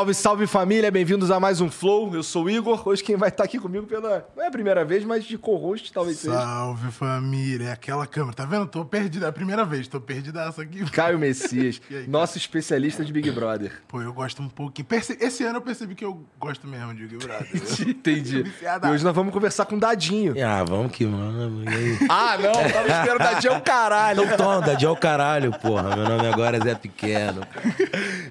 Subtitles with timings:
[0.00, 2.14] Salve, salve família, bem-vindos a mais um Flow.
[2.14, 2.88] Eu sou o Igor.
[2.88, 4.26] Hoje quem vai estar aqui comigo pela.
[4.34, 6.32] Não é a primeira vez, mas de co-host talvez seja.
[6.40, 8.66] Salve família, é aquela câmera, tá vendo?
[8.66, 10.90] Tô perdido, é a primeira vez, tô perdidaço aqui.
[10.90, 12.04] Caio Messias, aí, cara?
[12.08, 13.72] nosso especialista de Big Brother.
[13.88, 14.86] Pô, eu gosto um pouquinho.
[14.86, 17.48] Perce- Esse ano eu percebi que eu gosto mesmo de Big Brother.
[17.86, 18.42] Entendi.
[18.42, 18.86] Viciado.
[18.86, 20.34] E hoje nós vamos conversar com o Dadinho.
[20.42, 21.62] Ah, vamos que vamos.
[21.66, 21.98] E aí?
[22.08, 24.24] Ah, não, tava esperando o Dadinho é o caralho.
[24.24, 25.94] Então toma, Dadinho é o caralho, porra.
[25.94, 27.42] Meu nome agora é Zé Pequeno.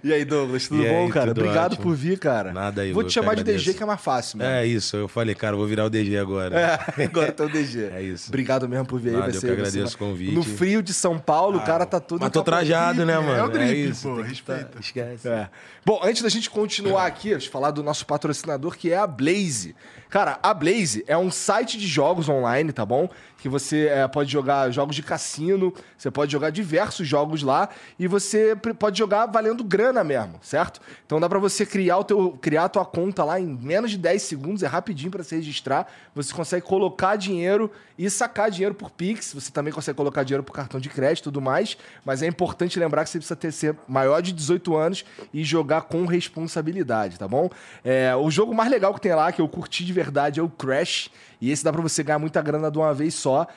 [0.04, 1.28] E aí, Douglas, tudo E aí, bom, cara?
[1.28, 1.84] tudo Obrigado ótimo.
[1.84, 2.52] por vir, cara.
[2.54, 4.50] Nada aí, Vou eu te chamar de DG, que é mais fácil, mano.
[4.50, 6.56] É isso, eu falei, cara, eu vou virar o DG agora.
[6.98, 7.90] É, agora tá o DG.
[7.94, 8.30] É isso.
[8.30, 9.16] Obrigado mesmo por vir aí.
[9.16, 10.32] Nada, vai eu ser- que ser- agradeço o convite.
[10.34, 13.40] No frio de São Paulo, o cara tá todo Mas tô trajado, né, gripe, mano?
[13.40, 14.08] é o gripe, isso.
[14.10, 14.66] pô, que respeita.
[14.66, 15.28] tá- Esquece.
[15.28, 15.50] É.
[15.86, 19.08] Bom, antes da gente continuar aqui, deixa eu falar do nosso patrocinador, que é a
[19.08, 19.76] Blaze.
[20.10, 23.10] Cara, a Blaze é um site de jogos online, tá bom?
[23.40, 28.08] Que você é, pode jogar jogos de cassino, você pode jogar diversos jogos lá e
[28.08, 30.82] você pode jogar valendo grana mesmo, certo?
[31.06, 33.98] Então dá pra você criar o teu criar a tua conta lá em menos de
[33.98, 35.88] 10 segundos, é rapidinho pra se registrar.
[36.14, 40.54] Você consegue colocar dinheiro e sacar dinheiro por Pix, você também consegue colocar dinheiro por
[40.54, 43.76] cartão de crédito e tudo mais, mas é importante lembrar que você precisa ter ser
[43.88, 47.50] maior de 18 anos e jogar com responsabilidade, tá bom?
[47.84, 50.50] É, o jogo mais legal que tem lá, que eu curti de verdade, é o
[50.50, 51.10] Crash,
[51.42, 53.48] e esse dá pra você ganhar muita grana de uma vez só.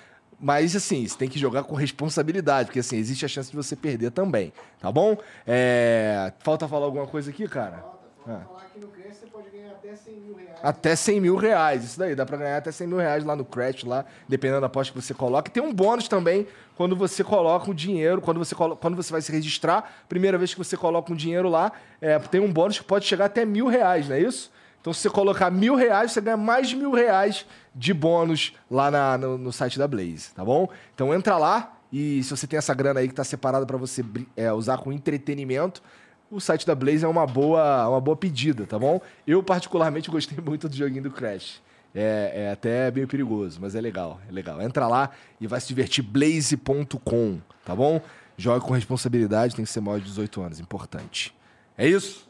[0.45, 3.77] Mas assim, você tem que jogar com responsabilidade, porque assim, existe a chance de você
[3.77, 5.17] perder também, tá bom?
[5.47, 7.85] É, Falta falar alguma coisa aqui, cara?
[8.27, 8.41] Ah.
[8.49, 10.59] Falar que no Crash você pode ganhar até 100 mil reais.
[10.63, 13.45] Até 100 mil reais, isso daí, dá pra ganhar até 100 mil reais lá no
[13.45, 15.49] Crash, lá, dependendo da aposta que você coloca.
[15.49, 19.13] E tem um bônus também quando você coloca o dinheiro, quando você, colo- quando você
[19.13, 21.71] vai se registrar, primeira vez que você coloca um dinheiro lá,
[22.01, 24.51] é, tem um bônus que pode chegar até mil reais, não é isso?
[24.81, 28.91] Então, se você colocar mil reais, você ganha mais de mil reais de bônus lá
[28.91, 30.69] na- no, no site da Blaze, tá bom?
[30.95, 34.05] Então, entra lá e se você tem essa grana aí que tá separada pra você
[34.37, 35.83] é, usar com entretenimento,
[36.31, 39.01] o site da Blaze é uma boa, uma boa pedida, tá bom?
[39.27, 41.61] Eu, particularmente, gostei muito do joguinho do Crash.
[41.95, 44.63] É, é até meio perigoso, mas é legal, é legal.
[44.63, 48.01] Entra lá e vai se divertir blaze.com, tá bom?
[48.37, 51.35] Jogue com responsabilidade, tem que ser maior de 18 anos, importante.
[51.77, 52.27] É isso?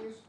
[0.00, 0.24] É isso.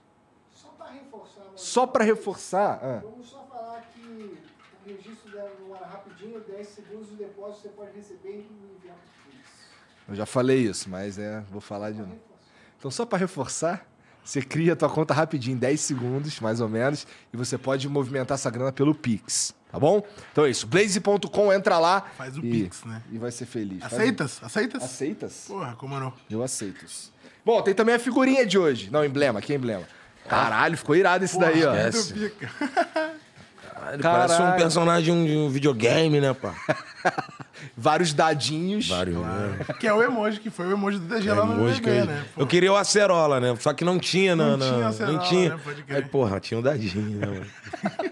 [0.54, 2.80] Só pra reforçar, mano, Só pra reforçar.
[2.84, 4.38] ah, vamos só falar que o
[4.86, 9.32] registro dela no ar rapidinho, 10 segundos o depósito você pode receber e enviar pro
[9.32, 9.50] Pix.
[10.08, 12.18] eu já falei isso, mas é, vou falar de novo.
[12.80, 13.86] Então, só para reforçar,
[14.24, 17.90] você cria a tua conta rapidinho, em 10 segundos, mais ou menos, e você pode
[17.90, 20.02] movimentar essa grana pelo Pix, tá bom?
[20.32, 22.02] Então é isso, blaze.com, entra lá.
[22.18, 23.04] Faz o e, Pix, né?
[23.12, 23.80] E vai ser feliz.
[23.82, 24.44] Faz o- Aceitas?
[24.44, 24.84] Aceitas?
[24.84, 25.46] Aceitas?
[25.48, 26.14] Porra, como não?
[26.30, 26.86] Eu aceito.
[27.44, 28.90] Bom, tem também a figurinha de hoje.
[28.90, 29.86] Não, emblema, que emblema?
[30.28, 31.76] Caralho, ficou irado esse daí, ó.
[31.76, 32.34] esquece.
[33.76, 33.94] Pica.
[33.94, 34.62] Ele parece um Caralho.
[34.62, 36.54] personagem de um, de videogame, né, pá?
[37.78, 38.88] Vários dadinhos.
[38.88, 39.60] Vários, né?
[39.80, 42.00] Que é o emoji, que foi o emoji do DG É, lá no emoji BBB,
[42.02, 42.26] eu, né?
[42.36, 42.42] Pô.
[42.42, 43.56] eu queria o acerola, né?
[43.60, 45.50] Só que não tinha, Não na, tinha na- acerola, não tinha.
[45.50, 45.60] né?
[45.64, 45.98] Pode crer.
[45.98, 47.46] Aí, porra, tinha um dadinho, né, mano?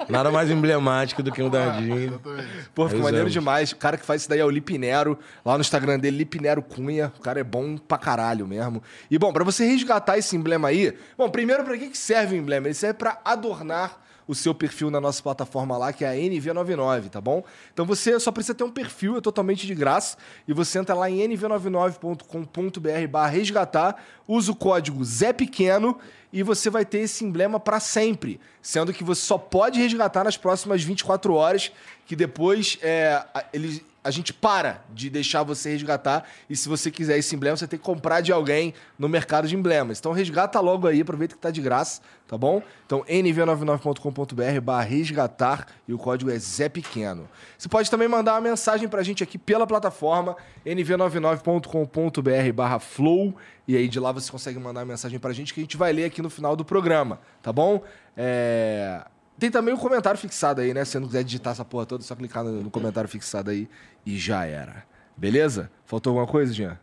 [0.10, 2.08] Nada mais emblemático do que um dadinho.
[2.08, 2.48] Exatamente.
[2.74, 3.34] Pô, ficou maneiro usamos.
[3.34, 3.72] demais.
[3.72, 5.18] O cara que faz isso daí é o Lipinero.
[5.46, 7.12] Lá no Instagram dele, Lipinero Cunha.
[7.18, 8.82] O cara é bom pra caralho mesmo.
[9.10, 10.94] E bom, pra você resgatar esse emblema aí...
[11.18, 12.68] Bom, primeiro, pra que serve o emblema?
[12.68, 17.10] Ele serve pra adornar o seu perfil na nossa plataforma lá, que é a NV99,
[17.10, 17.44] tá bom?
[17.74, 20.18] Então você só precisa ter um perfil, é totalmente de graça,
[20.48, 25.98] e você entra lá em nv99.com.br barra resgatar, usa o código Zé Pequeno
[26.32, 30.36] e você vai ter esse emblema para sempre, sendo que você só pode resgatar nas
[30.36, 31.72] próximas 24 horas,
[32.06, 33.24] que depois é,
[33.54, 36.26] eles a gente para de deixar você resgatar.
[36.50, 39.56] E se você quiser esse emblema, você tem que comprar de alguém no mercado de
[39.56, 40.00] emblemas.
[40.00, 42.62] Então resgata logo aí, aproveita que tá de graça, tá bom?
[42.86, 47.30] Então nv99.com.br barra resgatar e o código é Zé Pequeno.
[47.58, 50.36] Você pode também mandar uma mensagem pra gente aqui pela plataforma
[50.66, 53.34] nv99.com.br barra flow
[53.68, 55.94] e aí de lá você consegue mandar uma mensagem pra gente que a gente vai
[55.94, 57.82] ler aqui no final do programa, tá bom?
[58.18, 59.06] É...
[59.40, 60.86] Tem também o comentário fixado aí, né?
[60.86, 63.52] Se você não quiser digitar essa porra toda, é só clicar no, no comentário fixado
[63.52, 63.68] aí
[64.06, 64.86] e já era.
[65.18, 65.72] Beleza?
[65.86, 66.80] Faltou alguma coisa, Jean?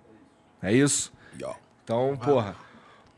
[0.63, 1.13] É isso?
[1.85, 2.55] Então, porra.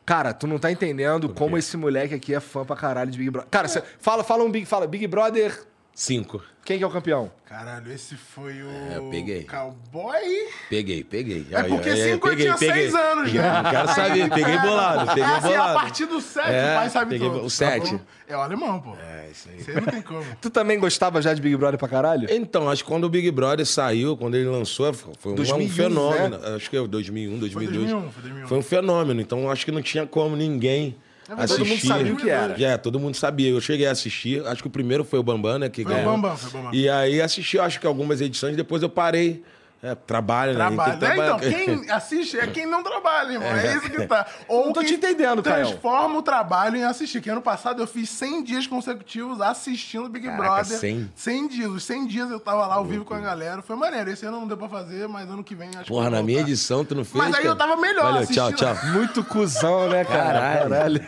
[0.05, 3.31] Cara, tu não tá entendendo como esse moleque aqui é fã pra caralho de Big
[3.31, 3.51] Brother.
[3.51, 6.43] Cara, você fala, fala um Big, fala Big Brother, Cinco.
[6.65, 7.31] quem que é o campeão?
[7.47, 8.69] Caralho, esse foi o.
[8.71, 9.45] É, eu peguei.
[9.45, 10.23] Cowboy?
[10.71, 11.47] Peguei, peguei.
[11.51, 13.41] É porque cinco eu tinha seis anos, peguei.
[13.43, 13.63] né?
[13.63, 15.79] Não quero saber, peguei bolado, peguei Ah, sim, bolado.
[15.79, 17.45] a partir do 7, É, o pai sabe peguei tudo.
[17.45, 17.93] o sete.
[17.99, 18.01] Tá?
[18.27, 18.95] É o alemão, pô.
[18.97, 19.65] É, isso aí.
[19.69, 20.25] Aí não tem como.
[20.41, 22.27] Tu também gostava já de Big Brother pra caralho?
[22.31, 25.69] Então, acho que quando o Big Brother saiu, quando ele lançou, foi um, 2001, um
[25.69, 26.39] fenômeno.
[26.39, 26.55] né?
[26.57, 27.91] Acho que é 2001, 2002.
[27.91, 28.49] 2001, foi 2001.
[28.49, 29.21] Foi um fenômeno.
[29.21, 30.97] Então, acho que não tinha como ninguém
[31.41, 31.59] assistir.
[31.59, 32.63] todo mundo sabia o que era.
[32.65, 33.51] É, todo mundo sabia.
[33.51, 34.45] Eu cheguei a assistir.
[34.47, 35.69] Acho que o primeiro foi o Bambam, né?
[35.69, 36.13] Que Foi o ganhou.
[36.13, 36.75] Bambam, foi o Bambam.
[36.75, 38.57] E aí assisti, acho que algumas edições.
[38.57, 39.43] Depois eu parei.
[39.83, 40.59] É, trabalho, né?
[40.59, 40.99] Trabalho.
[41.01, 43.49] Tem que É, então, quem assiste é quem não trabalha, irmão.
[43.49, 44.25] É, isso que tá.
[44.47, 45.67] Ou Não tô quem te entendendo, Caio.
[45.67, 47.21] Transforma o trabalho em assistir.
[47.21, 50.79] Que ano passado eu fiz 100 dias consecutivos assistindo Big Caraca, Brother.
[50.79, 51.13] 100?
[51.17, 51.71] 100 dias.
[51.71, 53.61] Os 100 dias eu tava lá ao vivo com a galera.
[53.61, 54.09] Foi maneiro.
[54.09, 56.21] Esse ano não deu pra fazer, mas ano que vem acho que Porra, eu vou
[56.21, 57.17] na minha edição tu não fez.
[57.17, 57.71] Mas aí eu cara?
[57.71, 58.75] tava melhor Valeu, tchau, assistindo.
[58.77, 58.87] tchau.
[58.93, 60.61] Muito cuzão, né, cara?
[60.61, 61.01] Caralho.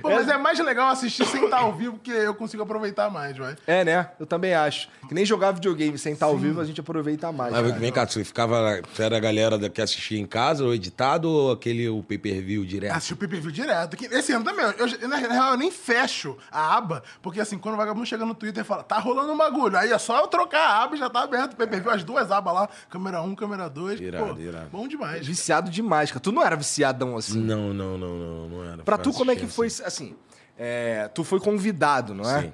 [0.00, 3.36] Pô, mas é mais legal assistir sem estar ao vivo, porque eu consigo aproveitar mais,
[3.36, 3.54] vai.
[3.66, 4.08] É, né?
[4.18, 4.88] Eu também acho.
[5.08, 7.52] Que nem jogar videogame sem estar ao vivo, a gente aproveita mais.
[7.52, 7.78] Mas cara.
[7.78, 8.80] vem cá, você ficava.
[8.92, 12.92] Você era a galera que assistia em casa, ou editado, ou aquele o pay-per-view direto?
[12.92, 13.96] Assisti o pay-per-view direto.
[14.12, 14.64] Esse ano também.
[14.78, 18.34] Eu, na real, eu nem fecho a aba, porque assim, quando o vagabundo chega no
[18.34, 19.76] Twitter e fala, tá rolando um bagulho.
[19.76, 22.30] Aí é só eu trocar a aba e já tá aberto o pay-per-view, as duas
[22.30, 24.00] abas lá, câmera 1, câmera 2.
[24.00, 24.68] Irado, Pô, irado.
[24.70, 25.26] Bom demais.
[25.26, 26.20] Viciado demais, cara.
[26.20, 27.40] Tu não era viciadão assim.
[27.40, 28.82] Não, não, não, não, não era.
[28.82, 30.16] Pra tu, como é que foi, assim,
[30.58, 32.42] é, tu foi convidado, não é?
[32.42, 32.52] Sim.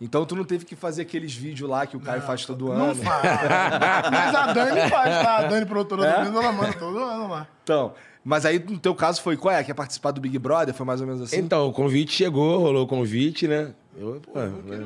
[0.00, 2.88] Então tu não teve que fazer aqueles vídeos lá que o Caio faz todo ano.
[2.88, 3.22] Não faz.
[4.10, 5.36] Mas a Dani faz, tá?
[5.38, 6.18] A Dani, produtora É?
[6.18, 7.46] do vídeo, ela manda todo ano lá.
[7.64, 7.94] Então,
[8.24, 9.64] mas aí no teu caso foi qual é?
[9.64, 10.74] Quer participar do Big Brother?
[10.74, 11.38] Foi mais ou menos assim?
[11.38, 13.72] Então, o convite chegou, rolou o convite, né?
[13.98, 14.38] Eu, pô?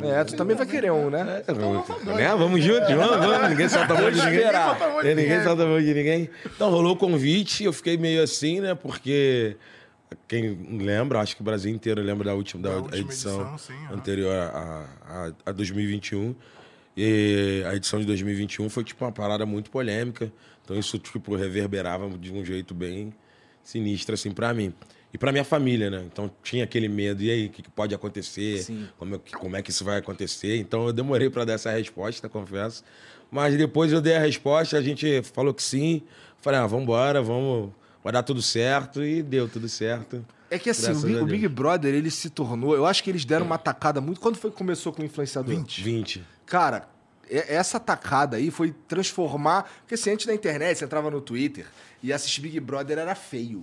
[0.06, 1.42] É, tu também vai querer um, né?
[1.44, 2.28] É, vamos, né?
[2.36, 3.48] vamos juntos, vamos, vamos.
[3.50, 5.42] Ninguém solta a mão de É, Ninguém ninguém.
[5.42, 6.30] solta a mão de ninguém.
[6.46, 8.76] Então, rolou o convite, eu fiquei meio assim, né?
[8.76, 9.56] Porque
[10.28, 13.58] quem lembra, acho que o Brasil inteiro lembra da última, da, Da última edição, edição,
[13.58, 14.88] sim, anterior a,
[15.46, 16.34] a, a 2021.
[16.96, 20.30] E a edição de 2021 foi tipo uma parada muito polêmica.
[20.64, 23.12] Então isso tipo reverberava de um jeito bem
[23.62, 24.72] sinistro assim para mim.
[25.12, 26.04] E para minha família, né?
[26.06, 28.58] Então tinha aquele medo, e aí, o que, que pode acontecer?
[28.62, 28.88] Sim.
[28.96, 30.56] Como é, que- como é que isso vai acontecer?
[30.58, 32.84] Então eu demorei para dar essa resposta, confesso.
[33.30, 36.02] Mas depois eu dei a resposta, a gente falou que sim.
[36.40, 37.70] Falei, ah, vamos embora, vamos,
[38.02, 39.02] vai dar tudo certo.
[39.02, 40.25] E deu tudo certo.
[40.50, 41.26] É que assim, o Big, o.
[41.26, 42.75] Big Brother, ele se tornou.
[42.75, 44.20] Eu acho que eles deram uma tacada muito.
[44.20, 45.55] Quando foi que começou com o influenciador?
[45.55, 45.82] 20.
[45.82, 46.25] 20.
[46.44, 46.88] Cara,
[47.31, 49.70] essa tacada aí foi transformar.
[49.82, 51.67] Porque assim, antes da internet, você entrava no Twitter
[52.02, 53.61] e assistir Big Brother era feio.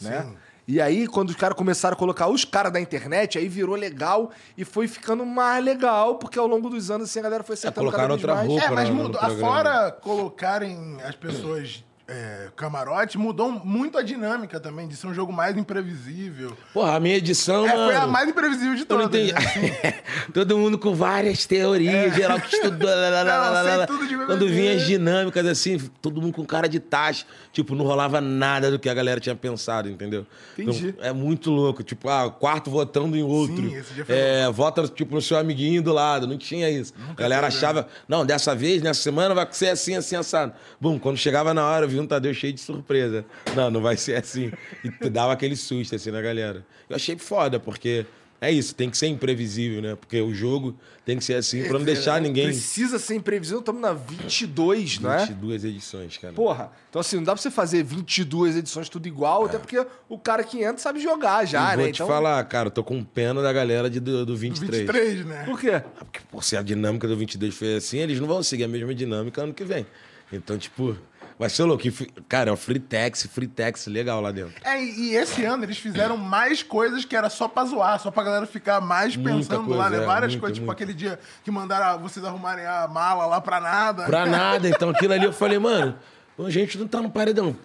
[0.00, 0.22] Né?
[0.22, 0.36] Sim.
[0.68, 4.32] E aí, quando os caras começaram a colocar os caras da internet, aí virou legal
[4.58, 7.86] e foi ficando mais legal, porque ao longo dos anos assim, a galera foi acertando
[7.86, 8.48] colocaram cada vez outra mais.
[8.48, 8.64] roupa.
[8.64, 9.20] É, mas no- no mudou.
[9.20, 9.40] programa.
[9.48, 15.32] Fora colocarem as pessoas é, camarote, mudou muito a dinâmica também, de ser um jogo
[15.32, 16.56] mais imprevisível.
[16.72, 19.10] Porra, a minha edição, É, foi a mano, mais imprevisível de todas.
[19.10, 19.32] né?
[20.32, 22.88] Todo mundo com várias teorias, geral que estudou.
[22.88, 23.86] lá, lá, lá.
[24.26, 27.26] Quando vinha as dinâmicas assim, todo mundo com cara de taxa.
[27.52, 30.26] Tipo, não rolava nada do que a galera tinha pensado, entendeu?
[30.58, 30.88] Entendi.
[30.88, 31.82] Então, é muito louco.
[31.82, 33.56] Tipo, ah, quarto votando em outro.
[33.56, 36.26] Sim, esse dia foi é, vota, tipo, no seu amiguinho do lado.
[36.26, 36.92] Não tinha isso.
[37.08, 40.52] a galera achava, não, dessa vez, nessa semana, vai ser assim, assim, assado.
[40.80, 43.24] Bum, quando chegava na hora, eu vi um Tadeu cheio de surpresa.
[43.54, 44.52] Não, não vai ser assim.
[44.84, 46.64] E dava aquele susto, assim, na galera.
[46.88, 48.06] Eu achei foda, porque
[48.40, 49.96] é isso, tem que ser imprevisível, né?
[49.96, 50.76] Porque o jogo
[51.06, 52.46] tem que ser assim, pra não deixar ninguém...
[52.46, 55.24] Precisa ser imprevisível, estamos na 22, não é?
[55.24, 56.34] 22 edições, cara.
[56.34, 60.18] Porra, então assim, não dá pra você fazer 22 edições tudo igual, até porque o
[60.18, 61.84] cara que entra sabe jogar já, eu né?
[61.84, 64.82] vou te então, falar, cara, eu tô com pena da galera de, do, do 23.
[64.82, 65.44] 23, né?
[65.44, 65.70] Por quê?
[65.70, 68.68] Ah, Porque, pô, se a dinâmica do 22 foi assim, eles não vão seguir a
[68.68, 69.86] mesma dinâmica ano que vem.
[70.32, 70.96] Então, tipo,
[71.38, 71.84] vai ser louco.
[72.28, 74.54] Cara, é o free tax, free tax legal lá dentro.
[74.64, 78.22] É, e esse ano eles fizeram mais coisas que era só pra zoar, só pra
[78.24, 80.02] galera ficar mais Muita pensando lá, coisa, né?
[80.02, 83.60] é, Várias muita, coisas, tipo aquele dia que mandaram vocês arrumarem a mala lá pra
[83.60, 84.04] nada.
[84.04, 84.68] Pra nada.
[84.68, 85.94] Então, aquilo ali eu falei, mano,
[86.38, 87.56] a gente não tá no paredão.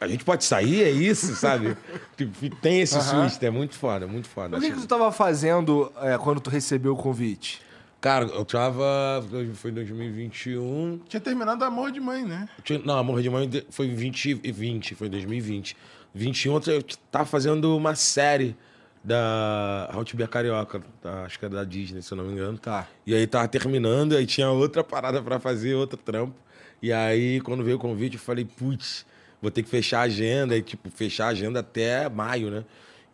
[0.00, 1.76] A gente pode sair, é isso, sabe?
[2.16, 4.56] Tipo, Tem esse susto, é muito foda, muito foda.
[4.56, 7.60] O que, que tu tava fazendo é, quando tu recebeu o convite?
[8.02, 9.24] Cara, eu tava.
[9.54, 11.00] Foi em 2021.
[11.08, 12.48] Tinha terminado Amor de Mãe, né?
[12.64, 15.76] Tinha- Não, Amor de Mãe foi em 2020, foi em 2020.
[16.14, 18.56] 21 eu tava fazendo uma série
[19.04, 20.82] da How to Be a Carioca,
[21.24, 22.58] acho que era da Disney, se eu não me engano.
[22.58, 22.86] Tá.
[23.06, 26.34] E aí tava terminando, aí tinha outra parada pra fazer, outro trampo.
[26.82, 29.06] E aí, quando veio o convite, eu falei, putz,
[29.40, 32.64] vou ter que fechar a agenda, e tipo, fechar a agenda até maio, né?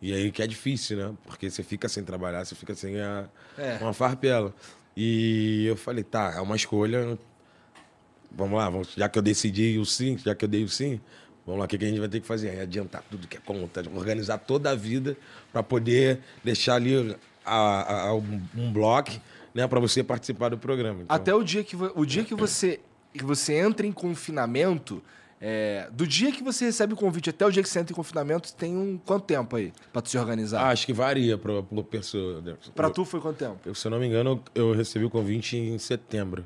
[0.01, 1.13] E aí que é difícil, né?
[1.25, 3.77] Porque você fica sem trabalhar, você fica sem ganhar É.
[3.81, 4.53] uma farpela.
[5.01, 7.17] E eu falei, tá, é uma escolha,
[8.31, 10.99] Vamos lá, vamos, já que eu decidi o sim, já que eu dei o sim,
[11.45, 12.49] vamos lá, o que, a gente vai ter que fazer?
[12.49, 15.17] É adiantar tudo que é conta, organizar toda a vida
[15.53, 17.15] para poder deixar ali
[17.45, 19.11] a, a- um, um bloco,
[19.53, 21.01] né, para você participar do programa.
[21.03, 25.01] Então, Até o dia que, o dia que você que você entra em confinamento,
[25.41, 27.95] é, do dia que você recebe o convite até o dia que você entra em
[27.95, 29.71] confinamento, tem um quanto tempo aí
[30.03, 30.65] tu se organizar?
[30.67, 32.43] acho que varia para por pessoa.
[32.45, 33.57] Eu- tu foi quanto tempo?
[33.65, 36.45] eu, se eu não me engano, eu recebi o convite em setembro.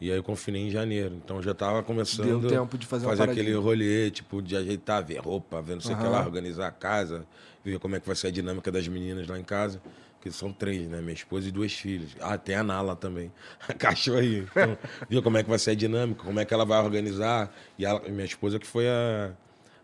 [0.00, 1.14] E aí eu confinei em janeiro.
[1.24, 2.40] Então já tava começando.
[2.40, 5.94] Deu tempo de fazer fazer aquele rolê, tipo, de ajeitar, ver roupa, ver não sei
[5.94, 6.12] o que Aham.
[6.12, 7.24] lá, organizar a casa,
[7.64, 9.80] ver como é que vai ser a dinâmica das meninas lá em casa.
[10.24, 11.00] Que são três, né?
[11.02, 12.16] Minha esposa e duas filhas.
[12.18, 13.30] Ah, tem a Nala também.
[13.68, 14.46] A cachorrinha.
[14.50, 17.54] Então, ver como é que vai ser a dinâmica, como é que ela vai organizar.
[17.78, 19.32] E ela- minha esposa que foi a,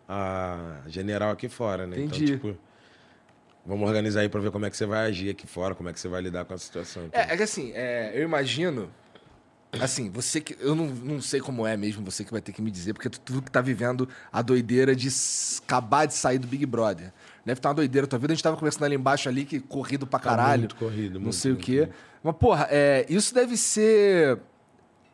[0.09, 1.95] a general aqui fora, né?
[2.01, 2.33] Entendi.
[2.33, 2.57] Então, tipo,
[3.65, 5.93] vamos organizar aí pra ver como é que você vai agir aqui fora, como é
[5.93, 7.05] que você vai lidar com a situação.
[7.05, 8.91] Então, É, é que assim, é, eu imagino.
[9.79, 10.57] Assim, você que.
[10.59, 13.09] Eu não, não sei como é mesmo, você que vai ter que me dizer, porque
[13.09, 15.07] tu, tu que tá vivendo a doideira de
[15.63, 17.13] acabar de sair do Big Brother.
[17.45, 18.33] Deve estar uma doideira a tua vida.
[18.33, 20.67] A gente tava conversando ali embaixo ali, que corrido pra caralho.
[20.67, 21.77] Tá muito corrido, Não muito, sei o muito, quê.
[21.81, 21.93] muito.
[22.23, 24.37] Mas, porra, é, isso deve ser.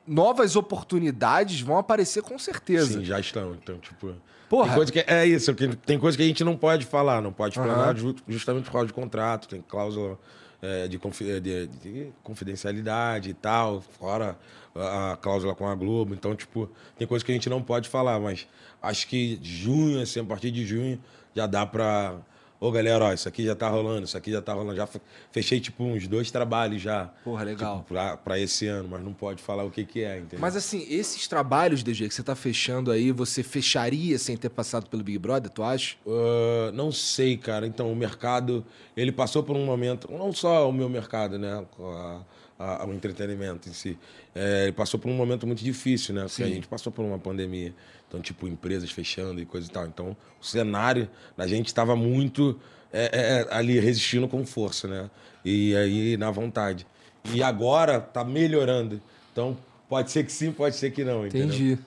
[0.06, 3.00] Novas oportunidades vão aparecer com certeza.
[3.00, 3.54] Sim, já estão.
[3.56, 4.14] Então, tipo.
[4.50, 4.68] Porra.
[4.68, 5.54] Tem coisa que, é isso,
[5.86, 8.88] tem coisa que a gente não pode falar, não pode falar ju- justamente por causa
[8.88, 10.18] de contrato, tem cláusula
[10.62, 14.38] é, de, confi- de- de confidencialidade e tal, fora
[14.74, 16.14] a, a cláusula com a Globo.
[16.14, 18.48] Então, tipo, tem coisa que a gente não pode falar, mas
[18.82, 20.98] acho que junho, assim, a partir de junho,
[21.38, 22.16] já dá pra.
[22.60, 24.76] Ô, galera, ó, isso aqui já tá rolando, isso aqui já tá rolando.
[24.76, 25.00] Já fe-
[25.32, 27.06] fechei, tipo, uns dois trabalhos já.
[27.24, 27.76] Porra, legal.
[27.78, 30.40] Tipo, pra, pra esse ano, mas não pode falar o que que é, entendeu?
[30.40, 34.88] Mas assim, esses trabalhos, DG, que você tá fechando aí, você fecharia sem ter passado
[34.90, 35.98] pelo Big Brother, tu acha?
[36.08, 37.68] Ah, não sei, cara.
[37.68, 38.66] Então, o mercado,
[38.96, 41.64] ele passou por um momento, não só o meu mercado, né?
[41.80, 42.22] a-
[42.60, 43.96] a- o entretenimento em si.
[44.34, 46.22] É, ele passou por um momento muito difícil, né?
[46.22, 47.72] Porque a gente passou por uma pandemia.
[48.08, 49.86] Então, tipo, empresas fechando e coisa e tal.
[49.86, 52.60] Então, o cenário da gente estava muito
[52.94, 55.10] é, é, é, ali resistindo com força, né?
[55.44, 56.88] E aí, na vontade.
[57.34, 59.02] E agora tá melhorando.
[59.34, 59.58] Então,
[59.90, 61.48] pode ser que sim, pode ser que não, entendeu?
[61.48, 61.80] Entendi.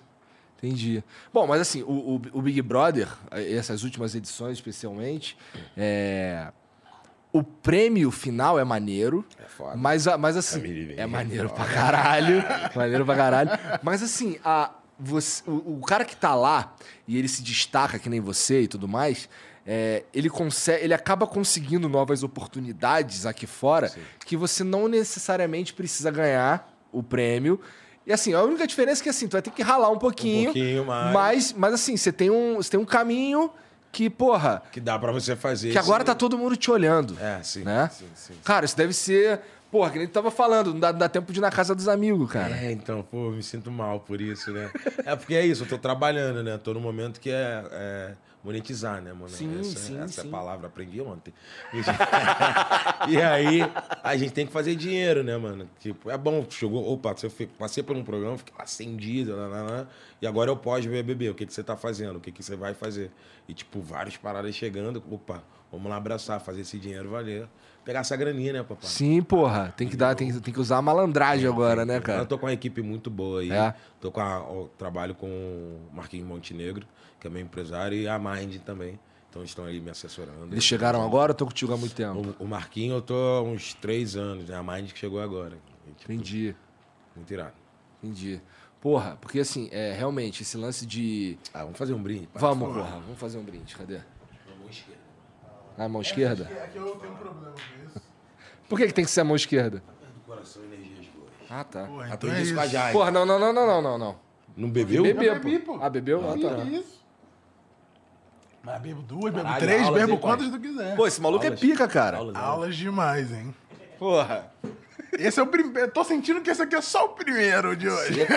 [0.59, 1.03] Entendi.
[1.33, 1.87] Bom, mas assim, o,
[2.17, 5.35] o- o Big Brother, essas últimas edições especialmente,
[5.75, 6.49] é,
[7.33, 9.25] o prêmio final é maneiro.
[9.43, 9.75] É foda.
[9.75, 12.45] Mas, a- mas assim, é maneiro pra caralho.
[12.77, 13.51] maneiro pra caralho.
[13.83, 16.75] Mas assim, a, você- o, o cara que tá lá
[17.09, 19.29] e ele se destaca que nem você e tudo mais,
[19.67, 23.93] é, ele, consegue, ele acaba conseguindo novas oportunidades aqui fora
[24.25, 27.61] que você não necessariamente precisa ganhar o prêmio.
[28.07, 30.47] E assim, a única diferença é que assim, tu vai ter que ralar um pouquinho.
[30.53, 31.13] pouquinho mais.
[31.13, 33.51] Mas, mas assim, você tem, um, você tem um caminho
[33.93, 35.71] que, porra, Que dá pra você fazer.
[35.71, 36.07] que agora sim.
[36.07, 37.17] tá todo mundo te olhando.
[37.21, 37.63] É, sim.
[37.63, 37.91] Né?
[37.93, 38.35] sim, sim.
[38.45, 39.41] Cara, isso deve ser.
[39.71, 41.75] Porra, que nem tu tava falando, não dá, não dá tempo de ir na casa
[41.75, 42.57] dos amigos, cara.
[42.57, 44.71] É, então, pô, eu me sinto mal por isso, né?
[45.05, 46.59] É porque é isso, eu tô trabalhando, né?
[46.59, 49.29] Tô no momento que é, é monetizar, né, mano?
[49.29, 50.31] Sim, essa, sim, essa sim.
[50.31, 51.33] palavra aprendi ontem.
[53.09, 53.61] e aí,
[54.03, 55.69] a gente tem que fazer dinheiro, né, mano?
[55.79, 59.47] Tipo, é bom, chegou, opa, fe- passei por um programa, fiquei lá 100 dias, lá,
[59.47, 59.87] lá, lá,
[60.21, 62.17] e agora eu pós BBB, o que, que você tá fazendo?
[62.17, 63.11] O que, que você vai fazer?
[63.49, 67.47] E, tipo, várias paradas chegando, opa, vamos lá abraçar, fazer esse dinheiro valer.
[67.85, 68.89] Pegar essa graninha, né, papai?
[68.89, 69.73] Sim, porra.
[69.77, 72.27] Tem que, dar, tem, tem que usar a malandragem agora, né, Eu cara?
[72.27, 73.51] tô com uma equipe muito boa aí.
[73.51, 73.75] É.
[74.01, 76.87] Tô com a, eu trabalho com o Marquinhos Montenegro,
[77.19, 78.99] que é meu empresário, e a Mind também.
[79.31, 80.53] Então estão aí me assessorando.
[80.53, 82.35] Eles chegaram agora ou tô contigo há muito tempo?
[82.39, 84.57] O, o Marquinhos eu tô há uns três anos, né?
[84.57, 85.57] A Mind que chegou agora.
[85.87, 86.55] E, tipo, Entendi,
[87.17, 87.53] Muito irado.
[88.03, 88.41] entendi.
[88.81, 91.39] Porra, porque assim, é, realmente, esse lance de.
[91.53, 92.29] Ah, vamos fazer um brinde.
[92.35, 93.77] Vamos, porra, vamos fazer um brinde.
[93.77, 94.01] Cadê?
[95.77, 96.45] Na mão esquerda?
[96.65, 98.01] Aqui eu tenho um problema com isso.
[98.69, 99.83] Por que, que tem que ser a mão esquerda?
[100.15, 101.31] Do coração, energias boas.
[101.49, 101.85] Ah, tá.
[101.85, 102.93] Pô, então Aprendi é isso com a Jai.
[102.93, 104.17] Porra, não, não, não, não, não, não, não.
[104.57, 105.03] Não bebeu?
[105.03, 105.79] Bebeu, Eu bebi, pô.
[105.79, 105.85] pô.
[105.85, 106.21] Ah, bebeu?
[106.29, 106.65] Ah, tá.
[106.65, 107.01] isso?
[108.63, 110.31] Mas bebo duas, bebo Caralho, três, aulas, bebo hein, pai?
[110.31, 110.95] quantas tu quiser.
[110.97, 111.61] Pô, esse maluco é Aulas.
[111.61, 112.19] pica, cara.
[112.19, 112.37] Aulas?
[112.37, 113.55] Aulas demais, hein?
[113.99, 114.53] Porra.
[115.19, 115.91] Esse é o primeiro.
[115.91, 118.27] Tô sentindo que esse aqui é só o primeiro de hoje.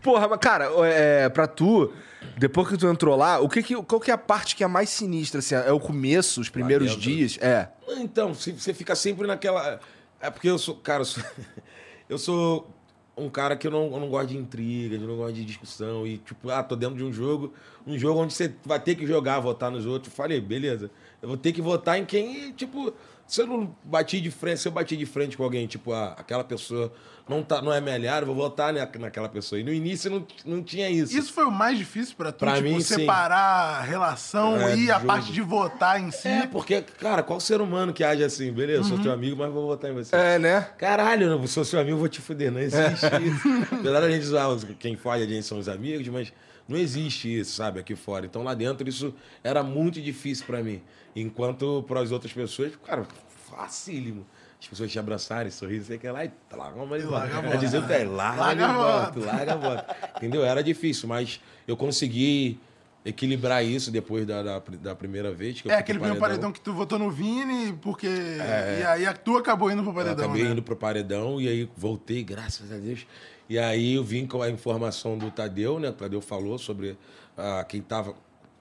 [0.00, 1.92] Porra, mas, cara, é, pra tu,
[2.36, 4.66] Depois que tu entrou lá, o que que, qual que é a parte que é
[4.66, 5.40] mais sinistra?
[5.40, 7.38] Assim, é o começo, os primeiros dias?
[7.40, 7.68] É.
[7.98, 9.80] Então, você fica sempre naquela.
[10.20, 10.76] É porque eu sou.
[10.76, 11.24] Cara, eu sou,
[12.08, 12.70] eu sou
[13.16, 16.06] um cara que eu não, eu não gosto de intriga, eu não gosto de discussão.
[16.06, 17.52] E, tipo, ah, tô dentro de um jogo,
[17.86, 20.12] um jogo onde você vai ter que jogar, votar nos outros.
[20.12, 20.90] Eu falei, beleza.
[21.20, 22.92] Eu vou ter que votar em quem, tipo,
[23.32, 26.14] se eu não bati de frente, se eu bati de frente com alguém, tipo, ah,
[26.18, 26.92] aquela pessoa
[27.26, 29.58] não, tá, não é minha eu vou votar na, naquela pessoa.
[29.58, 31.16] E no início não, não tinha isso.
[31.16, 32.94] Isso foi o mais difícil pra tu, Pra tipo, mim, sim.
[32.94, 35.06] separar a relação É, e a jogo.
[35.06, 36.28] parte de votar em si.
[36.28, 38.52] É, porque, cara, qual ser humano que age assim?
[38.52, 40.14] Beleza, sou teu amigo, mas vou votar em você.
[40.14, 40.60] É, né?
[40.76, 42.52] Caralho, eu não sou seu amigo, vou te fuder.
[42.52, 43.48] Não existe isso.
[43.80, 44.46] Apesar da gente usar
[44.78, 46.30] quem fode a gente são os amigos, mas
[46.68, 48.26] não existe isso, sabe, aqui fora.
[48.26, 50.82] Então lá dentro isso era muito difícil pra mim.
[51.14, 53.06] Enquanto para as outras pessoas, cara,
[53.50, 54.26] facílimo.
[54.60, 57.40] As pessoas te abraçarem, sorrirem, sei que lá, e larga a mão de larga a
[57.40, 57.44] voto.
[57.44, 57.54] voto.
[57.56, 60.16] Eu dizia, "Pé, larga, a a voto, voto." larga a.
[60.18, 60.44] Entendeu?
[60.44, 62.60] Era difícil, mas eu consegui
[63.04, 66.60] equilibrar isso depois da, da, da primeira vez que eu É aquele primeiro paredão que
[66.60, 68.06] tu votou no Vini, porque.
[68.06, 68.78] É.
[68.80, 70.24] E aí tu acabou indo pro Eu paredão.
[70.24, 70.50] acabei né?
[70.50, 73.04] indo pro paredão e aí voltei, graças a Deus.
[73.48, 75.88] E aí eu vim com a informação do Tadeu, né?
[75.88, 76.96] O Tadeu falou sobre
[77.36, 78.14] ah, quem tava,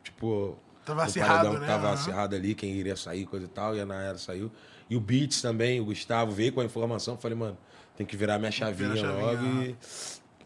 [0.04, 0.58] tipo.
[0.86, 1.66] Tava acirrado, né?
[1.66, 1.94] Tava Aham.
[1.94, 3.76] acirrado ali, quem iria sair, coisa e tal.
[3.76, 4.52] E a Nayara saiu.
[4.90, 7.18] E o Beats também, o Gustavo, veio com a informação.
[7.18, 7.58] Falei, mano,
[7.96, 9.76] tem que virar minha chavinha, virar a chavinha, logo e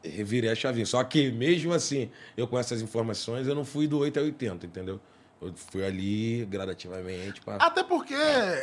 [0.04, 0.86] revirei a chavinha.
[0.86, 4.66] Só que mesmo assim, eu com essas informações, eu não fui do 8 a 80,
[4.66, 5.00] entendeu?
[5.42, 7.42] Eu fui ali gradativamente.
[7.60, 8.16] Até porque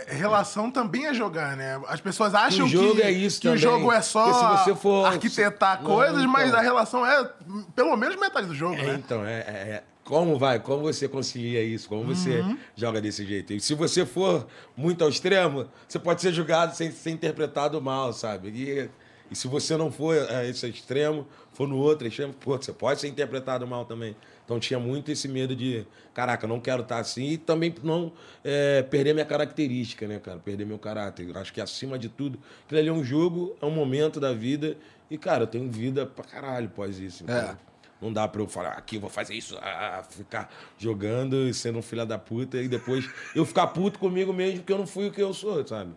[0.08, 1.80] relação também é jogar, né?
[1.86, 5.82] As pessoas acham O jogo que, é isso que o jogo é só for- arquitetar
[5.82, 6.30] Não, coisas, então.
[6.32, 7.30] mas a relação é
[7.76, 9.00] pelo menos metade do jogo, É, né?
[9.04, 10.58] então, é, é- é- Como vai?
[10.58, 11.88] Como você concilia isso?
[11.88, 12.58] Como você Uhum.
[12.74, 13.52] joga desse jeito?
[13.52, 18.12] E se você for muito ao extremo, você pode ser julgado sem ser interpretado mal,
[18.12, 18.48] sabe?
[18.48, 18.90] E,
[19.30, 23.00] e se você não for a esse extremo, for no outro extremo, pô, você pode
[23.00, 24.16] ser interpretado mal também.
[24.52, 28.12] Então tinha muito esse medo de, caraca, não quero estar assim e também não
[28.44, 30.38] é, perder minha característica, né, cara?
[30.38, 31.34] Perder meu caráter.
[31.38, 34.76] Acho que acima de tudo, aquilo ali é um jogo, é um momento da vida.
[35.10, 37.24] E, cara, eu tenho vida pra caralho após isso.
[37.24, 37.56] Então, É.
[37.98, 41.78] não dá pra eu falar, aqui eu vou fazer isso, ah, ficar jogando e sendo
[41.78, 45.08] um filho da puta e depois eu ficar puto comigo mesmo porque eu não fui
[45.08, 45.92] o que eu sou, sabe?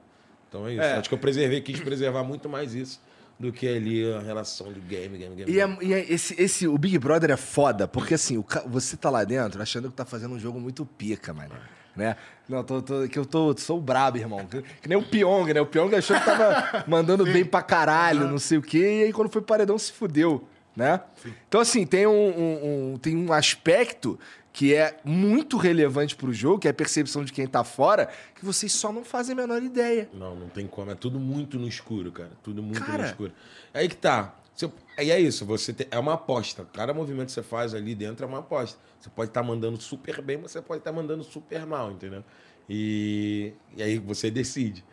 [0.47, 0.81] Então é isso.
[0.81, 0.93] É.
[0.93, 3.01] Acho que eu preservei, quis preservar muito mais isso
[3.39, 5.51] do que ali a relação de game, game, game.
[5.51, 8.95] E, é- e é- esse, esse, o Big Brother é foda, porque assim, o você
[8.95, 11.51] tá lá dentro achando que tá fazendo um jogo muito pica, mano.
[11.95, 12.17] Né?
[12.47, 14.45] Não, tô, tô- que eu tô, sou brabo, irmão.
[14.45, 15.61] Que, que nem o Pyong, né?
[15.61, 19.13] O Pyong achou que tava mandando bem pra caralho, não sei o quê, e aí
[19.13, 20.45] quando foi paredão se fudeu,
[20.75, 20.99] né?
[21.47, 24.19] Então, assim, tem um, um- um- tem um aspecto
[24.55, 28.45] que é muito relevante pro jogo, que é a percepção de quem tá fora, que
[28.45, 30.09] vocês só não fazem a menor ideia.
[30.13, 30.89] Não, não tem como.
[30.91, 32.31] É tudo muito no escuro, cara.
[32.41, 32.99] Tudo muito Cara.
[33.03, 33.33] no escuro.
[33.73, 34.33] Aí que tá.
[34.55, 36.65] Você- Aí é isso, você tem- é uma aposta.
[36.71, 38.79] Cada movimento que você faz ali dentro é uma aposta.
[38.97, 42.23] Você pode estar mandando super bem, mas você pode estar mandando super mal, entendeu?
[42.69, 44.85] E, e aí você decide.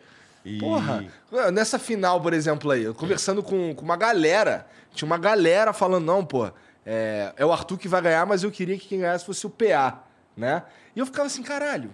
[0.43, 1.05] E- Porra,
[1.53, 6.03] nessa final, por exemplo, aí, eu conversando com, com uma galera, tinha uma galera falando,
[6.03, 6.51] não, pô,
[6.85, 9.49] é, é o Arthur que vai ganhar, mas eu queria que quem ganhasse fosse o
[9.49, 10.03] PA,
[10.35, 10.63] né?
[10.95, 11.93] E eu ficava assim, caralho,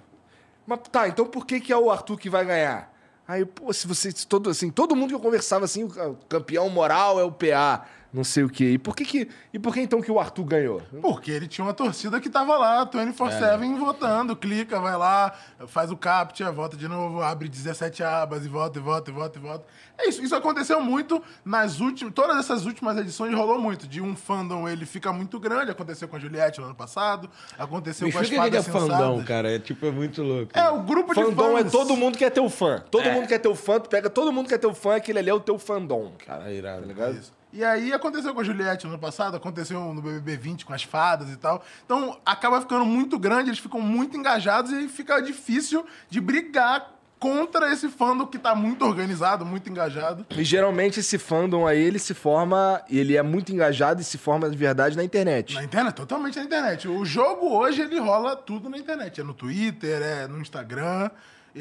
[0.66, 2.94] mas tá, então por que, que é o Arthur que vai ganhar?
[3.28, 7.20] Aí, pô, se você, todo, assim, todo mundo que eu conversava assim, o campeão moral
[7.20, 8.72] é o PA, não sei o quê.
[8.72, 10.82] E por que que, e por que então que o Arthur ganhou?
[11.02, 14.36] Porque ele tinha uma torcida que tava lá, 24-7 votando.
[14.36, 15.34] Clica, vai lá,
[15.68, 19.38] faz o captcha, vota de novo, abre 17 abas e vota, e vota, e vota,
[19.38, 19.66] e vota.
[19.98, 20.24] É isso.
[20.24, 22.14] Isso aconteceu muito nas últimas...
[22.14, 23.88] Todas essas últimas edições rolou muito.
[23.88, 25.72] De um fandom, ele fica muito grande.
[25.72, 27.30] Aconteceu com a Juliette no ano passado.
[27.58, 29.26] Aconteceu Me com as explica o que é fadas sensadas.
[29.26, 29.52] cara.
[29.52, 30.52] É tipo, é muito louco.
[30.58, 32.84] É, o grupo de Fandom é todo mundo quer ter o fã.
[32.90, 35.20] Todo mundo quer ter o fã, tu pega todo mundo quer ter o fã, aquele
[35.20, 36.14] ali é o teu fandom.
[36.26, 36.82] Cara, irado.
[36.82, 37.18] Tá ligado?
[37.18, 37.39] Isso.
[37.52, 40.84] E aí aconteceu com a Juliette no ano passado, aconteceu no BBB 20 com as
[40.84, 41.64] fadas e tal.
[41.84, 47.00] Então acaba ficando muito grande, eles ficam muito engajados e aí fica difícil de brigar
[47.20, 50.26] contra esse fandom que tá muito organizado, muito engajado.
[50.30, 54.50] E geralmente esse fandom aí, ele se forma, ele é muito engajado e se forma
[54.50, 55.54] de verdade na internet.
[55.56, 56.88] Na internet, totalmente na internet.
[56.88, 59.20] O jogo hoje ele rola tudo na internet.
[59.20, 61.10] É no Twitter, é no Instagram.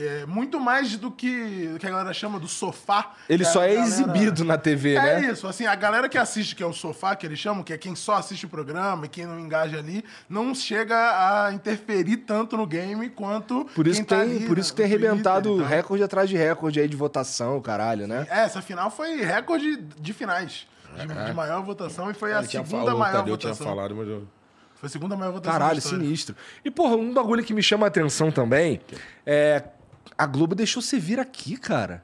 [0.00, 3.14] É muito mais do que, que a galera chama do sofá.
[3.28, 5.32] Ele a só é galera- exibido na TV, É né?
[5.32, 7.78] isso, assim, a galera que assiste, que é o sofá, que eles chamam, que é
[7.78, 10.94] quem só assiste o programa e quem não engaja ali, não chega
[11.46, 14.76] a interferir tanto no game quanto Por isso tá tem, ali, por né, isso que
[14.82, 15.66] tem Twitter arrebentado e tal.
[15.68, 18.24] recorde atrás de recorde aí de votação, caralho, né?
[18.30, 20.66] É, essa final foi recorde de finais.
[20.96, 23.74] De, de maior votação e foi a tinha segunda falado, maior Tadeu tinha votação.
[23.74, 24.26] falado, mas eu...
[24.76, 25.58] Foi a segunda maior votação.
[25.58, 26.36] Caralho, sinistro.
[26.64, 28.80] E, porra, um bagulho que me chama a atenção também
[29.26, 29.62] é.
[30.16, 32.02] A Globo deixou você vir aqui, cara.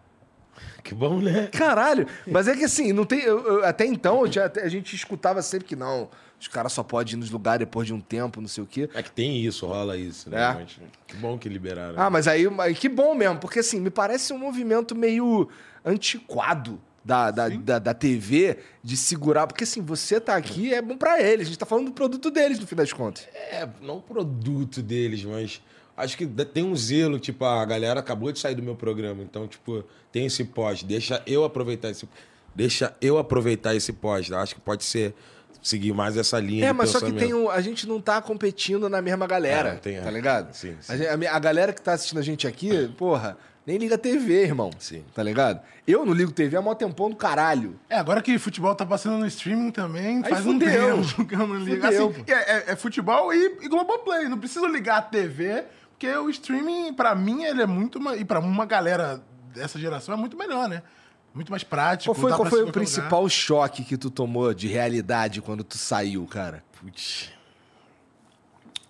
[0.83, 1.49] Que bom, né?
[1.53, 2.07] Caralho!
[2.27, 3.21] Mas é que assim, não tem.
[3.21, 6.09] eu- eu- até então, tinha- a gente escutava sempre que não.
[6.39, 8.91] Os caras só podem ir nos lugares depois de um tempo, não sei o quê.
[8.93, 10.43] É que tem isso, rola isso, né?
[10.43, 10.53] É.
[10.55, 11.95] Mas que bom que liberaram.
[11.97, 15.49] Ah, mas aí, que bom mesmo, porque assim, me parece um movimento meio
[15.83, 19.47] antiquado da, da, da, da TV de segurar.
[19.47, 22.31] Porque assim, você tá aqui é bom pra eles, a gente tá falando do produto
[22.31, 23.27] deles, no fim das contas.
[23.35, 25.63] É, não o produto deles, mas
[25.97, 29.47] acho que tem um zelo, tipo, a galera acabou de sair do meu programa, então,
[29.47, 32.09] tipo, tem esse pós, deixa eu aproveitar esse
[32.55, 34.41] deixa eu aproveitar esse pós, tá?
[34.41, 35.13] acho que pode ser
[35.63, 38.89] seguir mais essa linha É, mas só que tem um, a gente não tá competindo
[38.89, 40.01] na mesma galera, É, não tem, é.
[40.03, 40.53] tá ligado?
[40.55, 40.93] Sim, sim.
[41.07, 44.71] A, a galera que tá assistindo a gente aqui, porra, nem liga TV, irmão.
[44.79, 45.03] Sim.
[45.15, 45.59] Tá ligado?
[45.89, 47.81] Eu não ligo TV há mó tempão do caralho.
[47.89, 51.03] É, agora que futebol tá passando no streaming também, Aí faz um fudeu.
[51.03, 51.83] tempo que eu não ligo.
[51.83, 54.29] Fudeu, Assim, é, é- é futebol e, e Globoplay.
[54.29, 57.99] Não preciso ligar a TV, porque o streaming, pra mim, ele é muito...
[58.15, 59.23] E pra uma galera
[59.55, 60.83] dessa geração é muito melhor, né?
[61.33, 62.15] Muito mais prático.
[62.15, 66.27] Qual foi, qual foi o principal choque que tu tomou de realidade quando tu saiu,
[66.27, 66.63] cara?
[66.81, 67.33] Putz.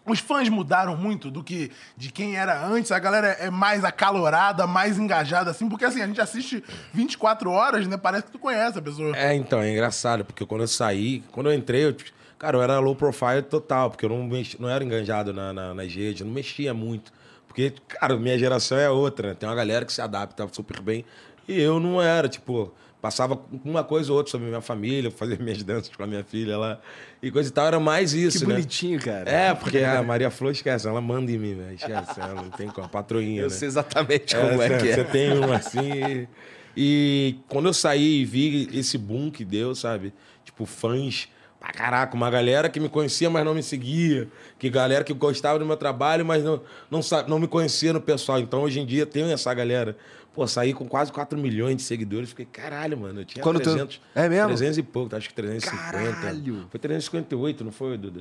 [0.07, 2.93] Os fãs mudaram muito do que de quem era antes.
[2.93, 5.67] A galera é mais acalorada, mais engajada, assim.
[5.67, 6.63] Porque, assim, a gente assiste
[6.93, 7.97] 24 horas, né?
[7.97, 9.17] Parece que tu conhece a pessoa.
[9.17, 11.97] É, então, é engraçado, porque quando eu saí, quando eu entrei, eu,
[12.45, 15.73] cara, eu era low profile total, porque eu não, mexi, não era enganjado na, na,
[15.73, 17.11] nas redes, eu não mexia muito.
[17.47, 19.35] Porque, cara, minha geração é outra, né?
[19.35, 21.05] Tem uma galera que se adapta super bem.
[21.49, 25.63] E eu não era, tipo, passava uma coisa ou outra sobre minha família, fazia minhas
[25.63, 26.79] danças com a minha filha lá.
[27.23, 28.55] E coisa e tal, era mais isso, que né?
[28.55, 29.31] bonitinho, cara.
[29.31, 31.75] É, porque a Maria Flor esquece, ela manda em mim, velho.
[31.75, 33.55] Esquece, ela não tem como, a patroinha, Eu né?
[33.55, 34.95] sei exatamente como é, você, que é.
[34.97, 36.03] Você tem um assim.
[36.03, 36.29] E,
[36.77, 40.13] e quando eu saí e vi esse boom que deu, sabe?
[40.45, 41.29] Tipo, fãs.
[41.65, 44.29] Pra caraca, uma galera que me conhecia, mas não me seguia.
[44.59, 48.39] Que galera que gostava do meu trabalho, mas não, não, não me conhecia no pessoal.
[48.39, 49.97] Então, hoje em dia, tem essa galera.
[50.35, 52.29] Pô, saí com quase 4 milhões de seguidores.
[52.29, 53.21] Fiquei, caralho, mano.
[53.21, 53.99] Eu tinha Quando tu- 300.
[54.15, 54.49] É mesmo?
[54.49, 55.83] 300 e pouco, acho que 350.
[55.93, 56.67] Caralho!
[56.71, 58.21] Foi 358, não foi, Duda?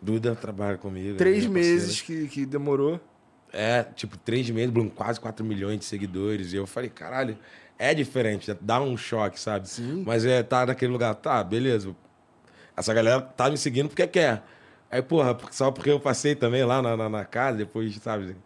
[0.00, 1.16] Duda trabalha comigo.
[1.16, 1.74] Três minha parceira.
[1.80, 3.00] meses que, que demorou.
[3.52, 6.52] É, tipo, três meses, Bruno, quase 4 milhões de seguidores.
[6.52, 7.36] E eu falei, caralho,
[7.78, 9.68] é diferente, dá um choque, sabe?
[9.68, 10.04] Sim.
[10.06, 11.96] Mas é, tá naquele lugar, tá, beleza.
[12.76, 14.42] Essa galera tá me seguindo porque quer.
[14.90, 18.36] Aí, porra, só porque eu passei também lá na, na, na casa, depois, sabe?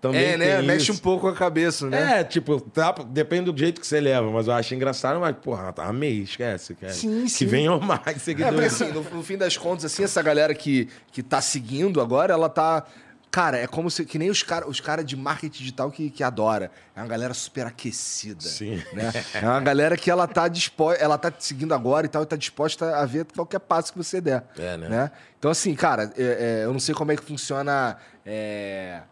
[0.00, 0.56] Também É, né?
[0.58, 0.92] tem Mexe isso.
[0.92, 2.20] um pouco a cabeça, né?
[2.20, 5.72] É, tipo, tá, depende do jeito que você leva, mas eu acho engraçado, mas, porra,
[5.72, 6.76] tá, amei, esquece.
[6.76, 6.92] Cara.
[6.92, 7.46] Sim, que sim.
[7.46, 8.80] venham mais É, porque seguidores.
[8.80, 12.48] assim, no, no fim das contas, assim, essa galera que, que tá seguindo agora, ela
[12.48, 12.84] tá.
[13.30, 14.04] Cara, é como se.
[14.04, 16.70] Que nem os caras os cara de marketing digital que, que adora.
[16.96, 18.40] É uma galera super aquecida.
[18.42, 18.82] Sim.
[18.92, 19.12] Né?
[19.34, 21.00] É uma galera que ela tá disposta.
[21.02, 23.98] Ela tá te seguindo agora e tal, e tá disposta a ver qualquer passo que
[23.98, 24.44] você der.
[24.58, 25.10] É, né?
[25.38, 27.96] Então, assim, cara, é- é, eu não sei como é que funciona.
[28.26, 29.02] é,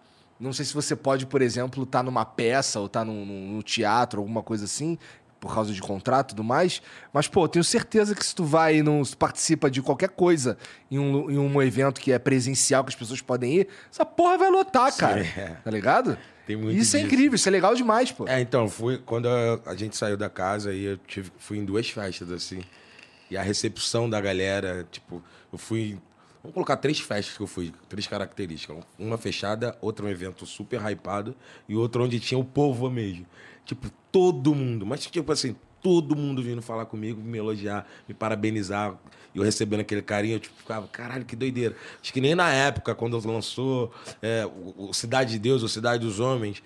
[0.40, 3.62] Não sei se você pode, por exemplo, estar numa peça ou estar num, num- no
[3.62, 4.96] teatro, alguma coisa assim,
[5.40, 6.83] por causa de contrato e tudo mais.
[7.12, 10.59] Mas, pô, tenho certeza que se tu vai, se tu participa de qualquer coisa
[10.90, 14.38] em um, em um evento que é presencial, que as pessoas podem ir, essa porra
[14.38, 15.20] vai lotar, cara.
[15.20, 15.57] é.
[15.62, 16.18] Tá ligado?
[16.46, 17.12] Tem muito isso é disso.
[17.12, 18.27] incrível, isso é legal demais, pô.
[18.27, 21.64] É, então, fui, quando a, a gente saiu da casa, aí eu tive, fui em
[21.64, 22.62] duas festas, assim.
[23.31, 25.22] E a recepção da galera, tipo,
[25.53, 25.98] eu fui.
[26.42, 28.79] Vamos colocar três festas que eu fui, três características.
[28.98, 31.37] Uma fechada, outra um evento super hypado
[31.68, 33.27] e outra onde tinha o povo mesmo.
[33.68, 38.98] Tipo, todo mundo, mas tipo assim, todo mundo vindo falar comigo, me elogiar, me parabenizar.
[39.35, 41.76] E eu recebendo aquele carinho, eu tipo, ficava, caralho, que doideira.
[42.02, 46.02] Acho que nem na época, quando lançou é, o, o Cidade de Deus ou Cidade
[46.02, 46.62] dos Homens,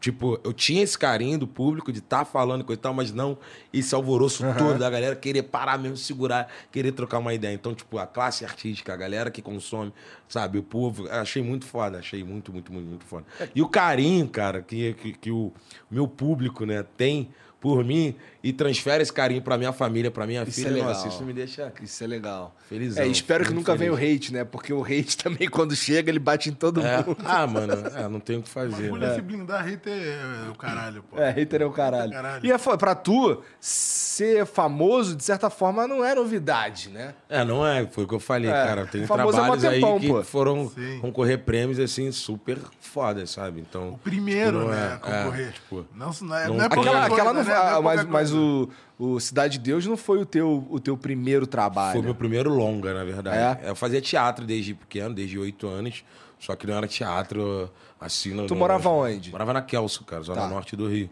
[0.00, 3.36] Tipo, eu tinha esse carinho do público de estar falando coisa e tal, mas não
[3.72, 7.54] esse alvoroço todo da galera querer parar mesmo, segurar, querer trocar uma ideia.
[7.54, 9.92] Então, tipo, a classe artística, a galera que consome,
[10.28, 13.24] sabe, o povo, achei muito foda, achei muito, muito, muito, muito foda.
[13.54, 15.52] E o carinho, cara, que, que, que o
[15.90, 17.30] meu público, né, tem
[17.60, 18.14] por mim
[18.48, 20.88] e transfere esse carinho pra minha família, pra minha Isso filha, é legal.
[20.88, 22.54] nossa, isso me deixa Isso é legal.
[22.68, 23.02] felizão.
[23.02, 24.16] É, espero que nunca venha o feliz.
[24.16, 24.44] hate, né?
[24.44, 26.98] Porque o hate também, quando chega, ele bate em todo É.
[27.02, 27.16] mundo.
[27.24, 28.84] Ah, mano, é, não tem o que fazer.
[28.84, 29.12] Bagulho né?
[29.12, 31.18] é se blindar, hater é o caralho, pô.
[31.18, 32.12] É, hater é o caralho.
[32.12, 32.46] Caralho.
[32.46, 37.14] E é, pra tu, ser famoso, de certa forma, não é novidade, né?
[37.28, 38.86] É, não é, foi o que eu falei, É, cara.
[38.86, 40.22] Tem famoso é trabalhos aí tempão, que pô.
[40.22, 40.98] foram Sim.
[41.00, 43.60] concorrer prêmios, assim, super foda, sabe?
[43.60, 43.90] Então.
[43.94, 45.48] O primeiro, tipo, não né, é- concorrer.
[45.48, 47.80] é, tipo, Não, não é, não não é Aquela, aquela não né?
[47.82, 48.35] mas mas.
[48.36, 48.68] O,
[48.98, 51.92] o Cidade de Deus não foi o teu, o teu primeiro trabalho.
[51.94, 53.64] Foi meu primeiro longa, na verdade.
[53.64, 53.70] É?
[53.70, 56.04] Eu fazia teatro desde pequeno, desde oito anos.
[56.38, 57.70] Só que não era teatro
[58.00, 58.46] assim.
[58.46, 59.30] Tu morava onde?
[59.30, 60.48] Morava na Kelso, cara, zona Tá.
[60.48, 61.08] norte do Rio.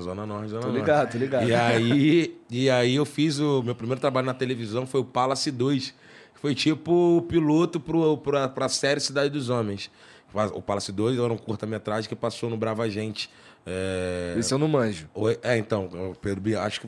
[0.00, 0.80] Zona norte, zona Tô norte.
[0.80, 1.48] ligado, tô ligado.
[1.48, 5.50] E aí, e aí eu fiz o meu primeiro trabalho na televisão foi o Palace
[5.52, 5.90] 2.
[6.34, 9.90] que Foi tipo o piloto pro, pra, pra série Cidade dos Homens.
[10.52, 13.30] O Palace 2 era um curta-metragem que passou no Brava Gente
[13.66, 15.08] É, Esse eu não manjo.
[15.42, 16.86] É, então, o Pedro Bial, acho que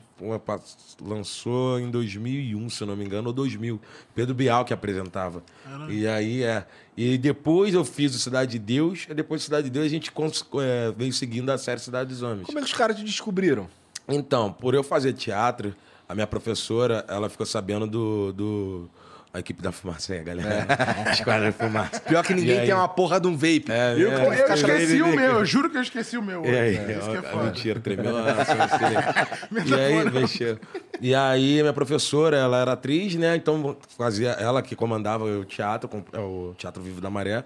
[1.00, 3.80] lançou em 2001, se eu não me engano, ou 2000.
[4.14, 5.42] Pedro Bial que apresentava.
[5.88, 6.66] E aí, é.
[6.96, 9.88] E depois eu fiz o Cidade de Deus, e depois do Cidade de Deus a
[9.88, 12.46] gente cons- é, veio seguindo a série Cidade dos Homens.
[12.46, 13.68] Como é que os caras te descobriram?
[14.08, 15.74] Então, por eu fazer teatro,
[16.08, 18.32] a minha professora, ela ficou sabendo do...
[18.32, 18.90] do
[19.36, 20.66] a equipe da fumaça aí, a galera.
[21.12, 22.00] Esquadra da fumaça.
[22.00, 23.66] Pior que ninguém tem uma porra de um vape.
[23.68, 24.16] É, eu, é.
[24.20, 26.44] como Eu ficar esqueci sabendo- o meu, eu juro que eu esqueci o meu.
[26.44, 27.44] E aí, É, isso que é ó, foda.
[27.44, 28.14] mentira, tremeu.
[29.66, 30.58] e aí, mexeu.
[31.00, 33.36] E aí, minha professora, ela era atriz, né?
[33.36, 37.44] Então, fazia ela que comandava o teatro, é, o Teatro Vivo da Maré.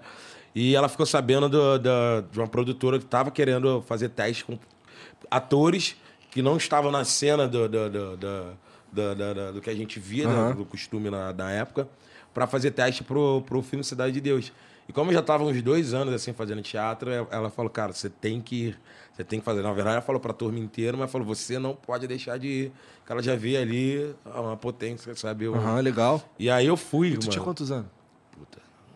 [0.55, 4.57] E ela ficou sabendo do- da- de uma produtora que estava querendo fazer teste com
[5.29, 5.95] atores
[6.29, 8.17] que não estavam na cena do, do,
[8.91, 11.87] do, do, do- do- que a gente via, né, do costume na, na época,
[12.33, 14.51] para fazer teste pro, pro filme Cidade de Deus.
[14.89, 18.09] E como eu já estava uns dois anos assim fazendo teatro, ela falou, cara, você
[18.09, 18.79] tem que ir,
[19.13, 19.61] você tem que fazer.
[19.61, 22.47] Na verdade, ela falou para a turma inteira, mas falou, você não pode deixar de
[22.47, 22.71] ir.
[23.05, 25.45] Que ela já vê ali uma potência, sabe?
[25.45, 26.21] Aham, legal.
[26.39, 27.29] E aí eu fui, Tu mano.
[27.31, 27.87] tinha quantos anos?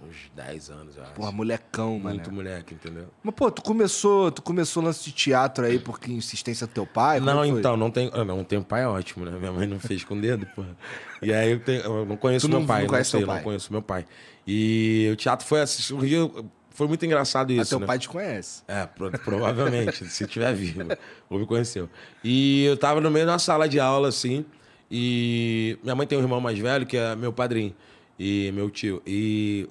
[0.03, 1.13] Uns 10 anos, eu acho.
[1.13, 2.15] Porra, molecão, mano.
[2.15, 3.07] Muito moleque, entendeu?
[3.23, 7.19] Mas, pô, tu começou, tu começou lance de teatro aí porque insistência do teu pai?
[7.19, 8.11] Não, então, não tem.
[8.11, 9.31] Não, tem pai é ótimo, né?
[9.37, 10.75] Minha mãe não fez com o dedo, porra.
[11.21, 13.19] E aí eu, tenho, eu não conheço Tu meu não- pai, não não, conhece sei,
[13.21, 13.37] teu pai?
[13.37, 14.05] não conheço meu pai.
[14.45, 16.45] E o teatro foi assim, surgiu.
[16.69, 17.69] Foi muito engraçado Ah, isso.
[17.69, 17.85] teu né?
[17.87, 18.61] pai te conhece.
[18.67, 20.81] É, pro- provavelmente, se tiver vivo.
[21.29, 21.89] Ou me conheceu.
[22.23, 24.45] E eu tava no meio de uma sala de aula, assim,
[24.91, 27.73] e minha mãe tem um irmão mais velho, que é meu padrinho,
[28.19, 29.01] e meu tio.
[29.07, 29.67] E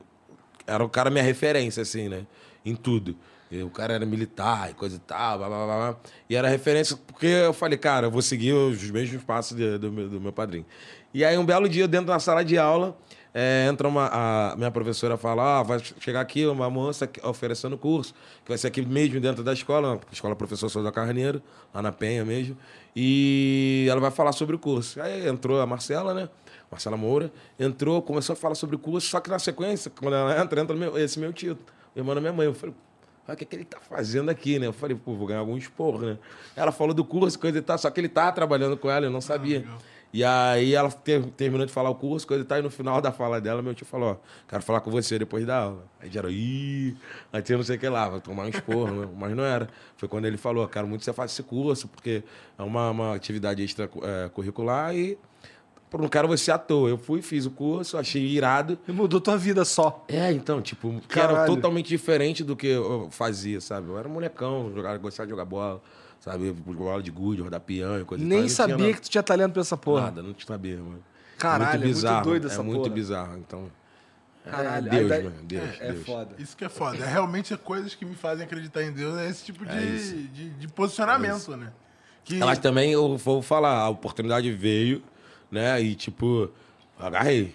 [0.66, 2.26] era o cara minha referência, assim, né?
[2.64, 3.16] Em tudo.
[3.50, 5.96] E o cara era militar e coisa e tal, blá, blá, blá, blá.
[6.28, 9.92] E era referência porque eu falei, cara, eu vou seguir os mesmos passos de- do,
[9.92, 10.64] meu, do meu padrinho.
[11.12, 12.96] E aí, um belo dia, dentro da sala de aula,
[13.32, 14.08] é, entra uma.
[14.52, 18.12] A minha professora fala: ah, vai chegar aqui uma moça oferecendo curso,
[18.44, 21.40] que vai ser aqui mesmo dentro da escola, escola Professor Souza Carneiro,
[21.72, 22.56] lá na Penha mesmo.
[22.96, 25.00] E ela vai falar sobre o curso.
[25.00, 26.28] Aí entrou a Marcela, né?
[26.74, 30.40] Marcela Moura, entrou, começou a falar sobre o curso, só que na sequência, quando ela
[30.42, 31.56] entra, entra meu- esse meu tio,
[31.94, 32.46] o irmão da minha mãe.
[32.46, 32.74] Eu falei,
[33.28, 34.66] "Ah, o que, que ele tá fazendo aqui, né?
[34.66, 36.18] Eu falei, pô, vou ganhar algum esporro, né?
[36.56, 39.10] Ela falou do curso, coisa e tal, só que ele tava trabalhando com ela, eu
[39.10, 39.64] não sabia.
[40.12, 43.00] e aí ela ter- terminou de falar o curso, coisa e tal, e no final
[43.00, 44.16] da fala dela, meu tio falou, ó,
[44.48, 45.84] quero falar com você depois da aula.
[46.00, 46.96] Aí geral, ih,
[47.32, 49.08] aí tinha não sei o que lá, vai tomar um esporro, né?
[49.16, 49.68] mas não era.
[49.96, 52.22] Foi quando ele falou, quero muito que você faça esse curso, porque
[52.58, 55.18] é uma, uma atividade extracurricular e
[55.96, 56.88] pô, não quero você à toa.
[56.88, 58.78] Eu fui, fiz o curso, achei irado.
[58.88, 60.04] E mudou tua vida só.
[60.08, 61.54] É, então, tipo, que era Caralho.
[61.54, 63.88] totalmente diferente do que eu fazia, sabe?
[63.88, 65.80] Eu era molecão, jogava, gostava de jogar bola,
[66.20, 66.52] sabe?
[66.52, 68.36] Bola de gude, rodar peão e coisa e tal.
[68.38, 70.02] Nem tinha sabia nada- que tu tinha talento pra essa porra.
[70.06, 71.04] Nada, não sabia, mano.
[71.38, 72.94] Caralho, é muito bizarro, doido essa É muito porra.
[72.94, 73.70] bizarro, então...
[74.44, 74.88] Caralho.
[74.88, 76.04] é Deus, aí daí- mano, Deus, É, Deus.
[76.06, 76.28] foda.
[76.38, 76.96] Isso que é foda.
[76.98, 79.80] É realmente coisas que me fazem acreditar em Deus, é esse tipo de, É
[80.32, 81.72] de, de posicionamento, né?
[82.24, 85.02] Que, Mas também eu vou falar, a oportunidade veio,
[85.50, 85.80] né?
[85.80, 86.50] E tipo,
[86.98, 87.54] agarrei.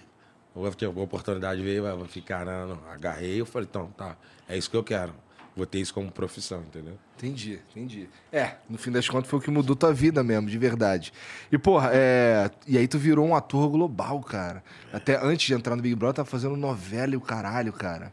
[0.54, 2.90] A oportunidade veio, vai ficar, não, não.
[2.90, 4.16] Agarrei, eu falei, então, tá,
[4.48, 5.14] é isso que eu quero.
[5.56, 6.96] Vou ter isso como profissão, entendeu?
[7.16, 8.08] Entendi, entendi.
[8.32, 11.12] É, no fim das contas foi o que mudou tua vida mesmo, de verdade.
[11.50, 12.50] E, porra, é...
[12.66, 14.62] E aí tu virou um ator global, cara.
[14.92, 18.12] Até antes de entrar no Big Brother, tava fazendo novela e o caralho, cara.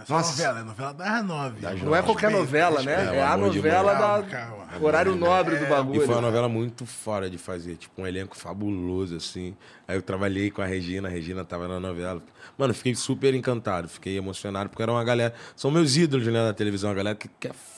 [0.00, 0.30] É só Nossa.
[0.32, 1.60] novela, é novela das nove.
[1.60, 2.94] Das Não é qualquer novela, né?
[2.96, 3.14] respeita.
[3.16, 4.84] É, a novela da Calma, calma.
[4.86, 6.02] horário nobre do bagulho.
[6.02, 9.56] E foi uma novela muito fora de fazer, tipo, um elenco fabuloso, assim.
[9.88, 12.22] Aí eu trabalhei com a Regina, a Regina tava na novela.
[12.58, 15.32] Mano, fiquei super encantado, fiquei emocionado, porque era uma galera.
[15.56, 17.50] São meus ídolos, né, na televisão, a galera que, que é.
[17.50, 17.76] f-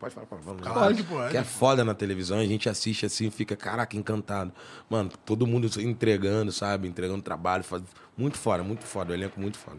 [0.00, 0.58] Pode falar, pode falar.
[0.58, 1.30] Claro que pode.
[1.30, 4.50] Que é foda na televisão, a gente assiste assim, fica, caraca, encantado.
[4.90, 6.88] Mano, todo mundo entregando, sabe?
[6.88, 7.84] Entregando trabalho, faz...
[8.16, 9.78] muito foda, muito foda, o elenco muito foda.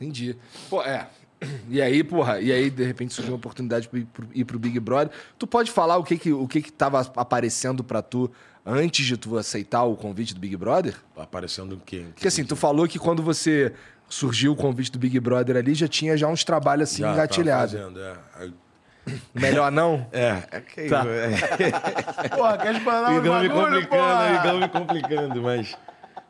[0.00, 0.36] Entendi.
[0.70, 1.06] Pô, é.
[1.68, 4.58] E aí, porra, e aí de repente surgiu uma oportunidade pra ir pro, ir pro
[4.58, 5.10] Big Brother.
[5.38, 8.30] Tu pode falar o que que, o que que tava aparecendo pra tu
[8.64, 10.94] antes de tu aceitar o convite do Big Brother?
[11.14, 12.06] Aparecendo o quê?
[12.14, 13.74] Porque assim, tu falou que quando você
[14.08, 17.74] surgiu o convite do Big Brother ali, já tinha já uns trabalhos assim Já engatilhados.
[17.74, 18.48] é.
[19.34, 20.06] Melhor não?
[20.12, 21.04] É, é que Tá.
[21.06, 22.28] é.
[22.34, 24.34] Porra, quer espanar o Igão me bagulho, complicando, porra?
[24.40, 25.76] Igão me complicando, mas.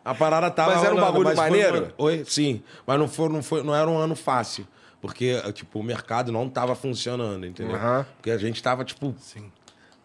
[0.04, 0.74] A parada tava.
[0.74, 1.94] Mas era um rolando, bagulho foi maneiro?
[1.98, 2.24] um- Oi?
[2.26, 2.62] Sim.
[2.86, 4.66] Mas não, foi, não, foi, não era um ano fácil.
[5.00, 7.76] Porque, tipo, o mercado não tava funcionando, entendeu?
[7.76, 8.06] Aham.
[8.16, 9.14] Porque a gente tava, tipo.
[9.18, 9.50] Sim.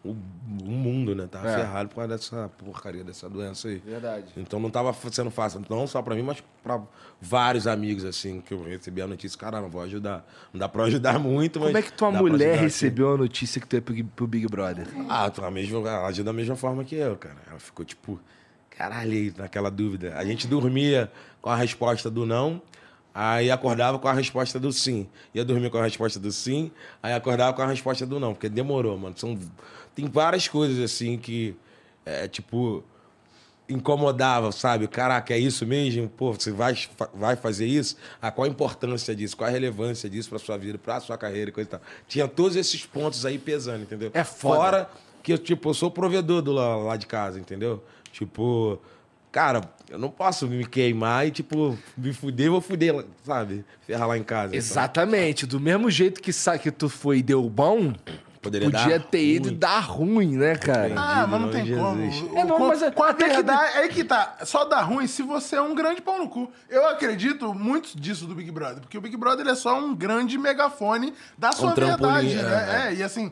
[0.01, 1.27] O, o mundo, né?
[1.29, 1.55] Tava É.
[1.57, 3.79] ferrado por causa dessa porcaria, dessa doença aí.
[3.85, 4.27] Verdade.
[4.37, 6.79] Então não tava sendo fácil, não só pra mim, mas pra
[7.19, 10.25] vários amigos, assim, que eu recebi a notícia, cara, não vou ajudar.
[10.53, 11.67] Não dá pra ajudar muito, mas.
[11.67, 14.47] Como é que tua mulher ajudar, recebeu a notícia que tu ia pro, pro Big
[14.47, 14.87] Brother?
[15.09, 17.35] Ah, a mesma, ela agiu da mesma forma que eu, cara.
[17.49, 18.17] Ela ficou tipo,
[18.79, 20.13] caralho, naquela dúvida.
[20.15, 21.11] A gente dormia
[21.41, 22.61] com a resposta do não,
[23.11, 25.09] Aí acordava com a resposta do sim.
[25.33, 28.47] Ia dormir com a resposta do sim, aí acordava com a resposta do não, porque
[28.47, 29.17] demorou, mano.
[29.17, 29.37] São,
[29.95, 31.55] tem várias coisas assim que,
[32.05, 32.83] é, tipo,
[33.67, 34.87] incomodava, sabe?
[34.87, 36.07] Caraca, é isso mesmo?
[36.07, 36.77] Pô, você vai,
[37.13, 37.97] vai fazer isso?
[38.21, 39.35] Ah, qual a importância disso?
[39.35, 41.81] Qual a relevância disso pra sua vida, pra sua carreira e coisa e tal.
[42.07, 44.11] Tinha todos esses pontos aí pesando, entendeu?
[44.13, 44.55] É foda.
[44.55, 44.89] Fora
[45.23, 47.83] que eu, tipo, eu sou provedor do lá, lá de casa, entendeu?
[48.11, 48.79] Tipo,
[49.31, 53.63] cara, eu não posso me queimar e, tipo, me fuder, vou fuder, sabe?
[53.85, 54.47] Ferrar lá em casa.
[54.47, 54.57] então.
[54.57, 55.45] Exatamente.
[55.45, 57.93] Do mesmo jeito que, sa- que tu foi e deu bom,
[58.41, 59.59] Poderia podia dar ter ido e ruim.
[59.59, 60.93] dar ruim, né, cara?
[60.95, 62.01] Ah, mas não tem como.
[62.09, 62.31] Jesus.
[62.31, 64.37] O- É, não, com, mas é- com a até que- verdade, é que tá.
[64.45, 66.49] Só dá ruim se você é um grande pau no cu.
[66.69, 69.93] Eu acredito muito disso do Big Brother, porque o Big Brother ele é só um
[69.93, 72.85] grande megafone da sua trampolim, verdade, é, né?
[72.87, 72.93] é.
[72.93, 73.29] É, e assim.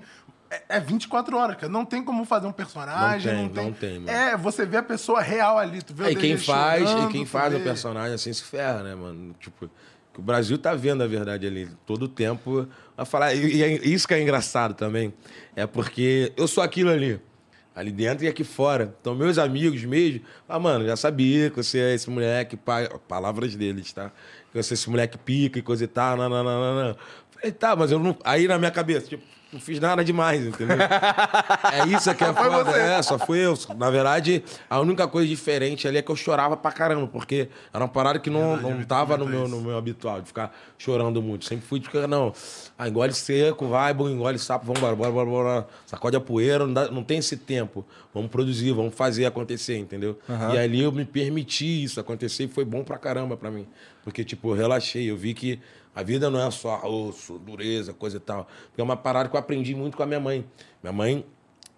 [0.49, 1.71] É é 24 horas, cara.
[1.71, 3.33] Não tem como fazer um personagem.
[3.33, 4.15] Não Não tem, tem, não tem.
[4.15, 5.81] É, você vê a pessoa real ali.
[5.81, 8.83] Tu vê o É, e quem faz, e quem faz o personagem assim se ferra,
[8.83, 9.35] né, mano?
[9.39, 9.69] Tipo,
[10.13, 13.33] que o Brasil tá vendo a verdade ali todo o tempo a falar.
[13.33, 15.13] E, é isso que é engraçado também.
[15.55, 17.19] É porque eu sou aquilo ali.
[17.75, 18.95] Ali dentro e aqui fora.
[18.99, 23.55] Então, meus amigos mesmo, ah, mano, já sabia que você é esse moleque, pai, palavras
[23.55, 24.11] deles, tá?
[24.51, 26.95] Que você é esse moleque pica e coisa e tal, não, não, não, não, não.
[27.29, 28.17] Falei, tá, mas eu não.
[28.23, 30.77] Aí na minha cabeça, tipo, não fiz nada demais, entendeu?
[31.73, 32.63] É isso que é foi foda.
[32.71, 32.79] você.
[32.79, 33.57] É, só fui eu.
[33.77, 37.83] Na verdade, a única coisa diferente ali é que eu chorava pra caramba, porque era
[37.83, 41.45] uma parada que não, não tava no meu, no meu habitual, de ficar chorando muito.
[41.45, 42.33] Sempre fui de ficar, não,
[42.77, 45.67] ah, engole seco, vai, bom, engole sapo, vamos embora, bora, bora, bora.
[45.85, 47.85] Sacode a poeira, não, dá- não tem esse tempo.
[48.13, 50.17] Vamos produzir, vamos fazer acontecer, entendeu?
[50.53, 53.67] E ali eu me permiti isso acontecer e foi bom pra caramba pra mim.
[54.03, 55.59] Porque, tipo, eu relaxei, eu vi que
[55.99, 58.47] a vida não é só osso, dureza, coisa e tal.
[58.67, 60.45] Porque é uma parada que eu aprendi muito com a minha mãe.
[60.83, 61.25] Minha mãe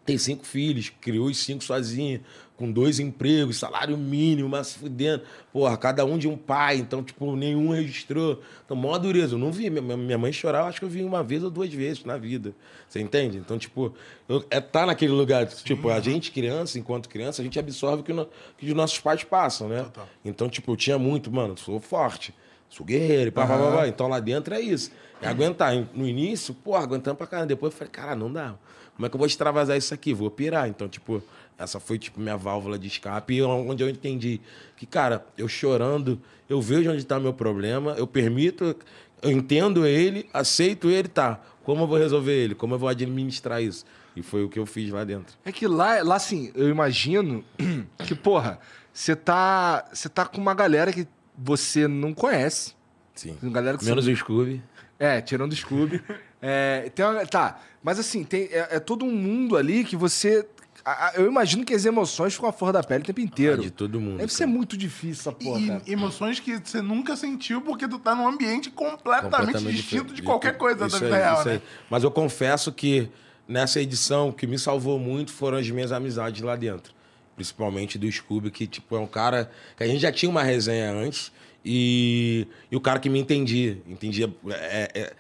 [0.06, 2.20] tem cinco filhos, criou os cinco sozinha,
[2.58, 5.24] com dois empregos, salário mínimo, mas fudendo.
[5.54, 8.42] Porra, cada um de um pai, então, tipo, nenhum registrou.
[8.66, 9.36] Então, mó dureza.
[9.36, 9.70] Eu não vi.
[9.70, 12.54] Minha, mãe chorar, eu acho que eu vi uma vez ou duas vezes na vida.
[12.90, 13.38] Você entende?
[13.38, 13.94] Então, tipo,
[14.28, 15.48] eu, é tá naquele lugar.
[15.48, 18.28] tipo, a gente, criança, enquanto criança, a gente absorve o que, no-
[18.58, 19.84] que os nossos pais passam, né?
[19.84, 20.10] Total.
[20.26, 22.34] Então, tipo, eu tinha muito, mano, sou forte,
[22.70, 23.88] sou guerreiro, e pá, pá, pá, pá.
[23.88, 24.92] Então lá dentro é isso.
[25.22, 25.74] É aguentar.
[25.94, 27.48] No início, pô, aguentando pra caramba.
[27.48, 28.56] Depois eu falei, cara, não dá.
[28.96, 30.14] Como é que eu vou extravasar isso aqui?
[30.14, 30.68] Vou pirar.
[30.68, 31.22] Então, tipo,
[31.58, 34.40] essa foi, tipo, minha válvula de escape, e onde eu entendi
[34.78, 38.76] que, cara, eu chorando, eu vejo onde tá meu problema, eu permito,
[39.22, 41.42] eu entendo ele, aceito ele, tá.
[41.64, 42.56] Como eu vou resolver ele?
[42.56, 43.86] Como eu vou administrar isso?
[44.16, 45.38] E foi o que eu fiz lá dentro.
[45.46, 47.44] É que lá, lá assim, eu imagino
[48.06, 48.60] que, porra,
[48.94, 51.08] você tá, você tá com uma galera que
[51.42, 52.74] você não conhece.
[53.16, 53.38] Sim.
[53.44, 54.12] Galera que Menos você...
[54.12, 54.62] o Scooby.
[55.00, 56.02] É, tirando o Scooby.
[56.42, 60.46] é, tem uma- tá, mas assim, tem, é, é todo um mundo ali que você...
[60.84, 63.60] a- a- eu imagino que as emoções ficam a flor da pele o tempo inteiro.
[63.62, 64.52] Ah, de todo mundo, Deve ser cara.
[64.52, 65.82] muito difícil essa porra, E cara.
[65.88, 70.14] emoções que você nunca sentiu porque tu tá num ambiente completamente, distinto diferente.
[70.16, 71.54] de qualquer coisa Isso da aí, vida real, isso né?
[71.56, 71.62] aí.
[71.90, 73.10] Mas eu confesso que
[73.48, 76.94] nessa edição, o que me salvou muito foram as minhas amizades lá dentro.
[77.40, 80.92] Principalmente do Scooby, que tipo, é um cara que a gente já tinha uma resenha
[80.92, 81.32] antes
[81.64, 83.82] e, e o cara que me entendia.
[83.88, 85.14] Entendia é, é,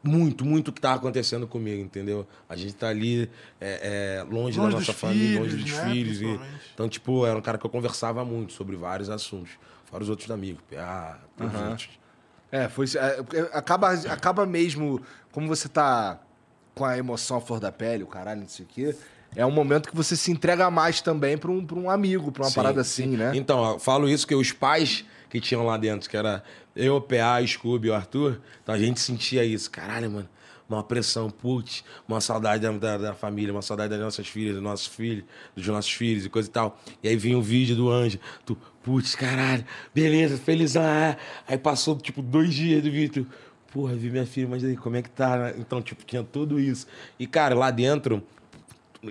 [0.00, 2.24] muito, muito o que estava acontecendo comigo, entendeu?
[2.48, 3.28] A gente tá ali
[3.60, 5.90] é, é, longe, Longe da nossa família, longe filhos, dos né?
[5.90, 6.20] filhos.
[6.22, 6.40] E,
[6.72, 9.58] então, tipo, era um cara que eu conversava muito sobre vários assuntos.
[9.86, 10.62] Fora os outros amigos.
[10.68, 10.78] Tem
[11.68, 11.90] outros.
[12.52, 12.86] É, foi.
[12.96, 15.00] é, acaba, acaba mesmo.
[15.32, 16.20] Como você tá
[16.76, 18.96] com a emoção à flor da pele, o caralho, não sei o quê.
[19.36, 22.42] É um momento que você se entrega mais também pra um, pra um amigo, pra
[22.44, 23.02] uma Sim, parada sim.
[23.04, 23.32] assim, né?
[23.34, 26.42] Então, eu falo isso que os pais que tinham lá dentro, que era
[26.74, 29.70] eu, o PA, o Scooby e o Arthur, então a gente sentia isso.
[29.70, 30.28] Caralho, mano,
[30.68, 34.62] uma pressão, putz, uma saudade da, da- da família, uma saudade das nossas filhas, dos
[34.62, 36.80] nossos filhos, dos nossos filhos e coisa e tal.
[37.02, 40.82] E aí vinha um vídeo do Anjo, tu, putz, caralho, beleza, felizão.
[40.84, 41.16] ah.
[41.46, 43.30] Aí passou, tipo, dois dias do vídeo, tu,
[43.72, 45.36] porra, vi minha filha, mas aí, como é que tá?
[45.36, 45.54] né?
[45.58, 46.86] Então, tipo, tinha tudo isso.
[47.18, 48.22] E, cara, lá dentro,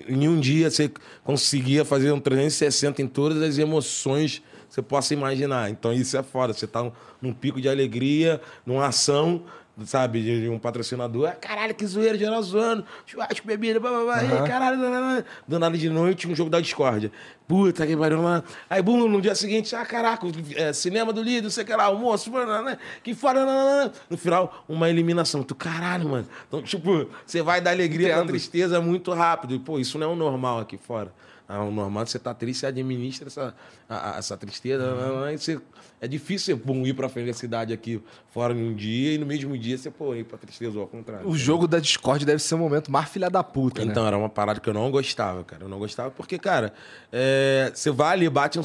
[0.08, 0.92] em um dia você
[1.24, 5.70] conseguia fazer um 360 em todas as emoções que você possa imaginar.
[5.70, 6.54] Então isso é foda.
[6.54, 9.44] Você tá num pico de alegria, numa ação,
[9.84, 11.28] sabe, de um patrocinador.
[11.28, 12.86] Ah, caralho, que zoeira, geral zoando.
[13.06, 14.24] Churrasco, bebida, blá, blá, blá.
[14.24, 17.12] E aí, caralho, blá, blá, do nada de noite, um jogo da discórdia.
[17.48, 18.44] Puta que pariu lá.
[18.70, 22.32] Aí, bum, no dia seguinte, ah, caraca, é, cinema do líder, sei que lá, almoço,
[22.32, 22.78] né?
[23.04, 25.44] que fora, né, no final, uma eliminação.
[25.44, 26.28] Tu, caralho, mano.
[26.48, 28.30] Então, tipo, você vai da alegria pra Entendo.
[28.30, 29.54] tristeza muito rápido.
[29.56, 31.12] E, pô, isso não é o normal aqui fora.
[31.48, 33.56] Ah, O normal é você tá triste, você administra essa,
[33.88, 34.84] a- a- essa tristeza.
[34.84, 35.24] Uhum.
[35.26, 35.60] aí você-
[36.02, 39.56] é difícil você pô, ir pra felicidade aqui fora em um dia e no mesmo
[39.58, 41.28] dia você pô, ir pra tristeza, ou ao contrário.
[41.28, 43.92] O jogo da Discord deve ser o momento mais filha da puta, né?
[43.92, 45.64] Então, era uma parada que eu não gostava, cara.
[45.64, 46.74] Eu não gostava porque, cara,
[47.12, 48.64] é, você vai ali, bate um.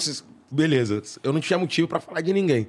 [0.51, 2.67] Beleza, eu não tinha motivo pra falar de ninguém.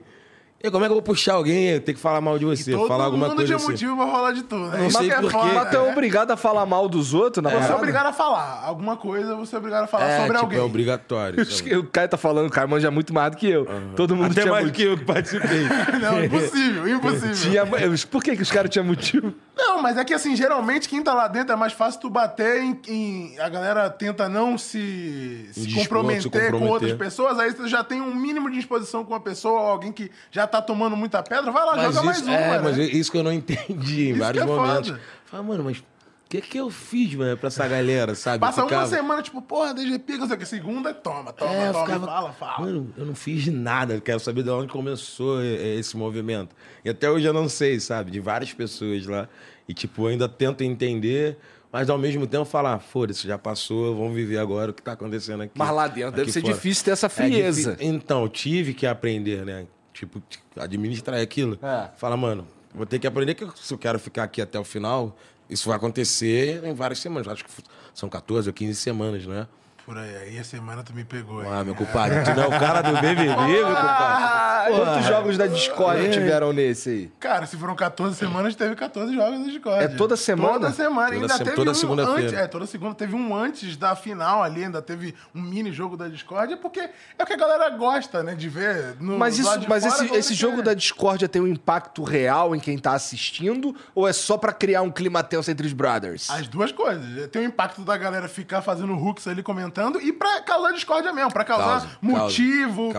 [0.64, 1.70] E como é que eu vou puxar alguém?
[1.70, 3.72] Eu tenho que falar mal de você, Todo falar alguma mundo coisa tinha assim.
[3.72, 4.68] motivo pra falar de tudo.
[4.68, 4.78] né?
[4.78, 5.38] Não sei é por quê.
[5.56, 8.62] Mas tu é obrigado a falar mal dos outros, na Você é obrigado a falar.
[8.64, 10.60] Alguma coisa você é obrigado a falar É, sobre tipo, alguém.
[10.60, 11.46] é obrigatório.
[11.46, 11.76] sabe?
[11.78, 13.66] O Caio tá falando, o Caio manja muito mais do que eu.
[13.96, 14.76] Todo mundo Até tinha mais motivo.
[14.90, 15.64] que eu que participei.
[16.02, 17.34] Não, impossível, impossível.
[17.34, 17.66] Tinha...
[18.10, 19.34] Por que, que os caras tinham motivo?
[19.58, 22.62] Não, mas é que assim, geralmente quem tá lá dentro é mais fácil tu bater
[22.64, 22.80] em.
[22.88, 26.72] em- a galera tenta não se, se, comprometer se com comprometer.
[26.72, 29.92] outras pessoas, aí tu já tem um mínimo de exposição com uma pessoa, ou alguém
[29.92, 32.36] que já tá tomando muita pedra, vai lá, Mas joga mais isso, uma.
[32.36, 32.60] é, né?
[32.60, 34.90] mas isso que eu não entendi em Isso vários que é momentos.
[34.90, 35.02] foda.
[35.26, 35.84] Fala, mano, mas o
[36.30, 38.40] que que eu fiz, mano, pra essa galera, sabe?
[38.40, 40.46] Passa Ficava- uma semana, tipo, porra, DGP, não sei o que.
[40.46, 42.60] Segunda, toma, toma, É, toma, ficava, fala, fala.
[42.66, 44.00] Mano, eu não fiz nada.
[44.00, 46.56] Quero saber de onde começou esse movimento.
[46.86, 48.12] E até hoje eu não sei, sabe?
[48.12, 49.28] De várias pessoas lá.
[49.68, 51.38] E, tipo, eu ainda tento entender,
[51.72, 55.44] mas ao mesmo tempo falar, foda-se, já passou, vamos viver agora o que tá acontecendo
[55.44, 55.54] aqui.
[55.56, 56.54] Mas lá dentro deve ser fora.
[56.54, 57.74] difícil ter essa É frieza.
[57.76, 59.66] difí- Então, eu tive que aprender, né?
[59.94, 60.22] Tipo,
[60.58, 61.60] administrar aquilo.
[61.62, 61.90] É.
[61.98, 65.18] Fala, mano, vou ter que aprender que se eu quero ficar aqui até o final,
[65.50, 67.28] isso vai acontecer em várias semanas.
[67.28, 67.52] Acho que
[67.94, 69.48] são 14 ou 15 semanas, né?
[69.86, 71.42] Por aí, aí a semana tu me pegou.
[71.42, 71.66] Ah, aí.
[71.66, 74.24] meu compadre, tu não é o cara do BBB, meu compadre.
[74.24, 76.10] Ah, quantos jogos da Discord É.
[76.10, 77.12] tiveram nesse aí?
[77.20, 79.84] Cara, se foram 14 semanas, teve 14 jogos no Discord.
[79.84, 80.54] É toda semana?
[80.54, 81.08] Toda semana.
[81.10, 82.22] Toda ainda se- teve toda um segunda-feira.
[82.22, 82.34] antes.
[82.34, 82.94] É, toda segunda.
[82.96, 86.80] Teve um antes da final ali, ainda teve um mini jogo da Discord, porque
[87.18, 88.36] é o que a galera gosta, né?
[88.36, 90.64] De ver no Mas, isso, mas fora, esse, esse jogo quer.
[90.64, 93.76] da Discordia tem um impacto real em quem tá assistindo?
[93.96, 96.30] Ou é só pra criar um clima tenso entre os brothers?
[96.30, 97.28] As duas coisas.
[97.32, 99.71] Tem o impacto da galera ficar fazendo hooks ali comentando
[100.02, 102.92] e pra causar discórdia mesmo, pra causar Causa, motivo,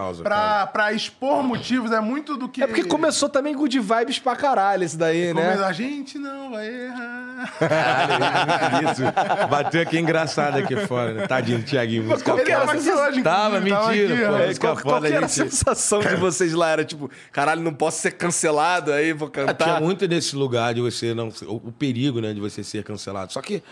[0.72, 1.90] pra expor motivos.
[1.92, 2.62] É muito do que.
[2.62, 5.64] É porque começou também good vibes pra caralho esse daí, Come- né?
[5.64, 7.52] A gente não vai errar.
[8.92, 9.02] Isso.
[9.48, 11.26] Bateu aqui engraçado aqui fora, né?
[11.26, 12.18] Tadinho do Thiaguinho.
[12.22, 14.36] Qual que era a hoje, Tava, mentira, aqui, pô.
[14.36, 15.32] É, Qual, qual foda, era a gente.
[15.32, 16.70] sensação de vocês lá?
[16.70, 19.80] Era tipo, caralho, não posso ser cancelado aí, vou Ah, Tinha cantar.
[19.80, 21.28] muito desse lugar de você não.
[21.46, 23.32] O, o perigo, né, de você ser cancelado.
[23.32, 23.62] Só que,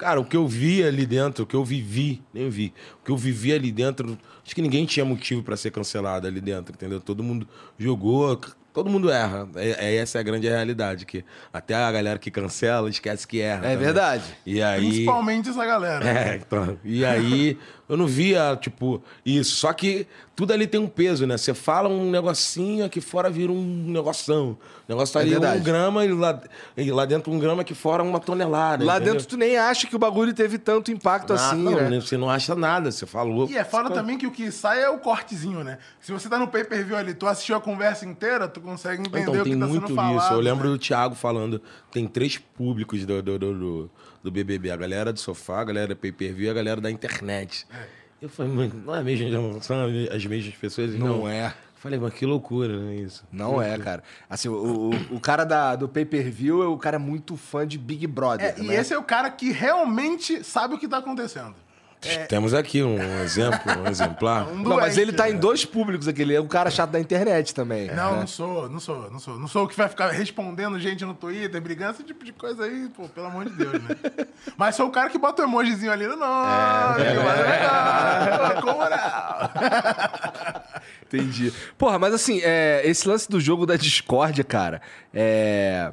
[0.00, 2.72] cara, o que eu vi ali dentro, o que eu vivi, nem vi,
[3.02, 6.40] o que eu vivi ali dentro, acho que ninguém tinha motivo pra ser cancelado ali
[6.40, 7.00] dentro, entendeu?
[7.00, 7.46] Todo mundo
[7.78, 8.40] jogou.
[8.72, 9.48] Todo mundo erra.
[9.56, 11.04] É, é- essa é a grande realidade.
[11.04, 13.66] Que até a galera que cancela esquece que erra.
[13.66, 13.78] É também.
[13.78, 14.24] verdade.
[14.46, 14.86] E aí.
[14.86, 16.08] Principalmente essa galera.
[16.08, 16.78] É, então.
[16.84, 17.58] E aí,
[17.90, 19.56] eu não via, tipo, isso.
[19.56, 21.36] Só que tudo ali tem um peso, né?
[21.36, 24.56] Você fala um negocinho, aqui fora vira um negoção.
[24.88, 25.60] O negócio tá É ali verdade.
[25.60, 26.40] um grama e lá,
[26.76, 28.84] e lá dentro um grama, aqui fora uma tonelada.
[28.84, 29.14] Lá entendeu?
[29.14, 32.00] dentro tu nem acha que o bagulho teve tanto impacto Ah, assim, não, né?
[32.00, 33.48] Você não acha nada, você falou.
[33.50, 35.78] E é foda também que o que sai é o cortezinho, né?
[36.00, 39.34] Se você tá no pay-per-view ali, tu assistiu a conversa inteira, tu consegue entender Então,
[39.34, 40.24] o que tem tá muito sendo falado.
[40.24, 40.32] isso.
[40.32, 40.72] Eu lembro né?
[40.74, 41.60] do Thiago falando,
[41.90, 43.90] tem três públicos do, do, do, do,
[44.22, 44.70] do BBB.
[44.70, 47.66] A galera do sofá, a galera pay-per-view e a galera da internet.
[48.20, 49.76] Eu falei, mano, não é mesmo, não são
[50.10, 50.94] as mesmas pessoas?
[50.94, 51.54] Não é.
[51.76, 53.24] Falei, mas que loucura, né, isso?
[53.32, 54.02] Não é, cara.
[54.28, 58.06] Assim, o, o, o cara da, do pay-per-view, o cara é muito fã de Big
[58.06, 58.74] Brother, É, e né?
[58.76, 61.54] esse é o cara que realmente sabe o que tá acontecendo.
[62.28, 64.48] Temos aqui um exemplo, um exemplar.
[64.50, 66.22] Um Não, mas ele tá em dois públicos aqui.
[66.22, 67.88] Ele é um cara chato da internet também.
[67.88, 68.20] Não, né?
[68.20, 69.38] não sou, não sou, não sou.
[69.38, 72.64] Não sou o que vai ficar respondendo gente no Twitter, brigando, esse tipo de coisa
[72.64, 73.96] aí, pô, pelo amor de Deus, né?
[74.56, 78.72] Mas sou o cara que bota o emojizinho ali no nome, É, vai legal, com
[78.72, 79.50] moral.
[81.06, 81.52] Entendi.
[81.76, 84.80] Porra, mas assim, é, esse lance do jogo da discórdia, cara,
[85.12, 85.90] é...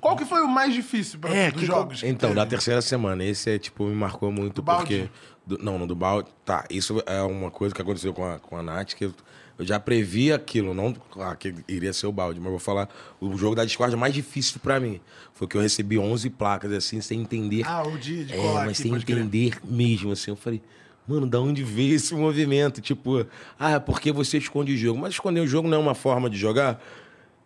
[0.00, 2.00] Qual que foi o mais difícil pra, É, dos que- jogos?
[2.00, 2.40] que Então, teve?
[2.40, 5.08] da terceira semana, esse é, tipo, me marcou muito porque.
[5.48, 6.28] Do- não, no do balde.
[6.44, 9.14] Tá, isso é uma coisa que aconteceu com a, com a Nath, que eu,
[9.58, 12.88] eu já previ aquilo, não ah, que iria ser o balde, mas vou falar.
[13.20, 15.00] O jogo da Discord mais difícil pra mim
[15.34, 17.62] foi que eu recebi 11 placas, assim, sem entender.
[17.66, 19.18] Ah, o de, de É, colar mas aqui, sem pode crer.
[19.18, 20.30] entender mesmo, assim.
[20.30, 20.60] Eu falei,
[21.08, 22.80] mano, da onde veio esse movimento?
[22.80, 23.26] Tipo,
[23.58, 25.00] ah, é porque você esconde o jogo.
[25.00, 26.80] Mas esconder o jogo não é uma forma de jogar?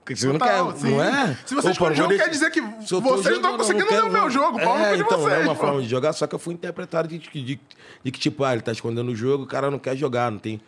[0.05, 0.90] Porque você Total, não quer, sim.
[0.90, 1.36] não é?
[1.46, 4.03] Se você Opa, esconde o jogo, deixar- quer dizer que vocês não jogando, conseguindo ver
[4.03, 5.61] o meu jogo, É, cu de então, não é vocês, uma pô.
[5.61, 7.61] forma de jogar, só que eu fui interpretado de, de, de,
[8.03, 10.38] de que, tipo, ah, ele tá escondendo o jogo, o cara não quer jogar, não
[10.40, 10.61] tem...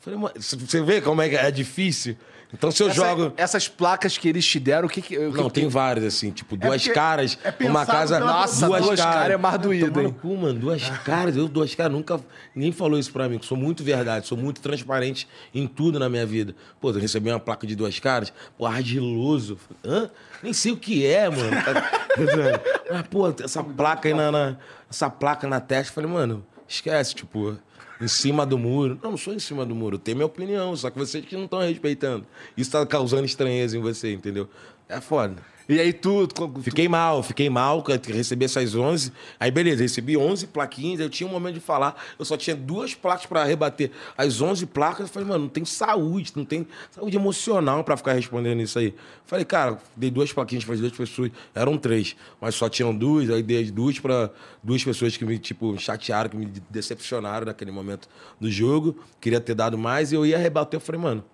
[0.00, 2.16] Falei, você vê como é que é difícil?
[2.52, 3.32] Então, se eu Essa- jogo...
[3.36, 5.16] Essas placas que eles te deram, o que que...
[5.16, 8.66] o que Não, que- tem várias, assim, tipo, duas porque caras, é uma casa, Nossa,
[8.66, 10.14] duas caras é mais doído, hein?
[10.20, 12.20] cu, mano, duas caras, eu duas caras, nunca,
[12.54, 16.08] ninguém falou isso pra mim, que sou muito verdade, sou muito transparente em tudo na
[16.10, 16.54] minha vida.
[16.78, 20.10] Pô, eu recebi uma placa de duas caras, pô, ardiloso, hã?
[20.42, 21.50] Nem sei o que é, mano.
[22.90, 24.56] Mas, pô, essa placa aí na, na-
[24.90, 27.56] essa placa na testa, eu falei, mano, esquece, tipo...
[28.02, 28.98] Em cima do muro.
[29.02, 29.96] Não, não sou em cima do muro.
[29.96, 32.26] Tenho minha opinião, só que vocês que não estão respeitando.
[32.56, 34.48] Isso tá causando estranheza em você, entendeu?
[34.88, 35.36] É foda.
[35.72, 36.26] E aí tu.
[36.26, 39.12] tu- Fiquei mal, fiquei mal, recebi essas 11.
[39.38, 41.00] Aí, beleza, recebi 11 plaquinhas.
[41.00, 43.90] Eu tinha um momento de falar, eu só tinha duas placas pra rebater.
[44.16, 48.12] As 11 placas, eu falei, mano, não tem saúde, não tem saúde emocional pra ficar
[48.12, 48.94] respondendo isso aí.
[49.24, 53.30] Falei, cara, dei duas plaquinhas para duas pessoas, eram três, mas só tinham duas.
[53.30, 54.30] Aí dei duas pra
[54.62, 58.08] duas pessoas que me, tipo, chatearam, que me decepcionaram naquele momento
[58.40, 58.98] do jogo.
[59.20, 60.76] Queria ter dado mais e eu ia rebater.
[60.76, 61.24] Eu falei, mano.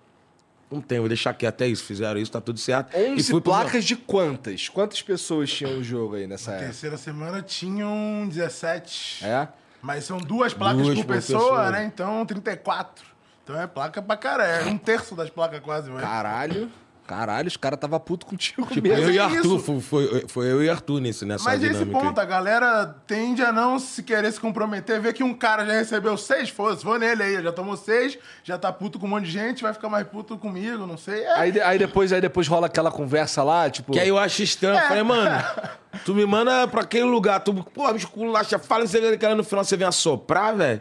[0.71, 1.83] Não tem, vou deixar aqui até isso.
[1.83, 2.95] Fizeram isso, tá tudo certo.
[2.95, 4.69] 11 fui pro meu- placas de quantas?
[4.69, 6.65] Quantas pessoas tinham no jogo aí nessa época?
[6.67, 9.25] Terceira semana tinham 17.
[9.25, 9.47] É?
[9.81, 11.71] Mas são duas placas Duas por por pessoa, pessoa.
[11.71, 11.85] né?
[11.85, 13.03] Então 34.
[13.43, 14.45] Então é placa pra cara.
[14.45, 16.01] É um terço das placas quase, mas.
[16.01, 16.69] Caralho.
[17.09, 19.05] Caralho, os caras tava puto contigo Tipo, mesmo.
[19.05, 21.97] eu e é Arthur, foi, foi, foi eu e Arthur nesse, nessa Mas esse dinâmica.
[21.97, 22.03] aí.
[22.05, 25.73] ponto, a galera tende a não se querer se comprometer, ver que um cara já
[25.73, 29.25] recebeu seis, fosse, vou nele aí, já tomou seis, já tá puto com um monte
[29.25, 31.23] de gente, vai ficar mais puto comigo, não sei.
[31.23, 33.91] É, Aí, aí depois, aí depois rola aquela conversa lá, tipo.
[33.91, 34.79] Que aí eu acho estranho.
[34.79, 35.43] Eu Falei, mano,
[36.05, 39.43] tu me manda pra aquele lugar, tu, pô, bicho, culacha, fala isso aí, que no
[39.43, 40.79] final você vem assoprar, velho.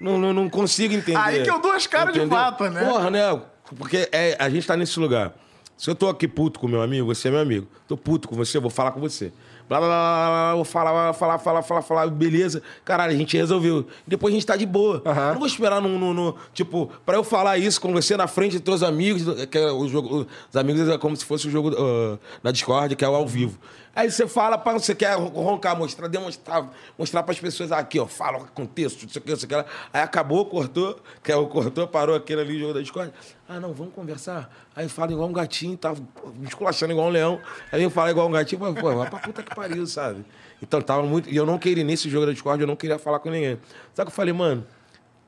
[0.00, 1.18] Não, não, não consigo entender.
[1.18, 2.84] Aí que eu dou as caras de fato, né?
[2.84, 3.40] Porra, né?
[3.76, 5.32] Porque é, a gente tá nesse lugar.
[5.76, 7.66] Se eu tô aqui puto com meu amigo, você é meu amigo.
[7.88, 9.32] Tô puto com você, eu vou falar com você.
[9.68, 12.62] Blá, blá, blá, blá, blá, vou falar, falar, falar, falar, falar, beleza.
[12.84, 13.86] Caralho, a gente resolveu.
[14.06, 15.02] Depois a gente tá de boa.
[15.04, 15.20] Aham.
[15.28, 18.26] Eu não vou esperar no, no, no- Tipo, pra eu falar isso com você na
[18.26, 21.50] frente dos teus amigos, que é o jogo, os amigos é como se fosse o
[21.50, 23.58] jogo uh, na Discord, que é o ao vivo.
[23.94, 26.68] Aí você fala, pá, você quer roncar, mostrar, demonstrar,
[26.98, 29.54] mostrar pras pessoas aqui, ó, fala o contexto, isso aqui, isso aqui.
[29.92, 33.12] Aí acabou, cortou, que é o cortou, parou aquele ali, jogo da Discord.
[33.48, 34.50] Ah, não, vamos conversar.
[34.74, 35.94] Aí fala igual um gatinho, tá
[36.34, 37.40] me esculachando igual um leão.
[37.70, 40.24] Aí vem falar igual um gatinho, pô, pô, vai pra puta que pariu, sabe?
[40.60, 41.28] Então tava muito.
[41.30, 43.58] E eu não queria, nesse jogo da Discord, eu não queria falar com ninguém.
[43.94, 44.66] Só que eu falei, mano,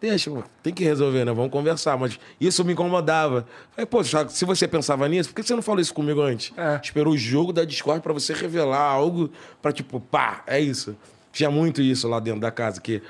[0.01, 0.31] Deixa,
[0.63, 1.33] tem que resolver, né?
[1.33, 1.97] Vamos conversar.
[1.97, 3.47] Mas isso me incomodava.
[3.73, 6.53] Falei, pô, Thiago, se você pensava nisso, por que você não falou isso comigo antes?
[6.57, 6.79] É.
[6.83, 9.31] Esperou o jogo da Discord pra você revelar algo
[9.63, 10.95] pra, tipo, pá, é isso.
[11.33, 13.03] Tinha muito isso lá dentro da casa, que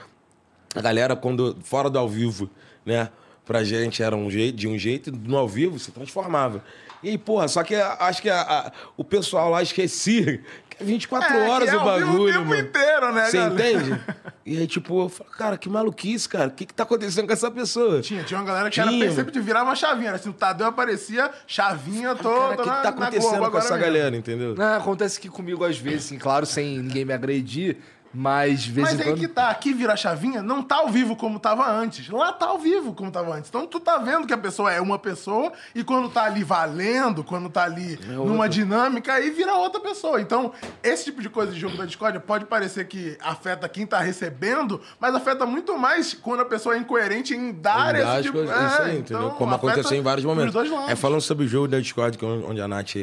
[0.75, 2.49] a galera, quando fora do ao vivo,
[2.85, 3.09] né?
[3.45, 6.65] Pra gente era um jeito, de um jeito, e no ao vivo se transformava.
[7.03, 11.29] E porra, só que acho que a- a- o pessoal lá esquecia que é 24
[11.29, 12.61] É, que horas é o vivo o bagulho, tempo mano.
[12.61, 13.71] inteiro, né, Você galera?
[13.73, 14.01] entende?
[14.45, 16.49] E aí, tipo, eu falo, cara, que maluquice, cara.
[16.49, 18.01] O que que tá acontecendo com essa pessoa?
[18.01, 20.09] Tinha, tinha uma galera que Tinha, era percebido de virar uma chavinha.
[20.11, 23.39] Era assim, o Tadeu aparecia, chavinha toda o que, que na, tá na acontecendo Globo
[23.41, 23.87] com agora essa mesmo.
[23.93, 24.55] galera, entendeu?
[24.59, 27.79] Ah, acontece que comigo às vezes, assim, claro, sem ninguém me agredir,
[28.19, 29.19] mas de vez Mas em aí quando.
[29.21, 32.09] que tá, aqui vira chavinha, não tá ao vivo como tava antes.
[32.09, 33.51] Lá tá ao vivo como tava antes.
[33.51, 37.23] Então tu tá vendo que a pessoa é uma pessoa e quando tá ali valendo,
[37.23, 40.19] quando tá ali É numa dinâmica, aí vira outra pessoa.
[40.19, 40.51] Então,
[40.83, 44.81] esse tipo de coisa de jogo da Discord pode parecer que afeta quem tá recebendo,
[44.99, 48.39] mas afeta muito mais quando a pessoa é incoerente em dar Em dar esse tipo
[48.39, 49.31] coisas, é, isso aí, então, entendeu?
[49.37, 50.55] Como aconteceu em vários momentos.
[50.89, 52.97] É falando sobre o jogo da Discord, é onde a Nath,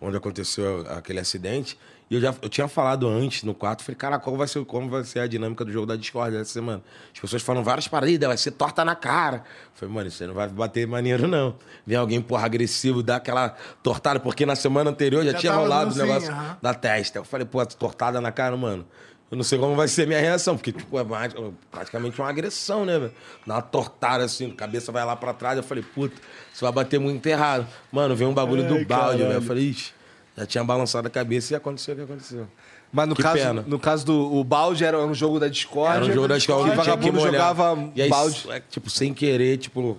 [0.00, 1.78] onde aconteceu aquele acidente,
[2.08, 4.88] e eu já eu tinha falado antes no quarto, falei, cara, qual vai ser, como
[4.88, 6.82] vai ser a dinâmica do jogo da Discord essa semana?
[7.12, 9.38] As pessoas falam várias paradas, vai ser torta na cara.
[9.38, 9.42] Eu
[9.74, 11.56] falei, mano, isso aí não vai bater maneiro, não.
[11.86, 15.94] Vem alguém, porra, agressivo, dá aquela tortada, porque na semana anterior já, Já tinha rolado
[15.94, 16.56] o negócio aham.
[16.62, 17.18] da testa.
[17.18, 18.86] Eu falei, pô, tortada na cara, mano.
[19.28, 21.34] Eu não sei como vai ser a minha reação, porque, tipo, é mais-
[21.72, 23.12] praticamente uma agressão, né, velho?
[23.44, 25.56] Dá uma tortada assim, cabeça vai lá pra trás.
[25.56, 26.14] Eu falei, puta,
[26.54, 27.66] isso vai bater muito errado.
[27.90, 29.32] Mano, veio um bagulho do balde, velho.
[29.32, 29.92] Eu falei, ixi,
[30.36, 32.46] já tinha balançado a cabeça e aconteceu o que aconteceu.
[32.92, 33.64] Mas no Que caso, pena.
[33.66, 35.96] no caso do o balde era um jogo da Discord.
[35.96, 37.32] Era um jogo da escola que que tinha que vagabundo molhar.
[37.32, 38.44] jogava e aí, balde.
[38.50, 39.98] é, tipo, sem querer, tipo,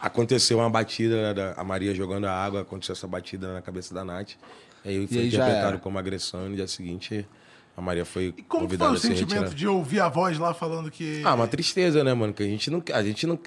[0.00, 3.94] aconteceu uma batida, né, da, a Maria jogando a água, aconteceu essa batida na cabeça
[3.94, 4.30] da Nath.
[4.84, 7.26] Aí foi aí interpretado como agressão e no dia seguinte
[7.76, 9.54] a Maria foi E como foi convidada o a se sentimento retirar.
[9.54, 11.22] de ouvir a voz lá falando que.
[11.24, 12.32] Ah, uma tristeza, né, mano?
[12.32, 12.82] Que a gente não.
[12.92, 13.38] A gente não.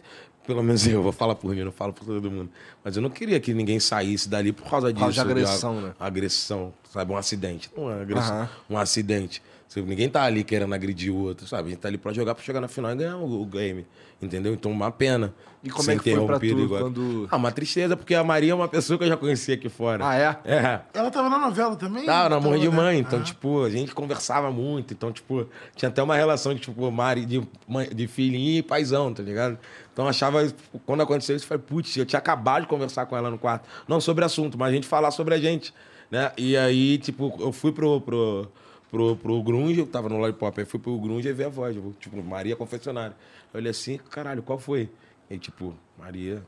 [0.52, 2.50] Pelo menos eu vou falar por mim, não falo por todo mundo.
[2.84, 5.00] Mas eu não queria que ninguém saísse dali por causa disso.
[5.06, 5.94] causa de agressão, uma- né?
[5.98, 7.14] Agressão, sabe?
[7.14, 7.72] Um acidente.
[7.76, 8.50] Não é agressão.
[8.70, 9.42] Um acidente.
[9.76, 11.68] Ninguém tá ali querendo agredir o outro, sabe?
[11.68, 13.86] A gente tá ali pra jogar, pra chegar na final e ganhar o, o game.
[14.22, 14.54] Entendeu?
[14.54, 15.34] Então, uma pena.
[15.64, 18.56] E como é que foi pra tu quando- Ah, uma tristeza, porque a Maria é
[18.56, 20.06] uma pessoa que eu já conhecia aqui fora.
[20.08, 20.38] Ah, é?
[20.46, 20.82] É.
[20.94, 22.06] Ela tava na novela também?
[22.06, 22.76] Tava na Morra de né?
[22.76, 23.24] Mãe, então, Ah.
[23.24, 24.94] tipo, a gente conversava muito.
[24.94, 29.12] Então, tipo, tinha até uma relação de, tipo, Mari, de, mãe- de filhinho e paizão,
[29.14, 29.58] tá ligado?
[29.94, 33.06] Então, eu achava, tipo, quando aconteceu isso, eu falei, putz, eu tinha acabado de conversar
[33.08, 33.68] com ela no quarto.
[33.88, 35.74] Não sobre assunto, mas a gente falar sobre a gente,
[36.12, 36.32] né?
[36.38, 38.48] E aí, tipo, eu fui pro, pro,
[38.92, 41.76] pro, pro Grunge, eu tava no Lollipop, aí fui pro Grunge e vi a voz,
[42.00, 43.16] tipo, Maria Confessionária.
[43.54, 44.90] Eu olhei assim, caralho, qual foi?
[45.30, 46.44] E, tipo, Maria...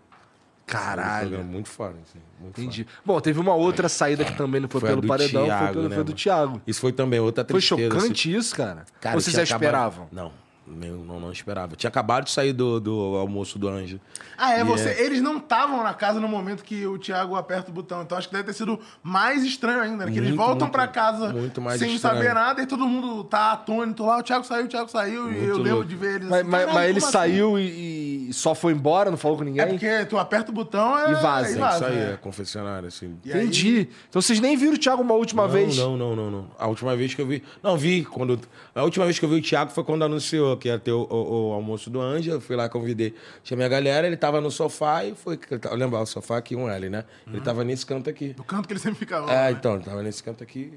[0.65, 1.25] Caralho.
[1.25, 2.65] um programa Muito foda, assim, muito foda.
[2.65, 2.87] Entendi.
[3.05, 5.89] Bom, teve uma outra saída que também não foi, Foi pelo paredão, foi, Thiago, pelo,
[5.89, 6.13] né, foi do?
[6.13, 6.61] Thiago.
[6.65, 7.81] Isso foi também outra Foi tristeza.
[7.81, 7.99] assim.
[7.99, 8.85] chocante isso, cara?
[9.01, 10.07] Cara, Ou vocês já esperavam?
[10.11, 10.31] Não.
[10.65, 11.75] Eu não, não esperava.
[11.75, 13.99] Tinha acabado de sair do, do almoço do Anjo.
[14.37, 14.89] Ah, é, E você.
[14.99, 18.01] Eles não estavam na casa no momento que o Thiago aperta o botão.
[18.01, 20.11] Então acho que deve ter sido mais estranho ainda, né?
[20.11, 22.15] Que eles Muito, voltam muito, pra casa muito mais sem estranho.
[22.17, 24.19] saber nada e todo mundo tá atônito lá.
[24.19, 25.29] O Thiago saiu, o Thiago saiu.
[25.31, 25.85] e eu Muito lembro louco.
[25.89, 28.71] de ver eles Mas, assim, mas- "Caralho, mas ele como saiu e, e só foi
[28.73, 29.65] embora, não falou com assim?" ninguém?
[29.65, 31.47] É porque tu aperta o botão é, E vaza.
[31.47, 32.11] E Isso vaza aí, é.
[32.13, 33.17] é confessionário, assim.
[33.25, 33.89] E aí- Entendi.
[34.09, 35.77] Então vocês nem viram o Thiago uma última não, vez?
[35.77, 36.47] Não, não, não, não.
[36.57, 37.43] A última vez que eu vi.
[37.61, 38.05] Não, vi.
[38.05, 38.39] Quando,
[38.73, 41.03] a última vez que eu vi o Thiago foi quando anunciou que ia ter o,
[41.09, 42.31] o- o almoço do Anjo.
[42.31, 43.13] Eu fui lá, convidei.
[43.43, 45.39] Chamei a galera, ele tava no sofá e foi.
[45.73, 47.03] Lembra, o sofá aqui, um L, né?
[47.27, 48.33] Ele tava nesse canto aqui.
[48.33, 49.31] Do canto que ele sempre ficava.
[49.31, 49.51] É, né?
[49.51, 50.73] então, ele tava nesse canto aqui.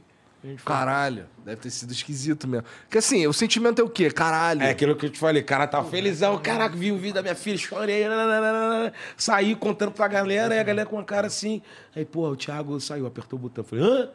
[0.65, 2.65] Caralho, deve ter sido esquisito mesmo.
[2.83, 4.11] Porque assim, o sentimento é o quê?
[4.13, 4.63] Caralho.
[4.63, 7.35] É aquilo que eu te falei, cara tá felizão, caraca, vi o vídeo da minha
[7.35, 8.93] filha, chorei, nananana.
[9.17, 11.61] saí contando pra galera, e a galera com a cara assim.
[11.97, 13.65] Aí, pô, o Thiago saiu, apertou o botão.
[13.65, 14.09] Falei, hã?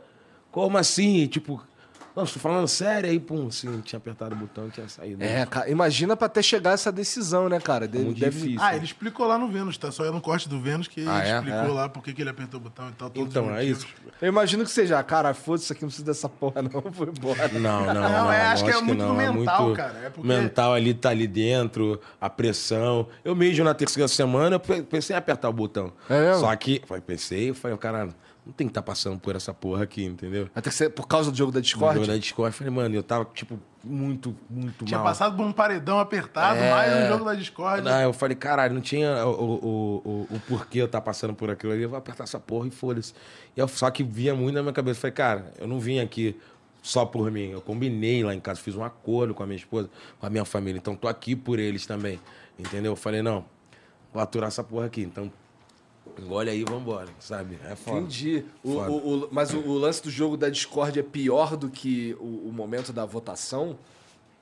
[0.51, 1.17] Como assim?
[1.17, 1.61] E, Tipo,
[2.15, 5.23] não, tô falando sério, aí, pum, assim, tinha apertado o botão e tinha saído.
[5.23, 7.87] É, cara, imagina pra até chegar essa decisão, né, cara?
[7.87, 8.59] Muito deve- difícil.
[8.61, 9.91] Ah, ele explicou lá no Vênus, tá?
[9.91, 11.37] Só é no corte do Vênus que Ah, ele é?
[11.37, 13.09] explicou lá por que ele apertou o botão e tal.
[13.09, 13.87] todos Então, os é isso.
[14.21, 16.69] Eu imagino que seja, cara, foda-se, isso aqui não precisa dessa porra, não.
[16.91, 17.47] Vou embora.
[17.47, 18.01] Não, não, não.
[18.09, 20.93] Não, é, acho que é muito do não, mental, muito cara, é porque- mental ali
[20.93, 23.07] tá ali dentro, a pressão.
[23.23, 25.91] Eu mesmo na terceira semana eu pe- pensei em apertar o botão.
[26.09, 26.41] É mesmo?
[26.41, 28.09] Só que, pensei, eu falei, cara,
[28.45, 30.49] não tem que estar passando por essa porra aqui, entendeu?
[30.55, 31.95] Até que você- por causa do jogo da No Discord?
[31.95, 35.07] jogo da Discord, eu falei, mano, eu tava, tipo, muito, muito Tinha mal.
[35.07, 36.71] passado por um paredão apertado, É.
[36.71, 37.83] mais um jogo da Discord.
[37.83, 41.49] Não, eu falei, caralho, não tinha o, o, o, o porquê eu estar passando por
[41.51, 41.83] aquilo ali.
[41.83, 43.13] Eu vou apertar essa porra e foda-se.
[43.55, 44.97] E só que via muito na minha cabeça.
[44.97, 46.35] Eu falei, cara, eu não vim aqui
[46.81, 47.49] só por mim.
[47.51, 49.87] Eu combinei lá em casa, fiz um acordo com a minha esposa,
[50.19, 50.79] com a minha família.
[50.79, 52.19] Então tô aqui por eles também.
[52.57, 52.91] Entendeu?
[52.93, 53.45] Eu falei, não,
[54.11, 55.01] vou aturar essa porra aqui.
[55.01, 55.31] Então,
[56.19, 57.57] engole aí e vambora, sabe?
[57.69, 57.99] É foda.
[57.99, 58.43] Entendi.
[58.63, 58.91] O- Foda.
[58.91, 62.49] o- o- mas o, o lance do jogo da Discord é pior do que o,
[62.49, 63.77] o momento da votação?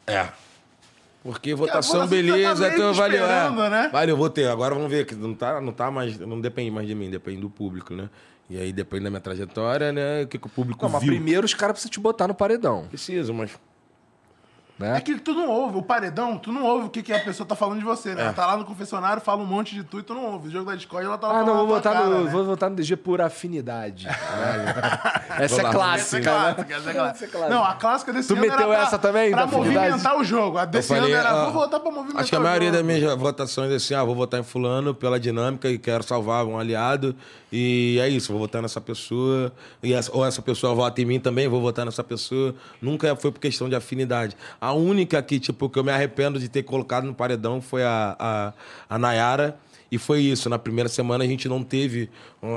[0.07, 0.29] É.
[1.21, 3.25] Porque votação votação, você beleza, tá então que valeu.
[3.25, 3.69] é.
[3.69, 3.89] né?
[3.91, 4.47] Valeu, vou ter.
[4.47, 6.17] Agora vamos ver, que não tá, não tá mais.
[6.17, 8.09] Não depende mais de mim, depende do público, né?
[8.49, 10.23] E aí depende da minha trajetória, né?
[10.23, 11.11] O que, que o público Não, mas viu.
[11.11, 13.51] primeiro os caras precisam te botar no paredão, Preciso, mas.
[14.79, 14.97] Né?
[14.97, 17.45] É que tu não ouve, o paredão, tu não ouve o que, que a pessoa
[17.45, 18.21] tá falando de você, né?
[18.23, 20.47] Ela tá lá no confessionário, fala um monte de tu e tu não ouve.
[20.47, 22.31] O jogo da Discord, ela tá lá Ah, não, vou votar, cara, no, né?
[22.31, 24.07] vou votar no DG por afinidade.
[24.07, 26.53] é lá, Essa é clássica, né?
[26.53, 27.25] clássica, essa é clássica.
[27.25, 27.49] Essa é clássica.
[27.49, 29.75] Não, a clássica desse Tu ano meteu era pra, essa também, pra da afinidade?
[29.91, 30.57] movimentar o jogo.
[30.57, 33.15] A desse ano era, ah, vou votar pra movimentar Acho que a maioria das minhas
[33.15, 37.15] votações é assim: ah, vou votar em Fulano pela dinâmica e quero salvar um aliado.
[37.51, 39.51] E é isso, vou votar nessa pessoa.
[39.81, 42.53] E essa- ou essa pessoa vota em mim também, vou votar nessa pessoa.
[42.81, 44.37] Nunca foi por questão de afinidade.
[44.69, 48.15] A única que, tipo, que eu me arrependo de ter colocado no paredão foi a,
[48.19, 48.53] a,
[48.89, 49.57] a Nayara.
[49.91, 52.11] E foi isso, na primeira semana a gente não teve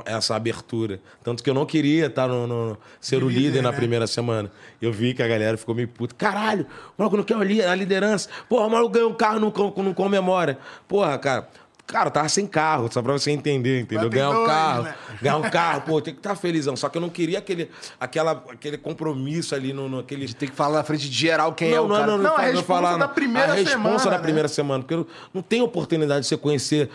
[0.04, 1.00] essa abertura.
[1.24, 3.76] Tanto que eu não queria estar no, no- ser o líder, líder, na né?
[3.78, 4.52] primeira semana.
[4.82, 6.14] Eu vi que a galera ficou meio puta.
[6.14, 8.28] Caralho, o maluco não quer a li- a liderança.
[8.50, 9.50] Porra, o maluco ganhou um carro, não,
[9.82, 10.58] não comemora.
[10.86, 11.48] Porra, cara.
[11.92, 14.08] Cara, eu tava sem carro, só pra você entender, entendeu?
[14.08, 14.94] Ter Ganhar um carro, né?
[15.20, 16.74] ganhar um carro, pô, tem que estar felizão.
[16.74, 17.70] Só que eu não queria aquele,
[18.00, 20.32] aquela, aquele compromisso ali no, no aquele.
[20.32, 22.06] Tem que falar na frente de geral quem é Não, o não, cara.
[22.06, 22.50] não, não, Não, a fala-
[22.88, 24.18] responsa da primeira a responsa semana, da né?
[24.18, 26.88] primeira semana, porque eu não tem oportunidade de você conhecer,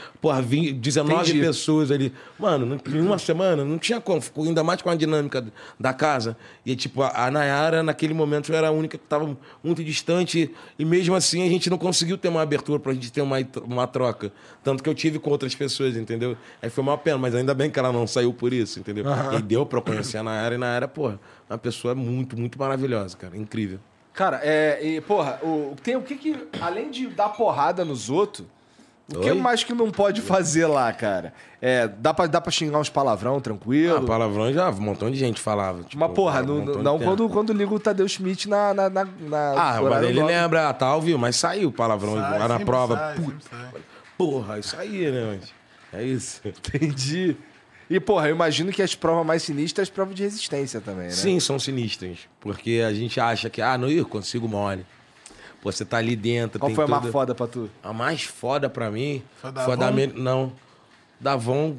[0.44, 1.40] 20, 19 Entendi.
[1.40, 2.12] pessoas ali.
[2.40, 5.46] Mano, não- em uma semana não tinha como, ficou ainda mais com a dinâmica
[5.80, 6.36] da casa.
[6.66, 10.84] E tipo, a, a Nayara, naquele momento, era a única que estava muito distante, e
[10.86, 14.32] mesmo assim a gente não conseguiu ter uma abertura pra gente ter uma, uma troca.
[14.64, 16.36] Tanto que eu tive com outras pessoas, entendeu?
[16.62, 19.06] Aí foi uma pena, mas ainda bem que ela não saiu por isso, entendeu?
[19.38, 21.20] E deu pra conhecer a Nayara, e a Nayara, porra,
[21.50, 23.80] uma pessoa muito, muito maravilhosa, cara, incrível.
[24.14, 24.80] Cara, é.
[24.84, 26.48] E, porra, o, tem o que que.
[26.60, 28.48] Além de dar porrada nos outros,
[29.14, 29.38] o que Oi?
[29.40, 31.32] mais que não pode fazer lá, cara?
[31.62, 34.06] É, dá pra, dá pra xingar uns palavrão Ah, tranquilo?
[34.08, 35.84] palavrão já um montão de gente falava.
[35.84, 38.74] tipo, Mas, porra, um não, não quando, quando liga o Tadeu Schmidt na.
[38.74, 40.36] na, na, na Ah, mas ele nobre.
[40.36, 42.96] lembra, tá ao vivo, mas saiu o palavrão Sai, lá na prova.
[42.98, 43.82] sai, Puta, sai.
[44.18, 45.54] Porra, isso aí, né, mas
[46.02, 46.42] É isso.
[46.46, 47.36] Entendi.
[47.90, 51.06] E, porra, eu imagino que as provas mais sinistras são as provas de resistência também,
[51.06, 51.12] né?
[51.12, 52.20] Sim, são sinistras.
[52.42, 54.86] Porque a gente acha que, ah, não, eu consigo mole.
[55.62, 56.60] Pô, você tá ali dentro.
[56.60, 57.70] Qual tem foi a mais foda pra tu?
[57.82, 59.92] A mais foda pra mim Foi da foi a da.
[59.92, 60.08] Me...
[60.08, 60.52] Não.
[61.20, 61.78] Da Von,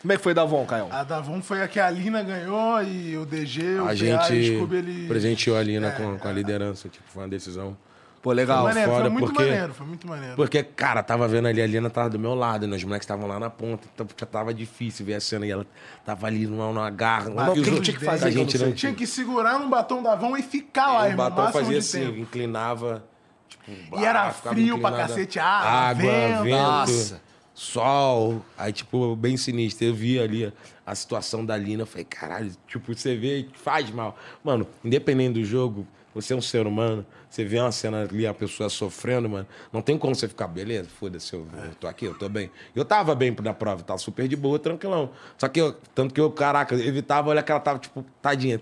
[0.00, 0.86] Como é que foi da Von, Caio?
[0.90, 3.94] A Davon foi a que a Lina ganhou e o DG, o a PA e
[3.94, 5.08] o gente Scooby, ele...
[5.08, 6.88] presenteou a Lina É, com, com a liderança.
[6.88, 7.76] Tipo, foi uma decisão.
[8.22, 8.58] Pô, legal.
[8.64, 10.36] Foi maneiro, foi foda, muito porque- maneiro, foi muito maneiro.
[10.36, 12.76] Porque, cara, tava vendo ali, a Lina tava do meu lado, né?
[12.76, 15.66] Os moleques estavam lá na ponta, então já tava difícil ver a cena e ela
[16.04, 17.30] tava ali numa, numa garra.
[17.30, 18.72] Mas que o tinha que fazer A gente não?
[18.72, 21.78] Tinha que segurar no batom da Avon e ficar lá, o irmão, batom máximo fazia
[21.78, 22.18] assim, tempo.
[22.18, 23.04] inclinava.
[23.48, 26.42] Tipo, E era ah, frio pra cacete, água, água, vento.
[26.44, 27.20] vento, Nossa.
[27.54, 28.44] sol.
[28.58, 29.86] Aí, tipo, bem sinistro.
[29.86, 30.52] Eu vi ali
[30.86, 31.82] a situação da Lina.
[31.82, 34.16] Eu falei, caralho, tipo, você vê faz mal.
[34.44, 38.34] Mano, independente do jogo, Você é um ser humano, você vê uma cena ali, a
[38.34, 39.46] pessoa sofrendo, mano.
[39.72, 42.50] Não tem como você ficar, beleza, foda-se, eu, eu tô aqui, eu tô bem.
[42.74, 45.10] Eu tava bem na prova, tava super de boa, tranquilão.
[45.38, 48.60] Só que eu, tanto que eu, caraca, eu evitava, olha que ela tava, tipo, tadinha,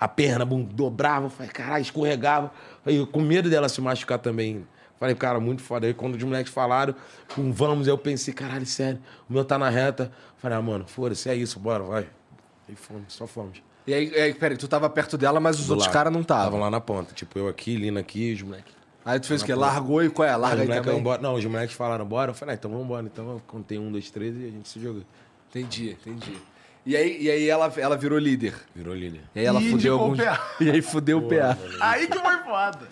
[0.00, 2.50] a perna, bum, dobrava, eu falei, caralho, escorregava.
[2.86, 4.66] Aí eu com medo dela se machucar também.
[4.98, 5.86] Falei, cara, muito foda.
[5.86, 6.94] Aí quando os moleques falaram,
[7.36, 10.10] um vamos, aí eu pensei, caralho, sério, o meu tá na reta.
[10.38, 12.08] Falei, ah, mano, foda-se, é isso, bora, vai.
[12.66, 13.67] Aí fomos, só fomos.
[13.88, 15.94] E aí, aí, peraí, tu tava perto dela, mas os Do outros lado.
[15.94, 16.42] caras não estavam.
[16.44, 17.14] Estavam lá na ponta.
[17.14, 18.74] Tipo, eu aqui, Lina aqui, os moleques.
[19.02, 19.54] Aí tu fez o quê?
[19.54, 20.36] Largou e qual é?
[20.36, 21.02] Larga aí também.
[21.02, 21.22] bora.
[21.22, 22.30] Não, os moleques falaram, bora.
[22.30, 23.06] Eu falei, ah, então vamos embora.
[23.06, 25.02] Então eu contei um, dois, três e a gente se jogou.
[25.48, 26.36] Entendi, entendi.
[26.84, 28.52] E aí, e aí ela, ela virou líder.
[28.74, 29.22] Virou líder.
[29.34, 30.18] E aí ela E fudeu alguns...
[30.18, 30.46] o PA.
[30.60, 31.56] E aí fudeu o PA.
[31.80, 32.88] Aí que foi foda.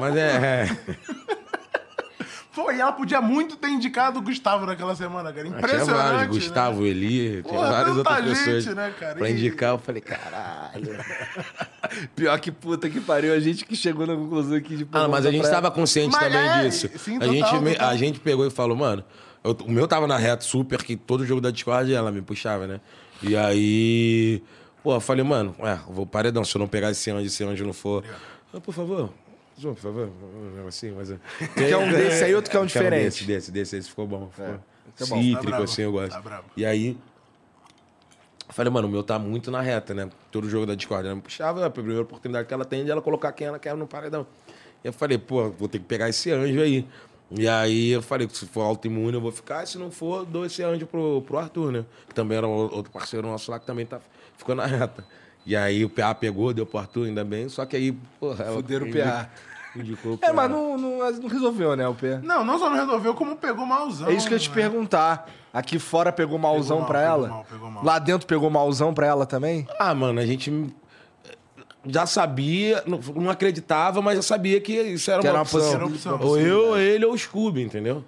[0.00, 0.64] Mas é.
[0.64, 1.36] é.
[2.60, 5.46] Pô, e ela podia muito ter indicado o Gustavo naquela semana, cara.
[5.46, 5.96] Tinha Impressionante.
[5.96, 6.26] vários, né?
[6.26, 8.74] Gustavo, Eli, tinha Porra, várias outras gente, pessoas.
[8.74, 9.14] né, cara?
[9.14, 10.98] Pra E- indicar, eu falei, caralho.
[12.16, 14.84] Pior que puta que pariu, a gente que chegou na conclusão aqui de...
[14.84, 16.88] pô, Ah, mas a gente pra- tava consciente Mas também é, disso.
[16.98, 17.88] sim, a, total, gente, total.
[17.90, 19.04] a gente pegou e falou, mano,
[19.44, 22.66] eu- o meu tava na reta super, que todo jogo da Discord ela me puxava,
[22.66, 22.80] né?
[23.22, 24.42] E aí,
[24.82, 27.44] pô, eu falei, mano, é, eu vou paredão, se eu não pegar esse anjo, esse
[27.44, 28.02] anjo não for.
[28.52, 29.10] Ah, por favor,
[29.58, 31.12] João, por favor, um assim, mas.
[31.54, 33.04] Quer um desse aí, outro quer um Quero diferente.
[33.04, 34.30] Desse, desse, desse, esse ficou bom.
[34.30, 34.58] Ficou
[34.96, 35.20] tá bom.
[35.20, 36.22] cítrico, Tá assim, eu gosto.
[36.22, 36.42] tá.
[36.56, 36.96] E aí,
[38.48, 40.08] eu falei, mano, o meu tá muito na reta, né?
[40.30, 41.06] Todo jogo da Discord.
[41.06, 43.74] Ela me puxava, a primeira oportunidade que ela tem de ela colocar quem ela quer
[43.76, 44.26] no paredão.
[44.82, 46.86] E eu falei, pô, vou ter que pegar esse anjo aí.
[47.30, 50.62] E aí eu falei, se for autoimune eu vou ficar, se não for, dou esse
[50.62, 51.84] anjo pro, pro Arthur, né?
[52.08, 54.00] Que também era um outro parceiro nosso lá que também tá,
[54.36, 55.04] ficou na reta.
[55.44, 58.56] E aí o PA pegou, deu pro Arthur, ainda bem, só que aí, porra, ela
[58.56, 59.30] Fuderam o PA.
[59.78, 62.20] Indicou É, mas não, não, não resolveu, né, o PA?
[62.22, 64.08] Não, não só não resolveu, como pegou malzão.
[64.08, 64.54] É isso que eu ia te né?
[64.54, 65.30] perguntar.
[65.52, 67.28] Aqui fora pegou malzão mal, pra pegou ela?
[67.28, 67.84] mal, pegou mal.
[67.84, 69.66] Lá dentro pegou malzão pra ela também?
[69.78, 70.52] Ah, mano, a gente
[71.86, 75.42] já sabia, não, não acreditava, mas já sabia que isso era, Que uma, era uma
[75.42, 75.72] opção.
[75.72, 78.04] Era opção, Ou eu, ou ele, ou o Scooby, entendeu?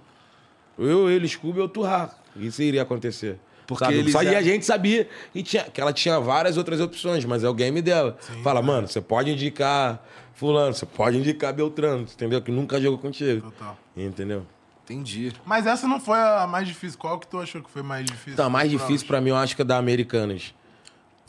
[0.77, 2.11] Ou eu, ele, Scooby ou Turra.
[2.37, 3.39] Isso iria acontecer.
[3.67, 3.99] Porque Sabe?
[3.99, 7.45] eles Só e a gente sabia e tinha, que ela tinha várias outras opções, mas
[7.45, 8.17] é o game dela.
[8.43, 10.05] Fala, mano, você pode indicar
[10.41, 12.41] fulano, você pode indicar Beltrano, entendeu?
[12.43, 13.51] Que nunca jogou contigo.
[13.53, 13.77] Total.
[13.97, 14.45] Entendeu?
[14.85, 15.33] Entendi.
[15.45, 16.99] Mas essa não foi a mais difícil.
[16.99, 18.33] Qual que tu achou que foi mais difícil?
[18.33, 20.53] Então, a mais difícil pra mim, eu acho que é da Americanas.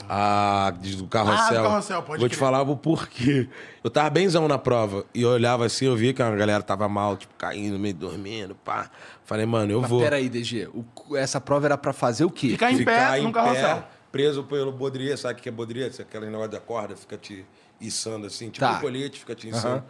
[0.09, 1.59] A do carrossel.
[1.59, 2.39] Ah, do carrossel, pode Vou te crer.
[2.39, 3.47] falar o porquê.
[3.83, 5.05] Eu tava benzão na prova.
[5.13, 8.55] E eu olhava assim, eu via que a galera tava mal, tipo, caindo, meio dormindo,
[8.55, 8.89] pá.
[9.25, 10.01] Falei, mano, eu Mas vou.
[10.01, 10.67] peraí, DG.
[10.73, 12.49] o- essa prova era pra fazer o quê?
[12.49, 13.83] Ficar em pé no carrossel.
[14.11, 15.15] preso pelo bodria.
[15.15, 15.85] Sabe o que é bodria?
[15.87, 17.45] Aquele negócio da corda, fica te
[17.81, 18.77] içando assim, tipo Tá.
[18.77, 19.67] um colete, fica te içando.
[19.77, 19.83] Aham.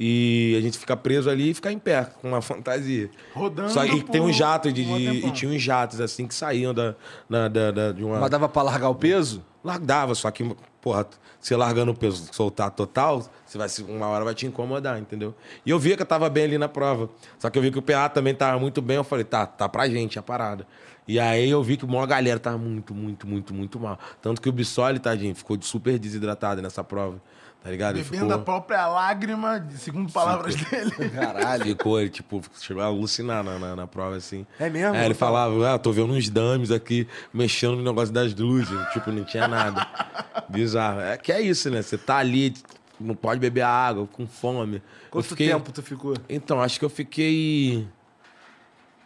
[0.00, 3.10] E a gente fica preso ali e fica em pé, com uma fantasia.
[3.34, 6.34] Rodando Só, e por tem um jato de, de- e tinha uns jatos assim que
[6.34, 6.94] saíam da,
[7.28, 8.20] na- da, da- de uma.
[8.20, 9.44] Mas dava pra largar o peso?
[9.64, 10.48] Largava, só que,
[10.80, 11.04] porra,
[11.40, 15.34] você largando o peso, soltar total, você vai, uma hora vai te incomodar, entendeu?
[15.66, 17.10] E eu via que eu tava bem ali na prova.
[17.40, 19.68] Só que eu vi que o PA também tava muito bem, eu falei, tá, tá
[19.68, 20.64] pra gente a parada.
[21.08, 23.98] E aí eu vi que uma galera tava muito, muito, muito, muito mal.
[24.22, 27.20] Tanto que o Bissoli, tadinho, ficou super desidratado nessa prova.
[27.62, 27.96] Tá ligado?
[27.96, 30.92] Bebendo a própria lágrima, segundo palavras dele.
[31.10, 31.64] Caralho.
[31.64, 34.46] Ficou, ele, tipo, chegou a alucinar na, na, na prova, assim.
[34.60, 34.94] É mesmo?
[34.94, 38.78] Aí ele falava, ah, tô vendo uns dames aqui, mexendo no negócio das luzes.
[38.92, 39.86] Tipo, não tinha nada.
[40.48, 41.00] Bizarro.
[41.00, 41.82] É que é isso, né?
[41.82, 42.54] Você tá ali,
[42.98, 44.80] não pode beber água, com fome.
[45.10, 46.14] Quanto fiquei- tempo tu ficou?
[46.28, 47.86] Então, acho que eu fiquei...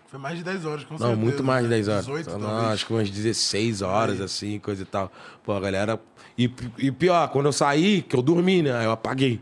[0.09, 1.21] Foi mais de 10 horas, com Não, certeza.
[1.21, 2.05] muito mais de 10 horas.
[2.05, 2.73] 18, não, talvez.
[2.75, 5.11] acho que umas 16 horas, assim, coisa e tal.
[5.43, 5.99] Pô, a galera.
[6.37, 8.85] E, e pior, quando eu saí, que eu dormi, né?
[8.85, 9.41] Eu apaguei.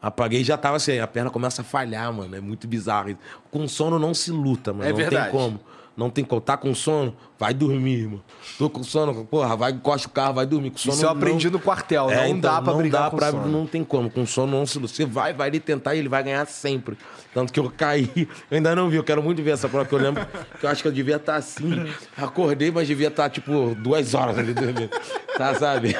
[0.00, 2.34] Apaguei e já tava assim, a perna começa a falhar, mano.
[2.34, 3.16] É muito bizarro.
[3.50, 4.84] Com sono não se luta, mano.
[4.84, 5.30] É não verdade.
[5.30, 5.60] tem como.
[5.96, 6.40] Não tem como.
[6.40, 7.14] Tá com sono?
[7.38, 8.22] Vai dormir, irmão.
[8.58, 10.70] Tô com sono, porra, vai, encosta o carro, vai dormir.
[10.70, 12.10] Com sono, Isso eu aprendi não- no quartel.
[12.10, 13.46] é, não então, dá pra não brigar dá com pra, sono.
[13.48, 14.10] Não tem como.
[14.10, 14.78] Com sono não se.
[14.78, 16.96] Você vai, vai ali tentar e ele vai ganhar sempre.
[17.34, 18.10] Tanto que eu caí.
[18.50, 18.96] Eu ainda não vi.
[18.96, 20.26] Eu quero muito ver essa prova, porque eu lembro
[20.58, 21.86] que eu acho que eu devia estar assim.
[22.16, 24.90] Acordei, mas devia estar, tipo, duas horas ali dormindo.
[25.36, 25.94] Tá, sabe?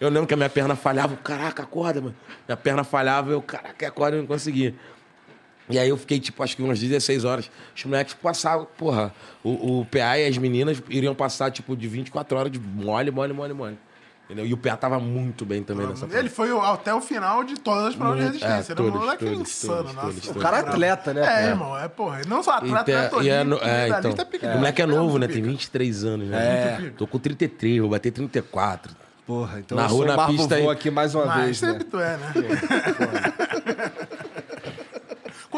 [0.00, 1.16] Eu lembro que a minha perna falhava.
[1.16, 2.14] Caraca, acorda, mano.
[2.46, 4.74] Minha perna falhava, eu, caraca, acorda, eu não conseguia.
[5.70, 7.50] E aí eu fiquei, tipo, acho que umas 16 horas.
[7.76, 9.12] Os moleques passavam, porra,
[9.44, 13.32] o, o PA e as meninas iriam passar, tipo, de 24 horas de mole, mole,
[13.32, 13.78] mole, mole.
[14.24, 14.44] Entendeu?
[14.46, 16.18] E o PA tava muito bem também nessa prova.
[16.18, 18.72] Ele foi o- até o final de todas as provas de Muito- resistência.
[18.72, 20.06] é, Era um todos, moleque todos, insano, todos, nossa.
[20.08, 20.42] todos, O todos.
[20.42, 21.20] cara é atleta, né?
[21.22, 21.46] É, cara?
[21.46, 22.20] irmão, é porra.
[22.28, 24.46] Não só E, atleta, atleta e é, no- olímpico, é, então, pica.
[24.48, 25.26] o moleque é novo, né?
[25.28, 25.40] Pica.
[25.40, 26.38] Tem 23 anos, né?
[26.88, 26.90] É.
[26.98, 28.94] Tô com 33, vou bater 34.
[29.26, 30.76] Porra, então Na eu rua, sou na pista Vô aí.
[30.76, 31.68] aqui mais uma Mas vez, né?
[31.72, 32.32] sempre tu é, né?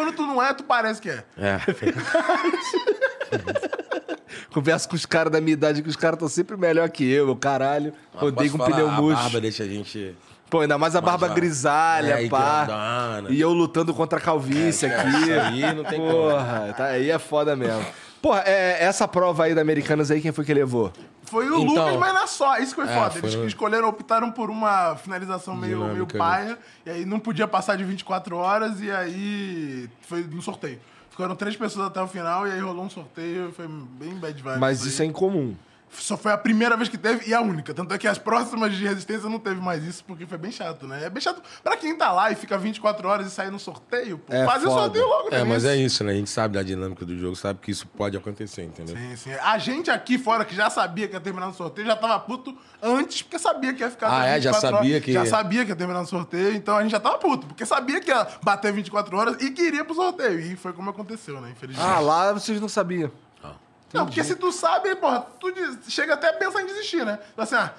[0.01, 1.23] Quando tu não é, tu parece que é.
[1.37, 1.61] É.
[4.51, 7.27] Converso com os caras da minha idade, que os caras estão sempre melhor que eu,
[7.27, 7.93] meu caralho.
[8.15, 9.23] Rodei Posso com falar, pneu A murcho.
[9.23, 10.17] barba deixa a gente...
[10.49, 13.23] Pô, ainda mais a barba ó, grisalha, é, pá.
[13.29, 15.09] E eu lutando contra a calvície É, aqui.
[15.11, 16.13] isso aí não tem como.
[16.13, 17.85] Porra, tá, aí é foda mesmo.
[18.23, 20.93] Porra, é, essa prova aí da Americanas aí, quem foi que levou?
[21.23, 22.59] Foi o Então- Lucas, mas na só.
[22.59, 23.11] Isso que foi É, foda.
[23.11, 26.59] foi Eles escolheram, optaram por uma finalização meio, meio Dinâmica, paia.
[26.85, 28.81] E aí não podia passar de 24 horas.
[28.81, 30.79] E aí foi no sorteio.
[31.09, 32.47] Ficaram três pessoas até o final.
[32.49, 33.53] E aí rolou um sorteio.
[33.53, 34.59] Foi bem bad vibe.
[34.59, 35.55] Mas isso é incomum.
[35.93, 37.75] Só foi a primeira vez que teve e a única.
[37.75, 40.87] Tanto é que as próximas de resistência não teve mais isso, porque foi bem chato,
[40.87, 41.05] né?
[41.05, 44.19] É bem chato pra quem tá lá e fica 24 horas e sai no sorteio,
[44.19, 44.33] pô.
[44.33, 44.83] É Faz o foda.
[44.83, 45.41] sorteio logo, né?
[45.41, 46.13] É, mas é isso, né?
[46.13, 48.97] A gente sabe da dinâmica do jogo, sabe que isso pode acontecer, entendeu?
[48.97, 49.33] Sim, sim.
[49.43, 52.57] A gente aqui fora, que já sabia que ia terminar no sorteio, já tava puto
[52.83, 54.41] antes, porque sabia que ia ficar Ah, é?
[54.41, 55.05] Já 24 sabia horas.
[55.05, 57.67] que- Já sabia que ia terminar no sorteio, então a gente já tava puto, porque
[57.67, 60.41] sabia que ia bater 24 horas e queria pro sorteio.
[60.41, 61.51] E foi como aconteceu, né?
[61.51, 61.87] Infelizmente.
[61.87, 63.11] Ah, lá vocês não sabiam.
[63.93, 65.53] Não, porque se tu sabe, porra, tu
[65.89, 67.19] chega até a pensar em desistir, né?
[67.33, 67.73] Então, Assim, ah,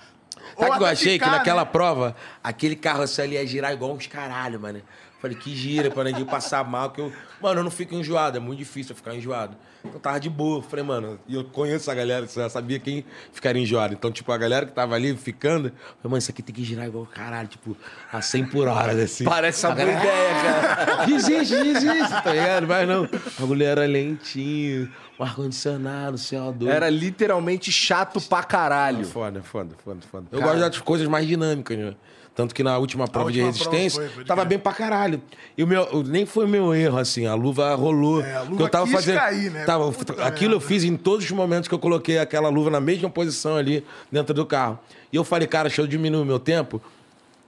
[0.58, 1.14] Sabe o que eu achei?
[1.14, 1.70] ficar, que naquela né?
[1.72, 4.82] prova, aquele carro assim ali ia girar igual uns caralho, mano.
[5.22, 7.14] Falei, que gira pra ninguém passar mal, que eu...
[7.40, 9.56] Mano, eu não fico enjoado, é muito difícil eu ficar enjoado.
[9.86, 10.64] Então tava de boa.
[10.64, 13.94] Falei, mano, e eu conheço a galera, já sabia quem ficaria enjoado.
[13.94, 16.88] Então, tipo, a galera que tava ali ficando, falei, mano, isso aqui tem que girar
[16.88, 17.78] igual caralho, tipo,
[18.12, 19.24] a 100 por hora, assim.
[19.24, 21.06] Parece uma A boa ideia, cara.
[21.06, 22.68] Desiste, desiste, tá ligado?
[22.68, 23.08] Mas não.
[23.40, 26.68] A mulher era lentinho, um ar-condicionado, CO2.
[26.68, 29.06] Era literalmente chato pra caralho.
[29.06, 30.26] Foda, foda, foda, foda.
[30.32, 30.52] Eu Cara.
[30.54, 31.94] gosto das coisas mais dinâmicas, né?
[32.34, 35.22] Tanto que na última prova de última prova resistência, foi, pode tava bem pra caralho.
[35.58, 38.22] E o meu, o- nem foi meu erro, assim, a luva rolou.
[38.24, 39.18] É, a luva eu tava quis fazendo.
[39.18, 39.66] cair, né?
[39.66, 40.66] Tava, Puta aquilo eu merda.
[40.74, 44.34] fiz em todos os momentos que eu coloquei aquela luva na mesma posição ali dentro
[44.34, 44.80] do carro.
[45.12, 46.82] E eu falei, cara, deixa eu diminuir o meu tempo.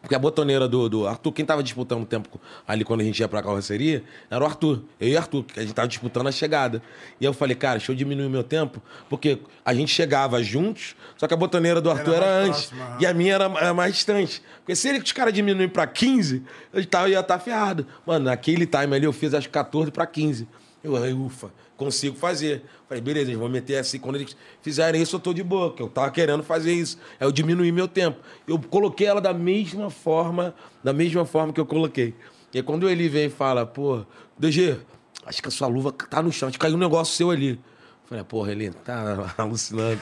[0.04, 2.28] Porque a botoneira do, do Arthur, quem tava disputando o tempo
[2.68, 4.84] ali quando a gente ia pra carroceria, era o Arthur.
[5.00, 6.84] Eu e o Arthur, que a gente tava disputando a chegada.
[7.22, 10.94] E eu falei, cara, deixa eu diminuir o meu tempo, porque a gente chegava juntos,
[11.16, 12.66] só que a botoneira do Arthur era, mais antes.
[12.66, 12.98] próxima.
[13.00, 14.44] E a minha era, era mais distante.
[14.58, 16.44] Porque se ele, os caras diminuírem pra 15,
[16.74, 17.88] eu tava, ia estar ferrado.
[18.06, 20.46] Mano, naquele time ali eu fiz acho que 14 pra 15.
[20.84, 22.64] Eu falei, ufa, consigo fazer.
[22.88, 24.00] Falei, beleza, eles vão meter assim.
[24.00, 26.98] Quando eles fizerem isso, eu tô de boa, eu tava querendo fazer isso.
[27.20, 28.20] Aí eu diminuí meu tempo.
[28.48, 30.54] Eu coloquei ela da mesma forma,
[30.84, 32.14] da mesma forma que eu coloquei.
[32.54, 34.06] E aí quando ele vem e fala, pô,
[34.38, 34.78] DG,
[35.26, 37.60] acho que a sua luva tá no chão, acho que caiu um negócio seu ali.
[38.06, 40.00] Falei, porra, ele tá alucinando.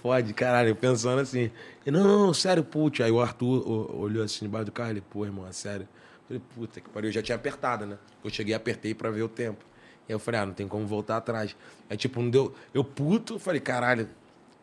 [0.00, 1.50] Fode, caralho, pensando assim.
[1.84, 3.00] Ele, não, não, sério, putz.
[3.00, 5.88] Aí o Arthur olhou assim debaixo do carro, ele, pô, irmão, é sério.
[6.26, 7.98] Falei, puta que pariu, eu já tinha apertado, né?
[8.22, 9.64] Eu cheguei apertei pra ver o tempo.
[10.08, 11.54] Eu falei, ah, não tem como voltar atrás.
[11.90, 12.54] Aí, tipo, não deu.
[12.72, 14.08] Eu puto, falei, caralho,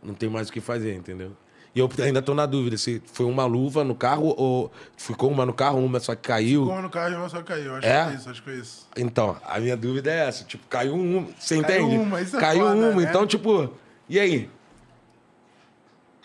[0.01, 1.31] não tem mais o que fazer, entendeu?
[1.75, 5.45] E eu ainda tô na dúvida se foi uma luva no carro ou ficou uma
[5.45, 6.65] no carro, uma só que caiu.
[6.65, 7.75] Como no carro e uma só caiu.
[7.75, 7.99] Acho É?
[7.99, 8.87] que foi isso, acho que foi isso.
[8.95, 10.45] Então, a minha dúvida é essa.
[10.45, 11.27] Tipo, caiu uma.
[11.37, 11.97] Você Caiu entende?
[12.01, 13.01] uma, isso é Caiu foda, uma.
[13.01, 13.03] né?
[13.09, 13.69] Então, tipo,
[14.07, 14.49] e aí?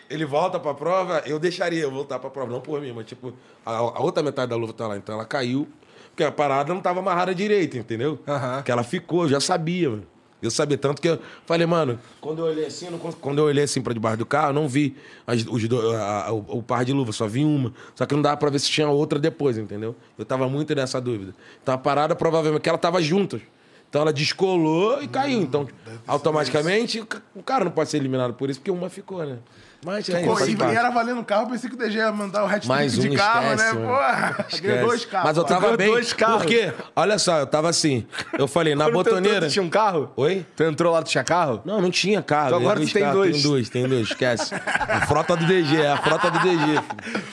[0.08, 2.50] Ele volta pra prova, eu deixaria eu voltar pra prova.
[2.52, 3.32] Não por mim, mas tipo,
[3.64, 4.96] a, a outra metade da luva tá lá.
[4.96, 5.68] Então ela caiu,
[6.10, 8.18] porque a parada não tava amarrada direito, entendeu?
[8.26, 8.62] Aham.
[8.62, 10.04] Que ela ficou, eu já sabia, mano.
[10.42, 13.44] Eu sabia tanto que eu falei, mano, quando eu olhei assim, eu cons- quando eu
[13.44, 14.96] olhei assim pra debaixo do carro, eu não vi
[15.26, 17.74] as- os do- a- a- o, o par de luvas, só vi uma.
[17.94, 19.94] Só que não dava pra ver se tinha outra depois, entendeu?
[20.16, 21.34] Eu tava muito nessa dúvida.
[21.62, 23.42] Então a parada provavelmente que ela tava juntas.
[23.90, 25.42] Então ela descolou e caiu.
[25.42, 25.68] Então,
[26.06, 29.38] automaticamente, o ca- o cara não pode ser eliminado por isso, porque uma ficou, né?
[29.82, 30.76] Mas é, Pô, e parte.
[30.76, 33.16] era valendo o carro, pensei que o DG ia mandar o hat Mais um, de
[33.16, 33.72] carro, esquece, né?
[33.72, 33.86] mano.
[33.86, 34.46] Porra,
[34.84, 35.28] dois carros.
[35.28, 35.86] Mas eu tava Ganhou bem.
[35.88, 36.42] dois carros.
[36.42, 38.06] Porque, olha só, eu tava assim.
[38.38, 39.46] Eu falei, na Quando tu entrou, botoneira.
[39.46, 40.12] tu tinha um carro?
[40.16, 40.44] Oi?
[40.54, 41.62] Tu entrou lá, tu tinha carro?
[41.64, 42.48] Não, não tinha carro.
[42.48, 43.32] Então agora tu tem carros, dois.
[43.32, 44.54] Tem dois, tem dois, esquece.
[44.90, 46.82] A frota do DG, é a frota do DG.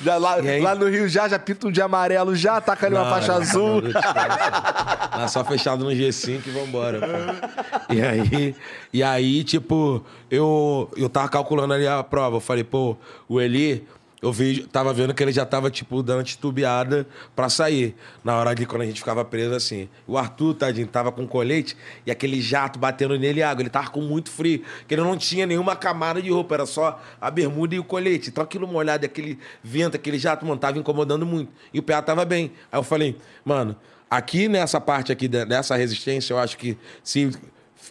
[0.04, 3.04] Já lá, lá no Rio já, já pinta um de amarelo já, taca ali uma
[3.04, 3.82] Não, faixa não, azul.
[3.82, 7.00] não, não, não, só fechado no G5 e vambora.
[7.00, 7.94] Pô.
[7.94, 8.56] E aí,
[8.94, 12.38] e aí, tipo, eu, eu tava calculando ali a prova.
[12.38, 12.96] Eu falei, pô,
[13.28, 13.86] o Eli,
[14.22, 17.96] eu vi, tava vendo que ele já tava, tipo, dando titubeada pra sair.
[18.24, 19.88] Na hora de quando a gente ficava preso assim.
[20.08, 23.62] O Arthur, tadinho, tava com colete e aquele jato batendo nele água.
[23.62, 27.00] Ele tava com muito frio, que ele não tinha nenhuma camada de roupa, era só
[27.22, 28.30] a bermuda e o colete.
[28.30, 31.52] Então aquilo molhado, aquele vento, aquele jato, mano, tava incomodando muito.
[31.74, 32.52] E o PA tava bem.
[32.72, 33.16] Aí eu falei,
[33.46, 33.76] mano,
[34.10, 37.30] aqui nessa parte aqui de- dessa resistência, eu acho que se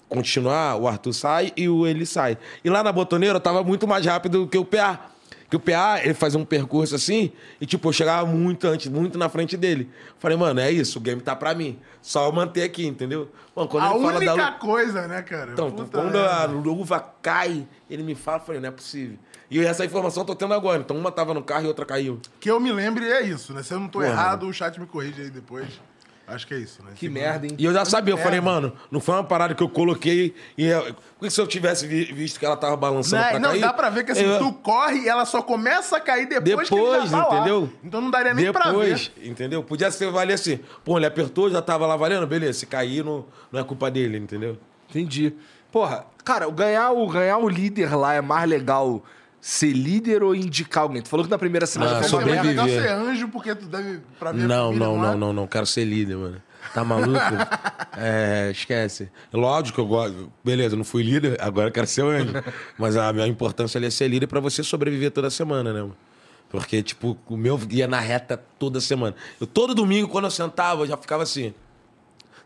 [0.09, 2.38] continuar, o Arthur sai e o ele sai.
[2.64, 5.11] E lá na botoneira eu tava muito mais rápido que o PA.
[5.49, 7.30] Que o PA, ele fazia um percurso assim,
[7.61, 9.88] e tipo, eu chegava muito antes, muito na frente dele.
[10.18, 11.78] Falei, mano, é isso, o game tá pra mim.
[12.03, 13.30] Só eu manter aqui, entendeu?
[13.55, 15.53] Mano, quando A ele fala única da lu- coisa, né, cara?
[15.53, 16.34] Então, Puta quando merda.
[16.34, 19.16] a luva cai, ele me fala, eu falei, não é possível.
[19.49, 20.80] E essa informação eu tô tendo agora.
[20.80, 22.20] Então uma tava no carro e outra caiu.
[22.40, 23.62] Que eu me lembre é isso, né?
[23.62, 24.11] Se eu não tô Porra.
[24.11, 25.68] errado, o chat me corrige aí depois.
[26.29, 26.91] Acho que é isso, né?
[26.95, 27.53] Que merda, hein?
[27.57, 30.66] E eu já sabia, eu falei, mano, não foi uma parada que eu coloquei e.
[30.66, 33.61] eu- Porque se eu tivesse vi- visto que ela tava balançando Não, pra não cair,
[33.61, 36.68] dá pra ver que assim, eu- tu corre e ela só começa a cair depois,
[36.68, 37.37] que ele Depois, já tá lá.
[37.37, 37.72] entendeu?
[37.85, 39.29] Então não daria nem pra Depois, ver.
[39.29, 39.62] entendeu?
[39.62, 40.59] Podia ser valer assim.
[40.85, 42.59] Pô, ele apertou, já tava lá valendo, beleza.
[42.59, 44.59] Se cair, não, não é culpa dele, entendeu?
[44.91, 45.33] Entendi.
[45.72, 49.03] Porra, cara, o ganhar o, ganhar o líder lá é mais legal
[49.47, 51.01] ser líder ou indicar alguém?
[51.01, 53.66] Tu falou que na primeira semana Ah, foi é uma legal ser anjo, porque tu
[53.66, 54.99] deve pra ver a Não, família, não, é?
[54.99, 55.47] não, não, não.
[55.47, 56.42] Quero ser líder, mano.
[56.74, 57.16] Tá maluco?
[57.97, 59.09] é, esquece.
[59.32, 60.32] Lógico que eu gosto.
[60.42, 62.32] Beleza, não fui líder, agora eu quero ser anjo.
[62.76, 65.97] Mas a minha importância ali é ser líder pra você sobreviver toda semana, né, mano?
[66.49, 69.14] Porque, tipo, o meu ia na reta toda semana.
[69.40, 71.55] Eu, todo domingo, quando eu sentava, eu já ficava assim.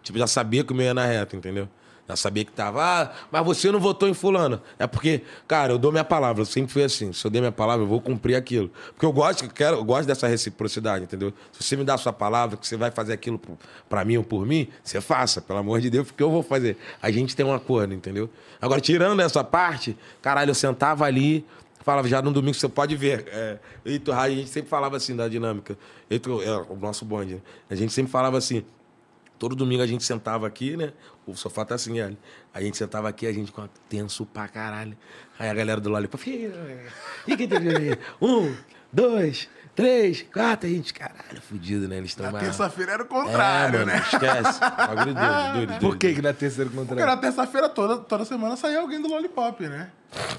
[0.02, 1.66] Tipo, já sabia que o meu ia na reta, entendeu?
[2.10, 4.60] Já sabia que tava, ah, mas você não votou em fulano.
[4.78, 7.12] É porque, cara, eu dou minha palavra, sempre fui assim.
[7.12, 8.68] Se eu dei minha palavra, eu vou cumprir aquilo.
[8.92, 11.32] Porque eu gosto, eu quero, eu gosto dessa reciprocidade, entendeu?
[11.52, 13.40] Se você me dá a sua palavra, que você vai fazer aquilo
[13.88, 16.76] pra mim ou por mim, você faça, pelo amor de Deus, porque eu vou fazer.
[17.00, 18.28] A gente tem um acordo, entendeu?
[18.60, 21.46] Agora, tirando essa parte, caralho, eu sentava ali,
[21.84, 23.24] falava já no domingo, você pode ver.
[23.28, 25.78] É, eu e o Turra, a gente sempre falava assim da dinâmica.
[26.10, 27.40] E tu- é, o nosso bonde, né?
[27.70, 28.64] A gente sempre falava assim.
[29.38, 30.92] Todo domingo a gente sentava aqui, né?
[31.30, 32.16] O sofá tá assim, olha.
[32.52, 34.96] A gente sentava aqui, a gente com tenso pra caralho.
[35.38, 36.28] Aí a galera do Lollipop.
[36.28, 36.50] "Ih,
[37.26, 37.98] E quem teve aí?
[38.20, 38.54] Um,
[38.92, 40.68] dois, três, quatro.
[40.68, 41.98] A gente, caralho, fudido, né?
[41.98, 42.44] Eles estão Na mais.
[42.44, 43.98] terça-feira era o É, contrário, mano, né?
[43.98, 44.60] esquece.
[44.60, 45.80] Bagulho doido, doido, doido.
[45.80, 49.08] Por que que na terceira Porque contra na terça-feira toda, toda semana saía alguém do
[49.08, 49.90] Lollipop, né?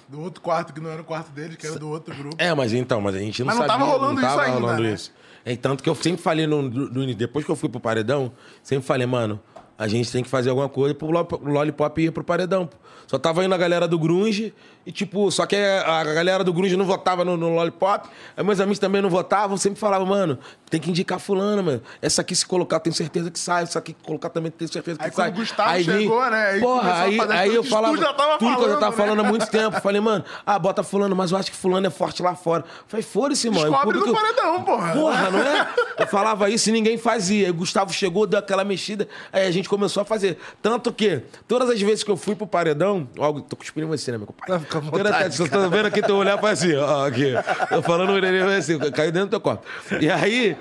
[0.10, 2.36] Do outro quarto, que não era o quarto deles, que era do outro grupo.
[2.38, 3.80] É, mas então, mas a gente não Mas não sabia.
[3.86, 4.94] tava rolando não isso tava ainda, rolando né?
[4.94, 5.14] isso.
[5.46, 8.32] É, tanto que eu sempre falei, no, no- depois que eu fui pro Paredão,
[8.62, 9.42] sempre falei, mano,
[9.82, 12.70] a gente tem que fazer alguma coisa pro Lo- pro Lollipop ir pro Paredão.
[13.08, 14.54] Só tava indo a galera do Grunge
[14.86, 18.60] e, tipo, só que a galera do Grunge não votava no, no Lollipop, aí meus
[18.60, 21.82] amigos também não votavam, sempre falavam, mano, tem que indicar fulano, mano.
[22.02, 25.06] Essa aqui se colocar, tenho certeza que sai, essa aqui colocar também tenho certeza que
[25.06, 25.30] Aí sai.
[25.30, 28.38] o Gustavo vim- chegou, né, aí Porra, aí, aí tudo eu falava tu já tava
[28.38, 28.98] tudo que eu já falando, tava né?
[28.98, 29.82] falando há muito tempo.
[29.82, 32.64] Falei, mano, ah, bota fulano, mas eu acho que fulano é forte lá fora.
[32.88, 33.68] Falei, foda-se, mano.
[33.68, 34.94] o Descobre no paredão, porra.
[34.94, 35.68] Porra, não é?
[36.00, 37.46] Eu falava isso e ninguém fazia.
[37.46, 40.38] Aí o Gustavo chegou, deu aquela mexida, aí a gente começou a fazer.
[40.62, 44.18] Tanto que, todas as vezes que eu fui pro paredão, ó, tô cuspindo você, né,
[44.18, 44.66] meu compadre?
[44.80, 47.34] Toda- vontade, Você tá vendo aqui teu olhar faz assim, ó, aqui.
[47.70, 48.14] Tô falando
[48.58, 49.64] assim, caiu dentro do teu corpo.
[50.00, 50.56] E aí,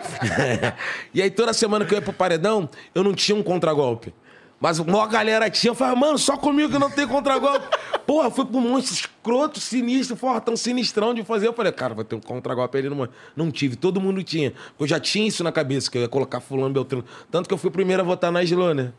[1.15, 4.13] e aí toda semana que eu ia pro paredão, eu não tinha um contragolpe.
[4.61, 7.67] Mas a maior galera tinha, eu falava, mano, só comigo que não tem contragolpe.
[8.07, 11.47] Porra, fui pro monstro escroto, sinistro, fortão, sinistrão de fazer.
[11.49, 12.91] Eu falei, cara, vai ter um contragolpe ali.
[12.91, 14.53] Não, não tive, todo mundo tinha.
[14.79, 17.05] Eu já tinha isso na cabeça, que eu ia colocar fulano, beltrano.
[17.31, 18.93] Tanto que eu fui o primeiro a votar na Islô, né?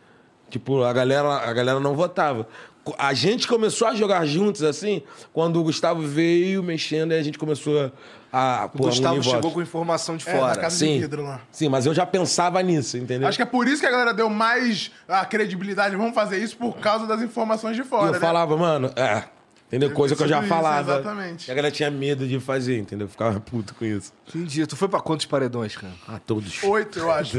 [0.49, 2.47] Tipo, a galera, a galera não votava.
[2.97, 7.37] A gente começou a jogar juntos, assim, quando o Gustavo veio mexendo, aí a gente
[7.37, 7.91] começou
[8.33, 8.65] a...
[8.73, 10.55] O pô, Gustavo chegou com informação de É, na fora.
[10.61, 11.41] casa de Sim, vidro lá.
[11.51, 13.27] sim, mas eu já pensava nisso, entendeu?
[13.27, 15.95] Acho que é por isso que a galera deu mais a credibilidade.
[15.95, 18.19] Vamos fazer isso por causa das informações de E fora, eu né?
[18.19, 19.25] falava, mano, é.
[19.67, 19.87] Entendeu?
[19.87, 20.93] Deve Coisa que eu já isso, falava.
[20.95, 21.47] exatamente.
[21.47, 23.05] E a galera tinha medo de fazer, entendeu?
[23.05, 24.11] Eu Ficava puto com isso.
[24.27, 24.65] Entendi.
[24.67, 25.93] Tu foi pra quantos paredões, cara?
[26.07, 26.61] Ah, todos.
[26.63, 27.37] Oito, eu acho.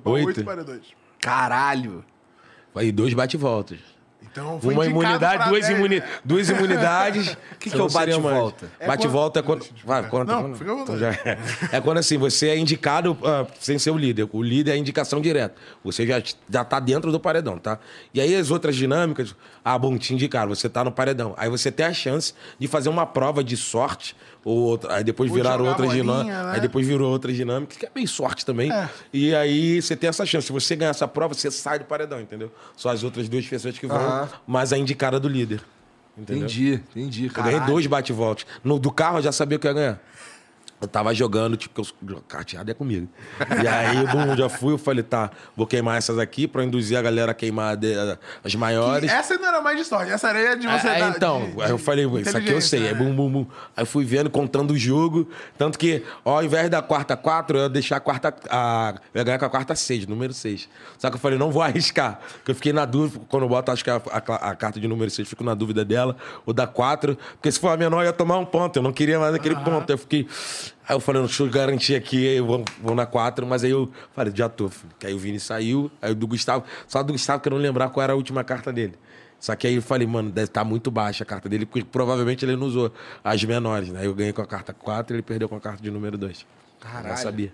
[0.00, 0.44] Pra Oito Oito?
[0.44, 0.82] paredões.
[1.20, 2.04] Caralho.
[2.76, 3.78] Aí dois bate-voltas.
[4.30, 6.00] Então, foi Uma imunidade, duas, imuni...
[6.00, 6.08] né?
[6.24, 7.36] duas imunidades.
[7.58, 8.70] que Você é o bate-volta?
[8.78, 9.84] É Bate-volta é quando- quando.
[9.84, 10.32] Vai, conta.
[10.32, 10.82] Não, vontade.
[10.82, 11.38] Então já é.
[11.72, 14.28] É quando assim, você é indicado ah, sem ser o líder.
[14.32, 15.54] O líder é a indicação direta.
[15.84, 17.78] Você já, já tá dentro do paredão, tá?
[18.12, 21.34] E aí as outras dinâmicas, ah, bom, te indicaram, você tá no paredão.
[21.36, 25.30] Aí você tem a chance de fazer uma prova de sorte, ou outra, aí depois
[25.30, 26.26] Ou viraram bolinha, dinâmicas.
[26.26, 26.52] né?
[26.52, 28.72] Aí depois virou outras dinâmicas, que é meio sorte também.
[28.72, 28.88] É.
[29.12, 30.46] E aí você tem essa chance.
[30.46, 32.50] Se você ganhar essa prova, você sai do paredão, entendeu?
[32.76, 35.60] Só as outras duas pessoas que vão, mas a indicada do líder.
[36.16, 36.44] Entendeu?
[36.44, 37.30] Entendi, entendi.
[37.34, 38.44] Eu ganhei dois bate-voltas.
[38.64, 40.00] No do carro eu já sabia o que eu ia ganhar.
[40.80, 43.08] Eu tava jogando, tipo, que eu, carteado é comigo.
[43.62, 47.02] E aí, bum, já fui, eu falei, tá, vou queimar essas aqui pra induzir a
[47.02, 47.94] galera a queimar de-
[48.44, 49.10] as maiores.
[49.10, 50.12] Essa não era mais de sorte.
[50.12, 52.78] Essa areia de você Aí, dar- então, de- aí eu falei, isso aqui eu sei.
[52.78, 52.94] inteligência, Aí, né?
[52.94, 53.46] bum, bum, bum.
[53.76, 55.28] Aí fui vendo, contando o jogo.
[55.58, 58.32] Tanto que, ó, ao invés da quarta quatro, eu ia deixar a quarta.
[58.48, 60.68] A, eu ia ganhar com a quarta seis, número seis.
[60.96, 62.20] Só que eu falei, não vou arriscar.
[62.36, 64.86] Porque eu fiquei na dúvida, quando eu boto, acho que a, a- a carta de
[64.86, 66.16] número seis, fico na dúvida dela,
[66.46, 67.18] ou da quatro.
[67.34, 68.76] Porque se for a menor, eu ia tomar um ponto.
[68.78, 69.90] Eu não queria mais aquele ponto.
[69.90, 70.28] Eu fiquei.
[70.88, 73.90] Aí eu falei, deixa eu garantir aqui, eu vou, vou na quatro, mas aí eu
[74.14, 74.68] falei, já tô.
[74.68, 74.92] filho.
[74.98, 76.64] Que aí o Vini saiu, aí o do Gustavo.
[76.86, 78.94] Só do Gustavo que eu não lembrar qual era a última carta dele.
[79.38, 82.44] Só que aí eu falei, mano, deve estar muito baixa a carta dele, porque provavelmente
[82.44, 82.92] ele não usou
[83.22, 84.04] as menores, né?
[84.04, 86.44] Eu ganhei com a carta 4 e ele perdeu com a carta de número 2.
[86.80, 87.08] Caralho.
[87.08, 87.52] Não sabia.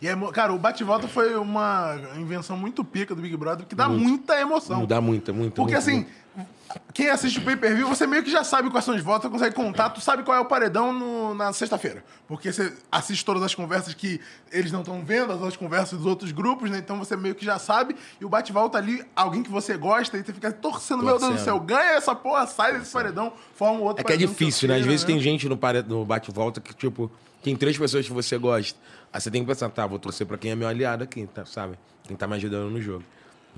[0.00, 3.88] E é cara, o bate-volta foi uma invenção muito pica do Big Brother, que dá
[3.88, 4.84] muita emoção.
[4.84, 5.56] Dá muita, muita.
[5.56, 6.50] Porque muita, assim, muita.
[6.92, 9.90] Quem assiste o pay-per-view, você meio que já sabe quais são os votos, consegue contar,
[9.90, 12.04] tu sabe qual é o paredão no- na sexta-feira.
[12.26, 14.20] Porque você assiste todas as conversas que
[14.50, 16.78] eles não estão vendo, as outras conversas dos outros grupos, né?
[16.78, 17.94] Então você meio que já sabe.
[18.20, 21.26] E o bate-volta ali, alguém que você gosta, e você fica torcendo, meu Deus do
[21.28, 21.44] Torcendo.
[21.44, 24.76] céu, ganha essa porra, sai desse paredão, forma um outro É que é difícil, né?
[24.76, 27.10] Às vezes tem gente no, pare- no bate-volta que, tipo,
[27.42, 28.78] tem três pessoas que você gosta.
[29.12, 31.44] Aí você tem que pensar, tá, vou torcer pra quem é meu aliado aqui, tá,
[31.44, 31.78] sabe?
[32.04, 33.04] Quem tá me ajudando no jogo.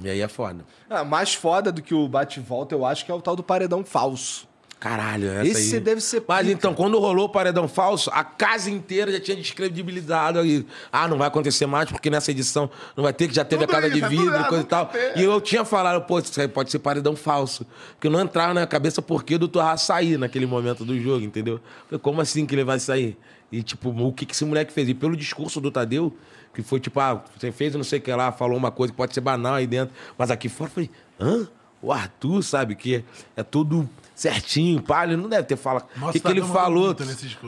[0.02, 0.64] E aí é foda.
[0.88, 3.84] Ah, mais foda do que o bate-volta, eu acho que é o tal do paredão
[3.84, 4.48] falso.
[4.80, 5.80] Caralho, essa Esse aí...
[5.80, 6.52] deve ser Mas pica.
[6.52, 10.64] então, quando rolou o paredão falso, a casa inteira já tinha descredibilizado aí.
[10.92, 13.76] Ah, não vai acontecer mais, porque nessa edição não vai ter, que já teve Tudo
[13.76, 14.90] a casa isso, de é vidro e errado, coisa e tal.
[15.16, 17.66] E eu tinha falado, pô, isso aí pode ser paredão falso.
[17.94, 21.60] Porque não entrava na cabeça por que do Torra sair naquele momento do jogo, entendeu?
[21.86, 23.16] Falei, como assim que ele vai sair?
[23.50, 24.88] E, tipo, o que, que esse moleque fez?
[24.88, 26.14] E pelo discurso do Tadeu,
[26.54, 28.96] que foi tipo, ah, você fez não sei o que lá, falou uma coisa que
[28.96, 30.90] pode ser banal aí dentro, mas aqui fora eu falei,
[31.20, 31.48] hã?
[31.80, 33.04] O Arthur, sabe, que
[33.36, 33.88] é tudo
[34.18, 35.86] certinho, pá, ele não deve ter falado.
[35.96, 36.94] Nossa, O que, que ele falou?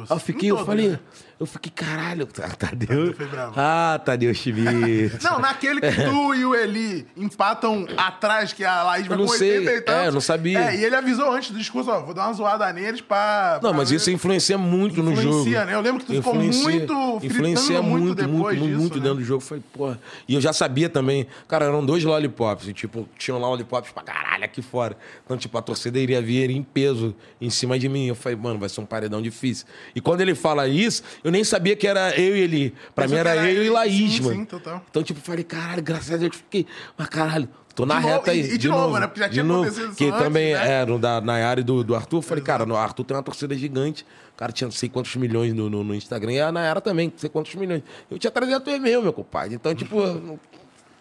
[0.09, 1.01] eu fiquei, eu falei, né?
[1.41, 3.12] eu fiquei, caralho, Tadeu.
[3.12, 3.55] foi bravo.
[3.57, 5.18] Ah, Tadeu Schmidt.
[5.23, 9.27] Não, naquele que tu e o Eli empatam atrás, que a Laís vai Eu não
[9.27, 9.59] com sei.
[9.59, 10.01] 80 e tantos.
[10.03, 10.61] É, eu não sabia.
[10.71, 13.59] É, e ele avisou antes do discurso, ó, vou dar uma zoada neles pra...
[13.62, 15.29] Não, pra mas ver- isso influencia muito no jogo.
[15.41, 15.75] Influencia, né?
[15.75, 19.03] Eu lembro que tu ficou muito Influencia muito muito, muito, disso, muito né?
[19.03, 19.41] dentro do jogo.
[19.43, 19.99] Foi, porra.
[20.29, 21.27] E eu já sabia também.
[21.49, 22.68] Cara, eram dois lollipops.
[22.68, 24.97] E, tipo, tinham lá lollipops pra caralho aqui fora.
[25.25, 28.07] Então, tipo, a torcida iria vir em peso em cima de mim.
[28.07, 29.67] Eu falei, mano, vai ser um paredão difícil.
[29.95, 32.75] E quando ele fala isso, eu nem sabia que era eu e ele.
[32.95, 33.71] Pra Pensou mim era era eu e ele.
[33.71, 34.37] Laís, Sim, mano.
[34.37, 34.85] sim, total.
[34.91, 36.67] Então, tipo, falei, caralho, graças a Deus, eu fiquei.
[36.97, 38.41] Mas caralho, tô na De novo- reta aí.
[38.41, 39.07] e- e de novo, né?
[39.07, 39.65] Porque já De tinha novo.
[39.69, 40.81] acontecido Que antes, também né?
[40.83, 42.19] é no da Nayara e do, do Arthur.
[42.19, 44.07] Eu falei, cara, no Arthur tem uma torcida gigante.
[44.33, 46.33] O cara tinha não sei quantos milhões no, no, no Instagram.
[46.33, 47.83] E a Nayara também, não sei quantos milhões.
[48.11, 49.55] Eu tinha 300 e-mail, meu compadre.
[49.55, 50.39] Então, tipo...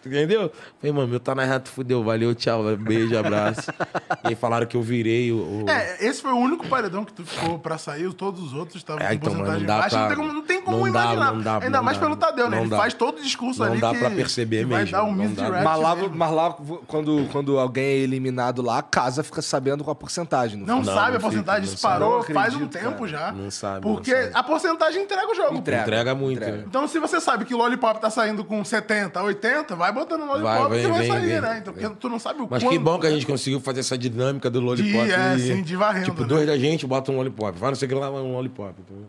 [0.04, 0.52] não- Entendeu?
[0.80, 2.02] Falei, mano, meu tá na reta, fudeu.
[2.02, 2.62] Valeu, tchau.
[2.76, 3.70] Beijo, abraço.
[4.24, 5.64] e aí falaram que eu virei o...
[5.64, 8.76] o- É, esse foi o único paredão que tu ficou pra sair, todos os outros
[8.76, 9.96] estavam É, com então, porcentagem não dá baixa.
[9.96, 11.32] pra- Não tem como, não tem como não dá, imaginar.
[11.32, 12.02] não dá, Ainda não mais dá.
[12.04, 12.56] pelo Tadeu, né?
[12.56, 12.76] Não Ele dá.
[12.78, 15.14] faz todo o discurso Não ali dá que, pra perceber que vai mesmo, dar um
[15.14, 15.50] não dá.
[15.62, 16.16] Mas lá, mesmo.
[16.16, 20.58] mas lá, quando, quando alguém é eliminado lá, a casa fica sabendo qual a porcentagem.
[20.60, 22.34] Não, Não, sabe não a porcentagem, fica, isso não parou sabe.
[22.34, 23.32] faz um Não tempo já.
[23.32, 24.30] Não sabe, não Porque sabe.
[24.34, 25.56] a porcentagem entrega o jogo.
[25.56, 25.82] Entrega.
[25.82, 26.38] Entrega muito.
[26.38, 26.56] Entrega.
[26.58, 26.64] né?
[26.66, 30.26] Então, se você sabe que o Lollipop tá saindo com 70, 80, vai botando no
[30.26, 31.40] Lollipop Vai, vem, que vai vem, sair, vem.
[31.40, 31.58] né?
[31.60, 32.72] Então, porque tu não sabe o Mas quanto.
[32.72, 35.04] que bom que a gente conseguiu fazer essa dinâmica do lollipop.
[35.06, 36.28] De, é, e, sim, de varrendo, Tipo, né?
[36.28, 37.58] dois da gente, bota um lollipop.
[37.58, 38.74] Vai, não sei o que lá, um lollipop.
[38.80, 39.06] entendeu?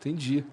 [0.00, 0.44] Entendi.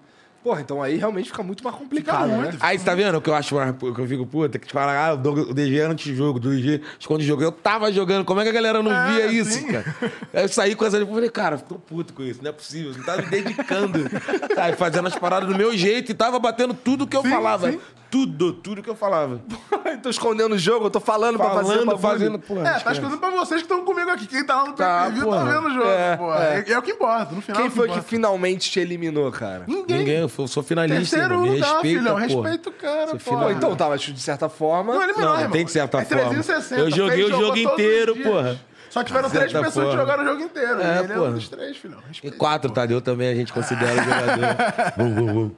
[0.42, 2.52] Porra, então aí realmente fica muito mais complicado, muito.
[2.52, 2.58] né?
[2.60, 4.58] Aí, tá vendo o que eu acho mais, o que eu fico puta?
[4.58, 7.42] Que te fala, ah, o DG antes de jogo, do DG esconde jogo.
[7.42, 9.68] Eu tava jogando, como é que a galera não É, via isso, sim.
[9.68, 9.96] cara?
[10.34, 12.92] Aí eu saí com essa ali, falei, cara, tô puto com isso, não é possível.
[12.94, 14.00] Não tava me dedicando,
[14.54, 14.76] sabe?
[14.76, 17.72] Fazendo as paradas do meu jeito e tava batendo tudo que eu Sim, falava.
[17.72, 17.80] sim.
[18.14, 19.40] Tudo, tudo que eu falava.
[20.00, 21.98] tô escondendo o jogo, eu tô falando, pra fazer Falando, bagulho.
[21.98, 22.68] fazendo, porra.
[22.68, 24.26] É, tá escutando pra vocês que estão comigo aqui.
[24.28, 26.32] Quem tá lá no Tá, PPV tá vendo o jogo, É, pô.
[26.32, 26.64] é.
[26.68, 26.72] É.
[26.74, 27.56] é o que importa, no final.
[27.60, 28.08] Quem é foi que importa.
[28.08, 29.64] finalmente te eliminou, cara?
[29.66, 29.98] Ninguém.
[29.98, 31.42] Ninguém, eu sou- finalista, Terceiro irmão.
[31.42, 32.14] Me lugar, respeita, filhão.
[32.14, 32.20] porra.
[32.50, 33.50] Respeita o cara, pô.
[33.50, 34.94] Então tá, mas de certa forma.
[34.94, 35.50] Não eliminou, Não, irmão.
[35.50, 36.22] tem de certa é forma.
[36.28, 38.60] 360, Eu joguei o jogo inteiro, porra.
[38.90, 39.96] Só tiveram três pessoas que forma.
[39.96, 40.80] jogaram o jogo inteiro.
[40.80, 41.30] É, e ele é porra.
[41.30, 41.98] um dos três, filhão.
[42.04, 42.36] E Respeita.
[42.36, 44.92] quatro, Tadeu também a gente considera o jogador.
[44.96, 45.50] bum, bum, bum.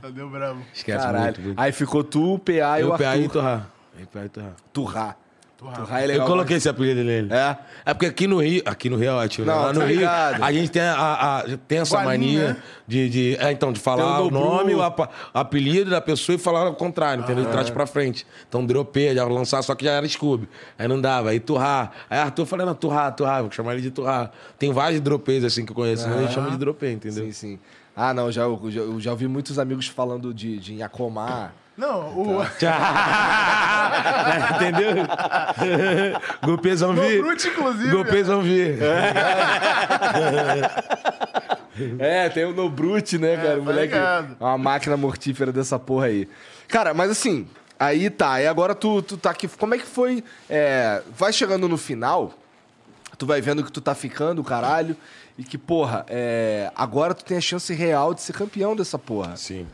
[0.00, 0.60] Tadeu bravo.
[0.72, 1.24] Esquece Caralho.
[1.24, 1.60] muito, muito.
[1.60, 3.62] Aí ficou tu, o PA e Eu, o PA e Arthur.
[4.00, 4.52] Eu, PA e Torrar.
[4.72, 5.16] Turra.
[5.56, 5.76] Turra.
[5.76, 6.26] Turra é legal.
[6.26, 7.32] Eu coloquei esse apelido nele.
[7.32, 7.56] É?
[7.86, 8.60] É porque aqui no Rio.
[8.66, 9.46] Aqui no Rio é ótimo.
[9.46, 9.52] né?
[9.54, 10.42] Não, Lá no tá Rio, ligado.
[10.42, 10.94] a gente tem, a,
[11.38, 12.62] a- tem essa Igualinho, mania né?
[12.88, 13.36] de, de.
[13.38, 14.40] É, então, de falar Tem o o Dobru.
[14.50, 17.44] nome, o, apa- apelido da pessoa e falar o contrário, entendeu?
[17.44, 18.26] De trás pra frente.
[18.48, 20.48] Então, dropei, já lançar, só que já era Scooby.
[20.76, 21.30] Aí não dava.
[21.30, 21.92] Aí Turrar.
[22.10, 24.32] Aí Arthur eu falei, não, Turrar, Turrar, vou chamar ele de Turrar.
[24.58, 27.24] Tem vários dropeis assim que eu conheço, mas a gente chama de dropei, entendeu?
[27.26, 27.58] Sim, sim.
[27.96, 31.54] Ah, não, já, eu, já, já ouvi muitos amigos falando de, de Inhacomar.
[31.76, 32.42] Não, o...
[34.54, 34.90] Entendeu?
[36.44, 37.22] Golpes vão No vir.
[37.22, 37.90] Brute, inclusive.
[37.90, 38.78] Golpes vão vir.
[41.98, 43.56] É, tem o No Brute, né, cara?
[43.56, 46.28] O tá moleque é uma máquina mortífera dessa porra aí.
[46.68, 47.46] Cara, mas assim,
[47.78, 48.40] aí tá.
[48.40, 49.48] E agora tu, tu tá aqui.
[49.48, 50.22] Como é que foi?
[50.48, 52.32] é, vai chegando no final,
[53.18, 54.96] tu vai vendo que tu tá ficando, caralho.
[55.36, 59.36] E que, porra, é, agora tu tem a chance real de ser campeão dessa porra.
[59.36, 59.66] Sim.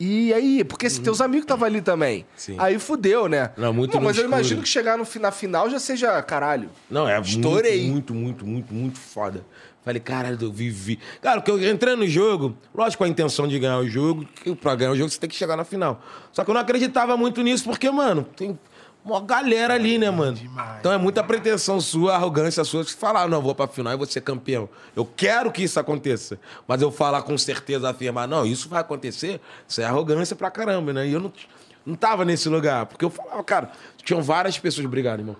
[0.00, 2.20] E aí, porque se teus amigos estavam ali também.
[2.20, 2.24] Uhum.
[2.34, 2.56] Sim.
[2.58, 3.50] Aí fudeu, né?
[3.56, 4.36] Não, muito no Mas eu escuro.
[4.36, 6.70] imagino que chegar no, na final já seja, caralho.
[6.90, 7.88] Não, é Estourei.
[7.88, 9.44] muito, muito, muito, muito, muito foda.
[9.84, 10.98] Falei, caralho, eu vivi.
[11.20, 14.54] Cara, porque eu entrei no jogo, lógico com a intenção de ganhar o jogo, que
[14.54, 16.00] pra ganhar o jogo você tem que chegar na final.
[16.32, 18.58] Só que eu não acreditava muito nisso, porque, mano, tem
[19.04, 20.36] uma galera ali, né, mano?
[20.36, 20.78] Demais.
[20.78, 24.06] Então é muita pretensão sua, arrogância sua, de falar, não, vou pra final e vou
[24.06, 24.68] ser campeão.
[24.94, 26.38] Eu quero que isso aconteça.
[26.66, 30.92] Mas eu falar com certeza, afirmar, não, isso vai acontecer, isso é arrogância pra caramba,
[30.92, 31.06] né?
[31.08, 31.32] E eu não,
[31.84, 32.86] não tava nesse lugar.
[32.86, 33.72] Porque eu falava, cara,
[34.04, 35.36] tinham várias pessoas, obrigado, irmão.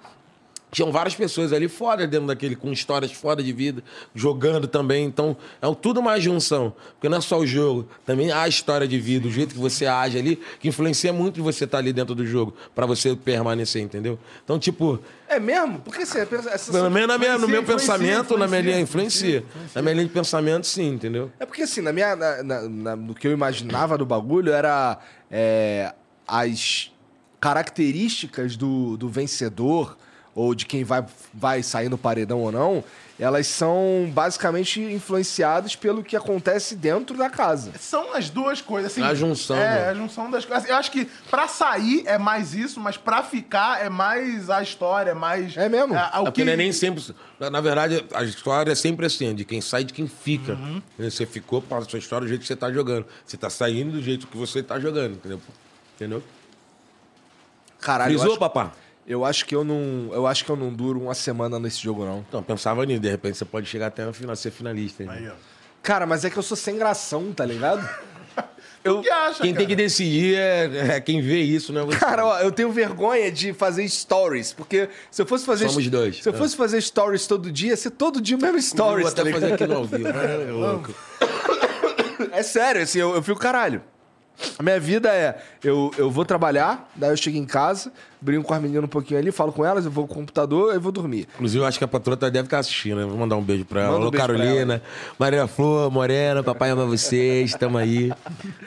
[0.73, 3.85] Tinham várias pessoas ali fora dentro daquele, com histórias fora de vida,
[4.15, 5.05] jogando também.
[5.05, 6.73] Então, é tudo uma junção.
[6.95, 9.61] Porque não é só o jogo, também há a história de vida, o jeito que
[9.61, 13.15] você age ali, que influencia muito de você estar ali dentro do jogo, pra você
[13.15, 14.19] permanecer, entendeu?
[14.43, 15.79] Então, tipo, É mesmo?
[15.81, 16.21] Porque você.
[16.51, 19.71] Essa pelo menos na minha- no meu influencia, pensamento, na minha linha, influencia, influencia.
[19.75, 21.31] Na minha linha de pensamento, sim, entendeu?
[21.39, 24.99] É porque assim, na minha, na, na- na- no que eu imaginava do bagulho era
[25.31, 25.93] é,
[26.27, 26.91] as
[27.41, 29.97] características do, do vencedor
[30.35, 32.83] ou de quem vai, vai sair no paredão ou não,
[33.21, 37.71] elas são basicamente influenciadas pelo que acontece dentro da casa.
[37.79, 38.91] São as duas coisas.
[38.91, 39.89] Assim, A junção, É, né?
[39.91, 40.69] a junção das coisas.
[40.69, 45.11] Eu acho que pra sair é mais isso, mas pra ficar é mais a história,
[45.11, 45.57] é mais.
[45.57, 45.95] É mesmo?
[45.95, 46.45] É, É o porque que...
[46.47, 47.05] não é nem sempre.
[47.39, 50.55] Na na verdade, a história é sempre assim, de quem sai e de quem fica.
[50.55, 50.83] Uhum.
[50.99, 53.07] Você ficou, passa a sua história do jeito que você tá jogando.
[53.25, 55.41] Você tá saindo do jeito que você tá jogando, entendeu?
[55.95, 56.23] Entendeu?
[57.81, 58.73] Caralho, Frisou, acho, papá?
[59.07, 62.05] Eu acho que eu não, eu acho que eu não duro uma semana nesse jogo
[62.05, 62.25] não.
[62.29, 63.01] Então, pensava nisso.
[63.01, 65.03] De repente você pode chegar até no final, ser finalista.
[65.03, 65.09] hein?
[65.11, 65.33] Aí, ó.
[65.83, 67.87] Cara, mas é que eu sou sem gração, tá ligado?
[68.85, 69.85] O que acha, Quem tem que cara?
[69.87, 71.99] decidir é, é quem vê isso, não é você.
[72.01, 75.69] Cara, ó, eu tenho vergonha de fazer stories, porque se eu fosse fazer.
[75.69, 76.21] Somos dois.
[76.21, 79.05] Se eu fosse fazer stories todo dia, ia ser todo dia o mesmo Eu stories,
[79.07, 79.41] vou tá até ligado?
[79.41, 80.03] fazer aqui no ao vivo.
[80.13, 80.49] né?
[80.49, 80.93] É louco.
[82.33, 83.83] É sério, assim, eu, eu fico caralho.
[84.59, 88.55] A minha vida é, eu, eu vou trabalhar, daí eu chego em casa, brinco com
[88.55, 91.29] as meninas um pouquinho ali, falo com elas, eu vou pro computador, eu vou dormir.
[91.35, 93.05] Inclusive, eu acho que a patroa tá- deve estar assistindo, né?
[93.05, 93.93] Vou mandar um beijo pra ela.
[93.93, 94.83] Manda um Alô, Carolina,
[95.19, 98.13] Maria Flor, Morena, papai ama vocês, tamo aí.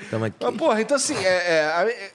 [0.09, 0.35] Tamo aqui.
[0.41, 2.11] Mas, porra, então assim, é, é, é-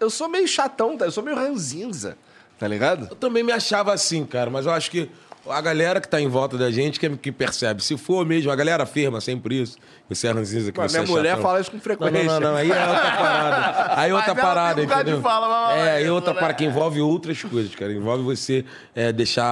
[0.00, 1.04] eu sou meio chatão, tá?
[1.04, 2.16] Eu sou meio ranzinza,
[2.58, 3.06] tá ligado?
[3.10, 5.08] Eu também me achava assim, cara, mas eu acho que
[5.48, 7.82] a galera que tá em volta da gente que, que percebe.
[7.82, 9.76] Se for mesmo, a galera afirma sempre isso.
[10.08, 11.42] Você é ranzinza, que Mas você minha é mulher chatão.
[11.42, 12.22] fala isso com Não, frequência.
[12.24, 14.00] não, não, não, aí é outra parada.
[14.00, 15.20] Aí é outra parada, entendeu?
[15.20, 17.92] fala, mas- é, aí é outra mas- parada que envolve outras coisas, cara.
[17.92, 18.64] Envolve você
[18.94, 19.44] é, deixar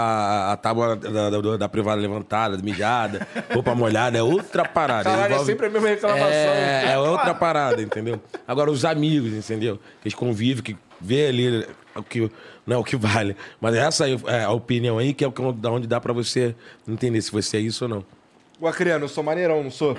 [0.52, 5.04] a- tábua da, da, da privada levantada, mijada, roupa molhada, é outra parada.
[5.04, 6.26] Caralho, é Envolve- sempre a mesma reclamação.
[6.28, 8.20] É, é outra parada, entendeu?
[8.46, 9.76] Agora, os amigos, entendeu?
[10.02, 11.66] Que eles convivem, que vê ali
[11.96, 12.30] o que,
[12.66, 13.36] não, o que vale.
[13.60, 16.12] Mas essa aí é a opinião aí, que é o que, da onde dá pra
[16.12, 16.54] você
[16.86, 18.04] entender se você é isso ou não.
[18.60, 19.96] O Acriano, eu sou maneirão, não sou?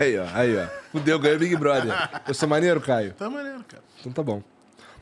[0.00, 0.66] Aí, ó, aí, ó.
[0.90, 1.92] Fudeu, ganhei Big Brother.
[2.26, 3.12] Eu sou maneiro, Caio?
[3.14, 3.82] Tá maneiro, cara.
[4.00, 4.42] Então tá bom.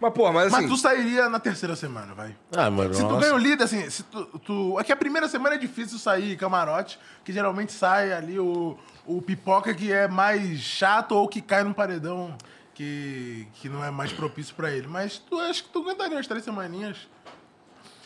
[0.01, 0.63] Mas, porra, mas assim...
[0.63, 2.37] Mas tu sairia na terceira semana, vai.
[2.55, 3.21] Ah, mano, Se tu nossa.
[3.21, 6.37] ganha o líder, assim, se tu, tu- É que a primeira semana é difícil sair
[6.37, 11.65] camarote, que geralmente sai ali o, o pipoca que é mais chato ou que cai
[11.65, 12.37] num paredão
[12.79, 14.87] que, que não é mais propício pra ele.
[14.87, 16.97] Mas tu acho que tu aguentaria umas três semaninhas.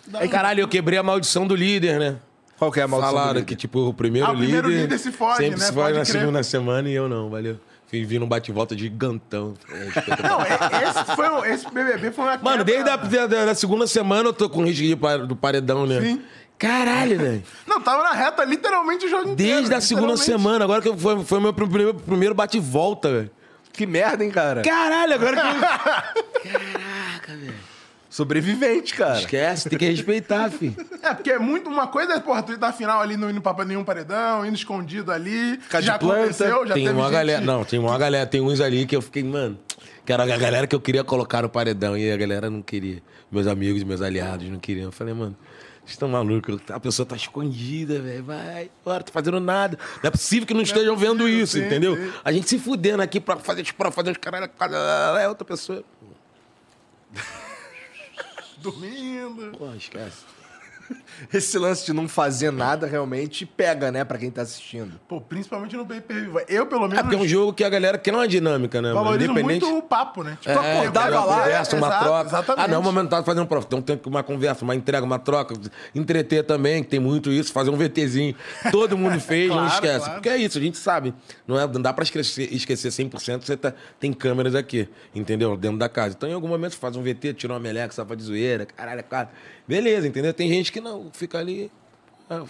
[0.07, 2.17] Dá É, caralho, eu quebrei a maldição do líder, né?
[2.59, 3.47] Qual que é a maldição do Falaram líder?
[3.47, 4.63] que, tipo, o primeiro Ah, o líder...
[4.63, 5.67] primeiro líder se fode, sempre né?
[5.67, 6.21] se fode Pode na crer.
[6.21, 7.61] segunda semana e eu não, valeu.
[7.87, 9.53] Fui vir num bate-volta gigantão.
[9.71, 10.31] É, espetacular.
[10.31, 13.55] Não, é- esse, foi, um- esse BBB foi uma Mano, quebra- desde a da, da
[13.55, 16.01] segunda semana eu tô com risco de par- do paredão, né?
[16.01, 16.23] Sim.
[16.59, 17.43] Caralho, velho.
[17.67, 19.37] Não, tava na reta literalmente o jogo inteiro.
[19.59, 20.43] Desde a segunda literalmente.
[20.43, 23.31] semana, agora que foi, foi meu primeiro, primeiro bate-volta, velho.
[23.73, 24.63] Que merda, hein, cara?
[24.63, 25.43] Caralho, agora que.
[28.11, 29.19] Sobrevivente, cara.
[29.21, 30.77] Esquece, tem que respeitar, filho.
[31.03, 31.71] É, porque é muito.
[31.71, 34.55] Uma coisa é, porra, tu ir na final ali não indo pra nenhum paredão, indo
[34.55, 35.57] escondido ali.
[35.59, 36.17] Ficar de já planta.
[36.21, 37.41] aconteceu, já tem teve uma gente- galera.
[37.41, 39.59] Não, tem uma galera, tem uns ali que eu fiquei, mano.
[40.05, 43.03] Que era a galera que eu queria colocar no paredão e a galera não queria.
[43.31, 44.87] Meus amigos, meus aliados não queriam.
[44.87, 45.35] Eu falei, mano,
[45.93, 48.25] estão malucos, a pessoa tá escondida, velho.
[48.25, 49.79] Vai, bora, tá fazendo nada.
[50.03, 51.97] Não é possível que não estejam vendo possível, isso, sim, entendeu?
[51.97, 52.13] sim.
[52.25, 54.51] A gente se fudendo aqui pra fazer, pra fazer uns caralho.
[55.19, 55.85] É outra pessoa.
[58.59, 59.53] Dormindo.
[59.59, 60.25] Pô, esquece.
[61.33, 65.01] Esse lance de não fazer nada realmente pega, né, pra quem tá assistindo.
[65.09, 66.41] Pô, principalmente no pay-per-view.
[66.49, 68.93] Eu, pelo menos, É porque é um jogo que a galera quer uma dinâmica, né?
[68.93, 69.05] mano?
[69.05, 70.37] valorizo muito o papo, né?
[70.41, 71.39] Tipo, É, acordava lá.
[71.41, 72.29] conversa, uma exato, troca.
[72.29, 72.65] Exatamente.
[72.65, 73.67] Ah, não, mas não tá fazendo prova.
[73.67, 75.55] Então tem uma conversa, uma entrega, uma troca.
[75.95, 77.53] Entreter também, que tem muito isso.
[77.53, 78.35] Fazer um VTzinho.
[78.71, 79.99] Todo mundo fez, não Claro, esquece.
[80.01, 80.15] claro.
[80.15, 81.15] Porque é isso, a gente sabe.
[81.47, 85.57] Não, é, não dá pra esquecer, esquecer 100%, você tá, tem câmeras aqui, entendeu?
[85.57, 86.15] Dentro da casa.
[86.17, 88.67] Então em algum momento você faz um VT, tira uma meleca, só pra de zoeira,
[88.67, 89.31] caralho, cara.
[89.67, 90.35] Beleza, entendeu?
[90.35, 91.71] Tem gente que não, fica ali...
[92.29, 92.43] ah,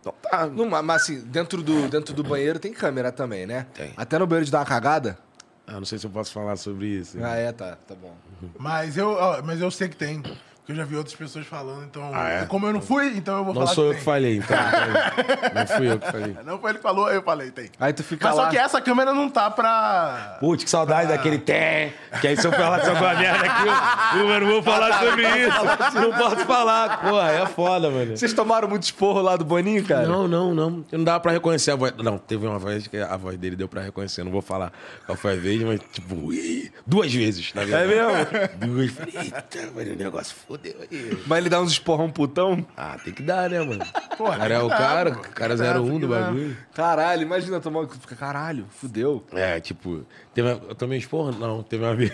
[0.00, 3.66] Então tá, Não, mas assim, dentro do, dentro do banheiro tem câmera também, né?
[3.74, 3.92] Tem.
[3.96, 5.18] Até no banheiro de dar uma cagada?
[5.66, 7.18] Ah, não sei se eu posso falar sobre isso.
[7.22, 8.14] Ah, é, tá, tá bom.
[8.58, 10.22] Mas eu, ó, mas eu sei que tem.
[10.66, 12.10] Porque eu já vi outras pessoas falando, então.
[12.12, 12.44] Ah, é?
[12.46, 13.98] Como eu não fui, então eu vou Não falar sou eu tem.
[14.00, 14.56] que falei, então.
[15.54, 16.36] Não fui eu que falei.
[16.44, 17.70] Não foi ele que falou, eu falei, tem.
[17.78, 18.44] Aí tu fica Mas lá.
[18.44, 20.38] só que essa câmera não tá pra.
[20.40, 21.92] Putz, que saudade daquele té.
[22.20, 25.22] Que aí se eu falar sobre uma merda aqui, eu, eu não vou falar sobre
[25.22, 26.00] isso.
[26.00, 27.00] Não posso falar.
[27.00, 28.16] Porra, é foda, mano.
[28.16, 30.08] Vocês tomaram muito esporro lá do Boninho, cara?
[30.08, 30.84] Não, não, não.
[30.90, 31.92] Não dava pra reconhecer a voz.
[31.98, 34.24] Não, teve uma vez que a voz dele deu pra reconhecer.
[34.24, 34.72] Não vou falar
[35.06, 37.84] qual foi a vez, mas tipo, ui, duas vezes, na verdade.
[37.84, 38.66] É mesmo?
[38.66, 38.92] Duas.
[39.14, 41.22] Eita, mano, o negócio fodeu aí.
[41.26, 42.66] Mas ele dá uns esporrão putão?
[42.76, 43.84] Ah, tem que dar, né, mano?
[44.16, 45.20] Porra, O cara é o cara, pô.
[45.20, 46.56] o cara Tem que dar, 01 tem do bagulho.
[46.74, 47.86] Caralho, imagina tomar.
[47.88, 49.24] Fica, caralho, fudeu.
[49.32, 50.04] É, tipo,
[50.34, 51.32] teve eu tomei esporro?
[51.32, 52.12] Não, teve uma vez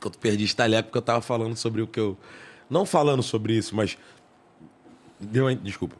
[0.00, 2.16] que eu perdi estaleco porque eu tava falando sobre o que eu.
[2.68, 3.96] Não falando sobre isso, mas.
[5.20, 5.96] Deu desculpa.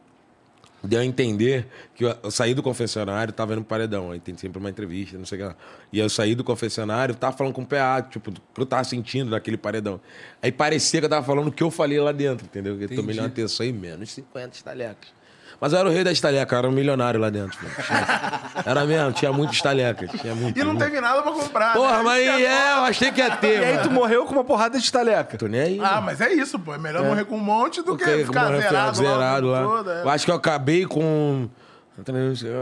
[0.85, 4.11] Deu a entender que eu, eu saí do confessionário, tava indo pro paredão.
[4.11, 5.55] Aí tem sempre uma entrevista, não sei o que lá.
[5.91, 8.83] E eu saí do confessionário, tava falando com o PA, tipo, o que eu tava
[8.83, 9.99] sentindo naquele paredão.
[10.41, 12.79] Aí parecia que eu tava falando o que eu falei lá dentro, entendeu?
[12.79, 15.14] Eu tomei uma atenção aí, menos 50 estalecas.
[15.59, 17.57] Mas eu era o rei da estaleca, eu era um milionário lá dentro.
[17.61, 17.75] mano.
[18.65, 20.07] Era mesmo, tinha muito estaleca.
[20.07, 20.57] Tinha muito.
[20.57, 20.83] E não muito.
[20.83, 21.73] teve nada pra comprar.
[21.73, 22.03] Porra, né?
[22.03, 23.99] mas que aí é, eu achei que ia ter, E aí tu mano.
[23.99, 25.37] morreu com uma porrada de estaleca.
[25.37, 25.79] Tô nem aí.
[25.79, 26.05] Ah, mano.
[26.07, 26.73] mas é isso, pô.
[26.73, 29.59] É melhor morrer com um monte do que ficar zerado, zerado lá.
[29.59, 29.67] lá.
[29.67, 30.01] todo, é.
[30.03, 31.47] Eu acho que eu acabei com.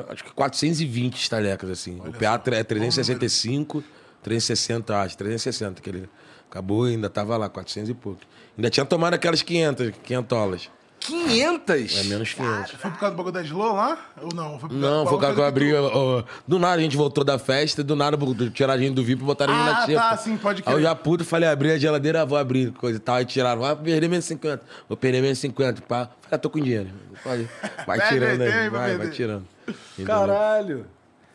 [0.10, 1.99] Acho que 420 estalecas, assim.
[1.99, 3.84] o PA é 365,
[4.22, 5.18] 360, acho.
[5.18, 6.10] 360 que ele
[6.49, 8.20] acabou e ainda tava lá, 400 e pouco.
[8.57, 10.70] Ainda tinha tomado aquelas 500, 500.
[11.06, 11.98] 500?
[11.98, 12.72] É menos 500.
[12.72, 13.98] Foi por causa do bagulho da Slow lá?
[14.22, 14.60] Ou não?
[14.60, 15.74] Foi por Não, foi o cara que eu abri.
[15.76, 18.18] ó, Do nada a gente voltou da festa, do nada
[18.54, 20.02] tiraram a gente do VIP e botaram a gente Ah, na xepa.
[20.02, 20.84] tá, sim, pode Aí eu crer.
[20.84, 23.16] já puto, falei, abri a geladeira, vou abrir, coisa e tal.
[23.16, 24.64] Aí tiraram, vai perder menos 50.
[24.88, 25.82] Vou perder menos 50.
[25.82, 26.06] Pá.
[26.06, 26.90] Falei, ah, tô com dinheiro.
[27.24, 27.48] Pode.
[27.86, 29.14] Vai tirando aí, aí, tem pra vai, vai perder.
[29.14, 29.48] tirando.
[29.94, 30.06] Entendeu?
[30.16, 30.86] Caralho.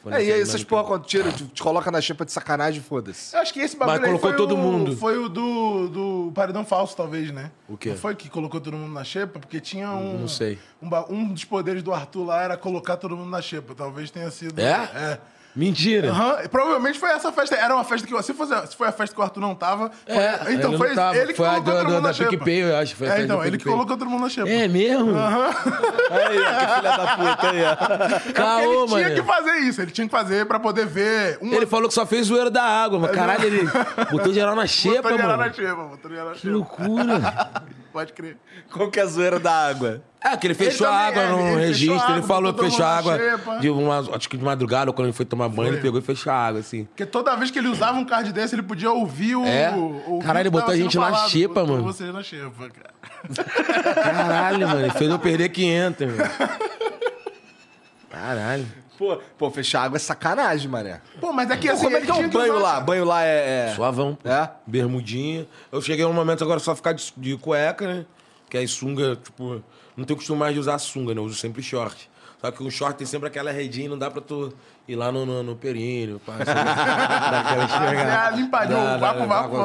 [0.06, 3.34] É, e aí essas porra quando tira, tu te coloca na xepa de sacanagem, foda-se.
[3.34, 4.96] Eu acho que esse bagulho Mas aí colocou foi todo o, mundo.
[4.96, 7.50] Foi o do, do paredão falso, talvez, né?
[7.68, 7.90] O quê?
[7.90, 9.38] Não foi que colocou todo mundo na xepa?
[9.40, 10.20] Porque tinha um...
[10.20, 10.58] Não sei.
[10.80, 13.74] Um, um dos poderes do Arthur lá era colocar todo mundo na xepa.
[13.74, 14.58] Talvez tenha sido...
[14.60, 14.90] É?
[14.94, 15.20] É.
[15.58, 16.10] Mentira.
[16.10, 17.56] Aham, e provavelmente foi essa festa.
[17.56, 18.22] Era uma festa que.
[18.22, 19.90] Se, fosse, se foi a festa que o Arthur não tava.
[20.06, 21.16] foi- É, então foi tava.
[21.16, 22.30] ele que Foi a colocou do- todo do- mundo da na xepa.
[22.30, 24.48] PicPay, eu acho, foi a É, então, ele que colocou todo mundo na xepa.
[24.48, 25.10] É mesmo?
[25.18, 28.32] Aí, ó, que filha da puta aí, ó.
[28.32, 29.14] Caô, ele tinha mano.
[29.16, 31.38] que fazer isso, ele tinha que fazer pra poder ver.
[31.42, 33.68] Um Ele falou que só fez zoeira da água, mas caralho, ele
[34.12, 35.42] botou geral na xepa, botou geral mano.
[35.48, 36.52] na xepa, botou geral na Que xepa.
[36.52, 37.50] loucura.
[37.98, 38.36] Pode crer.
[38.72, 40.00] Qual que é a zoeira da água?
[40.20, 42.60] É, que ele fechou Ele a água é, no ele registro, água, ele falou que
[42.60, 43.58] botou fechou a água na xepa.
[43.58, 46.02] de uma, acho que de madrugada, ou quando ele foi tomar banho, ele pegou e
[46.02, 46.84] fechou a água, assim.
[46.84, 49.44] Porque toda vez que ele usava um card desse, ele podia ouvir o.
[49.44, 49.74] É?
[49.74, 51.28] ouvir Caralho, o que botou a gente na falado.
[51.28, 51.82] xepa, Botou mano.
[51.82, 53.94] vocês na xepa, cara.
[53.94, 56.30] Caralho, mano, ele fez eu perder 500, mano.
[58.10, 58.66] Caralho.
[58.98, 61.00] Pô, pô, fechar água é sacanagem, mané.
[61.20, 61.84] Pô, mas é Pô, assim.
[61.84, 62.80] como é que é o banho usar- lá?
[62.80, 63.68] Banho lá é.
[63.70, 64.28] é- Suavão, pô.
[64.28, 64.50] É?
[64.66, 65.46] Bermudinha.
[65.70, 68.04] Eu cheguei num momento agora só ficar de, de cueca, né?
[68.50, 69.62] Que aí sunga, tipo,
[69.96, 71.20] não tenho costume mais de usar sunga, né?
[71.20, 72.10] Eu uso sempre short.
[72.40, 74.52] Só que o short tem sempre aquela redinha, não dá pra tu
[74.86, 78.26] ir lá no, no, no períneo, pá, assim, dar aquela esfregada.
[78.26, 79.56] Ah, limpadinho, vapo, vapo.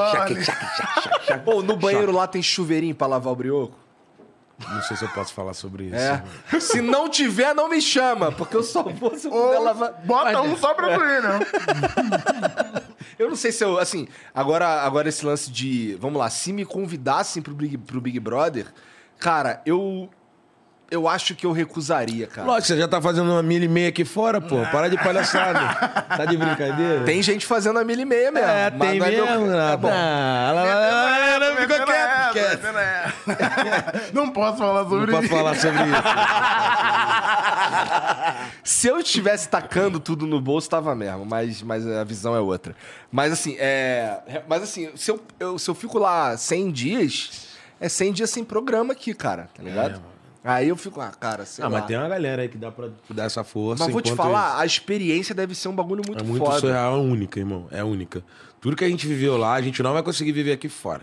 [1.45, 3.82] Pô, no banheiro lá tem chuveirinho pra lavar o brioco?
[4.69, 5.95] Não sei se eu posso falar sobre isso.
[5.95, 6.59] É.
[6.59, 9.93] Se não tiver, não me chama, porque eu só vou se eu puder lavar.
[10.05, 11.39] bota um só pra tu ir, né?
[13.19, 16.65] Eu não sei se eu, assim, agora, agora esse lance de, vamos lá, se me
[16.65, 18.65] convidassem pro Big, pro Big Brother,
[19.19, 20.09] cara, eu
[20.93, 22.45] eu acho que eu recusaria, cara.
[22.47, 24.57] Lógico, você já tá fazendo uma milha e meia aqui fora, pô.
[24.71, 25.59] Para de palhaçada.
[26.15, 27.03] tá de brincadeira?
[27.03, 28.47] Tem gente fazendo a milha e meia mesmo.
[28.47, 29.77] É, mas tem não é meu- mesmo, Tá Renato.
[29.79, 29.89] bom.
[29.91, 31.85] Ah, ela ficou
[32.33, 34.13] quieto.
[34.13, 35.35] Não posso falar sobre Não posso isso.
[35.35, 36.03] falar sobre isso.
[38.63, 42.75] Se eu estivesse tacando tudo no bolso, tava mesmo, mas, mas a visão é outra.
[43.11, 44.17] Mas assim, é.
[44.47, 47.47] Mas assim, se eu, eu- se eu fico lá 100 dias,
[47.79, 50.01] é 100 dias sem programa aqui, cara, tá ligado?
[50.43, 51.77] Aí eu fico, ah, cara, sei Ah, lá.
[51.79, 53.83] mas tem uma galera aí que dá pra dar essa força.
[53.83, 56.59] Mas vou te falar, a experiência deve ser um bagulho muito, É muito foda.
[56.59, 57.67] surreal, é única, irmão.
[57.71, 58.23] É única.
[58.59, 61.01] Tudo que a gente viveu lá, a gente não vai conseguir viver aqui fora.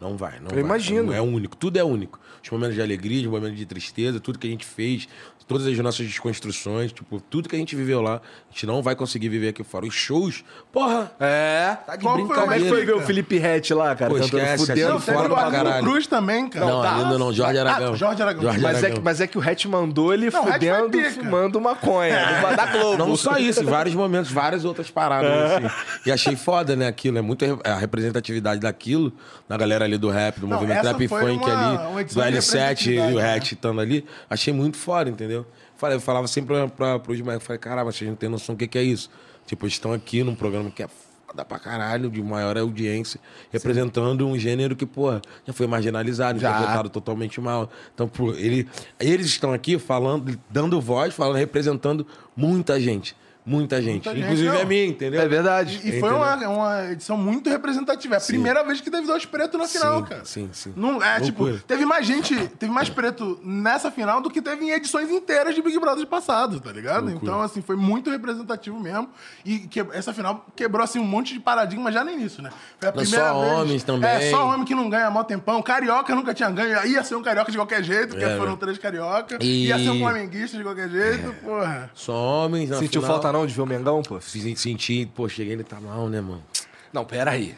[0.00, 0.60] Não vai, não Eu vai.
[0.64, 1.12] imagino.
[1.12, 2.18] É único, tudo é único.
[2.42, 5.08] Os momentos de alegria, os momentos de tristeza, tudo que a gente fez,
[5.52, 8.94] todas as nossas desconstruções, tipo, tudo que a gente viveu lá, a gente não vai
[8.96, 9.86] conseguir viver aqui fora.
[9.86, 11.76] Os shows, porra, É.
[11.86, 14.10] tá de Qual foi Como é que foi ver o Felipe Rett lá, cara?
[14.10, 15.84] Pô, esquece, fudendo, teve fora o pra caralho.
[15.84, 16.66] Cruz também, cara.
[16.66, 16.96] Não, tá.
[16.96, 17.92] ainda não, Jorge Aragão.
[17.92, 18.42] Ah, Jorge Aragão.
[18.42, 19.02] Jorge Mas é, que, Aragão.
[19.04, 22.40] mas é que o Hatch mandou ele Não, fudendo, fumando maconha.
[22.50, 22.96] no- da Globo.
[22.98, 25.70] Não só isso, em vários momentos, várias outras paradas, assim.
[26.06, 27.18] E achei foda, né, aquilo.
[27.18, 29.12] É muito a representatividade daquilo,
[29.48, 32.22] na galera ali do rap, do Não, movimento foi funk uma- ali, uma do edição
[32.24, 33.34] de L7 e o representatividade, né?
[33.34, 34.04] Hatch estando ali.
[34.30, 35.41] Achei muito foda, entendeu?
[35.82, 38.68] Falei, eu falava sempre pra, pros moleques, falei, caramba, vocês não tem noção do que,
[38.68, 39.10] que é isso.
[39.44, 40.88] Tipo, eles estão aqui num programa que é
[41.26, 43.18] foda pra caralho, de maior audiência,
[43.50, 45.10] representando um gênero que, pô,
[45.44, 46.56] já foi marginalizado, já Já.
[46.56, 47.68] foi tratado totalmente mal.
[47.92, 48.68] Então, pô, ele,
[49.00, 52.06] eles estão aqui falando, dando voz, falando, representando
[52.36, 53.16] muita gente.
[53.44, 54.04] Muita gente.
[54.04, 54.60] Muita gente, Inclusive não.
[54.60, 55.20] a mim, entendeu?
[55.20, 55.80] É verdade.
[55.82, 58.14] E, e foi uma, uma edição muito representativa.
[58.14, 60.24] É a primeira vez que teve dois pretos na final, Sim, cara.
[60.24, 60.72] sim, sim.
[60.76, 61.52] Não, é, Loucura.
[61.54, 65.54] tipo, teve mais gente, teve mais preto nessa final do que teve em edições inteiras
[65.56, 67.06] de Big Brother passado, tá ligado?
[67.06, 67.20] Loucura.
[67.24, 69.08] Então, assim, foi muito representativo mesmo.
[69.44, 72.50] E que, essa final quebrou, assim, um monte de paradigma já no início, né?
[72.78, 73.52] Foi a Não, primeira só vez.
[73.54, 74.08] homens também.
[74.10, 75.60] É, só homem que não ganha mó tempão.
[75.62, 76.86] Carioca nunca tinha ganho.
[76.86, 78.58] Ia ser um carioca de qualquer jeito, porque É, foram né?
[78.60, 79.38] três carioca.
[79.40, 81.90] E- Ia ser um flamenguista de qualquer jeito, porra.
[81.92, 82.12] Só
[82.44, 83.16] homens na Sentiu final.
[83.16, 84.20] falta não de ver o Mengão, pô?
[84.20, 86.42] Senti, senti, pô, cheguei, ele tá mal, né, mano?
[86.92, 87.54] Não, pera aí.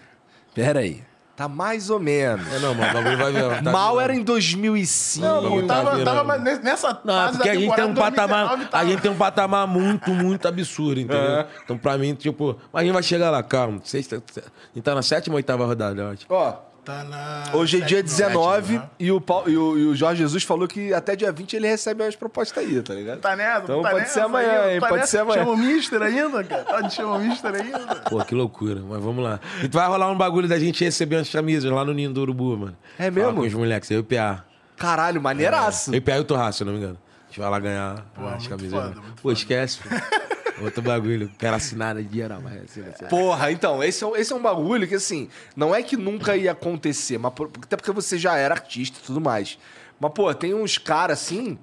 [0.55, 1.03] Pera aí.
[1.37, 2.47] Tá mais ou menos.
[2.53, 3.63] É, não, mano, o bagulho vai ver.
[3.63, 4.01] tá Mal virando.
[4.03, 5.27] era em 2005.
[5.27, 8.49] Não, pô, tá tava, nessa Não, fase porque da a gente tem um patamar.
[8.51, 11.21] 2019 A gente tem um patamar muito, muito absurdo, entendeu?
[11.41, 11.47] É.
[11.65, 13.81] Então, pra mim, tipo, mas a gente vai chegar lá, calma.
[13.83, 14.41] Sexta, a
[14.75, 16.25] gente tá na sétima ou oitava rodada, eu acho.
[16.29, 16.55] Ó,
[16.85, 18.91] Tá na hoje é dia sétima, 19 sétima, né?
[18.99, 21.67] e, o Paulo- e o, e o Jorge Jesus falou que até dia 20 ele
[21.67, 23.21] recebe as propostas aí, tá ligado?
[23.21, 23.63] Tá nessa?
[23.65, 24.81] Então tá pode nessa ser amanhã, hein?
[24.81, 25.11] Tá Pode nessa?
[25.11, 25.39] ser amanhã.
[25.45, 26.65] Chama o Mister ainda, cara?
[26.65, 27.97] Tá de chama o Mister ainda?
[28.11, 29.41] Pô, que loucura, mas vamos lá.
[29.63, 32.21] E tu vai rolar um bagulho da gente receber as camisas lá no Ninho do
[32.21, 32.77] Urubu, mano.
[32.99, 33.35] É mesmo?
[33.35, 34.45] com os moleques, eu e o PA.
[34.77, 35.91] Caralho, maneiraço.
[35.91, 36.99] Eu e o PA e o Torraço, se eu não me engano.
[37.23, 38.73] A gente vai lá ganhar as muito camisas.
[38.79, 39.81] foda, Pô, esquece.
[40.63, 41.31] Outro bagulho.
[41.39, 43.07] Quero assinar de dinheiro, mas assim, assim.
[43.07, 46.37] Porra, então, esse é, um- esse é um bagulho que, assim, não é que nunca
[46.37, 49.59] ia acontecer, mas por- até porque você já era artista e tudo mais.
[49.99, 51.59] Mas, pô, tem uns caras, assim,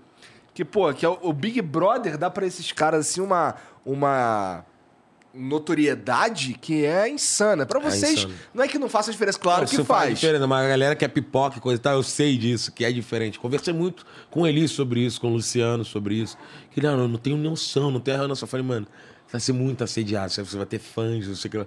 [0.53, 3.55] que, pô, que é o, o Big Brother dá pra esses caras, assim, uma,
[3.85, 4.65] uma
[5.33, 7.65] notoriedade que é insana.
[7.65, 8.33] Pra vocês, insano.
[8.53, 10.19] não é que não faça diferença, claro Não, que faz.
[10.19, 12.83] diferença, mas a galera que é pipoca e coisa e tal, eu sei disso, que
[12.83, 13.39] é diferente.
[13.39, 16.37] Conversei muito com o Eli sobre isso, com o Luciano sobre isso.
[16.71, 18.45] Que ah, não, não tenho noção, não tenho noção.
[18.45, 18.87] Eu falei, mano,
[19.31, 21.57] vai ser muito assediado, você vai ter fãs, não sei o que.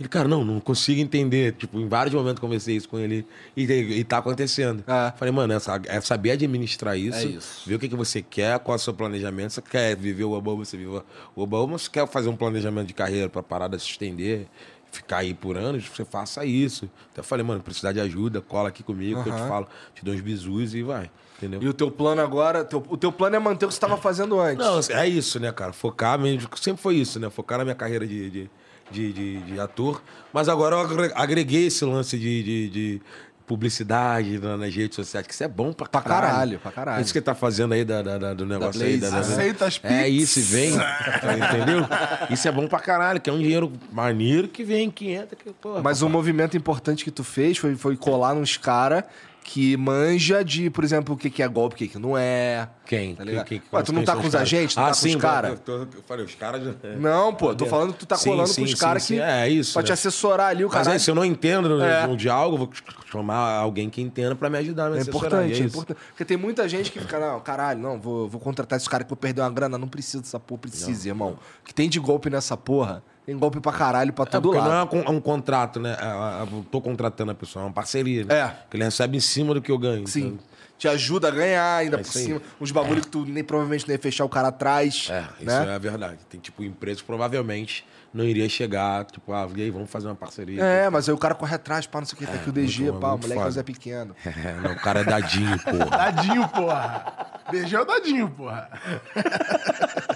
[0.00, 1.52] Ele, cara, não, não consigo entender.
[1.52, 3.24] Tipo, em vários momentos conversei isso com ele
[3.56, 4.82] e, e tá acontecendo.
[4.86, 5.12] É.
[5.16, 7.68] Falei, mano, é, é saber administrar isso, É isso.
[7.68, 9.52] ver o que, que você quer, qual é o seu planejamento.
[9.52, 11.04] Você quer viver o Oba, você vive o
[11.36, 14.48] Oba, mas você quer fazer um planejamento de carreira pra parada se estender,
[14.90, 16.90] ficar aí por anos, você faça isso.
[17.12, 20.04] Até eu falei, mano, precisar de ajuda, cola aqui comigo, que eu te falo, te
[20.04, 21.10] dou uns bisus e vai.
[21.42, 21.62] Entendeu?
[21.62, 23.96] E o teu plano agora, teu- o teu plano é manter o que você estava
[23.96, 24.64] fazendo antes.
[24.88, 25.72] Não, é isso, né, cara?
[25.72, 26.48] Focar mesmo.
[26.56, 27.28] Sempre foi isso, né?
[27.30, 28.50] Focar na minha carreira de, de,
[28.90, 30.00] de, de- de ator.
[30.32, 33.00] Mas agora eu agre- agreguei esse lance de, de, de
[33.44, 36.26] publicidade na- nas redes sociais, que isso é bom pra Pra caralho.
[36.32, 36.98] caralho, pra caralho.
[37.00, 38.96] É isso que tá fazendo aí da, da- da- do negócio aí.
[38.96, 39.12] Blaze.
[39.14, 40.70] Da, da- Aceita as É isso, e vem.
[40.70, 41.84] entendeu?
[42.30, 45.36] Isso é bom pra caralho, que é um dinheiro maneiro que vem, que entra.
[45.36, 49.04] Que, porra, Mas um movimento importante que tu fez foi, foi colar nos caras
[49.44, 52.68] que manja de, por exemplo, o que, que é golpe, o que, que não é.
[52.86, 53.14] Quem?
[53.14, 53.44] Tá ligado?
[53.46, 54.74] Quem- quem- Ué, tu não tá são com os agentes?
[54.74, 55.58] Tu ah, tá com sim, os caras?
[55.66, 56.74] Eu, eu falei, os caras.
[56.82, 56.96] é.
[56.96, 59.20] Não, pô, tô falando que tu tá Sim, colando sim, com os caras que.
[59.20, 59.94] É isso, Pra te né?
[59.94, 60.92] assessorar ali, o Mas cara.
[60.92, 62.06] aí, se eu não entendo É.
[62.06, 62.70] no diálogo, eu vou
[63.10, 65.62] chamar alguém que entenda pra me ajudar, me É importante, é isso.
[65.64, 65.98] importante.
[66.08, 69.10] Porque tem muita gente que fica, não, caralho, não, vou, vou contratar esse cara que
[69.10, 69.76] vou perder uma grana.
[69.76, 71.36] Não precisa dessa porra, precisa, irmão.
[71.60, 74.58] O que tem de golpe nessa porra, tem golpe pra caralho pra É, todo porque
[74.58, 74.92] lado.
[74.92, 75.96] não é um um contrato, né?
[76.00, 78.34] É, é, Eu tô contratando a pessoa, é uma parceria, né?
[78.38, 78.56] É.
[78.70, 80.06] Que ele recebe em cima do que eu ganho.
[80.06, 80.26] Sim.
[80.28, 82.24] então- Te ajuda a ganhar ainda É por isso aí.
[82.24, 82.42] cima.
[82.60, 85.06] Uns bagulho que tu nem, provavelmente não ia fechar o cara atrás.
[85.12, 85.70] É, isso né?
[85.70, 86.18] é a verdade.
[86.28, 90.16] Tem, tipo, empresas que provavelmente não iria chegar, tipo, ah, e aí, vamos fazer uma
[90.16, 90.60] parceria.
[90.62, 92.52] É, mas aí o cara corre atrás, pá, não sei o que, tá aqui o
[92.52, 93.50] DG, muito- pá, o moleque é foda.
[93.52, 94.16] Zé Pequeno.
[94.26, 95.86] É, não, o cara é dadinho, porra.
[95.86, 97.12] Dadinho, porra.
[97.50, 98.68] Beijão é o dadinho, porra.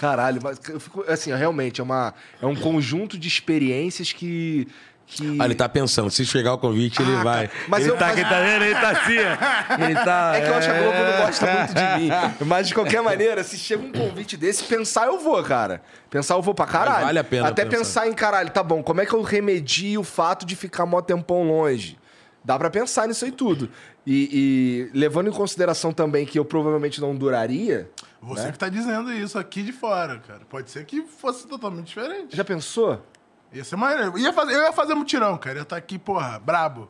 [0.00, 4.66] Caralho, mas eu fico, assim, realmente, é, uma, é um conjunto de experiências que.
[5.06, 5.36] que...
[5.40, 7.48] Ah, ele tá pensando, se chegar o convite, ele Ah, vai.
[7.48, 8.64] cara, mas ele eu- tá, mas- ele tá vendo?
[8.64, 9.84] Ele tá assim, ó.
[9.84, 10.32] Ele tá.
[10.36, 12.10] É que eu acho que a Globo não gosta muito de mim.
[12.46, 15.82] Mas de qualquer maneira, se chega um convite desse, pensar eu vou, cara.
[16.10, 17.04] Pensar eu vou pra caralho.
[17.06, 17.76] vale a pena Até pensar.
[17.78, 21.00] pensar em caralho, tá bom, como é que eu remedio o fato de ficar mó
[21.00, 21.98] tempão longe?
[22.44, 23.68] Dá pra pensar nisso aí tudo.
[24.06, 27.88] E, e levando em consideração também que eu provavelmente não duraria.
[28.24, 28.52] Você né?
[28.52, 30.40] que tá dizendo isso aqui de fora, cara.
[30.48, 32.34] Pode ser que fosse totalmente diferente.
[32.34, 33.04] Já pensou?
[33.52, 34.12] Ia ser maneiro.
[34.12, 35.56] Eu ia fazer, eu ia fazer mutirão, cara.
[35.56, 36.88] Eu ia estar aqui, porra, brabo.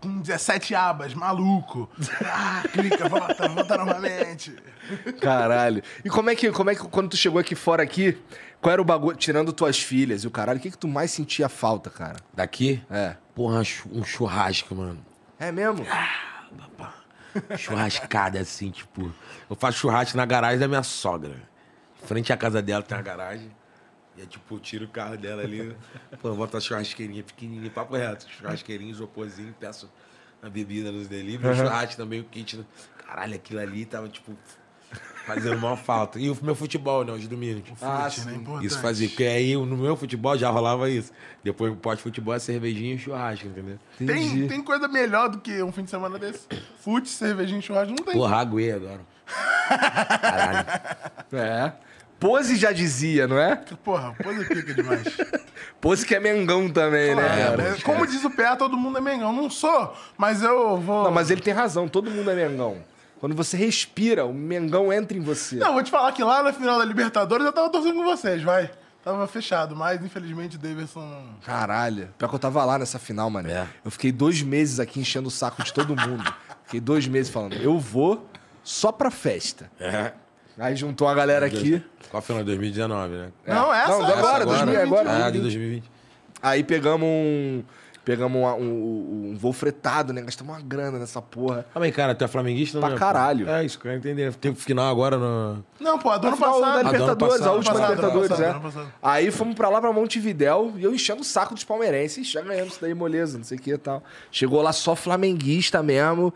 [0.00, 1.88] Com 17 abas, maluco.
[2.24, 4.54] Ah, clica, volta, volta novamente.
[5.20, 5.82] Caralho.
[6.04, 8.18] E como é que, como é que quando tu chegou aqui fora aqui,
[8.60, 11.12] qual era o bagulho, tirando tuas filhas e o caralho, o que que tu mais
[11.12, 12.16] sentia falta, cara?
[12.34, 12.82] Daqui?
[12.90, 13.16] É.
[13.34, 14.98] Porra, um churrasco, mano.
[15.38, 15.86] É mesmo?
[17.56, 19.12] Churrascada assim, tipo.
[19.48, 21.36] Eu faço churrasco na garagem da minha sogra.
[22.04, 23.50] Frente à casa dela tem uma garagem.
[24.16, 25.76] E é tipo, eu tiro o carro dela ali.
[26.20, 28.28] Pô, eu boto a churrasqueirinha pequenininha, papo reto.
[28.28, 29.90] Churrasqueirinho, isoporzinho, peço
[30.42, 31.56] a bebida nos delivery.
[31.56, 32.64] Churrasco também, o kit.
[33.06, 34.36] Caralho, aquilo ali tava tipo.
[35.26, 36.18] Fazendo maior falta.
[36.18, 37.12] E o meu futebol, né?
[37.12, 37.62] Os domingos.
[37.80, 38.34] Ah, Fute, né?
[38.34, 38.66] Importante.
[38.66, 39.08] Isso fazia.
[39.08, 41.12] Porque aí no meu futebol já rolava isso.
[41.44, 43.78] Depois pós-futebol é cervejinha e churrasco, entendeu?
[43.98, 46.46] Tem, tem coisa melhor do que um fim de semana desse?
[46.80, 48.14] Fute, cervejinha e churrasco, não tem.
[48.14, 49.00] Porra, aguei agora.
[49.68, 50.66] Caralho.
[51.32, 51.72] É.
[52.18, 53.56] Pose já dizia, não é?
[53.82, 55.02] Porra, coisa pica demais.
[55.80, 57.62] Pose que é Mengão também, né, É, cara?
[57.76, 59.32] é, como diz o PA, todo mundo é Mengão.
[59.32, 61.02] Não sou, mas eu vou.
[61.04, 62.76] Não, mas ele tem razão, todo mundo é Mengão.
[63.22, 65.54] Quando você respira, o Mengão entra em você.
[65.54, 68.42] Não, vou te falar que lá na final da Libertadores eu tava torcendo com vocês,
[68.42, 68.68] vai.
[69.04, 71.28] Tava fechado, mas infelizmente o Davidson.
[71.46, 72.08] Caralho.
[72.18, 73.48] Pior que eu tava lá nessa final, mano.
[73.48, 73.68] É.
[73.84, 76.34] Eu fiquei dois meses aqui enchendo o saco de todo mundo.
[76.64, 78.28] fiquei dois meses falando, eu vou
[78.64, 79.70] só pra festa.
[79.78, 80.10] É.
[80.58, 81.80] Aí juntou a galera aqui.
[82.10, 83.32] Qual foi na 2019, né?
[83.46, 85.26] Não, essa Não, agora, essa 2000, agora.
[85.26, 85.88] Ah, de 2020.
[86.42, 87.62] Aí pegamos um.
[88.04, 90.22] Pegamos um, um, um voo fretado, né?
[90.22, 91.64] Gastamos uma grana nessa porra.
[91.72, 92.98] Ah, mas cara, tu é flamenguista, Pra não é?
[92.98, 93.48] caralho.
[93.48, 94.34] É isso que eu quero entender.
[94.34, 95.64] Tem final agora no.
[95.78, 96.78] Não, pô, do ano Final da passado.
[96.78, 97.48] Ah, do ano Libertadores, passado.
[97.48, 98.60] a última Ano passado, Libertadores, é.
[98.60, 98.92] passado.
[99.00, 102.28] Aí fomos pra lá, pra Montevidéu, e eu enchendo o saco dos palmeirenses.
[102.28, 104.02] Já ganhamos isso daí, moleza, não sei o que e tal.
[104.32, 106.34] Chegou lá só flamenguista mesmo.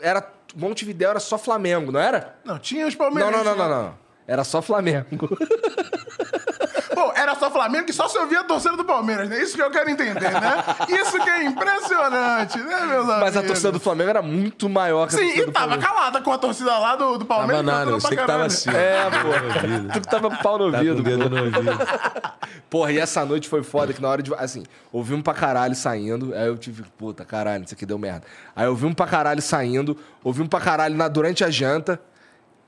[0.00, 0.30] Era.
[0.54, 2.36] Montevidéu era só Flamengo, não era?
[2.44, 3.32] Não, tinha os Não, Palmeiras.
[3.32, 3.94] não, não, não, não.
[4.26, 5.06] Era só Flamengo.
[6.94, 9.42] Pô, era só Flamengo que só se ouvia a torcida do Palmeiras, né?
[9.42, 10.64] Isso que eu quero entender, né?
[10.88, 13.20] Isso que é impressionante, né, meus amigos?
[13.20, 15.68] Mas a torcida do Flamengo era muito maior que a Sim, torcida e do tava
[15.68, 15.92] Palmeiras.
[15.94, 17.64] calada com a torcida lá do, do Palmeiras.
[17.64, 18.70] Tava nada, eu sei pra que tava assim.
[18.70, 19.92] É, pô.
[19.94, 21.02] Tu que tava com pau no Tá ouvido.
[21.02, 21.10] pô.
[21.28, 21.78] no ouvido.
[22.68, 24.32] Porra, e essa noite foi foda que na hora de.
[24.34, 24.62] Assim,
[24.92, 26.34] ouvimos pra caralho saindo.
[26.34, 28.22] Aí eu tive, puta, caralho, isso aqui deu merda.
[28.54, 32.00] Aí ouvimos pra caralho saindo, ouvimos pra caralho na, durante a janta.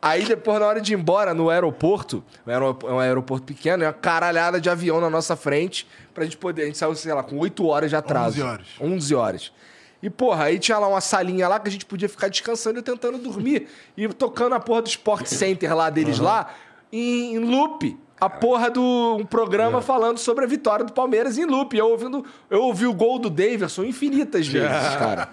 [0.07, 3.93] Aí depois, na hora de ir embora no aeroporto, era um aeroporto pequeno, é uma
[3.95, 6.65] caralhada de avião na nossa frente, pra gente poder.
[6.65, 8.37] A gente saiu, sei lá, com 8 horas de atraso.
[8.37, 8.67] 11 horas.
[8.79, 9.53] 11 horas.
[10.03, 12.83] E, porra, aí tinha lá uma salinha lá que a gente podia ficar descansando e
[12.83, 13.67] tentando dormir.
[13.97, 16.51] E tocando a porra do Sport Center lá deles lá,
[16.93, 17.99] em, em loop.
[18.21, 21.75] A porra do um programa falando sobre a vitória do Palmeiras em loop.
[21.77, 24.69] Eu, ouvindo, eu ouvi o gol do Davidson infinitas vezes,
[24.99, 25.29] cara.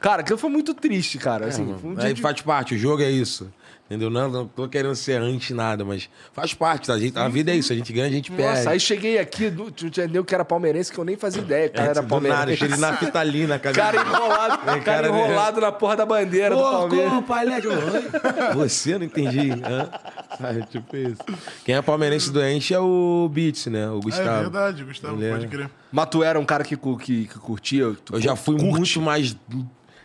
[0.00, 1.46] Cara, aquilo foi muito triste, cara.
[1.46, 3.52] Assim, foi um de- faz parte, o jogo é isso.
[3.92, 4.08] Entendeu?
[4.08, 6.94] Não, não tô querendo ser anti nada, mas faz parte, tá?
[6.94, 8.56] A, gente, a vida é isso, a gente ganha, a gente perde.
[8.56, 11.68] Nossa, aí cheguei aqui, do- tu entendeu que era palmeirense, que eu nem fazia ideia
[11.68, 12.56] cara era É, do nada, palmeirense.
[12.58, 13.74] cheio de naftalina, cara.
[13.74, 15.18] Cara enrolado, É, cara cara, né?
[15.24, 17.08] enrolado na porra da bandeira do Pô, Palmeiras.
[17.10, 17.66] como, palete?
[17.68, 18.54] Oi?
[18.54, 19.50] Você, não entendi.
[19.50, 19.90] Hã?
[20.38, 21.18] Sabe, tipo isso.
[21.64, 23.90] Quem é palmeirense doente é o Beats, né?
[23.90, 24.28] O Gustavo.
[24.30, 25.70] É verdade, Gustavo, Ele é- pode crer.
[25.90, 26.96] Mas tu era um cara que, que,
[27.26, 27.94] que curtia?
[28.04, 28.70] tu Eu já fui curte?
[28.70, 29.36] muito mais,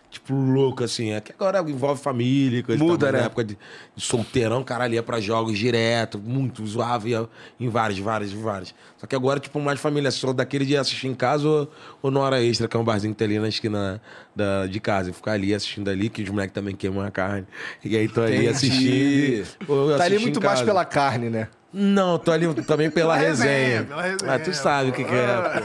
[0.10, 1.12] tipo, louco, assim.
[1.12, 3.20] É que agora envolve família, coisa e Muda, mas né?
[3.20, 3.58] Na época de,
[3.96, 7.28] de solteirão, caralho, ia pra jogos direto, muito, zoava, ia
[7.60, 8.74] em vários, vários, vários.
[8.98, 10.10] Só que agora, tipo, mais família.
[10.12, 11.72] Só daquele de assistir em casa ou,
[12.02, 14.02] ou na hora extra, que é um barzinho que tem ali na esquina
[14.36, 15.10] da, de casa.
[15.10, 17.46] E ficar ali assistindo ali, que os moleques também queimam a carne.
[17.84, 18.50] E aí tô ali Entendi.
[18.50, 19.48] assistindo.
[19.68, 21.48] ou Tá ali muito mais pela carne, né?
[21.74, 23.84] Não, tô ali também pela resenha, resenha.
[23.84, 25.60] pela resenha, Ah, tu sabe o que, que é, pô.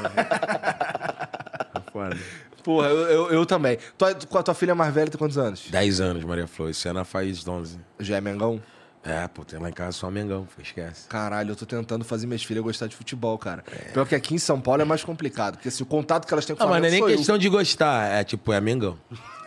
[1.93, 1.93] pô.
[1.93, 2.19] Foda.
[2.63, 3.79] Porra, eu, eu, eu também.
[3.99, 5.67] Tua, com a tua filha mais velha tem quantos anos?
[5.71, 6.71] 10 anos, Maria Flor.
[6.71, 7.79] Esse ano ela faz 11.
[7.99, 8.63] Já é Mengão?
[9.05, 11.09] É, pô, tem lá em casa só Mengão, esquece.
[11.09, 13.65] Caralho, eu tô tentando fazer minhas filhas gostar de futebol, cara.
[13.93, 16.47] Pior que aqui em São Paulo é mais complicado, porque assim, o contato que elas
[16.47, 18.97] têm com o Não, mas não é nem questão de gostar, é tipo, é Mengão.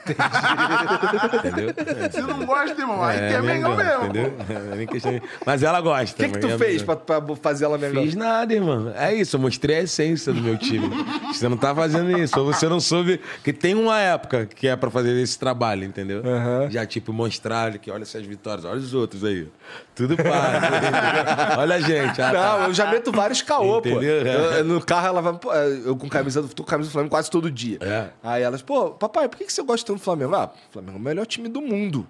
[0.10, 1.74] Entendeu?
[2.12, 4.04] Se não gosta, irmão, aí que é Mengão mesmo.
[4.06, 4.34] Entendeu?
[4.72, 5.22] É nem questão de...
[5.46, 6.14] Mas ela gosta.
[6.22, 8.04] O que, que tu é fez pra, pra fazer ela Mengão?
[8.04, 8.92] Fiz nada, irmão.
[8.96, 10.90] É isso, eu mostrei a essência do meu time.
[11.34, 12.40] Você não tá fazendo isso.
[12.40, 13.20] Ou você não soube.
[13.44, 16.22] Que tem uma época que é pra fazer esse trabalho, entendeu?
[16.26, 16.70] Aham.
[16.70, 19.48] Já, tipo, mostrar que olha essas vitórias, olha os outros aí.
[19.96, 20.32] Tudo entendeu?
[21.58, 22.22] olha a gente.
[22.22, 22.58] ah, tá.
[22.60, 23.90] Não, eu já meto vários caô, pô.
[23.90, 24.26] Entendeu?
[24.26, 25.34] Eu- no carro ela vai.
[25.86, 27.78] Eu com camisa do, tô com camisa do Flamengo quase todo dia.
[27.82, 28.08] É.
[28.24, 30.36] Aí elas, pô, papai, por que que você gosta tanto do Flamengo?
[30.36, 32.08] Ah, o Flamengo é o melhor time do mundo.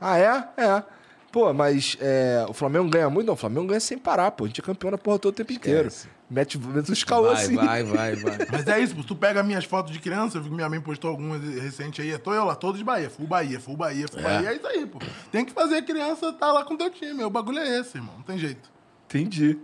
[0.00, 0.48] Ah, é?
[0.56, 0.82] É.
[1.30, 3.26] Pô, mas é, o Flamengo ganha muito?
[3.26, 4.44] Não, o Flamengo ganha sem parar, pô.
[4.44, 5.90] A gente é campeão na porra todo o tempo inteiro.
[6.30, 7.56] Mete, mete os caô Vai, assim.
[7.56, 8.38] vai, vai, vai.
[8.50, 10.80] Mas é isso, pô, tu pega minhas fotos de criança, eu vi que minha mãe
[10.80, 14.22] postou algumas recentes aí, tô eu lá, todos de Bahia, full Bahia, full Bahia, full
[14.22, 14.98] Bahia, é isso aí, pô.
[15.30, 18.14] Tem que fazer a criança tá lá com teu time, o bagulho é esse, irmão,
[18.16, 18.70] não tem jeito.
[19.06, 19.58] Entendi.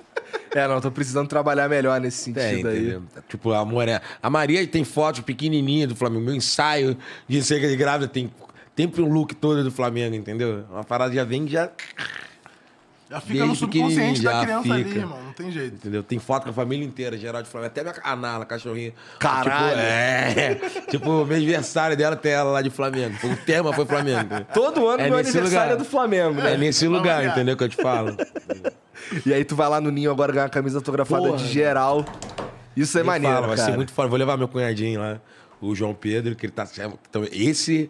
[0.52, 2.78] É, não, tô precisando trabalhar melhor nesse Tem, sentido aí.
[2.80, 3.04] entendeu?
[3.28, 4.02] Tipo, a Moré.
[4.22, 6.24] A Maria tem fotos pequenininha do Flamengo.
[6.24, 6.98] Meu ensaio
[7.28, 8.32] de cerca de grávida tem
[8.76, 10.64] sempre um look todo do Flamengo, entendeu?
[10.72, 11.70] Uma parada já vem já.
[13.08, 14.98] Já fica no Desde subconsciente pequenininho, da já criança ali, fica.
[15.00, 15.76] irmão, não tem jeito.
[15.76, 16.02] Entendeu?
[16.02, 17.72] Tem foto com a família inteira, geral de Flamengo.
[17.72, 18.94] Até minha a Nala, cachorrinha.
[19.20, 19.76] Caralho.
[19.78, 20.56] Tipo, é.
[20.90, 23.16] tipo, o meu aniversário dela tem ela lá de Flamengo.
[23.24, 24.30] O tema foi Flamengo.
[24.54, 25.82] Todo ano É meu nesse aniversário lugar.
[25.82, 26.54] é do Flamengo, né?
[26.54, 27.34] É nesse lugar, variar.
[27.34, 27.56] entendeu?
[27.56, 28.18] Que eu te falo.
[29.24, 31.38] E aí tu vai lá no Ninho agora ganhar uma camisa autografada Porra.
[31.38, 32.04] de geral.
[32.76, 33.70] Isso é Nem maneiro, fala, vai cara.
[33.70, 34.10] ser muito foda.
[34.10, 35.22] Vou levar meu cunhadinho lá,
[35.62, 36.68] o João Pedro, que ele tá.
[37.10, 37.90] Então, esse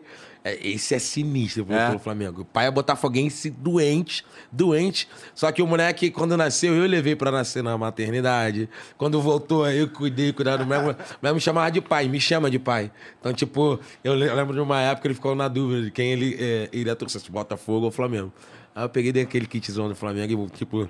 [0.61, 1.87] esse é sinistro É.
[1.87, 2.41] pelo Flamengo.
[2.41, 5.07] O pai é botafoguense doente, doente.
[5.33, 8.69] Só que o moleque, quando nasceu, eu levei pra nascer na maternidade.
[8.97, 10.95] Quando voltou, eu cuidei, cuidado do mesmo.
[11.21, 12.91] Mas me chamava de pai, me chama de pai.
[13.19, 16.35] Então, tipo, eu le- lembro de uma época ele ficou na dúvida de quem ele
[16.39, 18.31] é, iria torcer, se Botafogo ou Flamengo.
[18.75, 20.89] Aí eu peguei daquele kitzão do Flamengo e, tipo.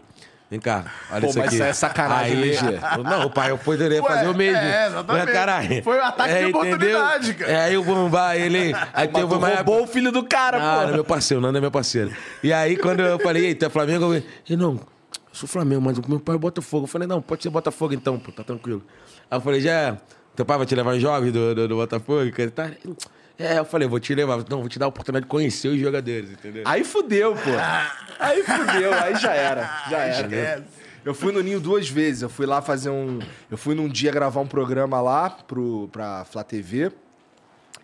[0.49, 1.55] Vem cá, olha Pô, isso mas aqui.
[1.55, 4.57] isso é sacanagem, Aí, né, Não, o pai, eu poderia Ué, fazer o mesmo.
[4.57, 5.25] é, exatamente.
[5.25, 5.83] Mas, caralho.
[5.83, 6.59] Foi um ataque de entendeu?
[6.61, 7.51] oportunidade, cara.
[7.51, 8.73] É, aí o bombar, ele.
[8.93, 10.81] Aí Mas uma época- roubou o filho do cara, ah, pô.
[10.83, 12.11] era meu parceiro, o Nando é meu parceiro.
[12.43, 14.03] E aí, quando eu falei, ei, tu é Flamengo?
[14.13, 14.23] Eu falei,
[14.57, 14.79] não, eu
[15.33, 16.83] sou Flamengo, mas o meu pai é Botafogo.
[16.83, 18.83] Eu falei, não, pode ser Botafogo então, pô, tá tranquilo.
[19.31, 19.97] Aí eu falei, já,
[20.35, 22.31] teu pai vai te levar em jovem do, do, do Botafogo?
[22.31, 22.69] Que ele tá...
[23.37, 25.79] É, eu falei, vou te levar, não, vou te dar a oportunidade de conhecer os
[25.79, 26.63] jogadores, entendeu?
[26.65, 27.51] Aí fudeu, pô.
[28.19, 29.83] Aí fudeu, aí já era.
[29.89, 30.65] Já era.
[31.03, 32.23] Eu fui no Ninho duas vezes.
[32.23, 33.19] Eu fui lá fazer um.
[33.51, 36.91] Eu fui num dia gravar um programa lá pro, pra Flá TV.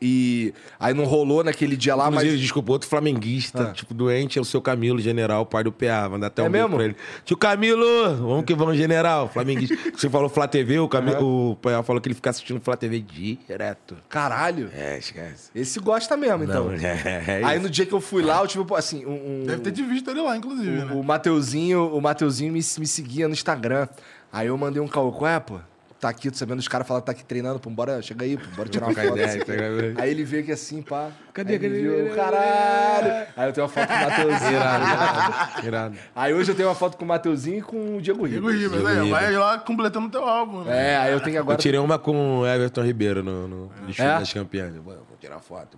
[0.01, 2.41] E aí não rolou naquele dia lá, Inclusive, mas.
[2.41, 3.71] desculpa, outro flamenguista, Ah.
[3.71, 6.09] tipo, doente, é o seu Camilo, general, pai do PA.
[6.09, 6.75] Manda até um É mesmo?
[6.75, 6.95] pra ele.
[7.23, 7.85] Tio Camilo,
[8.17, 9.29] vamos que vamos, general.
[9.29, 9.77] Flamenguista.
[9.95, 12.99] Você falou Flá TV, o, Camilo, o PA falou que ele fica assistindo Flá TV
[12.99, 13.95] direto.
[14.09, 14.71] Caralho.
[14.75, 15.51] É, esquece.
[15.53, 16.65] Esse gosta mesmo, então.
[16.65, 19.11] Não, é, é aí no dia que eu fui lá, eu tive, pô, assim, um.
[19.41, 20.93] um- Deve ter te visto ele lá, inclusive, né?
[20.93, 23.87] O Mateuzinho, o Mateuzinho me, me seguia no Instagram.
[24.33, 25.59] Aí eu mandei um caô, qual é, pô?
[26.01, 28.35] Tá aqui, tô sabendo, os caras falam que tá aqui treinando, pô, bora, chega aí,
[28.35, 29.05] pô, bora tirar uma foto.
[29.09, 29.39] ideia, assim.
[29.45, 31.11] pega- Aí ele veio aqui assim, pá.
[31.31, 32.03] Cadê, Aí ele cadê?
[32.07, 33.27] viu, caralho.
[33.37, 34.51] Aí eu tenho uma foto com o Mateuzinho.
[34.51, 35.95] Irado, irado.
[36.15, 38.79] Aí hoje eu tenho uma foto com o Mateuzinho e com o Diego Diego Ribas.
[38.79, 40.93] Ribas, aí, vai lá completando teu álbum, né?
[40.93, 41.59] É, aí eu tenho Eu agora...
[41.59, 44.17] tirei uma com o Everton Ribeiro no, no desfile É?
[44.17, 44.75] das campeãs.
[44.75, 45.77] Eu, Vou vou tirar foto.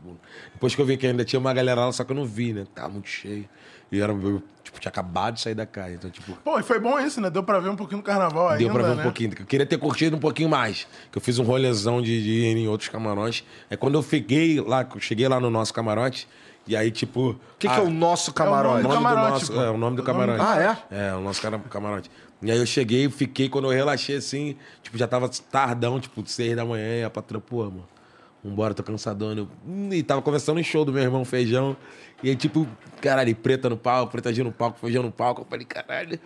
[0.53, 2.53] Depois que eu vi que ainda tinha uma galera lá, só que eu não vi,
[2.53, 2.65] né?
[2.73, 3.43] Tava muito cheio.
[3.91, 4.41] E era, eu,
[4.73, 5.93] tipo, tinha acabado de sair da casa.
[5.93, 7.29] Então, tipo, Pô, e foi bom isso, né?
[7.29, 9.03] Deu pra ver um pouquinho do carnaval ainda, Deu pra ver um né?
[9.03, 9.31] pouquinho.
[9.39, 10.87] Eu queria ter curtido um pouquinho mais.
[11.11, 13.43] Que eu fiz um rolezão de, de ir em outros camarotes.
[13.69, 16.27] É quando eu fiquei lá, cheguei lá no nosso camarote.
[16.65, 17.31] E aí, tipo.
[17.31, 18.83] O que, que é o nosso o camarote?
[18.83, 19.61] nome camarote, do nosso, pô.
[19.61, 20.41] é, o nome do O nome camarote.
[20.41, 21.09] Ah, é?
[21.09, 22.09] É, o nosso camarote.
[22.41, 26.55] E aí eu cheguei, fiquei, quando eu relaxei assim, tipo, já tava tardão, tipo, seis
[26.55, 27.87] da manhã, e a patroa, pô, mano,
[28.43, 29.31] vambora, tô cansadão.
[29.31, 31.75] Eu, hum, e tava conversando em show do meu irmão Feijão.
[32.23, 32.65] E aí, tipo,
[33.01, 35.41] caralho, preta no palco, preta no palco, feijão no palco.
[35.41, 36.19] Eu falei, caralho.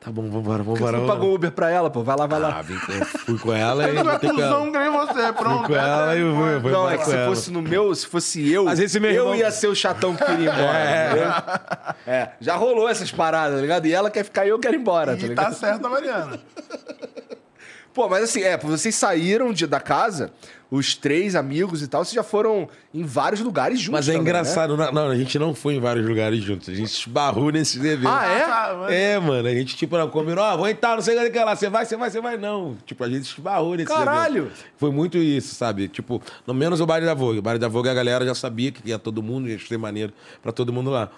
[0.00, 0.92] Tá bom, vambora, que você vambora.
[0.92, 1.18] não vambora.
[1.18, 2.02] pagou Uber pra ela, pô?
[2.04, 2.58] Vai lá, vai lá.
[2.58, 4.54] Ah, vim com, fui com ela e Não é voltei com ela.
[4.56, 5.58] cuzão que nem você, pronto.
[5.66, 7.26] Fui com ela e eu fui, fui não, é que se ela.
[7.28, 10.14] fosse no meu, se fosse eu, Mas esse meu eu irmão- ia ser o chatão
[10.14, 11.10] que queria ir embora.
[11.10, 12.14] entendeu?
[12.14, 13.86] É, já rolou essas paradas, tá ligado?
[13.86, 15.46] E ela quer ficar e eu quero ir embora, tá E ligado?
[15.48, 16.38] tá certo, Mariana.
[17.92, 20.30] Pô, mas assim, é, vocês saíram de, da casa,
[20.70, 23.92] os três amigos e tal, vocês já foram em vários lugares juntos.
[23.92, 24.30] Mas é também, né?
[24.30, 26.68] engraçado, não, não, a gente não foi em vários lugares juntos.
[26.68, 28.10] A gente esbarrou nesses eventos.
[28.10, 28.42] Ah, é?
[28.42, 28.92] Ah, mano.
[28.92, 31.54] É, mano, a gente, tipo, não combinou, ó, vou entrar, não sei o que lá.
[31.54, 32.76] Você vai, você vai, você vai, não.
[32.84, 34.50] Tipo, a gente esbarrou nesse Caralho!
[34.76, 35.88] Foi muito isso, sabe?
[35.88, 37.38] Tipo, no menos o baile da Vogue.
[37.38, 40.12] O baile da Vogue a galera já sabia que ia todo mundo, ia ser maneiro
[40.42, 41.10] pra todo mundo lá.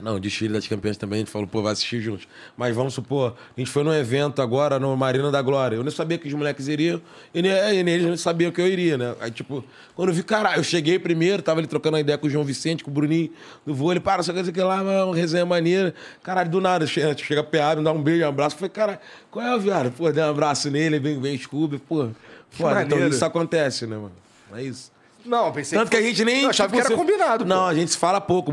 [0.00, 2.26] Não, o desfile das campeãs também, a gente falou, pô, vai assistir juntos.
[2.56, 5.76] Mas vamos supor, a gente foi num evento agora no Marina da Glória.
[5.76, 7.02] Eu não sabia que os moleques iriam,
[7.34, 9.14] e, ne- e eles não sabiam que eu iria, né?
[9.20, 9.62] Aí, tipo,
[9.94, 12.44] quando eu vi, caralho, eu cheguei primeiro, tava ele trocando uma ideia com o João
[12.46, 13.30] Vicente, com o Bruninho
[13.66, 15.92] do vôlei, para, só quer dizer que lá, uma resenha maneira.
[16.22, 18.54] Caralho, do nada, chega, chega PA, me dá um beijo, um abraço.
[18.54, 19.00] Eu falei, cara,
[19.30, 19.90] qual é o viado?
[19.92, 22.08] Pô, dei um abraço nele, vem, vem, Scooby, pô.
[22.48, 24.12] Foda, então isso acontece, né, mano?
[24.54, 24.90] É isso.
[25.24, 26.42] Não, pensei Tanto que a fosse- gente nem.
[26.44, 27.62] Eu achava tipo, que era se- combinado, Não, pô.
[27.66, 28.52] a gente se fala pouco.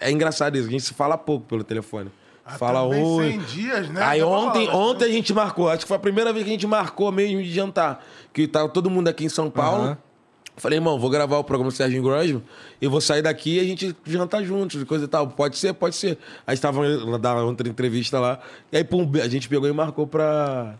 [0.00, 2.10] É engraçado isso, a gente se fala pouco pelo telefone.
[2.58, 3.30] fala também oi.
[3.32, 4.02] 100 dias, né?
[4.02, 6.54] Aí ontem, falar ontem a gente marcou, acho que foi a primeira vez que a
[6.54, 8.04] gente marcou mesmo de jantar.
[8.32, 9.82] Que tava todo mundo aqui em São Paulo.
[9.84, 9.98] Aham.
[10.56, 12.42] Falei, irmão, vou gravar o programa do Serginho Grosman
[12.80, 15.26] e vou sair daqui e a gente jantar juntos, e coisa e tal.
[15.28, 16.18] Pode ser, pode ser.
[16.46, 18.38] Aí estavam da outra entrevista lá.
[18.70, 20.74] E aí, pum, a gente pegou e marcou pra,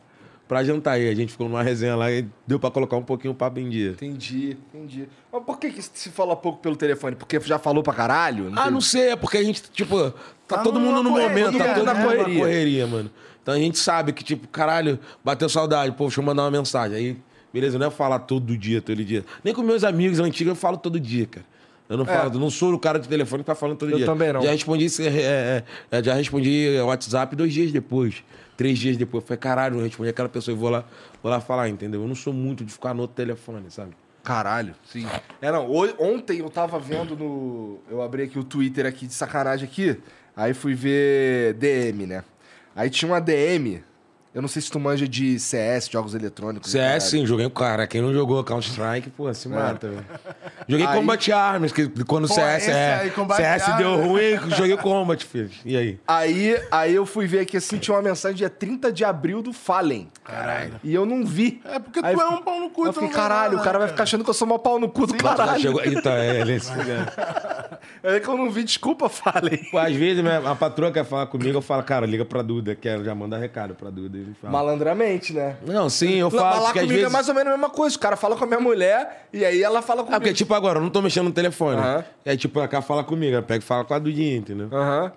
[0.53, 1.01] pra jantar.
[1.01, 3.59] E a gente ficou numa resenha lá e deu pra colocar um pouquinho o papo
[3.59, 3.91] em dia.
[3.93, 5.09] Entendi, entendi.
[5.33, 7.17] Mas por que, que se fala pouco pelo telefone?
[7.17, 8.53] Porque já falou pra caralho?
[8.55, 10.11] Ah, não sei, é porque a gente, tipo,
[10.47, 11.95] tá, Tá todo mundo no numa momento, tá correria, todo né?
[11.95, 12.41] mundo na Correria.
[12.41, 13.11] correria, mano.
[13.43, 16.97] Então a gente sabe que, tipo, caralho, bateu saudade, pô, deixa eu mandar uma mensagem.
[16.97, 17.17] Aí,
[17.53, 19.25] beleza, não é falar todo dia, todo dia.
[19.43, 21.47] Nem com meus amigos antigos eu falo todo dia, cara.
[21.93, 23.99] Eu não falo, eu não sou o cara de telefone que tá falando todo Eu
[23.99, 24.07] dia.
[24.07, 24.41] também não.
[24.41, 28.25] Já respondi, é, é, é, já respondi WhatsApp dois dias depois.
[28.57, 29.23] Três dias depois.
[29.23, 30.87] Eu falei, caralho, eu respondi aquela pessoa e vou lá,
[31.23, 32.01] vou lá falar, entendeu?
[32.01, 33.93] Eu não sou muito de ficar no outro telefone, sabe?
[34.25, 35.07] Caralho, sim.
[35.43, 37.79] É, não, ontem eu tava vendo no...
[37.91, 39.99] Eu abri aqui o Twitter aqui de sacanagem aqui,
[40.35, 42.25] aí fui ver DM, né?
[42.75, 43.85] Aí tinha uma DM
[44.35, 46.71] Eu não sei se tu manja de CS, jogos eletrônicos.
[46.71, 47.01] CS, caralho.
[47.03, 47.87] sim, joguei com cara.
[47.87, 50.07] Quem não jogou Counter-Strike, pô, se mata, velho.
[50.67, 50.89] Joguei É.
[50.89, 52.95] Aí- Combat Arms, que quando Pô, CS é.
[53.01, 54.07] aí, CS deu Arms.
[54.07, 55.51] ruim, joguei Combat, filho.
[55.67, 56.01] E aí?
[56.09, 59.53] Aí, aí eu fui ver aqui assim, tinha uma mensagem dia 30 de abril do
[59.53, 60.09] Fallen.
[60.25, 60.81] Caralho.
[60.83, 61.61] E eu não vi.
[61.67, 63.87] É porque Aí tu é um pau no cu, Eu fiquei, caralho, o cara vai
[63.89, 65.61] né, ficar achando que eu sou mó pau no cu do Já caralho.
[65.61, 65.85] chegou.
[65.85, 66.55] Então, é, ele.
[66.57, 66.73] esse-
[68.03, 69.59] É que eu não vi, desculpa, Fallen.
[69.71, 72.75] Pô, às vezes minha- a patroa quer falar comigo, eu falo, cara, liga pra Duda,
[72.75, 74.22] que ela já manda recado pra Duda.
[74.23, 74.53] Ele fala.
[74.53, 75.57] Malandramente, né?
[75.67, 76.43] Não, sim, eu falo.
[76.63, 77.07] lá porque às comigo vezes...
[77.07, 77.97] é mais ou menos a mesma coisa.
[77.97, 80.21] O cara fala com a minha mulher e aí ela fala Ah, comigo.
[80.21, 81.79] porque, tipo, agora, eu não tô mexendo no telefone.
[81.81, 82.05] Aham.
[82.25, 84.69] E aí, tipo, a cara fala comigo, ela pega e fala com a Dudinha, entendeu?
[84.73, 85.13] Aham.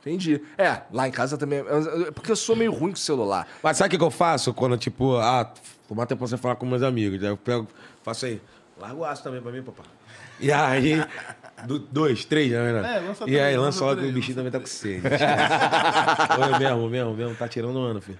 [0.00, 0.40] Entendi.
[0.56, 1.58] É, lá em casa também.
[1.58, 3.46] eu- Porque eu sou meio ruim com o celular.
[3.62, 5.52] Mas sabe o que, que eu faço quando, tipo, ah,
[5.88, 7.22] tomar tempo pra você falar com meus amigos?
[7.22, 7.66] Aí eu pego,
[8.02, 8.40] faço aí,
[8.80, 9.84] larga o aço também pra mim, papai.
[10.42, 11.04] E aí,
[11.66, 12.96] do- dois, três, né, né?
[12.96, 15.02] É, lança E aí, lança logo que o bichinho também tá com sede.
[15.06, 18.18] Oi, mesmo, mesmo, mesmo, tá tirando o ano, filho.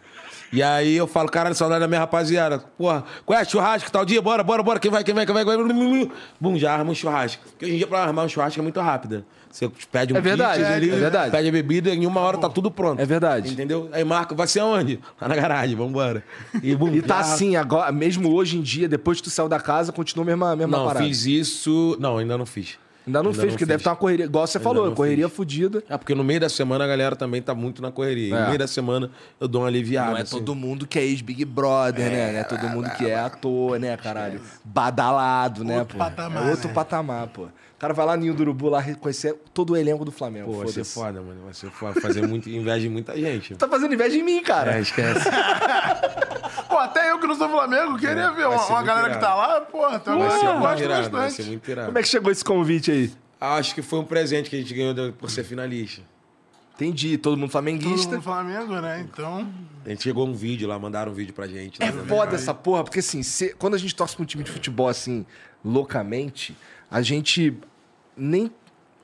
[0.52, 2.58] E aí eu falo, caralho, saudade da minha rapaziada.
[2.76, 3.44] Porra, qual é?
[3.44, 4.20] Churrasco, tal dia?
[4.20, 4.80] Bora, bora, bora.
[4.80, 5.44] Quem vai, quem vai, quem vai?
[5.44, 6.10] Quem vai?
[6.40, 7.42] Bum, já arma um churrasco.
[7.50, 9.24] Porque hoje em dia pra armar um churrasco é muito rápido.
[9.50, 11.30] Você pede um É verdade, kit ali, é verdade.
[11.32, 13.00] pede a bebida e em uma hora tá tudo pronto.
[13.00, 13.52] É verdade.
[13.52, 13.88] Entendeu?
[13.92, 15.00] Aí marca, vai ser aonde?
[15.20, 16.22] Lá na garagem, vambora.
[16.62, 19.48] E, bum, E tá já- assim, agora, mesmo hoje em dia, depois que tu saiu
[19.48, 21.04] da casa, continua a mesma, mesma Não, parada.
[21.04, 21.96] fiz isso.
[22.00, 22.76] Não, ainda não fiz.
[23.06, 24.26] Ainda não fez, porque deve estar uma correria.
[24.26, 25.36] Igual você falou, não correria fiz.
[25.36, 25.82] fudida.
[25.88, 28.28] É porque no meio da semana a galera também tá muito na correria.
[28.28, 28.40] E É.
[28.40, 29.10] No meio da semana
[29.40, 30.10] eu dou uma aliviada.
[30.10, 30.38] Não é assim.
[30.38, 32.32] todo mundo que é ex-Big Brother, né?
[32.32, 34.40] Não é todo mundo que é ator, né, caralho?
[34.64, 36.04] Badalado, né, Outro pô?
[36.04, 36.74] patamar, é outro né?
[36.74, 37.42] patamar, pô.
[37.44, 40.52] O cara vai lá no Ninho do Urubu lá reconhecer todo o elenco do Flamengo.
[40.52, 41.40] Pô, vai ser foda, mano.
[41.46, 41.98] Vai ser foda.
[41.98, 43.54] Fazer muito inveja de muita gente.
[43.54, 44.76] Tá fazendo inveja em mim, cara.
[44.76, 45.26] É, esquece.
[46.70, 49.26] Pô, até eu que não sou Flamengo, queria ver vai uma, uma galera que irado.
[49.26, 51.26] tá lá, porra, tem uma Vai ser galera que eu muito gosto irado, vai ser
[51.36, 51.48] bastante.
[51.50, 51.86] muito irado.
[51.88, 53.12] Como é que chegou esse convite aí?
[53.40, 56.02] Acho que foi um presente que a gente ganhou por ser finalista.
[56.74, 58.12] Entendi, todo mundo Todo flamenguista.
[58.14, 59.00] mundo Flamengo, né?
[59.00, 59.46] Então.
[59.84, 61.82] A gente chegou um vídeo lá, mandaram um vídeo pra gente.
[61.82, 62.04] É né?
[62.08, 64.88] foda essa porra, porque assim, se- quando a gente torce pra um time de futebol
[64.88, 65.26] assim,
[65.64, 66.56] loucamente,
[66.90, 67.56] a gente
[68.16, 68.50] nem.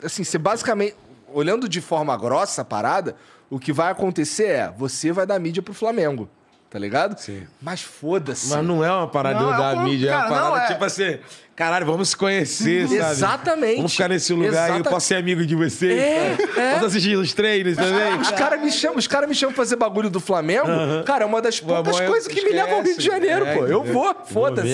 [0.03, 0.95] Assim, você basicamente.
[1.33, 3.17] Olhando de forma grossa a parada,
[3.51, 6.29] o que vai acontecer é você vai dar mídia pro Flamengo.
[6.69, 7.17] Tá ligado?
[7.19, 7.45] Sim.
[7.63, 8.49] Mas foda-se.
[8.49, 10.65] Mas não é uma parada Não, é da um- mídia, é uma cara, não, parada
[10.65, 11.19] é- tipo assim,
[11.55, 12.97] caralho, vamos se conhecer, sabe?
[13.13, 13.77] Exatamente.
[13.77, 15.99] Vamos ficar nesse lugar aí, eu posso ser amigo de vocês.
[15.99, 16.61] É, cara.
[16.61, 16.73] é.
[16.75, 18.19] Posso assistir os treinos também.
[18.21, 20.67] Os caras me chamam, os caras me chamam pra fazer bagulho do Flamengo.
[21.07, 22.57] Cara, é uma das poucas coisas que me esquece.
[22.57, 23.67] levam ao Rio de Janeiro, É, pô.
[23.67, 24.69] Eu vou, Vou foda-se.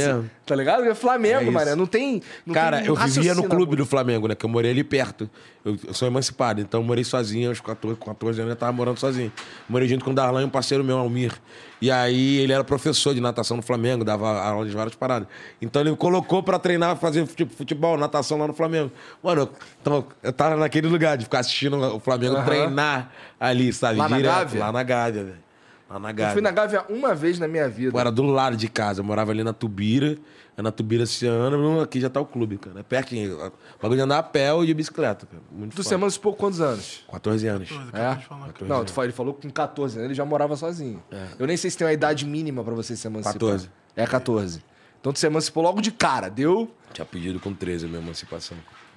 [0.45, 0.85] Tá ligado?
[0.85, 1.77] É Flamengo, É mano.
[1.77, 2.21] Não tem.
[2.45, 4.35] Não Cara, tem eu vivia no clube do Flamengo, né?
[4.35, 5.31] Que eu morei ali perto.
[5.65, 8.99] Eu, eu sou emancipado, então eu morei sozinho aos 14, 14 anos, eu tava morando
[8.99, 9.33] sozinho.
[9.69, 11.33] Morei junto com o Darlan e um parceiro meu, Almir.
[11.81, 15.29] E aí ele era professor de natação no Flamengo, dava aula de várias paradas.
[15.61, 18.91] Então ele me colocou pra treinar, fazer fute- futebol, natação lá no Flamengo.
[19.23, 19.51] Mano, eu,
[19.81, 22.45] então eu tava naquele lugar de ficar assistindo o Flamengo Aham.
[22.45, 23.99] treinar ali, sabe?
[23.99, 24.61] Lá na Gávea?
[24.61, 25.52] Lá na Gávea, velho.
[25.93, 26.33] Lá na Eu Gávea.
[26.33, 27.93] fui na Gávea uma vez na minha vida.
[27.93, 29.01] Pô, era do lado de casa.
[29.01, 30.17] Eu morava ali na Tubira.
[30.57, 31.81] É na Tubira esse ano.
[31.81, 32.81] Aqui já tá o clube, cara.
[32.81, 33.37] É pertinho.
[33.37, 35.43] O bagulho de andar a pé ou de bicicleta, cara.
[35.51, 37.05] Muito Tu se emancipou quantos anos?
[37.11, 37.69] 14 anos.
[37.93, 38.15] É?
[38.15, 38.49] de falar.
[38.63, 41.03] Não, tu, fa- ele falou que com 14 anos ele já morava sozinho.
[41.39, 43.35] Eu nem sei se tem uma idade mínima pra você se emancipar.
[43.35, 43.71] 14.
[43.97, 44.63] É 14.
[45.01, 46.71] Então tu se emancipou logo de cara, deu?
[46.93, 48.57] Tinha pedido com 13 a minha emancipação.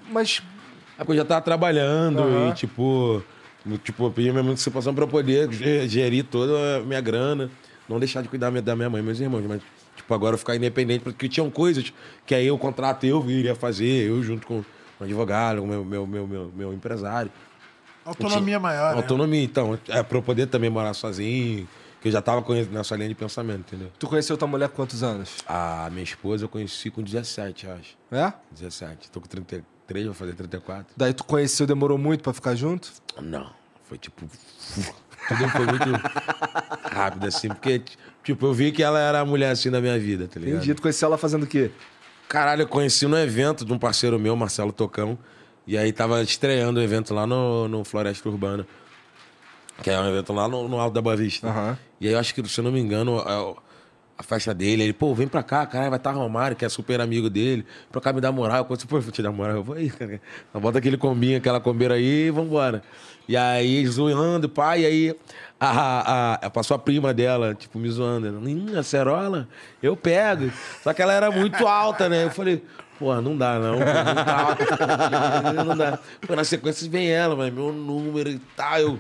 [0.10, 0.42] Mas
[0.98, 2.50] É porque eu já tava trabalhando Aham.
[2.50, 3.24] e, tipo...
[3.66, 7.50] no- Tipo, eu pedi minha emancipação pra eu poder ge- gerir toda a minha grana.
[7.88, 9.44] Não deixar de cuidar da minha mãe e meus irmãos.
[9.48, 9.62] Mas,
[9.96, 11.04] tipo, agora eu ficar independente.
[11.04, 11.94] Porque tinham coisas
[12.26, 14.08] que aí o contrato eu iria fazer.
[14.10, 14.64] Eu junto com
[15.00, 17.32] o advogado, com o meu, meu, meu, meu, meu empresário.
[18.04, 18.92] Autonomia maior.
[18.96, 18.98] né?
[19.02, 19.78] Autonomia, então.
[19.88, 21.68] É pra eu poder também morar sozinho,
[22.02, 23.92] que eu já tava nessa linha de pensamento, entendeu?
[23.98, 25.38] tu conheceu tua mulher com quantos anos?
[25.48, 27.98] A minha esposa eu conheci com 17, acho.
[28.12, 28.32] É?
[28.52, 29.10] 17.
[29.10, 29.28] Tô com
[29.88, 30.94] 33, vou fazer 34.
[30.96, 32.92] Daí tu conheceu, demorou muito pra ficar junto?
[33.22, 33.50] Não,
[33.84, 34.26] foi tipo.
[35.28, 35.90] Tudo foi muito
[36.92, 37.82] rápido, assim, porque,
[38.24, 40.58] tipo, eu vi que ela era a mulher assim da minha vida, tá ligado?
[40.58, 40.76] Entendi.
[40.76, 41.72] Tu conheceu ela fazendo o quê?
[42.28, 45.18] Caralho, eu conheci no evento de um parceiro meu, Marcelo Tocão.
[45.68, 48.68] E aí tava estreando o evento lá no, no Floresta Urbana.
[49.82, 51.48] Que é um evento lá no, no Alto da Boa Vista.
[51.48, 51.78] Aham.
[52.00, 53.56] E aí eu acho que, se eu não me engano, a,
[54.18, 57.02] a festa dele, ele, pô, vem pra cá, caralho, vai estar Romário, que é super
[57.02, 58.60] amigo dele, pra cá me dar moral.
[58.60, 59.58] Eu falei, pô, vou te dar moral.
[59.58, 60.22] Eu vou aí, cara.
[60.54, 62.82] Bota aquele combinho, aquela combeira aí e vambora.
[63.28, 65.16] E aí, zoando, pai, e aí
[65.60, 68.28] a, a, a- passou a prima dela, tipo, me zoando.
[68.30, 69.50] Hum, acerola,
[69.84, 70.50] eu pego.
[70.82, 72.24] Só que ela era muito alta, né?
[72.24, 72.64] Eu falei,
[72.98, 75.64] pô, não dá não, muito alta.
[75.66, 76.00] Não dá.
[76.26, 78.80] Pô, na sequência vem ela, mas meu número e tal.
[78.80, 79.00] Eu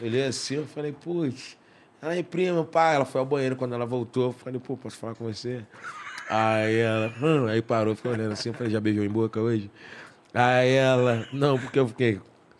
[0.00, 1.56] olhei assim, eu falei, putz.
[2.02, 4.26] Aí, prima, pá, ela foi ao banheiro quando ela voltou.
[4.28, 5.62] Eu falei, pô, posso falar com você?
[6.28, 8.50] Aí ela, hum, aí parou, ficou olhando assim.
[8.50, 9.70] Eu falei, já beijou em boca hoje?
[10.32, 12.14] Aí ela, não, porque eu fiquei.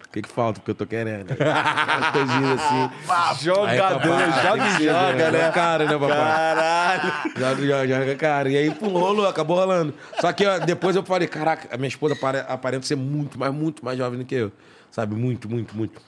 [0.06, 0.58] O que que falta?
[0.58, 1.30] Porque eu tô querendo.
[1.30, 2.90] Aquelas coisinhas assim.
[3.08, 5.50] Aí, Jogador, papai, joga e joga, né?
[5.52, 6.08] Cara, né, papai?
[6.18, 7.12] Caralho.
[7.36, 8.48] Joga, joga, joga, cara.
[8.50, 9.94] E aí, rolou, acabou rolando.
[10.20, 13.54] Só que ó, depois eu falei, caraca, a minha esposa apare- aparenta ser muito, mais,
[13.54, 14.50] muito mais jovem do que eu.
[14.90, 15.14] Sabe?
[15.14, 16.02] Muito, muito, muito.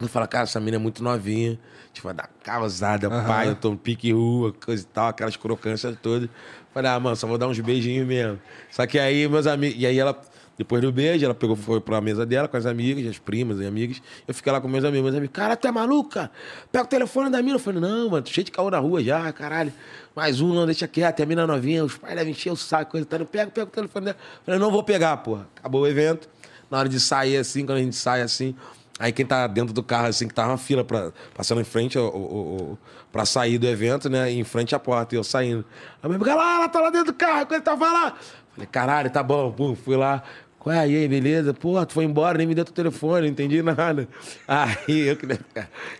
[0.00, 1.58] Eu falo, cara, essa menina é muito novinha.
[1.92, 5.94] Tipo, vai dar causada, pai, eu tô no pique rua, coisa e tal, aquelas crocâncias
[6.00, 6.28] todas.
[6.72, 8.40] Falei, ah, mano, só vou dar uns beijinhos mesmo.
[8.70, 9.80] Só que aí, meus amigos.
[9.80, 10.18] E aí ela.
[10.56, 13.66] Depois do beijo, ela pegou, foi pra mesa dela com as amigas, as primas e
[13.66, 14.02] amigas.
[14.28, 15.04] Eu fiquei lá com meus amigos.
[15.04, 16.30] Meus amigos, cara, tu é maluco, cara?
[16.70, 17.56] Pega o telefone da mina.
[17.56, 19.72] Eu falei, não, mano, tô cheio de caô na rua já, caralho.
[20.14, 21.16] Mais um, não, deixa quieto.
[21.16, 23.20] Tem a mina novinha, os pais devem encher o saco, coisa e tal.
[23.20, 24.16] Eu pego, pego o telefone dela.
[24.20, 25.48] Eu falei, não vou pegar, porra.
[25.56, 26.28] Acabou o evento.
[26.70, 28.54] Na hora de sair assim, quando a gente sai assim,
[28.98, 31.96] aí quem tá dentro do carro, assim, que tava uma fila pra, passando em frente
[31.98, 32.78] ao-
[33.10, 34.30] pra sair do evento, né?
[34.30, 35.64] Em frente à porta, e eu saindo.
[36.02, 38.14] A minha amiga lá, ela tá lá dentro do carro, quando ele tava lá.
[38.54, 40.22] Falei, caralho, tá bom, pum, fui lá.
[40.62, 40.88] Qual é?
[40.88, 41.52] E aí, beleza?
[41.52, 44.06] Pô, tu foi embora, nem me deu teu telefone, não entendi nada.
[44.46, 45.26] Aí eu que.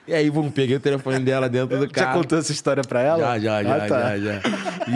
[0.07, 2.21] E aí, bum, peguei o telefone dela dentro do Já carro.
[2.23, 3.19] contou essa história pra ela?
[3.19, 4.17] Já, já, já, Ah, tá.
[4.19, 4.41] já, já.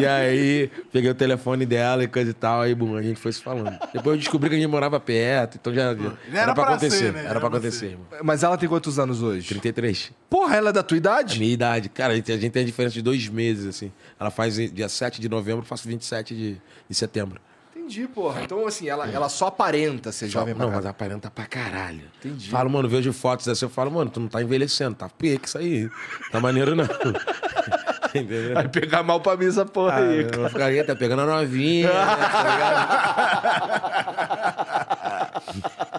[0.00, 3.32] E aí, peguei o telefone dela e coisa e tal, aí, bum, a gente foi
[3.32, 3.76] se falando.
[3.92, 5.92] Depois eu descobri que a gente morava perto, então já.
[5.96, 6.12] já
[6.42, 6.96] era pra acontecer.
[6.96, 7.18] ser, né?
[7.22, 8.06] Era Era pra acontecer, irmão.
[8.22, 9.48] Mas ela tem quantos anos hoje?
[9.48, 10.12] 33.
[10.30, 11.40] Porra, ela é da tua A idade?
[11.40, 11.88] minha idade.
[11.88, 13.90] Cara, a gente, a gente tem a diferença de dois meses, assim.
[14.20, 16.56] Ela faz dia 7 de novembro, eu faço 27 de,
[16.88, 17.40] de setembro.
[17.86, 18.42] Entendi, porra.
[18.42, 20.90] Então, assim, ela, ela só aparenta ser jovem pra não, mas caralho.
[20.90, 22.02] aparenta pra caralho.
[22.18, 22.50] Entendi.
[22.50, 25.56] Falo, mano, vejo fotos assim, eu falo, mano, tu não tá envelhecendo, tá pique isso
[25.58, 25.88] aí.
[26.32, 26.84] Tá maneiro não.
[28.10, 28.54] Entendeu?
[28.54, 30.22] Vai pegar mal pra mim essa porra Ah, aí.
[30.22, 33.86] eu vou ficar aí, tá pegando a novinha, né, tá ligado?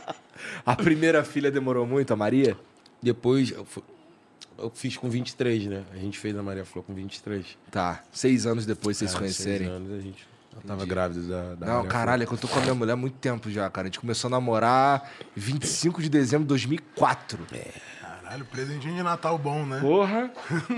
[0.66, 2.58] A primeira filha demorou muito, a Maria?
[3.02, 3.84] Depois, eu, fu-
[4.58, 5.84] eu fiz com 23, né?
[5.94, 7.46] A gente fez a Maria Flor com 23.
[7.72, 8.04] Tá.
[8.12, 9.68] Seis anos depois vocês se Ah, conhecerem.
[9.68, 10.28] seis anos, a gente
[10.58, 12.94] ela tava grávida da, da Não, caralho, é que eu tô com a minha mulher
[12.94, 13.88] há muito tempo já, cara.
[13.88, 17.46] A gente começou a namorar 25 de dezembro de 2004.
[18.02, 19.80] Caralho, presentinho de Natal bom, né?
[19.80, 20.32] Porra!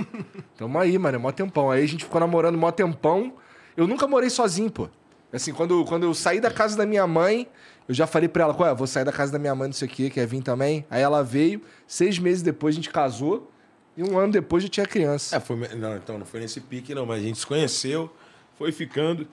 [0.58, 1.72] Tamo aí, mano, é mó tempão.
[1.72, 3.34] Aí a gente ficou namorando mó tempão.
[3.78, 4.90] Eu nunca morei sozinho, pô.
[5.32, 7.48] Assim, quando, quando eu saí da casa da minha mãe,
[7.88, 8.74] eu já falei pra ela, qual é?
[8.74, 10.86] Vou sair da casa da minha mãe, não sei o quê, quer vir também?
[10.90, 13.52] Aí ela veio, seis meses depois a gente casou,
[13.96, 15.36] e um ano depois já tinha criança.
[15.36, 18.12] É, foi, não, então não foi nesse pique, não, mas a gente se conheceu,
[18.58, 19.28] foi ficando.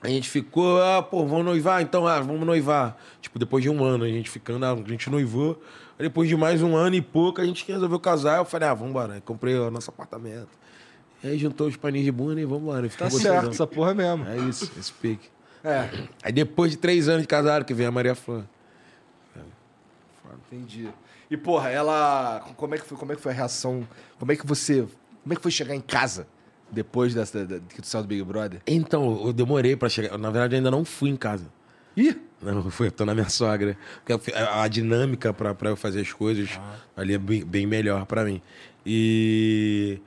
[0.00, 2.96] A gente ficou, ah, pô, vamos noivar, então, ah, vamos noivar.
[3.20, 5.60] Tipo, depois de um ano, a gente ficando, ah, a gente noivou.
[5.98, 8.38] Depois de mais um ano e pouco, a gente resolveu casar.
[8.38, 9.20] Eu falei, ah, vamos embora.
[9.22, 10.48] Comprei o nosso apartamento.
[11.22, 12.82] E aí juntou os paninhos de bunda e vamos embora.
[12.82, 13.50] Tá ficou certo, gostosão.
[13.50, 14.24] essa porra mesmo.
[14.28, 15.28] É isso, esse pique.
[15.64, 15.88] É,
[16.22, 18.44] Aí depois de três anos de casado, que veio a Maria Flor.
[20.46, 20.88] entendi.
[21.28, 22.46] E, porra, ela.
[22.56, 23.86] Como é que foi, como é que foi a reação?
[24.16, 24.86] Como é que você.
[25.24, 26.28] Como é que foi chegar em casa
[26.70, 28.60] depois dessa, da, que tu saiu do Big Brother?
[28.66, 30.16] Então, eu demorei pra chegar.
[30.18, 31.46] Na verdade, eu ainda não fui em casa.
[31.96, 32.16] Ih!
[32.40, 33.76] Não, eu fui, eu tô na minha sogra.
[34.04, 36.60] Porque a, a dinâmica pra, pra eu fazer as coisas
[36.96, 38.40] ali é bem, bem melhor pra mim.
[38.86, 40.00] E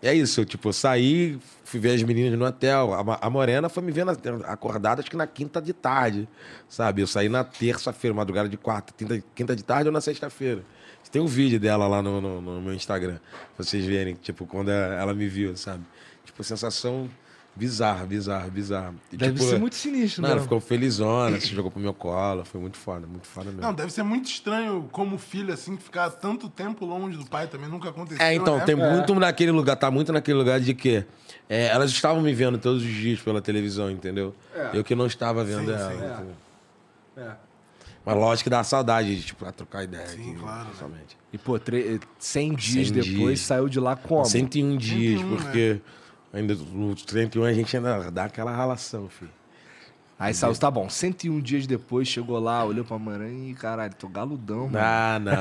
[0.00, 2.94] é isso, eu, tipo, eu saí, fui ver as meninas no hotel.
[2.94, 4.10] A, a Morena foi me vendo
[4.44, 6.28] acordada, acho que na quinta de tarde,
[6.68, 7.02] sabe?
[7.02, 10.64] Eu saí na terça-feira, madrugada de quarta, quinta, quinta de tarde ou na sexta-feira.
[11.10, 13.18] Tem um vídeo dela lá no, no- no meu Instagram,
[13.56, 15.82] pra vocês verem, tipo, quando ela me viu, sabe?
[16.24, 17.08] Tipo, sensação
[17.56, 18.94] bizarra, bizarra, bizarra.
[19.12, 20.34] E, Deve tipo, ser muito sinistro, não, né?
[20.34, 22.44] ela ficou felizona, se jogou pro meu colo.
[22.44, 23.60] Foi muito foda, muito foda mesmo.
[23.62, 27.68] Não, deve ser muito estranho como filho, assim, ficar tanto tempo longe do pai também.
[27.68, 28.64] Nunca aconteceu, é, então, né?
[28.64, 31.04] tem muito naquele lugar, tá muito naquele lugar de que
[31.48, 34.34] é, elas estavam me vendo todos os dias pela televisão, entendeu?
[34.72, 35.90] Eu que não estava vendo Sim, ela.
[35.90, 35.96] sim.
[35.96, 36.36] entendeu?
[37.16, 37.48] É.
[38.08, 40.06] Mas lógico que dá saudade, de, tipo, pra trocar ideia.
[40.06, 40.74] Sim, aqui, claro, né?
[40.78, 41.16] Somente.
[41.30, 43.40] E, pô, tre- 100 dias 100 depois dias.
[43.40, 44.24] saiu de lá como?
[44.24, 45.80] 101 dias, 101, porque
[46.32, 49.30] ainda no 101 a gente ainda dá aquela ralação, filho.
[50.18, 54.08] Aí saiu, tá bom, 101 dias depois, chegou lá, olhou pra Maranhão e, caralho, tô
[54.08, 54.78] galudão, mano.
[54.80, 55.32] Ah, não.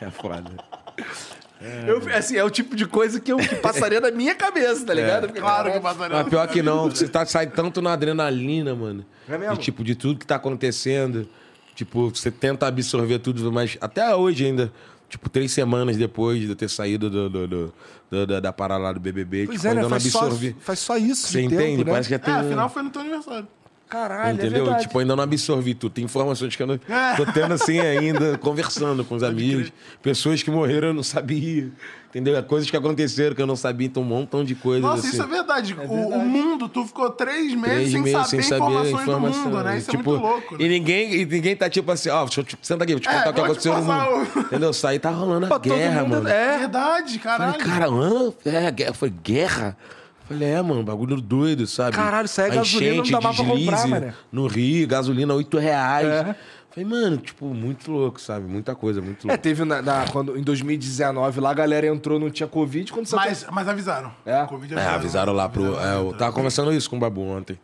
[0.00, 0.52] é foda.
[1.86, 4.92] Eu, assim, é o tipo de coisa que, eu, que passaria na minha cabeça, tá
[4.92, 5.22] ligado?
[5.24, 6.16] Eu fiquei, Claro que passaria.
[6.18, 9.04] Mas pior que não, você tá, sai tanto na adrenalina, mano.
[9.28, 9.56] É mesmo?
[9.56, 11.26] De, tipo, de tudo que tá acontecendo.
[11.74, 14.72] Tipo, você tenta absorver tudo, mas até hoje ainda,
[15.08, 17.74] tipo, três semanas depois de eu ter saído do, do- do-
[18.10, 19.80] do- da, da parada lá do BBB, Pois tipo, é, né?
[19.80, 20.56] ainda não Faz só, absorvi.
[20.60, 21.62] faz só isso Você de entende?
[21.62, 21.90] tempo, né?
[21.90, 22.38] Parece que já É, tem um...
[22.46, 23.48] afinal foi no teu aniversário.
[23.88, 24.64] Caralho, é Entendeu?
[24.64, 24.82] verdade.
[24.82, 25.92] tipo, ainda não absorvi tudo.
[25.92, 26.76] Tem informações que eu não
[27.16, 29.72] tô tendo assim ainda, conversando com os amigos.
[30.02, 31.70] Pessoas que morreram eu não sabia.
[32.08, 32.42] Entendeu?
[32.44, 35.08] Coisas que aconteceram que eu não sabia, então um montão de coisas Nossa, assim.
[35.10, 35.76] isso é verdade.
[35.86, 39.02] O, o mundo, tu ficou três meses, Três sem, meses saber sem saber a informações
[39.02, 39.42] informação.
[39.44, 39.78] do mundo, né?
[39.78, 40.54] Isso tipo, é muito louco.
[40.54, 40.68] E Né?
[40.68, 43.12] ninguém, e ninguém tá tipo assim, ó, deixa eu te, senta aqui, vou te É,
[43.12, 44.28] contar o que aconteceu no mundo.
[44.34, 44.72] o- Entendeu?
[44.72, 46.28] Saí, tá rolando a Pô, guerra, mundo- mano.
[46.28, 47.52] É, Verdade, caralho.
[47.52, 48.32] Falei, cara, hã?
[48.46, 48.94] É, guerra.
[48.94, 49.76] Foi guerra?
[50.28, 51.94] Falei, é, mano, bagulho doido, sabe?
[51.96, 54.14] Caralho, isso aí é A gasolina, não enchente, dá mais pra comprar, deslize mané.
[54.32, 56.06] No Rio, gasolina 8 reais.
[56.08, 56.36] É.
[56.70, 58.44] Falei, mano, tipo, muito louco, sabe?
[58.46, 59.42] Muita coisa, muito É, louco.
[59.42, 62.92] teve na, na- quando, em 2019 lá, a galera entrou, não tinha Covid.
[62.92, 64.12] Quando você Mas, mas avisaram.
[64.26, 64.44] É?
[64.46, 65.64] Covid É, avisaram lá pro.
[65.64, 66.18] Avisaram, é, eu avisaram.
[66.18, 67.58] tava conversando isso com o Babu ontem.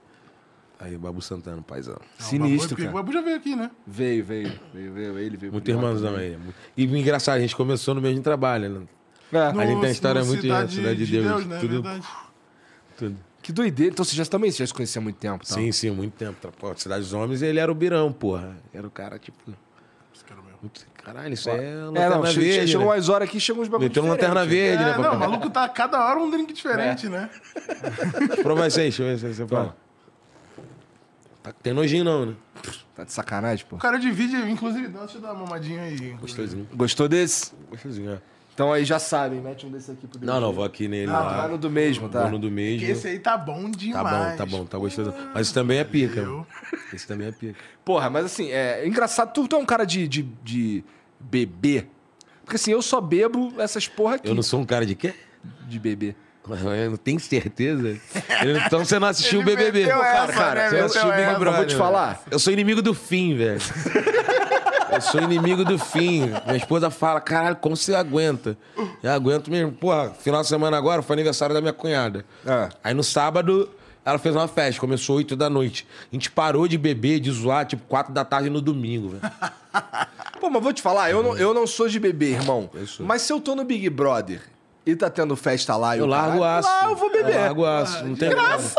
[0.81, 1.97] Aí, o Babu Santana, paizão.
[2.19, 2.91] Não, Sinistro, o Babu, cara.
[2.91, 3.71] O Babu já veio aqui, né?
[3.87, 5.53] Veio, veio, veio, veio ele, veio.
[5.53, 6.31] Muito irmãozão também.
[6.35, 6.39] aí.
[6.77, 8.81] E engraçado, a gente começou no mesmo trabalho, né?
[9.33, 9.39] É.
[9.47, 11.59] A gente tem a história no muito Cidade, Cidade de Deus, né?
[11.61, 12.07] tudo- Verdade.
[13.09, 13.17] Tudo.
[13.43, 13.93] Que doideira.
[13.93, 15.55] Então você já também já se conhecia há muito tempo, tá?
[15.55, 16.37] Sim, sim, muito tempo.
[16.59, 18.57] Pô, Cidade dos Homens, ele era o Birão, porra.
[18.73, 19.37] Era o cara, tipo.
[20.15, 20.59] Esse cara mesmo.
[20.63, 22.71] muito- Caralho, isso aí é É, lanterna não, che- verde.
[22.71, 22.93] chegou né?
[22.95, 24.79] umas horas aqui, chegam uns bagulhos Meteu uma lanterna diferentes.
[24.79, 25.03] verde, É, né?
[25.03, 26.55] não, o maluco tá cada hora um drink É.
[26.55, 27.29] diferente, né?
[28.41, 29.77] Prova isso aí, deixa eu ver se você fala.
[31.43, 32.35] Tá, tem nojinho não, né?
[32.95, 33.75] Tá de sacanagem, pô.
[33.75, 36.11] O cara divide, inclusive, dá- deixa eu dar uma mamadinha aí.
[36.21, 36.69] Gostosinho.
[36.73, 37.53] Gostou desse?
[37.69, 38.19] Gostosinho, é.
[38.55, 41.07] Então aí já sabem, mete um desse aqui pro Não, não, vou aqui nele.
[41.07, 41.37] Não, lá.
[41.43, 42.23] Vai no do mesmo, tá?
[42.23, 42.87] Vou no do mesmo.
[42.87, 44.31] Esse aí tá bom Tá demais.
[44.31, 45.15] bom, tá bom, tá gostoso.
[45.35, 46.47] Mas isso também é pica, Eu- mano.
[46.93, 47.55] Esse também é pica.
[47.85, 49.33] Porra, mas assim, é engraçado.
[49.33, 50.85] Tu, tu é um cara de, de, de
[51.19, 51.89] beber.
[52.45, 55.15] Porque assim, eu só bebo essas porra aqui Eu não sou um cara de quê?
[55.67, 56.15] de beber.
[56.49, 57.97] Eu não tenho certeza.
[58.67, 59.83] Então você não assistiu o BBB.
[59.83, 60.69] essa, cara, né?
[60.69, 61.39] você Meteu assistiu o Big.
[61.39, 61.57] Brother.
[61.61, 62.23] Vou te falar.
[62.31, 63.61] Eu sou inimigo do fim, velho.
[64.93, 66.27] Eu sou inimigo do fim.
[66.45, 68.57] Minha esposa fala, caralho, como você aguenta?
[69.03, 69.73] Eu aguento mesmo.
[69.73, 72.25] Porra, final de semana agora foi aniversário da minha cunhada.
[72.47, 72.69] Ah.
[72.85, 73.69] Aí no sábado,
[74.05, 75.87] ela fez uma festa, começou 8 da noite.
[76.11, 79.33] A gente parou de beber, de zoar, tipo, 4 da tarde no domingo, velho.
[80.41, 82.69] Pô, mas vou te falar, eu não, eu não sou de beber, irmão.
[82.75, 82.87] Eu.
[83.07, 84.43] Mas se eu tô no Big Brother
[84.85, 86.69] e tá tendo festa lá Eu o largo caralho, aço.
[86.69, 87.35] Lá eu vou beber.
[87.35, 88.75] Eu largo aço, não tem graça.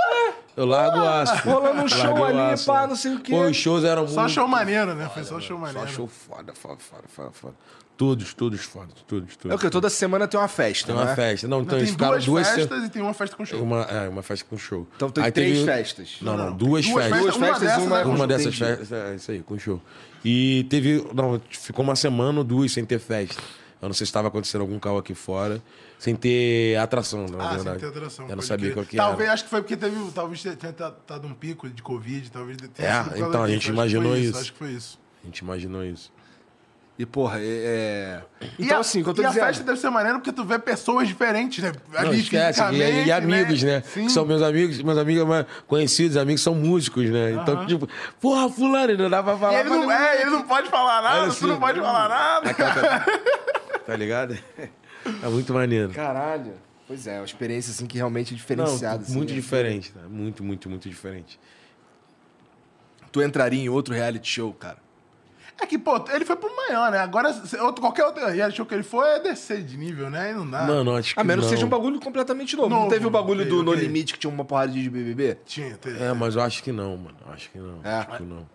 [0.55, 1.35] Eu largo o aço.
[1.49, 2.65] Rolando um show ali, aço.
[2.65, 3.31] pá, não sei o quê.
[3.31, 5.09] Pô, os shows eram Só muito show maneiro, né?
[5.13, 5.87] Foi só show Só maneiro.
[5.89, 7.53] show foda, foda, foda, foda, foda.
[7.95, 9.51] Todos, todos foda, todos, todos.
[9.51, 9.69] É o que?
[9.69, 11.15] Toda semana tem uma festa, Tem uma né?
[11.15, 11.47] festa.
[11.47, 13.61] Não, então Tem duas, duas se- festas e tem uma festa com show.
[13.61, 14.87] Uma, é, uma festa com show.
[14.95, 16.17] Então tem Aí três teve- festas.
[16.21, 17.21] Não, não, Não, duas, duas festas.
[17.21, 17.99] Duas Uma festas dessas e uma...
[17.99, 19.79] é com Uma show, dessas festas, é isso aí, com show.
[20.25, 21.07] E teve.
[21.13, 23.41] Não, ficou uma semana ou duas sem ter festa.
[23.81, 25.61] Eu não sei se estava acontecendo algum carro aqui fora,
[26.03, 27.79] sem ter atração, na Ah, verdade.
[27.79, 28.27] sem ter atração.
[28.27, 29.33] Eu não sabia qual que Talvez, era.
[29.35, 30.73] acho que foi porque teve, talvez tenha
[31.07, 34.37] dado um pico de Covid, talvez tenha É, então, a gente imaginou foi isso.
[34.37, 34.99] Acho que foi isso.
[35.23, 36.11] A gente imaginou isso.
[36.99, 37.43] E, porra, é...
[37.45, 38.21] é-
[38.59, 39.43] E Então, a- assim, o que eu tô e dizendo...
[39.43, 41.71] a festa deve ser maneira porque tu vê pessoas diferentes, né?
[42.03, 42.61] Não, esquece.
[42.73, 43.81] E, e amigos, né?
[43.85, 44.03] Sim.
[44.07, 47.31] Que são meus amigos, meus amigos mais conhecidos, amigos são músicos, né?
[47.31, 47.87] Então, tipo,
[48.19, 49.59] porra, fulano, não dá pra E falar.
[49.61, 52.09] ele não, mas- é, ele não pode falar nada, Olha tu assim, não pode falar
[52.09, 52.53] nada.
[53.87, 54.37] Tá ligado?
[55.23, 55.91] É muito maneiro.
[55.91, 56.53] Caralho.
[56.87, 59.03] Pois é, uma experiência, assim, que realmente é Não, diferenciada.
[59.03, 59.35] assim, muito né?
[59.35, 60.01] diferente, tá?
[60.09, 61.39] Muito, muito, muito diferente.
[63.11, 64.77] Tu entraria em outro reality show, cara.
[65.61, 66.97] É que, pô, ele foi pro maior, né?
[66.97, 67.29] Agora,
[67.61, 70.31] outro, qualquer outro reality show que ele for é descer de nível, né?
[70.31, 70.63] E não dá.
[70.63, 71.19] Mano, acho que.
[71.19, 71.49] A menos não.
[71.49, 72.69] que seja um bagulho completamente novo.
[72.69, 73.73] não Novo, teve o bagulho do No.
[73.73, 75.37] Limite, que tinha uma porrada de BBB?
[75.45, 76.01] Tinha, teve.
[76.03, 77.15] É, mas eu acho que não, mano.
[77.27, 77.79] Acho que não.
[77.83, 77.93] É.
[77.97, 78.49] Acho que não.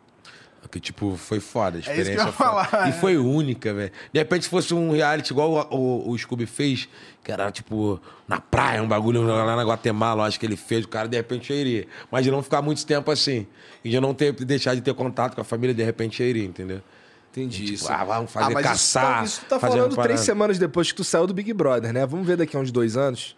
[0.61, 2.93] Porque, tipo, foi foda, a É isso que eu experiência ia falar, E é.
[2.93, 3.93] foi única, velho.
[4.13, 6.89] De repente, se fosse um reality igual o, o, o Scooby fez,
[7.23, 10.85] que era, tipo, na praia, um bagulho lá na Guatemala, eu acho que ele fez,
[10.85, 11.87] o cara, de repente, eu iria.
[12.11, 13.47] Mas de não ficar muito tempo assim.
[13.85, 16.45] E de não ter, deixar de ter contato com a família, de repente, eu iria,
[16.45, 16.83] entendeu?
[17.31, 20.59] Entendi Tipo, ah, vamos fazer mas caçar, Isso, tá- isso tu tá falando três semanas
[20.59, 22.05] depois que tu saiu do Big Brother, né?
[22.05, 23.37] Vamos ver daqui a uns dois anos.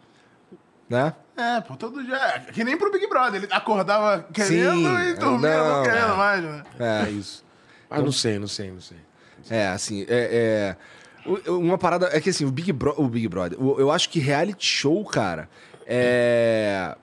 [0.89, 1.13] Né?
[1.41, 2.19] É, pô, todo dia.
[2.53, 3.43] Que nem pro Big Brother.
[3.43, 6.17] Ele acordava querendo Sim, e dormia não, não, querendo é.
[6.17, 6.63] mais, né?
[6.79, 7.03] É.
[7.07, 7.45] É isso.
[7.89, 8.99] Mas não sei, não sei, não sei.
[9.49, 10.77] É, assim, é,
[11.27, 12.09] é- o- Uma parada.
[12.13, 13.59] É que assim, o Big, Bro- o Big Brother.
[13.61, 15.49] Eu acho que reality show, cara,
[15.87, 16.95] é.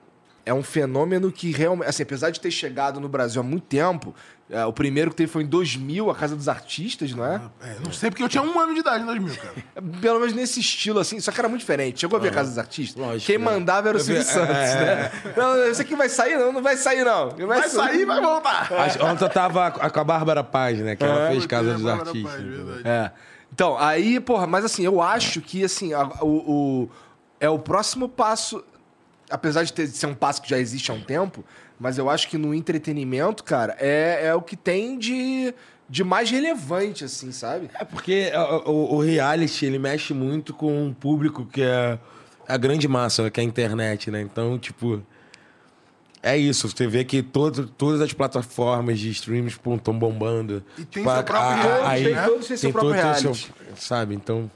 [0.46, 1.88] É um fenômeno que realmente.
[1.88, 4.14] Assim, apesar de ter chegado no Brasil há muito tempo,
[4.50, 7.40] é, o primeiro que teve foi em 2000, a Casa dos Artistas, não é?
[7.62, 9.54] É, não sei porque eu tinha um ano de idade em 2000, cara.
[10.00, 12.00] Pelo menos nesse estilo, assim, só que era muito diferente.
[12.00, 13.00] Chegou a ver a Casa dos Artistas?
[13.02, 13.44] Lógico, Quem né?
[13.44, 15.32] mandava era o Silvio vi- Santos, é, né?
[15.36, 17.30] Não, esse aqui vai sair, não, não vai sair, não.
[17.46, 18.72] Vai sair e vai voltar.
[18.72, 20.96] Acho- Ontem eu tava com a Bárbara Paz, né?
[20.96, 22.22] Que ela É, fez Casa dos Artistas.
[22.32, 22.82] Paz, verdade.
[22.84, 23.10] É.
[23.52, 26.26] Então, aí, porra, mas assim, eu acho que, assim, a- o,
[26.84, 26.90] o-
[27.40, 28.64] é o próximo passo,
[29.30, 31.44] apesar de, ter, de ser um passo que já existe há um tempo,
[31.78, 35.54] mas eu acho que no entretenimento, cara, é, é o que tem de,
[35.88, 37.70] de mais relevante, assim, sabe?
[37.78, 38.30] É porque
[38.64, 41.98] o, o- o reality, ele mexe muito com um público que é
[42.48, 44.20] a grande massa, que é a internet, né?
[44.22, 45.02] Então, tipo...
[46.20, 50.64] É isso, você vê que todo, todas as plataformas de streams estão bombando.
[50.76, 53.20] E tem Tipo, seu próprio reality, Tem todos têm seu próprio reality.
[53.22, 54.50] seu- sabe, então...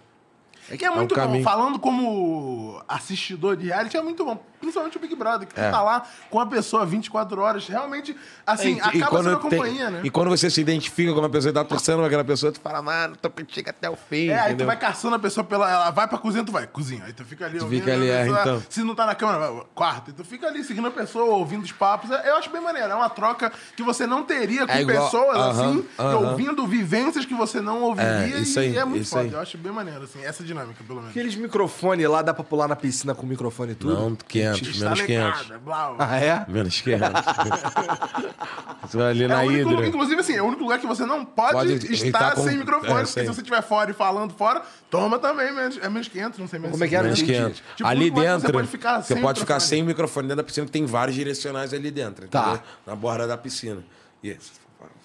[0.68, 1.22] É que é muito um bom.
[1.22, 1.44] caminho.
[1.44, 4.42] Falando como assistidor de reality, é muito bom.
[4.62, 5.70] Principalmente o Big Brother, que tu É.
[5.70, 8.16] tá lá com a pessoa 24 horas, realmente,
[8.46, 10.00] assim, E- e acaba quando sendo tem- companhia, né?
[10.04, 12.60] E quando você se identifica com uma pessoa e tá torcendo com aquela pessoa, tu
[12.60, 14.28] fala, mano, tô contigo até o fim.
[14.28, 14.66] É, aí tu entendeu?
[14.68, 15.70] vai caçando a pessoa pela.
[15.70, 17.02] Ela vai pra cozinha, tu vai, cozinha.
[17.04, 17.80] Aí tu fica ali Tu ouvindo.
[17.80, 18.62] fica ali, a é, pessoa, então.
[18.70, 20.10] Se não tá na câmera, vai, quarto.
[20.10, 22.10] E tu fica ali seguindo a pessoa, ouvindo os papos.
[22.10, 22.90] É, Eu acho bem maneiro.
[22.90, 26.30] É uma troca que você não teria com É igual- pessoas aham, assim, aham.
[26.30, 28.36] ouvindo vivências que você não ouviria.
[28.36, 29.22] É, isso e aí, é muito isso foda.
[29.24, 29.32] aí.
[29.32, 31.10] Eu acho bem maneiro, assim, essa dinâmica, pelo menos.
[31.10, 33.94] Aqueles microfones lá, dá pra pular na piscina com o microfone e tudo?
[33.94, 34.14] Não,
[34.60, 35.42] 500, Está menos 500.
[35.42, 35.96] ligado, blau.
[35.98, 36.44] Ah, é?
[36.48, 37.08] Menos 500.
[38.82, 39.86] você vai ali É na o único, Hidra.
[39.86, 42.90] inclusive, assim, é o único lugar que você não pode, Pode estar com- sem microfone.
[42.92, 43.22] é, porque sem.
[43.24, 46.58] se você estiver fora e falando fora, toma também, menos, é menos 500, não sei
[46.58, 47.04] menos Como é que era?
[47.04, 47.38] Menos Entendi.
[47.38, 47.62] 500.
[47.76, 49.68] Tipo, ali dentro, você pode ficar você sem pode ficar microfone.
[49.78, 52.40] sem microfone dentro da piscina, tem vários direcionais ali dentro, Tá.
[52.42, 52.60] entendeu?
[52.86, 53.82] Na borda da piscina.
[54.22, 54.52] E isso,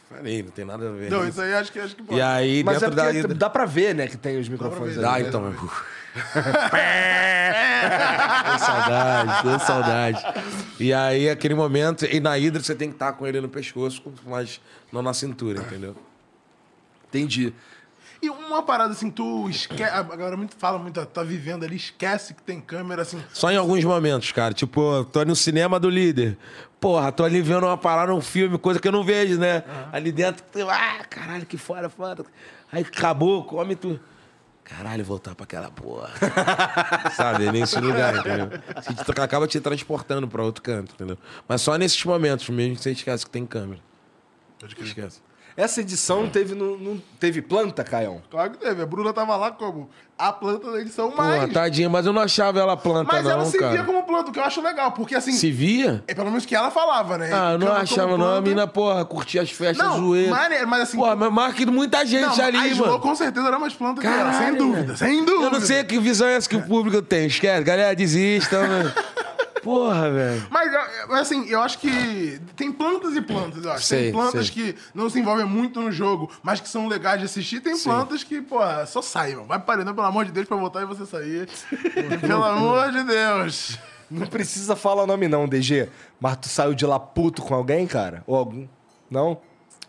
[0.10, 1.10] falei, não tem nada a ver.
[1.11, 2.18] Não, isso aí acho que, acho que pode.
[2.19, 3.34] E aí, Mas é dentro da porque Hidra...
[3.36, 5.02] dá pra ver, né, que tem os microfones ver.
[5.02, 5.24] Dá, ali.
[5.24, 5.30] né?
[5.30, 5.53] então.
[8.48, 10.23] Tô saudade, tô saudade.
[10.80, 14.02] E aí, aquele momento, e na Hidra você tem que estar com ele no pescoço,
[14.26, 14.60] mas
[14.91, 15.95] não na cintura, entendeu?
[17.07, 17.53] Entendi.
[18.22, 19.91] E uma parada assim, tu esquece.
[19.91, 23.22] A galera muito fala muito, tá vivendo ali, esquece que tem câmera, assim.
[23.31, 24.53] Só em alguns momentos, cara.
[24.53, 26.38] Tipo, tô no cinema do líder.
[26.80, 29.64] Porra, tô ali vendo uma parada, um filme, coisa que eu não vejo, né?
[29.91, 32.26] Ali dentro, tu, ah, caralho, que fora, foda.
[32.72, 33.99] Aí acabou, come tu.
[34.68, 36.11] Caralho, voltar pra aquela porra.
[37.15, 37.45] Sabe?
[37.45, 38.49] É nesse lugar, entendeu?
[38.84, 41.18] Você acaba te transportando pra outro canto, entendeu?
[41.48, 43.80] Mas só nesses momentos mesmo que você esquece que tem câmera.
[44.81, 45.22] Esquece.
[45.57, 48.21] Essa edição não teve, não, não teve planta, Caião?
[48.29, 48.79] Claro que teve.
[48.79, 51.51] A Bruna tava lá como a planta da edição Porra, mais.
[51.53, 53.71] tadinha, mas eu não achava ela planta, Mas não, ela se cara.
[53.71, 55.31] via como planta, o que eu acho legal, porque assim.
[55.31, 56.03] Se via?
[56.07, 57.31] É pelo menos que ela falava, né?
[57.34, 58.35] Ah, eu não achava, não.
[58.35, 60.29] A mina, porra, curtia as festas, Não, zoeira.
[60.29, 60.97] maneiro, mas assim.
[60.97, 62.99] Porra, mas marca muita gente não, ali, a mano.
[62.99, 64.97] com certeza era mais planta que ela, Caralho, sem dúvida, velho.
[64.97, 65.43] sem dúvida.
[65.45, 67.25] Eu não sei que visão é essa que o público tem.
[67.25, 68.93] Esquece, galera, desista, mano.
[69.63, 70.47] Porra, velho.
[70.49, 70.71] Mas,
[71.19, 73.85] assim, eu acho que tem plantas e plantas, eu acho.
[73.85, 74.73] Sei, tem plantas sei.
[74.73, 77.59] que não se envolvem muito no jogo, mas que são legais de assistir.
[77.59, 79.47] Tem plantas que, pô, só sai, mano.
[79.47, 81.47] Vai paredão, pelo amor de Deus, pra voltar e você sair.
[82.21, 83.77] pelo amor de Deus.
[84.09, 85.89] Não precisa falar o nome não, DG.
[86.19, 88.23] Mas tu saiu de lá puto com alguém, cara?
[88.25, 88.67] Ou algum?
[89.09, 89.39] Não?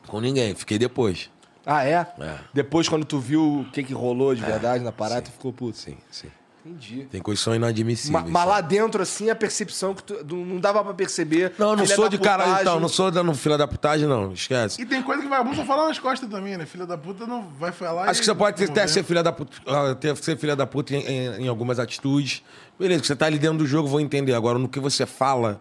[0.06, 1.30] Com ninguém, fiquei depois.
[1.64, 2.06] Ah, é?
[2.18, 2.38] É.
[2.52, 5.76] Depois, quando tu viu o que, que rolou de verdade na parada, tu ficou puto.
[5.76, 6.28] Sim, sim.
[6.68, 7.06] Entendi.
[7.10, 8.24] Tem coisas que são inadmissíveis.
[8.24, 11.52] Ma- Mas lá dentro, assim, a percepção que tu, não dava pra perceber.
[11.58, 12.62] Não, eu não filha sou da de caralho, putagem.
[12.68, 12.80] então.
[12.80, 14.32] Não sou dando fila da putagem, não.
[14.32, 14.80] Esquece.
[14.80, 16.66] E tem coisa que vagabundo só fala nas costas também, né?
[16.66, 18.02] Filha da puta não vai falar.
[18.10, 20.54] Acho e- que você pode ter- até ser filha da puta, ah, ter- ser filha
[20.54, 22.42] da puta em, em- em algumas atitudes.
[22.78, 24.34] Beleza, que você tá ali dentro do jogo, vou entender.
[24.34, 25.60] Agora, no que você fala,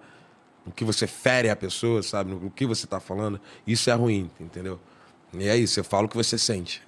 [0.65, 2.31] no que você fere a pessoa, sabe?
[2.31, 4.79] No que você tá falando, isso é ruim, entendeu?
[5.33, 6.81] E é isso, você fala o que você sente.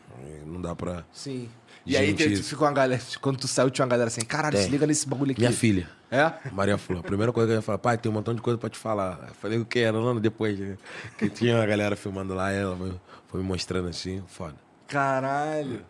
[0.45, 1.05] Não dá pra.
[1.13, 1.49] Sim.
[1.85, 2.43] E aí Gente, te- isso.
[2.49, 3.01] ficou uma galera.
[3.21, 4.65] Quando tu saiu, tinha uma galera assim, caralho, Tem.
[4.65, 5.41] se liga nesse bagulho aqui.
[5.41, 5.87] Minha filha.
[6.11, 6.31] É?
[6.51, 6.99] Maria Flor.
[6.99, 8.77] A primeira coisa que eu ia falar, pai, tem um montão de coisa pra te
[8.77, 9.25] falar.
[9.29, 9.91] Eu falei, o que era?
[9.99, 10.57] Não, depois.
[10.59, 10.75] né?
[11.17, 12.75] Que tinha uma galera filmando lá, ela
[13.27, 14.55] foi- me mostrando assim, foda.
[14.87, 15.81] Caralho.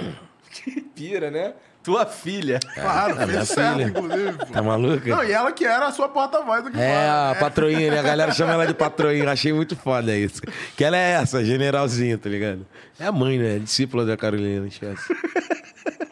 [0.52, 1.53] Que pira, né?
[1.84, 2.60] Tua filha.
[2.74, 3.84] Claro, É, minha filha.
[3.84, 4.38] inclusive.
[4.52, 5.10] Tá maluca?
[5.16, 7.40] Não, e ela que era a sua porta-voz aqui É, fora, a né?
[7.40, 7.99] patroinha, né?
[7.99, 9.30] A galera chama ela de patroinha.
[9.32, 10.41] Achei muito foda isso.
[10.76, 12.66] Que ela é essa, generalzinha, tá ligado?
[12.99, 13.60] É a mãe, né?
[13.60, 15.03] Discípula da Carolina, esquece.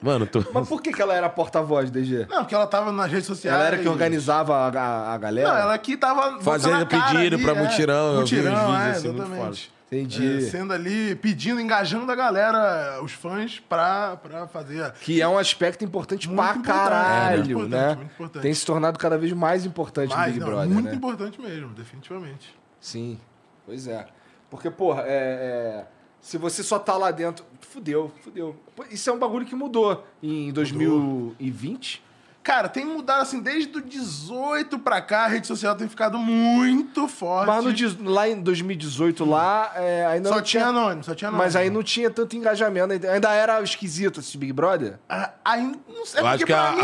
[0.02, 0.44] Mano, tô.
[0.54, 2.28] Mas por que, que ela era porta-voz, DG?
[2.30, 3.58] Não, porque ela tava nas redes sociais.
[3.58, 5.50] Ela era que organizava a, a, a galera?
[5.50, 6.42] Não, ela aqui tava.
[6.42, 7.64] Fazendo pedido ali, pra é.
[7.64, 9.78] mutirão, eu vi os Mutirão, vídeos, é, assim, exatamente.
[9.88, 10.38] Entendi.
[10.38, 14.92] É, sendo ali, pedindo, engajando a galera, os fãs, pra, pra fazer.
[15.00, 17.96] Que é um aspecto importante Muito pra importante, caralho, muito importante, né?
[17.96, 18.44] muito importante.
[18.44, 20.96] Tem se tornado cada vez mais importante no Mas, Big não, Brother, muito né?
[20.96, 22.54] importante mesmo, definitivamente.
[22.82, 23.18] Sim,
[23.66, 24.06] pois é.
[24.50, 25.86] Porque, porra, é, é,
[26.28, 28.54] se você só tá lá dentro, fudeu, fudeu.
[28.92, 32.04] Isso é um bagulho que mudou em 2020.
[32.48, 37.06] Cara, tem mudado assim, desde o 18 pra cá, a rede social tem ficado muito
[37.06, 37.48] forte.
[37.48, 41.44] Mas no, lá em 2018, lá, é, ainda Só não tinha anônimo, só tinha anônimo.
[41.44, 42.94] Mas aí não tinha tanto engajamento.
[42.94, 44.94] ainda- Ainda era esquisito esse Big Brother?
[45.10, 46.82] Ah, Aí, não sei, Eu acho porque que pra mim-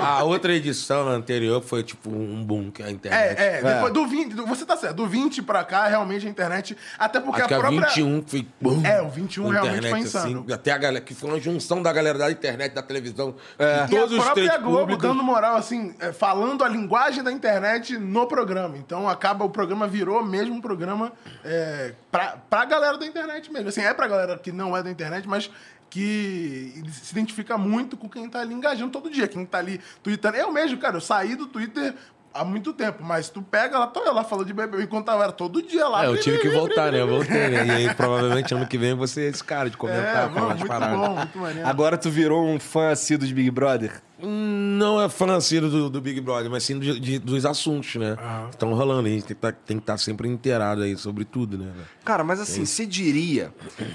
[0.00, 3.38] a, a, a outra edição anterior foi tipo um boom que a internet.
[3.38, 6.30] É, é, depois do 20, do- você tá certo, do 20 pra cá, realmente a
[6.30, 7.80] internet, até porque Acho que a própria...
[7.88, 8.84] 21 foi boom.
[8.86, 10.40] É, o 21 Com realmente internet, foi insano.
[10.44, 13.84] assim, até a galera, que foi uma junção da galera da internet, da televisão, É.
[13.86, 15.02] de E todos a os três Globo públicos.
[15.02, 18.76] dando moral, assim, é, falando a linguagem da internet no programa.
[18.76, 21.12] Então acaba, o programa virou mesmo um programa
[21.44, 23.68] é, pra, pra galera da internet mesmo.
[23.68, 25.50] Assim, é pra galera que não é da internet, mas
[25.90, 29.26] que se identifica muito com quem tá ali engajando todo dia.
[29.26, 30.36] Quem tá ali tweetando.
[30.36, 31.94] Eu mesmo, cara, eu saí do Twitter
[32.32, 35.24] há muito tempo, mas tu pega lá, tô eu lá falando de bebê enquanto tava
[35.24, 36.04] era todo dia lá.
[36.04, 37.00] É, eu tive que voltar, né?
[37.00, 37.66] Eu voltei, né?
[37.66, 40.52] E aí, provavelmente, ano que vem, você é esse cara de É, comentar, mano, falar
[40.54, 40.96] de muito parada.
[40.96, 41.68] bom, muito maneiro.
[41.68, 44.02] Agora tu virou um fã assíduo de Big Brother?
[44.20, 48.16] Não é fã assim, do, do Big Brother, mas sim de- de- dos assuntos, né?
[48.48, 49.06] Que estão rolando.
[49.06, 51.70] A gente tem que tá- estar sempre inteirado aí sobre tudo, né?
[52.04, 53.52] Cara, mas assim, você diria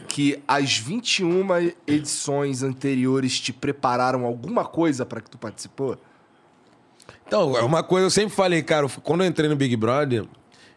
[0.07, 1.45] que as 21
[1.85, 5.97] edições anteriores te prepararam alguma coisa pra que tu participou?
[7.25, 10.25] Então, é uma coisa, eu sempre falei, cara, quando eu entrei no Big Brother,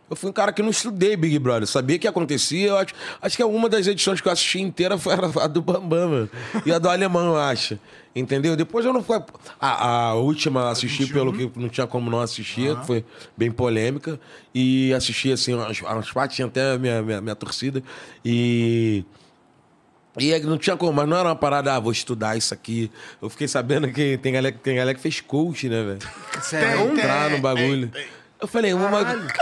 [0.09, 3.36] eu fui um cara que não estudei Big Brother, sabia que acontecia, eu acho, acho
[3.36, 6.31] que uma das edições que eu assisti inteira foi a do Bambam, mano,
[6.64, 7.78] e a do Alemão, eu acho.
[8.14, 8.56] Entendeu?
[8.56, 9.23] Depois eu não fui.
[9.60, 13.05] A, a última assisti pelo que não tinha como não assistir, que foi
[13.36, 14.18] bem polêmica.
[14.55, 17.82] E assisti, assim, umas, umas partes, tinha até a minha, minha, minha torcida.
[18.24, 19.05] E.
[20.18, 22.52] E é que não tinha como, mas não era uma parada, ah, vou estudar isso
[22.55, 22.90] aqui.
[23.20, 25.98] Eu fiquei sabendo que tem galera, tem galera que fez coach, né, velho?
[26.51, 27.90] Tem, entrar no bagulho.
[28.38, 28.72] Eu falei,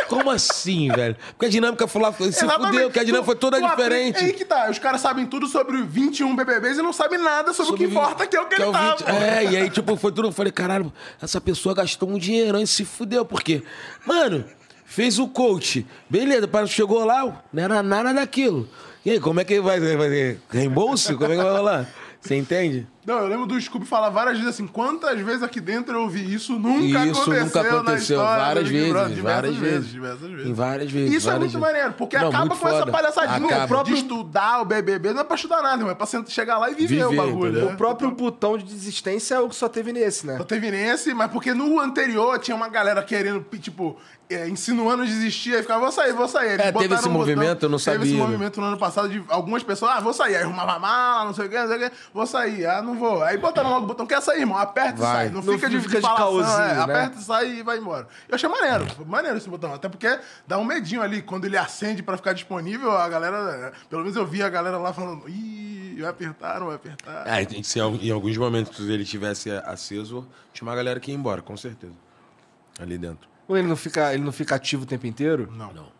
[0.09, 1.16] como assim, velho?
[1.32, 2.66] Porque a dinâmica foi lá, se Exatamente.
[2.72, 4.18] fudeu, que a dinâmica foi toda Tu aprende- diferente.
[4.22, 4.70] É aí que tá.
[4.70, 7.98] Os caras sabem tudo sobre 21 BBBs e não sabem nada sobre, o que Sobre-
[7.98, 9.10] importa, que é o que, ele o tá, 20 pô.
[9.10, 10.28] É, e aí, tipo, foi tudo.
[10.28, 13.24] Eu falei, caralho, essa pessoa gastou um dinheirão e se fudeu.
[13.24, 13.64] Por quê?
[14.06, 14.44] Mano,
[14.84, 15.84] fez o coach.
[16.09, 18.68] Beleza, para chegou lá, não era nada daquilo.
[19.05, 21.18] E aí, como é que vai, vai reembolso?
[21.18, 21.89] Como é que vai rolar?
[22.20, 22.86] Você entende?
[23.06, 26.32] Não, eu lembro do Scooby falar várias vezes assim, quantas vezes aqui dentro eu ouvi
[26.35, 28.16] isso, nunca Isso aconteceu nunca na aconteceu.
[28.16, 29.14] história do Várias vezes, Brother.
[29.14, 29.90] Diversas várias vezes.
[29.90, 30.47] Diversas vezes.
[30.47, 31.14] Em várias vezes.
[31.14, 31.74] Isso é várias muito vezes.
[31.74, 32.93] maneiro, porque Não, acaba com essa foda.
[32.93, 33.85] palhaçadinha Acaba.
[33.85, 36.74] de estudar o BBB, não é pra estudar nada, irmão, é pra chegar lá e
[36.74, 37.51] viver, o Viver, bagulho.
[37.51, 37.66] entendeu?
[37.68, 37.74] né?
[37.74, 40.39] O próprio botão de desistência é o que só teve nesse, né?
[40.39, 43.97] Só teve nesse, mas porque no anterior tinha uma galera querendo, tipo,
[44.31, 46.52] é, insinuando desistir, aí ficava, vou sair, vou sair.
[46.55, 48.22] Eles É, teve esse um botão- movimento, eu não Teve esse sabia, né?
[48.22, 50.36] movimento no ano passado de algumas pessoas, ah, vou sair.
[50.36, 52.93] Aí arrumava mala, não sei o que, não sei o que, vou sair, ah, não
[52.94, 53.22] vou.
[53.22, 55.10] Aí botaram logo o botão, quer sair, irmão, aperta Vai.
[55.10, 55.28] e sai.
[55.30, 56.80] Não, Não fica de, fica de falação, caôzinho, é, né?
[56.82, 58.08] Aperta e sai e vai embora.
[58.28, 62.02] Eu achei maneiro, maneiro esse botão, até porque dá um medinho ali, quando ele acende
[62.02, 66.10] pra ficar disponível, a galera, pelo menos eu vi a galera lá falando, ih, vai
[66.10, 67.26] apertar, não vai apertar.
[67.26, 71.56] É, se em alguns momentos ele tivesse aceso, tinha uma galera que ia embora, com
[71.56, 71.94] certeza.
[72.80, 73.28] Ali dentro.
[73.46, 75.52] Ou ele não fica, ele não fica ativo o tempo inteiro?
[75.52, 75.92] Não.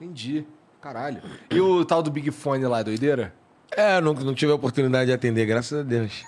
[0.00, 0.46] Entendi.
[0.80, 1.20] Caralho.
[1.50, 3.34] E o tal do Big Fone lá, é doideira?
[3.76, 6.24] É, não, não tive a oportunidade de atender, graças a Deus.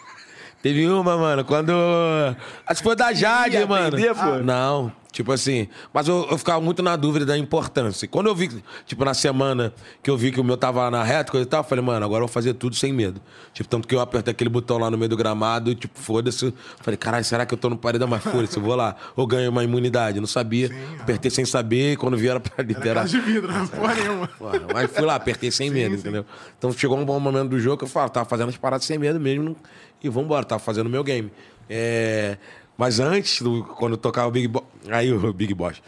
[0.63, 1.73] Teve uma, mano, quando.
[2.67, 3.97] Acho que foi da Jade, mano.
[3.97, 4.39] atender, pô?
[4.39, 5.69] Não, tipo assim.
[5.93, 8.09] Mas eu, eu ficava muito na dúvida da importância.
[8.09, 8.51] Quando eu vi,
[8.87, 9.73] tipo, na semana
[10.03, 12.05] que eu vi que o meu tava na reta, coisa e tal, eu falei, mano,
[12.05, 13.21] agora eu vou fazer tudo sem medo.
[13.53, 16.53] Tipo, tanto que eu apertei aquele botão lá no meio do gramado, tipo, foda-se.
[16.81, 18.57] Falei, caralho, será que eu tô no paredão mais foda-se?
[18.57, 18.97] Eu vou lá.
[19.15, 20.19] Ou ganho uma imunidade.
[20.19, 20.71] Não sabia.
[20.99, 23.69] apertei sem saber, e quando vieram pra Era casa de vidro, né?
[23.71, 24.27] Porra nenhuma.
[24.29, 26.25] Porra, mas fui lá, apertei sem medo, entendeu?
[26.59, 28.99] Então chegou um bom momento do jogo que eu falo, tava fazendo as paradas sem
[28.99, 29.57] medo mesmo não-
[30.03, 31.31] e vambora, tava fazendo o meu game.
[31.69, 32.37] É,
[32.83, 35.81] Mas antes, do- quando eu tocava o Big Boss, aí o Big Boss,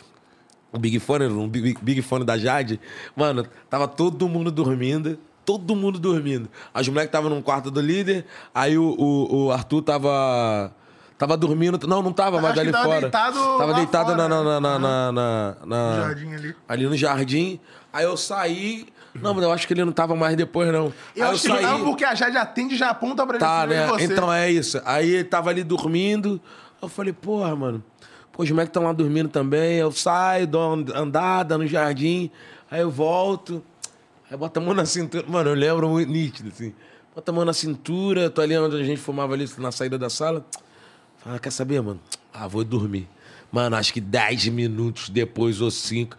[0.70, 2.78] o Big Fone, o Big, Big Fone da Jade,
[3.16, 6.48] mano, tava todo mundo dormindo, todo mundo dormindo.
[6.72, 10.70] As moleques estavam num quarto do líder, aí o, o, o Arthur tava...
[11.18, 13.00] Tava dormindo, não, não tava Acho que ali tava fora.
[13.00, 14.60] deitado tava deitado fora, na, na, né?
[14.60, 16.56] na, na, na, na- No jardim ali.
[16.68, 17.60] ali no jardim.
[17.92, 18.86] Aí eu saí.
[19.14, 20.92] Não, mas eu acho que ele não tava mais depois, não.
[21.14, 23.64] Eu aí acho que não, porque a Jade atende e já aponta pra ele Tá,
[23.64, 23.86] né?
[23.86, 24.04] você.
[24.04, 24.80] Então é isso.
[24.84, 26.40] Aí ele tava ali dormindo.
[26.80, 27.82] Eu falei, porra, mano.
[28.32, 29.76] Pô, os moleques estão lá dormindo também.
[29.76, 32.30] Eu saio, dou uma andada no jardim.
[32.70, 33.62] Aí eu volto.
[34.30, 35.24] Aí bota a mão na cintura.
[35.28, 36.74] Mano, eu lembro muito nítido, assim.
[37.14, 38.28] Bota a mão na cintura.
[38.28, 40.44] Tô ali onde a gente fumava ali na saída da sala.
[41.18, 42.01] Fala, quer saber, mano?
[42.32, 43.09] Ah, vou dormir.
[43.52, 46.16] Mano, acho que 10 minutos depois ou 5.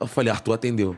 [0.00, 0.96] Eu falei, Arthur atendeu.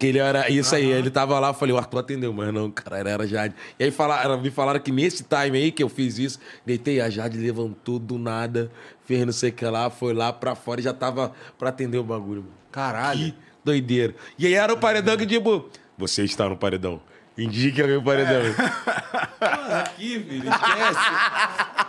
[0.00, 2.70] Que ele era isso aí, ele tava lá, eu falei, o Arthur atendeu, mas não,
[2.70, 3.54] cara, era a Jade.
[3.78, 7.10] E aí falaram, me falaram que nesse time aí que eu fiz isso, deitei, a
[7.10, 8.70] Jade levantou do nada,
[9.04, 11.98] fez não sei o que lá, foi lá pra fora e já tava pra atender
[11.98, 12.54] o bagulho, mano.
[12.72, 13.18] Caralho.
[13.20, 14.14] Que doideira.
[14.38, 15.68] E aí era o paredão que, tipo,
[15.98, 16.98] você está no paredão.
[17.36, 18.40] Indique alguém no paredão.
[18.54, 21.10] Porra, aqui, filho, esquece.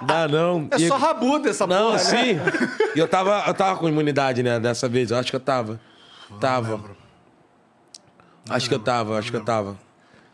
[0.05, 0.67] Dá não.
[0.71, 1.99] É E- só rabuda essa não, porra, né?
[2.03, 2.39] sim.
[2.93, 5.11] E eu tava, eu tava com imunidade, né, dessa vez.
[5.11, 5.79] Eu acho que eu tava.
[6.39, 6.99] Tava.
[8.49, 9.77] Acho que eu tava, acho que eu tava.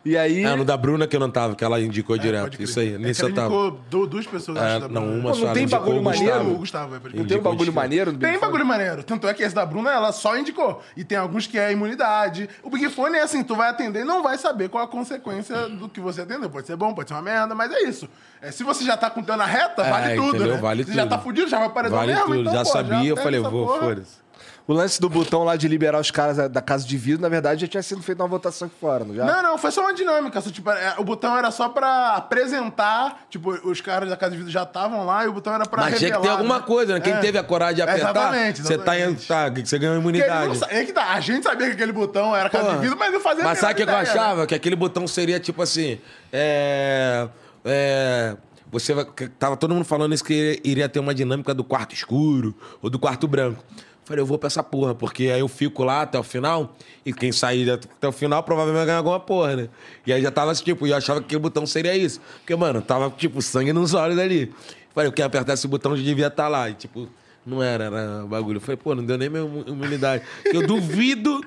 [0.06, 0.46] E aí...
[0.46, 2.62] É, no da Bruna que eu não tava, que ela indicou É, direto.
[2.64, 3.54] Isso aí, É nesse que eu ela tava.
[3.54, 5.16] indicou du- duas pessoas, É, acho, da não, Bruna.
[5.20, 5.40] uma Pô, só.
[5.42, 6.26] não ela tem indicou bagulho o maneiro?
[6.34, 6.52] Gustavo.
[6.54, 7.20] O Gustavo, é, pode crer.
[7.20, 8.52] Não tem um Indicou bagulho maneiro do Big Tem Fone?
[8.52, 9.04] bagulho maneiro.
[9.04, 10.82] Tanto é que esse da Bruna, ela só indicou.
[10.96, 12.48] E tem alguns que é imunidade.
[12.64, 15.68] O Big Fone é assim, tu vai atender e não vai saber qual a consequência
[15.68, 16.50] do que você atendeu.
[16.50, 18.08] Pode ser bom, pode ser uma merda, mas é isso.
[18.42, 20.54] É, se você já tá com o teu na reta, É, vale tudo, entendeu?
[20.56, 20.62] né?
[20.62, 21.10] Vale se já tudo.
[21.10, 23.40] tá fudido, já vai paredão Vale mesmo, tudo, então, já pô, sabia, eu pega falei,
[23.42, 23.80] essa vou, porra.
[23.82, 24.27] foda-se.
[24.68, 27.30] O lance do botão lá de liberar os caras da- da casa de vidro, na
[27.30, 29.24] verdade, já tinha sido feita uma votação aqui fora, não já?
[29.24, 30.42] Não, não, foi só uma dinâmica.
[30.42, 33.26] Só, tipo, é, o botão era só pra apresentar.
[33.30, 35.84] Tipo, os caras da Casa de Vida já estavam lá e o botão era pra
[35.84, 36.64] Mas tinha que ter revelar, alguma né?
[36.68, 37.00] coisa, né?
[37.00, 37.18] Quem É.
[37.20, 38.92] teve a coragem de apertar, Exatamente, você tá,
[39.26, 40.60] tá, você ganhou imunidade.
[40.60, 42.76] não é que tá, a gente sabia que aquele botão era Casa Porra.
[42.78, 43.94] de Vida, mas não fazia a Mas sabe o que, eu né?
[43.96, 44.46] achava?
[44.46, 45.98] Que aquele botão seria tipo assim.
[46.32, 47.28] É.
[47.64, 48.36] é,
[48.70, 48.94] você
[49.40, 53.00] tava todo mundo falando isso que iria ter uma dinâmica do quarto escuro ou do
[53.00, 53.64] quarto branco.
[54.08, 57.12] Falei, eu vou pra essa porra, porque aí eu fico lá até o final, e
[57.12, 59.70] quem sair até o final provavelmente vai ganhar alguma porra, né?
[60.06, 62.22] E aí já tava tipo, e eu achava que aquele botão seria isso.
[62.38, 64.50] Porque, mano, tava, tipo, sangue nos olhos ali.
[64.94, 66.70] Falei, eu quero apertar esse botão, eu devia estar lá.
[66.70, 67.10] E, tipo,
[67.46, 68.58] não era, era bagulho.
[68.58, 70.24] Eu falei, pô, não deu nem minha humildade.
[70.46, 71.42] Eu duvido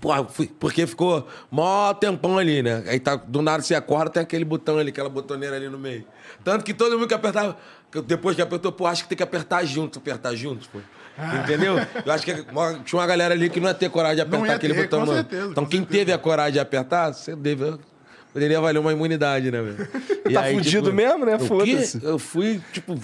[0.00, 0.26] Porra,
[0.58, 2.82] porque ficou mó tempão ali, né?
[2.86, 6.06] Aí tá, do nada você acorda, tem aquele botão ali, aquela botoneira ali no meio.
[6.42, 7.54] Tanto que todo mundo que apertava,
[8.06, 10.78] depois que apertou, pô, acho que tem que apertar junto, apertar juntos, pô.
[11.42, 11.76] Entendeu?
[12.04, 12.34] Eu acho que
[12.84, 14.82] tinha uma galera ali que não ia ter coragem de Não apertar ia aquele ter,
[14.84, 15.98] botão, com certeza, então com quem certeza.
[15.98, 17.78] teve a coragem de apertar, você deve.
[18.32, 19.88] Poderia valer uma imunidade, né, velho?
[20.30, 21.38] E Tá fudido mesmo, né?
[21.38, 22.00] Foda-se.
[22.04, 22.94] Eu fui, tipo,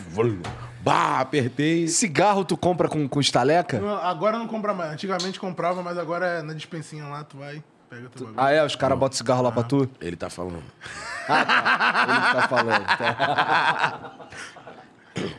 [0.83, 1.89] bah, apertei.
[1.89, 3.81] Cigarro tu compra com, com estaleca?
[3.81, 4.93] Não, Agora não compra mais.
[4.93, 7.61] Antigamente comprava, mas agora é na dispensinha lá, tu vai,
[7.91, 8.35] pega teu bagulho.
[8.37, 8.65] Ah, é?
[8.65, 9.91] Os caras botam cigarro lá pra tu?
[10.01, 10.62] Ele tá falando.
[11.28, 12.85] Ele tá falando.
[12.87, 14.12] tá.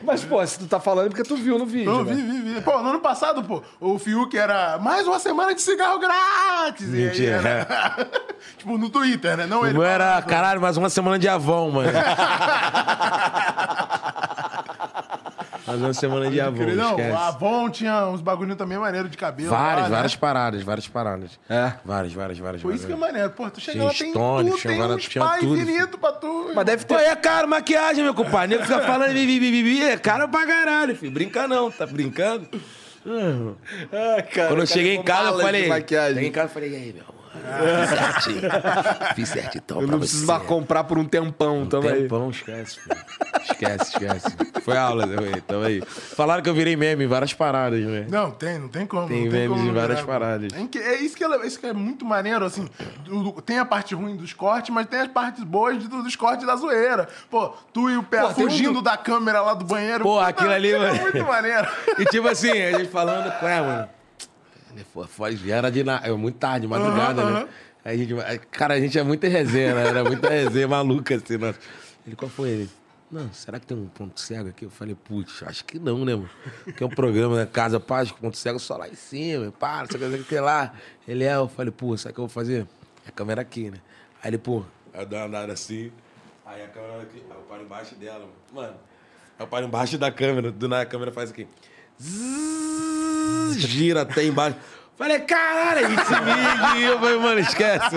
[0.02, 2.14] Mas, pô, se tu tá falando é porque tu viu no vídeo, Não, né?
[2.14, 2.60] vi, vi, vi.
[2.62, 6.86] Pô, no ano passado, pô, o Fiuk era mais uma semana de cigarro grátis.
[6.88, 7.36] Mentira.
[7.36, 8.08] era-
[8.58, 9.46] tipo, no Twitter, né?
[9.46, 9.74] Não O ele.
[9.74, 11.88] meu era, caralho, mais uma semana de Avon, mano.
[15.68, 17.12] mais uma semana de Avon, Não, esquece.
[17.16, 19.50] a Avon tinha uns bagulhinhos também maneiro de cabelo.
[19.50, 19.94] Várias, lá, né?
[19.96, 21.38] várias paradas, várias paradas.
[21.48, 21.72] É.
[21.84, 22.62] Várias, várias, várias.
[22.62, 23.30] Pô, isso que é maneiro.
[23.30, 26.50] Pô, tu chega lá, tem Stone, tudo, tem um spa infinito pra tu.
[26.54, 27.02] Mas deve Pô, ter.
[27.04, 28.56] é caro maquiagem, meu compadre.
[28.56, 31.12] Nego fica falando bibi, bibi, bibi, é caro pra caralho, filho.
[31.12, 32.48] Brinca não, tá brincando?
[33.06, 35.62] Ah, cara, Quando eu cara cheguei em casa, eu falei.
[35.64, 38.50] Cheguei em casa, eu falei, e aí, meu Fiz certinho.
[39.14, 42.02] Fiz certinho Eu não preciso mais comprar por um tempão também.
[42.02, 42.96] Tempão, esquece, filho.
[43.42, 44.36] Esquece, esquece.
[44.62, 45.04] Foi aula,
[45.46, 45.80] tamo aí.
[45.82, 48.06] Falaram que eu virei meme em várias paradas, né?
[48.08, 49.08] Não, tem, não tem como.
[49.08, 50.12] Tem não memes como em várias virar.
[50.12, 50.52] paradas.
[50.52, 52.68] É, é isso, que é, isso que é muito maneiro, assim.
[53.46, 57.08] tem a parte ruim dos cortes, mas tem as partes boas dos cortes da zoeira.
[57.30, 60.04] Pô, tu e o pé Pô, tem um fugindo do- da câmera lá do banheiro.
[60.04, 61.00] Pô, aquilo ali, é mano.
[61.00, 61.66] muito maneiro.
[61.98, 63.88] E tipo assim, a gente falando, ué, mano.
[63.88, 64.57] Ele foi, foi, já
[65.50, 66.00] era de na...
[66.04, 67.48] é muito tarde, madrugada, Aham, né?
[67.84, 68.14] Aí a gente,
[68.50, 69.88] cara, a gente é muita resenha, né?
[69.88, 71.58] Era muita resenha maluca, assim, nossa.
[72.06, 72.70] Ele, qual foi ele?
[73.10, 74.66] Não, será que tem um ponto cego aqui?
[74.66, 76.28] Eu falei, putz, acho que não, né, mano?
[76.76, 77.48] Que é um programa, né?
[77.50, 80.40] Casa Paz, ponto cego só lá em cima, para, não sei o que, que tem
[80.40, 80.74] lá.
[81.06, 82.66] Ele é, eu falei, pô, sabe o que eu vou fazer?
[83.06, 83.78] É a câmera aqui, né?
[84.22, 84.62] Aí ele, pô,
[84.92, 85.90] eu dou uma andada assim,
[86.44, 88.32] aí a câmera aqui, eu paro embaixo dela, mano.
[88.52, 88.76] Mano,
[89.38, 91.46] eu paro embaixo da câmera, do nada a câmera faz aqui.
[92.00, 94.56] Zzz, gira até embaixo.
[94.96, 96.76] Falei, caralho, a gente se liga.
[96.78, 97.96] E eu falei, mano, esquece.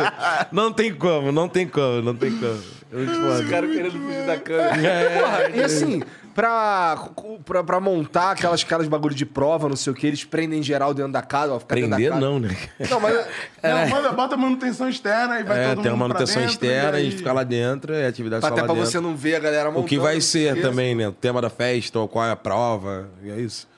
[0.51, 2.59] Não tem como, não tem como, não tem como.
[2.91, 3.43] É muito foda.
[3.43, 4.87] Os caras querendo fugir da câmera.
[4.87, 6.03] É, Porra, e assim,
[6.35, 7.07] pra,
[7.43, 10.61] pra, pra montar aquelas caras de bagulho de prova, não sei o que, eles prendem
[10.61, 12.21] geral dentro da casa, ó, fica Prender da casa.
[12.21, 12.55] não, né?
[12.87, 13.15] Não, mas.
[13.63, 16.97] Não, manda, bota manutenção externa e vai É, todo tem uma mundo manutenção dentro, externa,
[16.97, 18.89] a e gente aí- fica lá dentro, é atividade Até lá pra dentro.
[18.91, 19.85] você não ver a galera montando.
[19.85, 21.07] O que vai ser também, né?
[21.07, 23.70] O tema da festa, ou qual é a prova, e é isso.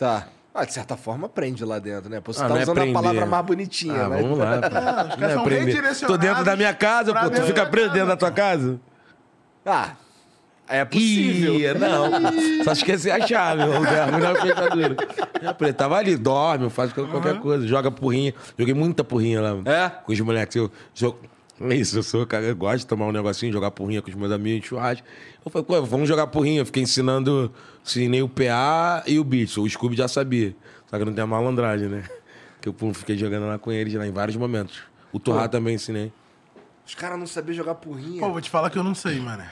[0.00, 0.28] Tá.
[0.54, 2.22] Ah, de certa forma prende lá dentro, né?
[2.22, 2.96] Pô, você Ah, tá é usando prender.
[2.96, 4.22] a palavra mais bonitinha, Ah, né?
[4.22, 4.70] vamos lá, pô.
[4.70, 7.28] caras Não é Tô dentro da minha casa, pô.
[7.30, 8.80] Tu fica preso dentro da tua casa?
[9.66, 9.90] Ah,
[10.66, 11.54] é possível.
[11.54, 12.64] Ih, não.
[12.64, 14.96] Só esquecer a chave, o lugar, melhor fechadura.
[15.42, 18.32] É, preto, tava ali, dorme, faz qualquer coisa, joga porrinha.
[18.58, 19.50] Joguei muita porrinha lá.
[19.70, 19.90] É?
[19.90, 20.56] Com os moleques.
[20.56, 20.70] Eu,
[21.02, 21.12] é
[21.70, 24.32] isso, eu sou, cara, eu gosto de tomar um negocinho, jogar porrinha com os meus
[24.32, 25.06] amigos, churrasco.
[25.44, 26.60] Eu falei, pô, vamos jogar porrinha.
[26.60, 27.52] Eu fiquei ensinando,
[27.84, 29.56] ensinei o PA e o Beats.
[29.58, 30.56] O Scooby já sabia.
[30.88, 32.04] Só que não tem a malandragem, né?
[32.60, 34.82] Que eu pô, fiquei jogando lá com eles lá em vários momentos.
[35.12, 36.12] O Torrá também ensinei.
[36.86, 38.20] Os caras não sabiam jogar porrinha.
[38.20, 39.44] Pô, vou te falar que eu não sei, mano.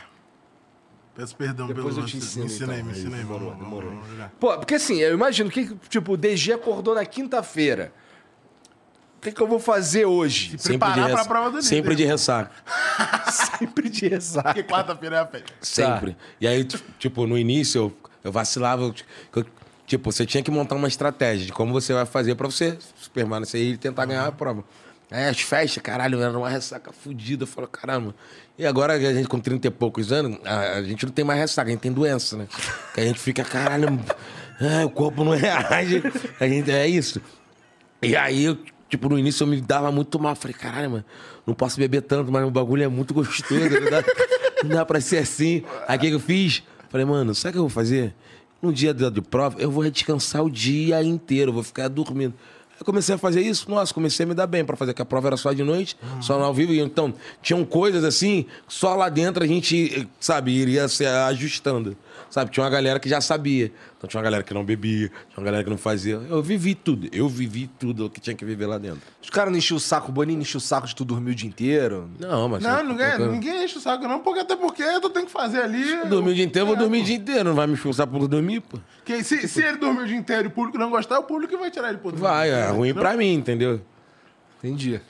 [1.14, 2.40] Peço perdão Depois pelo eu te lance.
[2.40, 3.10] ensino, Me ensina aí, então.
[3.10, 4.32] me vamos, vamos jogar.
[4.38, 7.92] Pô, porque assim, eu imagino que, tipo, o DG acordou na quinta-feira.
[9.18, 10.56] O que, que eu vou fazer hoje?
[10.62, 11.66] Preparar pra ressa- prova do líder.
[11.68, 12.50] Sempre de ressaca.
[13.30, 14.54] Sempre de ressaca.
[14.54, 15.52] Porque quarta-feira é a festa.
[15.60, 16.16] Sempre.
[16.40, 16.64] E aí,
[16.98, 18.82] tipo, no início eu, eu vacilava.
[18.82, 18.94] eu-
[19.34, 19.46] eu-
[19.86, 22.78] tipo, você tinha que montar uma estratégia de como você vai fazer pra você
[23.12, 24.62] permanecer e tentar ganhar a prova.
[25.10, 27.42] Aí as festas, caralho, era uma ressaca fodida.
[27.44, 28.14] Eu falo, caramba.
[28.58, 31.24] E agora que a gente com 30 e poucos anos, a, a gente não tem
[31.24, 32.46] mais ressaca, a gente tem doença, né?
[32.94, 33.98] Que a gente fica, caralho,
[34.60, 36.02] ai, o corpo não reage.
[36.38, 37.20] A gente, é isso.
[38.02, 38.58] E aí, eu,
[38.88, 40.34] tipo, no início eu me dava muito mal.
[40.34, 41.04] Falei, caralho, mano,
[41.46, 43.60] não posso beber tanto, mas o bagulho é muito gostoso.
[43.60, 44.04] Não dá,
[44.62, 45.62] não dá pra ser assim.
[45.86, 46.62] Aí o que eu fiz?
[46.88, 48.14] Falei, mano, sabe o que eu vou fazer?
[48.60, 52.34] No dia de, prova, eu vou descansar o dia inteiro, eu vou ficar dormindo.
[52.76, 55.04] Aí comecei a fazer isso, nossa, comecei a me dar bem pra fazer, que a
[55.04, 56.72] prova era só de noite, só no ao vivo.
[56.72, 61.96] Então, tinham coisas assim, só lá dentro a gente, sabe, iria se ajustando.
[62.30, 63.72] Sabe, tinha uma galera que já sabia.
[63.96, 66.20] Então tinha uma galera que não bebia, tinha uma galera que não fazia.
[66.28, 67.08] Eu vivi tudo.
[67.10, 69.00] Eu vivi tudo o que tinha que viver lá dentro.
[69.22, 71.34] Os caras não enchiam o saco, o Boninho encheu o saco de tu dormir o
[71.34, 72.08] dia inteiro.
[72.20, 72.62] Não, mas.
[72.62, 76.06] Não, ninguém, ninguém enche o saco, não, porque até porque tu tem que fazer ali.
[76.06, 77.44] Dormir o dia inteiro, eu vou É, dormir o dia inteiro.
[77.44, 78.78] Não vai me expulsar por dormir, pô.
[79.04, 81.22] Que se, se ele dormir o dia inteiro e o público não gostar, é o
[81.22, 82.26] público que vai tirar ele por dormir.
[82.28, 83.80] Vai, é ruim pra mim, entendeu?
[84.62, 85.00] Entendi.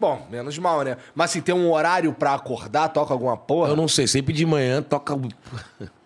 [0.00, 0.96] Bom, menos mal, né?
[1.14, 3.70] Mas assim, tem um horário pra acordar, toca alguma porra?
[3.70, 5.28] Eu não sei, sempre de manhã toca o.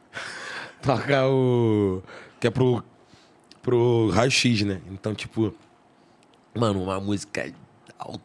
[0.82, 2.02] toca o.
[2.40, 2.82] Que é pro.
[3.62, 4.80] pro raio-x, né?
[4.90, 5.54] Então, tipo.
[6.54, 7.52] Mano, uma música.
[7.98, 8.20] alta.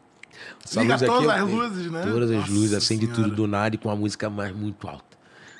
[0.64, 2.02] Essa Liga luz aqui, todas as luzes, né?
[2.02, 3.22] Todas as Nossa luzes, acende Senhora.
[3.24, 5.04] tudo do nada e com uma música mais muito alta.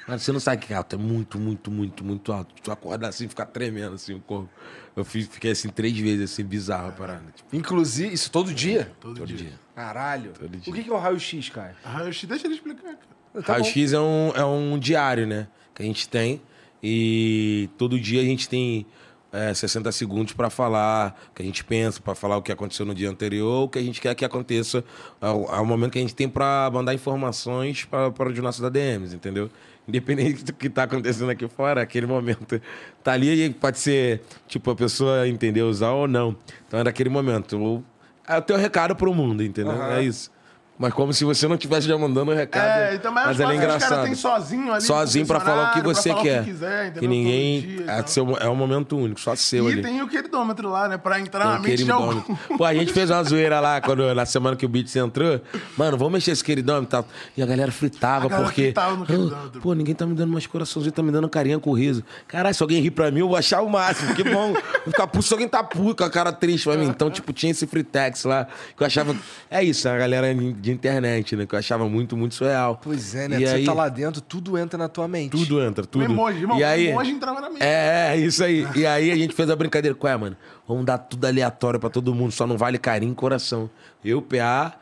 [0.07, 2.55] Mano, você não sabe o que é alto, é muito, muito, muito, muito alto.
[2.63, 4.49] Tu acorda assim, fica tremendo assim o corpo.
[4.97, 7.25] Eu fiz- fiquei assim três vezes, assim, bizarro a parada.
[7.35, 8.91] Tipo, Inclusive, isso todo dia?
[9.01, 9.53] Todo, dia.
[9.75, 10.33] Caralho.
[10.33, 10.73] Todo dia.
[10.73, 11.77] O que que é o raio-x, cara?
[11.99, 13.43] Eu- deixa ele explicar, cara.
[13.45, 13.53] Tá.
[13.55, 15.47] Raio-X é um, é um diário, né?
[15.75, 16.41] Que a gente tem.
[16.83, 18.87] E todo dia a gente tem
[19.33, 22.87] é, 60 segundos para falar o que a gente pensa, para falar o que aconteceu
[22.87, 24.85] no dia anterior, o que a gente quer que aconteça.
[25.21, 29.51] Ao, ao momento que a gente tem para mandar informações para os nossos ADMs, entendeu?
[29.87, 32.61] Independente do que tá acontecendo aqui fora, aquele momento
[33.03, 36.37] tá ali e pode ser, tipo, a pessoa entender usar ou não.
[36.67, 37.83] Então é daquele momento.
[38.27, 39.73] É o teu recado pro mundo, entendeu?
[39.73, 39.97] Aham.
[39.97, 40.31] É isso.
[40.79, 42.65] Mas como se você não estivesse já mandando um recado.
[42.65, 44.05] É, então, mas, mas ela é os caras engraçado.
[44.05, 44.83] têm sozinho ali.
[44.85, 46.43] Sozinho pra falar o que você quer.
[46.43, 47.61] O que, quiser, que ninguém.
[47.61, 49.83] Dia e é, seu, é um momento único, só seu E ali.
[49.83, 50.97] tem o queridômetro lá, né?
[50.97, 52.21] Pra entrar Tem na o mente de algum.
[52.57, 55.41] Pô, a gente fez uma zoeira lá quando, na semana que o Beats entrou.
[55.77, 57.07] Mano, vamos mexer esse queridômetro e tal.
[57.37, 58.63] E a galera fritava, A galera porque.
[58.67, 59.53] fritava no queridômetro.
[59.57, 62.05] "Ah, Pô, ninguém tá me dando mais coraçãozinho, tá me dando carinha com riso.
[62.29, 64.15] Caralho, se alguém rir pra mim, eu vou achar o máximo.
[64.15, 64.53] Que bom.
[64.89, 66.87] Vou ficar puto se alguém tá puto com a cara triste pra mim.
[66.87, 68.47] Então, tipo, tinha esse fritex lá,
[68.77, 69.15] que eu achava.
[69.51, 71.47] É isso, a galera de internet, né?
[71.47, 72.81] Que eu achava muito, muito surreal.
[72.83, 73.41] Pois é, né?
[73.41, 75.31] E Você aí, tá lá dentro, tudo entra na tua mente.
[75.31, 76.05] Tudo entra, tudo.
[76.05, 77.63] emoji, irmão, e aí, o emoji entrava na mente.
[77.63, 78.67] É, é, isso aí.
[78.75, 79.95] E aí a gente fez a brincadeira.
[79.95, 80.37] Qual é, mano?
[80.67, 83.71] Vamos dar tudo aleatório pra todo mundo, só não vale carinho e coração.
[84.05, 84.75] Eu, PA,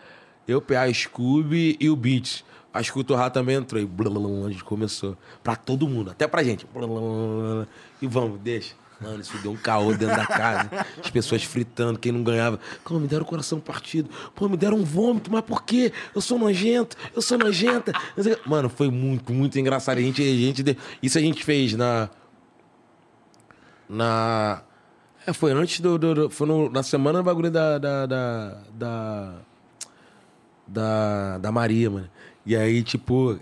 [0.47, 2.45] eu, PA, Scooby e o Beats.
[2.73, 3.81] Acho que o Torra também entrou.
[3.81, 5.17] E blá, blá, blá, a gente começou.
[5.43, 6.67] Pra todo mundo, até pra gente.
[6.73, 7.67] Blá, blá, blá, blá.
[8.03, 8.75] E vamos, deixa.
[9.01, 10.71] Mano, isso deu um caô dentro da casa.
[11.05, 12.59] As pessoas fritando, quem não ganhava.
[12.83, 14.09] Como me deram o coração partido.
[14.35, 15.93] Pô, me deram um vômito, mas por quê?
[16.15, 17.93] Eu sou nojento, eu sou nojenta.
[18.47, 19.99] Mano, foi muito, muito engraçado.
[19.99, 22.09] A gente, a gente, isso a gente fez na.
[23.89, 24.63] Na.
[25.27, 25.99] É, foi antes do.
[25.99, 27.79] do- do- foi no- na semana do bagulho da.
[27.79, 28.07] Da.
[28.07, 28.59] Da.
[28.73, 29.35] Da,
[30.67, 32.09] da, da Maria, mano.
[32.45, 33.39] E aí, tipo.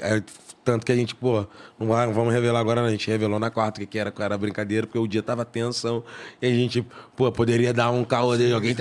[0.65, 1.47] Tanto que a gente, pô,
[1.79, 2.89] não, vamos revelar agora, não.
[2.89, 6.03] A gente revelou na quarta que era, que era brincadeira, porque o dia tava tensão.
[6.41, 6.85] E a gente,
[7.17, 8.75] pô, poderia dar um caô de alguém.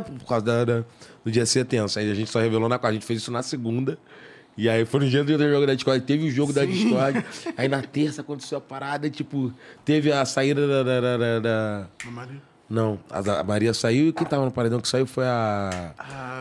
[0.00, 0.84] Por causa da, da-
[1.24, 1.98] do dia ser tenso.
[1.98, 2.90] Aí a gente só revelou na quarta.
[2.90, 3.98] A gente fez isso na segunda.
[4.56, 7.22] E aí foi no dia do jogo da Discord, teve o jogo da Discord.
[7.58, 9.52] Aí na terça aconteceu a parada, tipo,
[9.84, 11.86] teve a saída da- da- da- da-.
[12.68, 15.92] Não, a, a Maria saiu e quem tava no paredão que saiu foi a,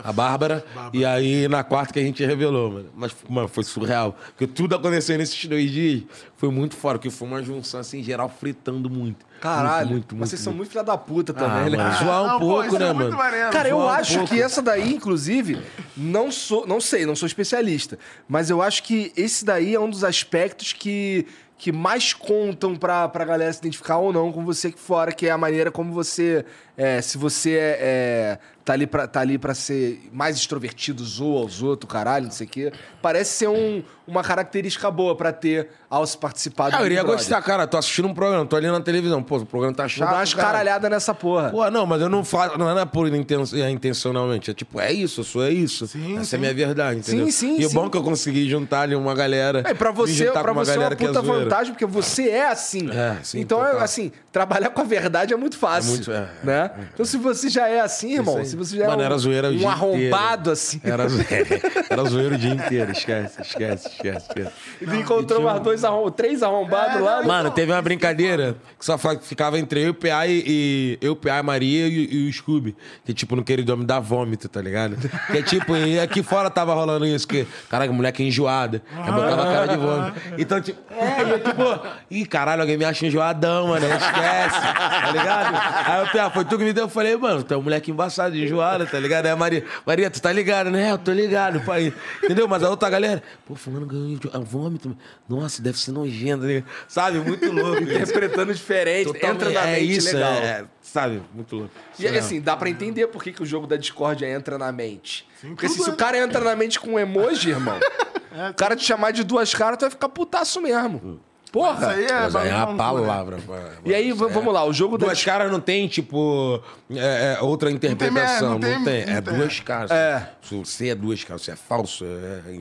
[0.04, 0.66] a Bárbara.
[0.92, 2.90] E aí na quarta que a gente revelou, mano.
[2.96, 4.18] Mas, mano, foi surreal.
[4.30, 6.04] Porque tudo aconteceu nesses dois dias.
[6.36, 9.26] Foi muito fora, porque foi uma junção assim, geral fritando muito.
[9.40, 10.60] Caralho, muito, muito, vocês são muito.
[10.62, 11.78] muito filha da puta Ah, também, né?
[11.78, 13.18] mano, zoar um Não, pô, pouco, né, é muito mano?
[13.18, 13.52] maneiro.
[13.52, 14.34] Cara, eu um acho pouco.
[14.34, 15.62] que essa daí, inclusive,
[15.96, 19.90] não sou, não sei, não sou especialista, mas eu acho que esse daí é um
[19.90, 21.28] dos aspectos que,
[21.58, 25.26] que mais contam pra, pra galera se identificar ou não com você aqui fora, que
[25.28, 26.46] é a maneira como você,
[26.78, 31.62] é, se você é, tá, ali pra, tá ali pra ser mais extrovertido, zoa aos
[31.64, 32.74] outros, caralho, não sei o quê.
[33.02, 36.94] Parece ser um- uma característica boa pra ter ao se participar do Ah, eu Big
[36.94, 37.18] iria Brother.
[37.20, 37.66] gostar, cara.
[37.66, 39.24] Tô assistindo um programa, tô ali na televisão.
[39.24, 40.10] Pô, o programa tá Vou chato.
[40.10, 40.48] dar umas cara.
[40.48, 41.50] caralhadas nessa porra.
[41.50, 44.52] Pô, não, mas eu não faço, não é por inten- é intencionalmente.
[44.52, 45.88] É tipo, é isso, eu sou é isso.
[45.88, 47.26] Sim, Essa é a minha verdade, entendeu?
[47.26, 47.74] Sim, sim, E é sim.
[47.76, 49.64] bom que eu consegui juntar ali uma galera.
[49.66, 51.44] É, pra me você, juntar pra com uma você é uma galera que puta zoeira.
[51.44, 52.90] vantagem, porque você é assim.
[52.92, 53.84] É, sim, então, é, total.
[53.84, 55.90] assim, trabalhar com a verdade é muito fácil.
[55.92, 56.72] É muito- é, né?
[56.94, 58.46] Então, se você já é assim, irmão, aí.
[58.46, 61.20] se você já Mano, é um, era zoeira o um dia arrombado assim, Era, zo-
[61.90, 64.28] era zoeiro o dia inteiro, esquece, esquece, esquece.
[64.30, 64.52] esquece.
[64.82, 66.10] ele encontrou mais dois arrom...
[66.10, 67.22] três arrombados lá.
[67.22, 67.28] né?
[67.28, 71.42] Mano, teve uma brincadeira que só ficava entre eu, o PA e, e- eu, PA,
[71.44, 72.76] Maria e, e o Scooby.
[73.06, 74.98] Que tipo, no querido me dá vômito, tá ligado?
[75.32, 78.82] Que é tipo, e aqui fora tava rolando isso, que, caraca, moleque é enjoada.
[78.96, 80.22] Aí botava a cara de vômito.
[80.38, 81.64] Então, tipo, é, e eu tipo,
[82.12, 83.86] ih, caralho, alguém me acha enjoadão, mano.
[83.86, 85.56] Esquece, tá ligado?
[85.90, 86.86] Aí o PA, foi tu que me deu.
[86.86, 89.26] Eu falei, mano, tu é um moleque embaçado, enjoado, tá ligado?
[89.26, 90.92] Aí a Maria, Maria, tu tá ligado, né?
[90.92, 91.94] Eu tô ligado, pai.
[92.24, 92.48] Entendeu?
[92.48, 94.96] Mas a outra galera, pô, fulano ganhou enjo- ah, vômito.
[95.28, 96.64] Nossa, deve ser nojento, né?
[96.88, 97.20] sabe?
[97.20, 97.82] Muito louco.
[97.84, 99.36] Interpretando diferente, Totalmente.
[99.44, 100.32] entra na é mente isso, legal.
[100.34, 101.22] É, é, sabe?
[101.34, 101.72] Muito louco.
[102.00, 104.72] E aí, assim, dá pra entender por que, que o jogo da discórdia entra na
[104.72, 105.28] mente.
[105.42, 105.96] Porque assim, se o é.
[105.96, 107.78] cara entra na mente com um emoji, irmão,
[108.52, 111.20] o cara te chamar de duas caras, tu vai ficar putaço mesmo.
[111.52, 111.78] Porra!
[111.78, 113.38] Isso aí é, Mas aí é a bagulho, palavra.
[113.86, 117.42] E aí, v- vamos lá, o jogo da Duas caras não tem, tipo, é, é,
[117.42, 118.60] outra interpretação.
[118.60, 118.84] Não não tem.
[118.84, 119.34] tem- É não tem.
[119.36, 119.90] duas caras.
[119.90, 120.32] É.
[120.42, 122.04] Se você é duas caras, você é falso.
[122.04, 122.60] é- é-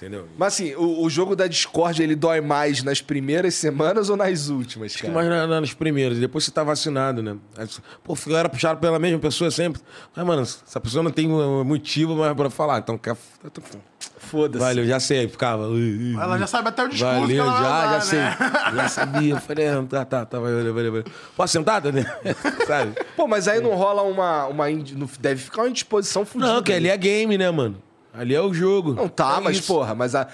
[0.00, 0.26] entendeu?
[0.38, 4.48] Mas assim, o, o jogo da Discord, ele dói mais nas primeiras semanas ou nas
[4.48, 5.14] últimas, Acho que cara?
[5.14, 7.36] mais na- na- nos primeiros, depois você tá vacinado, né?
[7.56, 7.68] Aí,
[8.02, 9.80] Pô, ficaram puxados pela mesma pessoa sempre.
[10.16, 12.78] Mas, mano, essa pessoa não tem um motivo mais pra falar.
[12.78, 13.16] Então, quer-
[14.18, 14.62] Foda-se.
[14.64, 15.28] valeu, já sei.
[15.28, 15.66] Ficava.
[15.66, 18.18] "Ui, ui, Ela já sabe até o discurso que Valeu, já, usar, já sei.
[18.18, 18.36] né?
[18.76, 19.40] Já sabia.
[19.40, 21.04] Falei, ah, tá, tá, tá, valeu, valeu, valeu.
[21.36, 22.06] Posso sentar, Daniel?
[22.66, 22.92] Sabe?
[23.16, 24.46] Pô, mas aí não rola uma.
[24.46, 26.52] uma indi- não- deve ficar uma indisposição fudida.
[26.52, 27.76] Não, que ali é game, né, mano?
[28.12, 28.94] Ali é o jogo.
[28.94, 29.66] Não tá, É mas isso.
[29.72, 30.26] porra, mas a.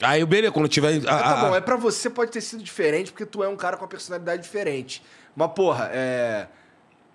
[0.00, 0.96] Aí, beleza, quando tiver.
[0.96, 3.56] a- tá a- bom, é pra você pode ter sido diferente porque tu é um
[3.56, 5.02] cara com uma personalidade diferente.
[5.36, 6.46] Mas, porra, é.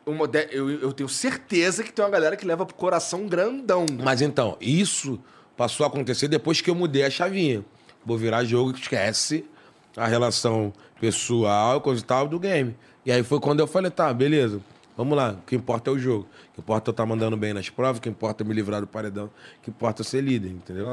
[0.05, 3.85] uma de- eu, eu tenho certeza que tem uma galera que leva pro coração grandão.
[4.03, 5.19] Mas então, isso
[5.57, 7.65] passou a acontecer depois que eu mudei a chavinha.
[8.05, 9.43] Vou virar jogo que esquece
[9.97, 10.71] a relação
[11.01, 12.73] pessoal, coisa e tal, do game.
[13.05, 14.61] E aí foi quando eu falei, tá, beleza,
[14.97, 15.31] vamos lá.
[15.31, 16.27] O que importa é o jogo.
[16.51, 18.53] O que importa é eu estar mandando bem nas provas, o que importa é me
[18.53, 20.87] livrar do paredão, o que importa é ser líder, entendeu?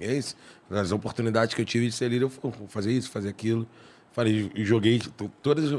[0.00, 0.34] E é isso.
[0.70, 3.66] As oportunidades que eu tive de ser líder, eu fui, fazer isso, fazer aquilo.
[4.12, 5.70] Falei, joguei t- todas.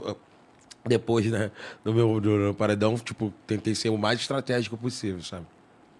[0.85, 1.51] Depois, né,
[1.83, 5.45] do meu do, paredão, tipo, tentei ser o mais estratégico possível, sabe?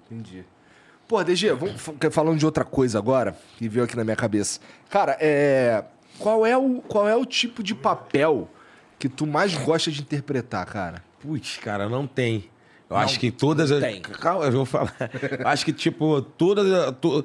[0.10, 0.44] Entendi.
[1.08, 4.60] Pô, DG, vamos fa- falando de outra coisa agora, que veio aqui na minha cabeça.
[4.90, 5.84] Cara, é.
[6.18, 8.50] Qual é o, qual é o tipo de papel
[8.98, 11.04] que tu mais gosta de interpretar, cara?
[11.22, 12.46] Putz, cara, não tem.
[12.90, 13.80] Eu acho que todas as.
[13.82, 14.02] tem.
[14.02, 14.94] Calma, eu vou falar.
[15.40, 16.66] Eu acho que, tipo, todas.
[17.00, 17.24] tu-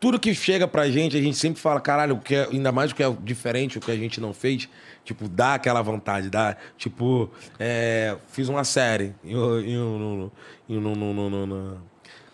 [0.00, 2.94] tudo que chega pra gente, a gente sempre fala, caralho, que é- ainda mais o
[2.94, 4.68] que é diferente, o que a gente não fez,
[5.04, 6.56] tipo, dá aquela vontade, dá.
[6.76, 10.30] Tipo, é, fiz uma série em, em, um-
[10.68, 11.60] em, um-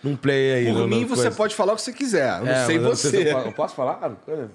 [0.03, 0.73] num- play aí.
[0.73, 1.37] Por mim, você coisa.
[1.37, 2.39] pode falar o que você quiser.
[2.41, 3.11] Eu não É, sei mas eu você.
[3.11, 3.99] se eu po- eu posso falar?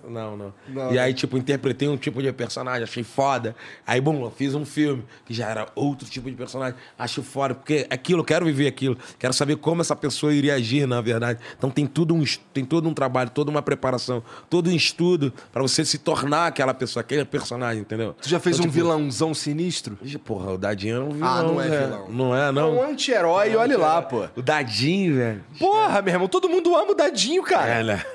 [0.08, 0.94] Não, não, Não.
[0.94, 3.56] E aí, tipo, interpretei um tipo de personagem, achei foda.
[3.86, 6.76] Aí, bom, eu fiz um filme que já era outro tipo de personagem.
[6.98, 8.98] Acho foda, porque aquilo, eu quero viver aquilo.
[9.20, 11.40] Quero saber como essa pessoa iria agir, na verdade.
[11.58, 15.62] Então tem tudo um, tem todo um trabalho, toda uma preparação, todo um estudo pra
[15.62, 18.16] você se tornar aquela pessoa, aquele personagem, entendeu?
[18.22, 19.98] Tu já fez Então, um tipo, vilãozão sinistro?
[20.24, 21.30] Porra, o Dadinho era um vilão.
[21.30, 22.08] Ah, não é vilão.
[22.10, 22.76] Não é, É não.
[22.78, 24.26] um anti-herói, olha lá, pô.
[24.36, 25.33] O Dadinho, velho.
[25.60, 27.76] Porra, meu irmão, todo mundo ama o Dadinho, cara.
[27.76, 28.06] É, né?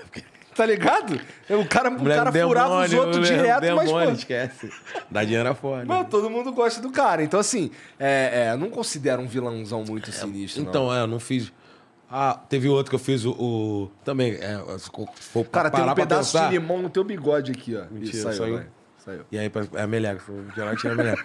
[0.54, 1.20] Tá ligado?
[1.48, 4.14] O cara, o cara furava os demônio, outros direto, mas, demônio, pô...
[4.14, 4.72] esquece.
[5.08, 5.84] Dadinho era foda.
[5.84, 7.22] Não, todo mundo gosta do cara.
[7.22, 10.68] Então, assim, é, é, não considero um vilãozão muito sinistro, não.
[10.68, 11.52] Então, é, eu não fiz.
[12.10, 13.30] Ah, teve outro que eu fiz o.
[13.32, 14.90] o- também, é, se
[15.30, 17.84] for Cara, tem um pedaço pensar, de limão no teu bigode aqui, ó.
[17.88, 18.62] Mentira, Isso, saiu, saiu?
[19.08, 19.24] Saiu.
[19.32, 20.18] E aí, é melhor,
[20.54, 21.16] geral tira melhor.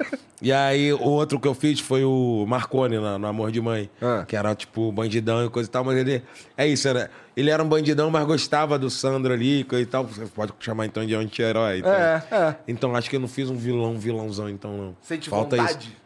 [0.42, 3.90] e aí, o outro que eu fiz foi o Marconi na- no Amor de Mãe.
[4.02, 4.24] Ah.
[4.26, 6.24] Que era, tipo, bandidão e coisa e tal, mas ele.
[6.56, 7.12] É isso, era.
[7.36, 10.06] Ele era um bandidão, mas gostava do Sandro ali e coisa e tal.
[10.06, 11.80] Você pode chamar então de anti-herói.
[11.80, 11.92] Então.
[11.92, 12.56] É, é.
[12.68, 14.98] Então, acho que eu não fiz um vilão, vilãozão, então não.
[15.02, 15.88] Sente Falta vontade?
[15.88, 15.98] isso.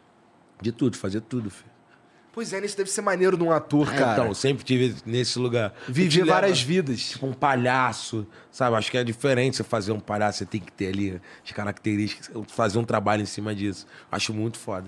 [0.60, 1.70] De tudo, fazer tudo, filho.
[2.38, 4.12] Pois é, isso deve ser maneiro de um ator, cara.
[4.22, 5.74] Então, sempre tive nesse lugar.
[5.88, 7.00] Viver Te leva- várias vidas.
[7.10, 8.76] Tipo um palhaço, sabe?
[8.76, 12.30] Acho que é diferente você fazer um palhaço, você tem que ter ali as características,
[12.46, 13.88] fazer um trabalho em cima disso.
[14.08, 14.86] Acho muito foda.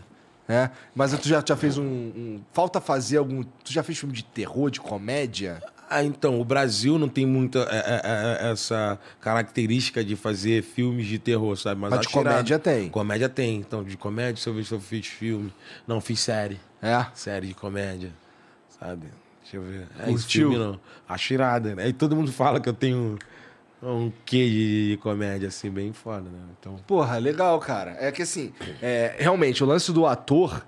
[0.49, 3.43] É, mas tu já, já fez um, um- Falta fazer algum.
[3.43, 5.61] Tu já fez filme de terror, de comédia?
[5.91, 11.09] Ah, então, o Brasil não tem muita é, é, é, essa característica de fazer filmes
[11.09, 11.81] de terror, sabe?
[11.81, 12.29] Mas de acho irado.
[12.29, 12.89] comédia tem.
[12.91, 13.57] Comédia tem.
[13.57, 15.53] Então, de comédia, deixa eu se eu fiz filme.
[15.85, 16.61] Não, fiz série.
[16.83, 17.07] É.
[17.15, 18.13] Série de comédia,
[18.79, 19.07] sabe?
[19.43, 19.87] Deixa eu ver.
[19.99, 20.79] É, esse filme não.
[21.09, 21.89] Acho irado, né?
[21.89, 23.19] E todo mundo fala que eu tenho
[23.83, 26.39] um quê de, comédia, assim, bem foda, né?
[26.59, 27.97] Então, Porra, legal, cara.
[27.99, 30.65] É que assim, é, realmente, o lance do ator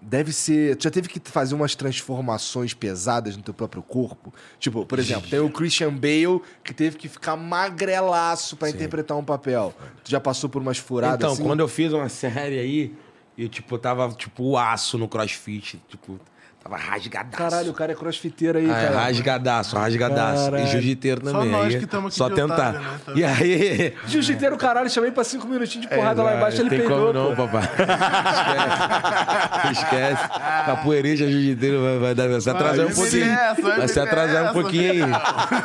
[0.00, 0.76] deve ser.
[0.76, 4.34] Tu já teve que fazer umas transformações pesadas no teu próprio corpo?
[4.58, 9.24] Tipo, por exemplo, tem o Christian Bale que teve que ficar magrelaço pra interpretar um
[9.24, 9.74] papel.
[10.04, 11.42] Tu já passou por umas furadas então assim?
[11.42, 12.94] quando eu fiz uma série aí,
[13.36, 16.20] eu, tipo, tava, tipo, o aço no crossfit, tipo,
[16.62, 17.36] tava rasgadaço.
[17.36, 19.00] Caralho, o cara é crossfiteiro aí, Ah, é cara.
[19.00, 20.44] rasgadaço, rasgadaço.
[20.44, 20.64] Caralho.
[20.64, 21.50] E jiu-jiteiro Só também.
[21.50, 22.54] nós aí que tamo aqui Só de tentar.
[22.54, 22.86] otário, né?
[23.06, 23.94] Tá E aí...
[24.06, 26.98] Jiu-jiteiro, caralho, chamei pra cinco minutinhos de porrada lá É, embaixo, ele tem peidou.
[26.98, 27.46] como não, pô.
[27.48, 27.62] papai.
[29.72, 29.82] Esquece.
[29.82, 30.28] Esquece.
[30.66, 33.26] Capoeirista jiu-jiteiro vai, vai, dar- vai se atrasar um me pouquinho.
[33.26, 35.00] nessa, vai Vai se atrasar um nessa, pouquinho aí.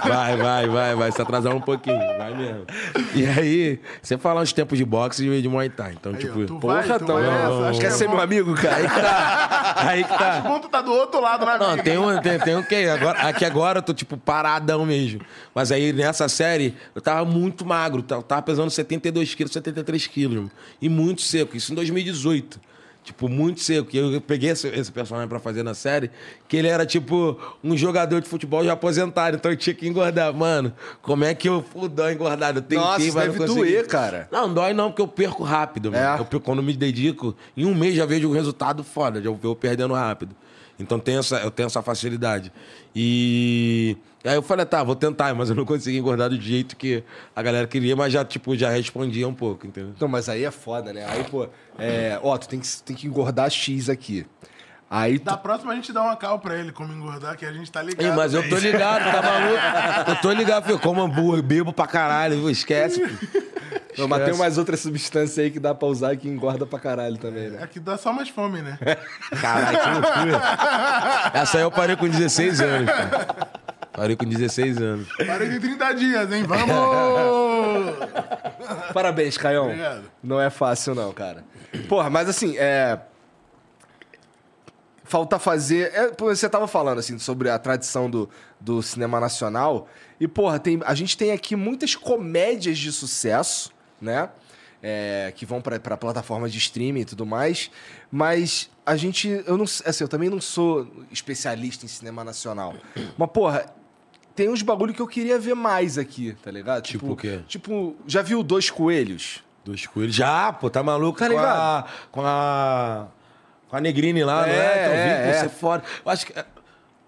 [0.09, 1.97] Vai, vai, vai, vai se atrasar um pouquinho.
[2.17, 2.65] Vai mesmo.
[3.13, 5.93] E aí, você fala uns tempos de boxe e de Muay Thai.
[5.99, 6.59] Então, Aí, tipo.
[6.59, 8.75] Porra, vai, tu então, vai acho que quer é ser meu amigo, cara?
[8.77, 9.75] Aí que tá.
[9.87, 10.59] Aí que tá.
[10.71, 11.83] Tá do outro lado, né, Não, amigo?
[11.83, 15.21] tem um, tem, tem um que agora, aqui agora eu tô tipo paradão mesmo.
[15.53, 20.07] Mas aí nessa série eu tava muito magro, tá- eu tava pesando 72 quilos, 73
[20.07, 20.51] quilos, mano.
[20.81, 21.55] e muito seco.
[21.55, 22.59] Isso em 2018.
[23.03, 23.87] Tipo, muito seco.
[23.93, 26.11] E eu peguei esse, esse personagem pra fazer na série,
[26.45, 30.33] que ele era, tipo, um jogador de futebol já aposentado, então eu tinha que engordar.
[30.33, 32.57] Mano, como é que eu fudão engordado?
[32.57, 33.55] Eu tentei, Nossa, mas deve não consegui.
[33.61, 34.27] doer, cara.
[34.29, 35.89] Não, dói não, porque eu perco rápido.
[35.89, 36.03] mano.
[36.03, 36.19] É.
[36.19, 39.55] Eu perco- quando me dedico, em um mês já vejo um resultado foda, já vou
[39.55, 40.35] perdendo rápido.
[40.79, 42.51] Então tem essa, eu tenho essa facilidade.
[42.95, 47.03] E aí eu falei, tá, vou tentar, mas eu não consegui engordar do jeito que
[47.35, 49.93] a galera queria, mas já, tipo, já respondia um pouco, entendeu?
[49.99, 51.05] Não, mas aí é foda, né?
[51.07, 51.47] Aí, pô,
[51.79, 54.25] é, ó, tu tem que, tem que engordar X aqui.
[54.89, 57.51] Aí tu, Da próxima a gente dá uma cal pra ele como engordar, que a
[57.51, 58.05] gente tá ligado.
[58.05, 60.09] Ei, mas eu tô ligado, tá maluco?
[60.09, 60.79] Eu tô ligado, filho.
[60.79, 62.49] Como hambúrguer, bebo pra caralho, viu?
[62.49, 63.05] esquece.
[63.05, 63.47] filho.
[63.97, 67.17] Não, mas tem umas outras substâncias aí que dá pra usar que engorda pra caralho
[67.17, 67.59] também, né?
[67.63, 68.77] É que dá só mais fome, né?
[69.41, 70.41] Caralho, que loucura.
[71.33, 73.47] Essa aí eu parei com 16 anos, cara.
[73.91, 75.07] Parei com 16 anos.
[75.25, 76.43] Parei de 30 dias, hein?
[76.43, 77.95] Vamos!
[78.93, 79.65] Parabéns, Caião.
[79.65, 80.03] Obrigado.
[80.23, 81.43] Não é fácil, não, cara.
[81.89, 82.99] Porra, mas assim, é.
[85.07, 85.91] Falta fazer.
[85.93, 88.29] é, você tava falando, assim, sobre a tradição do,
[88.59, 89.87] do cinema nacional.
[90.19, 93.71] E, porra, tem, a gente tem aqui muitas comédias de sucesso,
[94.01, 94.29] né?
[94.83, 97.71] É, que vão pra, pra plataformas de streaming e tudo mais.
[98.11, 99.27] Mas a gente.
[99.47, 102.75] Eu não assim, eu também não sou especialista em cinema nacional.
[103.17, 103.65] Mas, porra,
[104.35, 106.83] tem uns bagulho que eu queria ver mais aqui, tá ligado?
[106.83, 107.39] Tipo o quê?
[107.47, 109.43] Tipo, já viu Dois Coelhos?
[109.65, 110.15] Dois coelhos.
[110.15, 111.89] Já, pô, tá maluco Tá com, a, ligado?
[112.11, 113.07] com a.
[113.69, 114.55] Com a Negrine lá, não É, é?
[114.83, 115.33] Então, é, vim, é.
[115.39, 115.83] você é foda.
[116.05, 116.33] Eu acho que.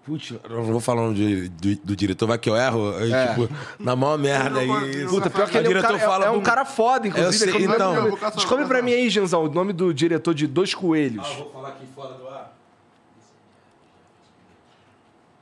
[0.04, 2.96] Putz, eu não vou falar o nome de- do, do diretor, vai que eu erro.
[2.96, 3.28] aí, É.
[3.28, 5.06] Tipo, na maior merda aí.
[5.06, 6.64] Puta, pior que O ele é um diretor cara, é- fala é, um do- cara
[6.64, 7.50] foda, inclusive.
[7.50, 7.94] Eu sei, então.
[8.06, 11.26] Eu caçar, Descobre pra mim aí, Genzão, o nome do diretor de Dois Coelhos.
[11.30, 12.52] Ah, vou falar aqui fora do ar.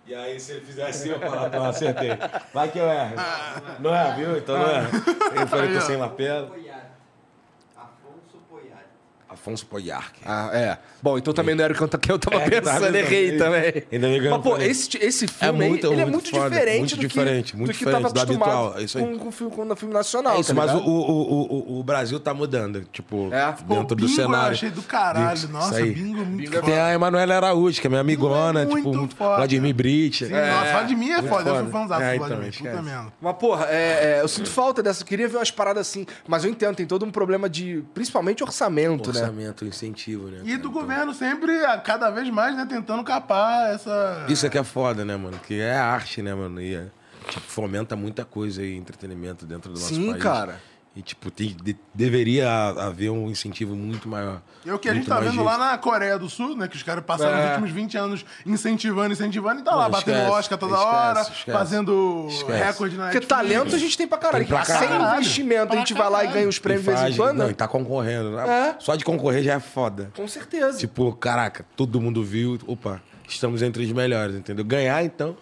[0.07, 2.11] E aí, se ele fizer assim, eu falo, não, acertei.
[2.55, 3.15] Vai que eu erro.
[3.79, 4.39] Não é, viu?
[4.39, 4.81] Então não é.
[5.43, 6.51] Eu falei, tô sem lapela.
[9.41, 10.21] Afonso Poiarque.
[10.25, 10.79] Ah, é.
[11.01, 13.37] Bom, então também não era o que eu, que eu tava É, pensando, tava errei
[13.39, 13.85] também.
[13.93, 16.79] Ainda eu Mas, pô, esse, esse filme aí, muito, ele é muito muito foda, diferente
[16.81, 19.05] muito do diferente, que, muito do que tava diferente do acostumado habitual, é isso aí.
[19.05, 21.83] Com, com, filme- com o filme nacional, É isso, tá mas o, o, o, o,
[21.85, 23.53] Brasil tá mudando, tipo, É.
[23.53, 24.47] Pô, dentro do bingo cenário.
[24.49, 25.35] Eu achei do caralho.
[25.37, 25.93] Isso Nossa, aí.
[25.93, 26.73] bingo é muito Bingo é foda.
[26.73, 29.37] Tem a Emanuela Araújo, que é minha amigona, Bingo é tipo, muito muito foda.
[29.37, 30.27] Vladimir Brit.
[30.27, 31.51] Sim, Nossa, Vladimir é Muito foda.
[31.51, 32.49] Eu sou fãzão É, do então, Vladimir.
[32.51, 32.71] esquece.
[32.77, 33.13] Puta merda.
[33.21, 35.03] Mas, porra, é, é, eu sinto falta dessa.
[35.03, 36.05] Eu queria ver umas paradas assim.
[36.27, 37.85] Mas eu entendo, tem todo um problema de.
[37.95, 39.28] Principalmente orçamento, né?
[39.29, 40.39] Orçamento, incentivo, né?
[40.39, 40.47] E cara?
[40.47, 44.27] do Então, governo sempre, a- cada vez mais, né, tentando capar essa.
[44.29, 45.39] Isso é que é foda, né, mano?
[45.47, 46.61] Que é arte, né, mano?
[46.61, 46.87] E é,
[47.29, 50.23] tipo, fomenta muita coisa aí, entretenimento dentro do nosso Sim, país.
[50.23, 50.61] cara.
[50.99, 54.43] E, tipo, tem- de- deveria haver um incentivo muito maior.
[54.67, 56.67] É o que a gente tá vendo lá na Coreia do Sul, né?
[56.67, 57.43] Que os caras passaram É.
[57.45, 60.95] os últimos 20 anos incentivando, incentivando, e tá lá, Não, batendo esquece, Oscar toda esquece,
[60.97, 61.53] hora, esquece.
[61.53, 62.65] fazendo Esquece.
[62.65, 63.29] recorde na Porque Netflix.
[63.29, 64.45] talento a gente tem pra caralho.
[64.45, 65.21] Tem pra Sem caralho.
[65.21, 66.35] investimento, a gente Pra vai lá e caralho.
[66.35, 67.39] ganha os prêmios de E vez em quando.
[67.39, 68.31] Não, e tá concorrendo.
[68.33, 68.49] né?
[68.49, 68.81] É.
[68.81, 70.11] Só de concorrer já é foda.
[70.17, 70.79] Com certeza.
[70.79, 72.59] Tipo, caraca, todo mundo viu.
[72.67, 74.65] Opa, estamos entre os melhores, entendeu?
[74.65, 75.37] Ganhar, então.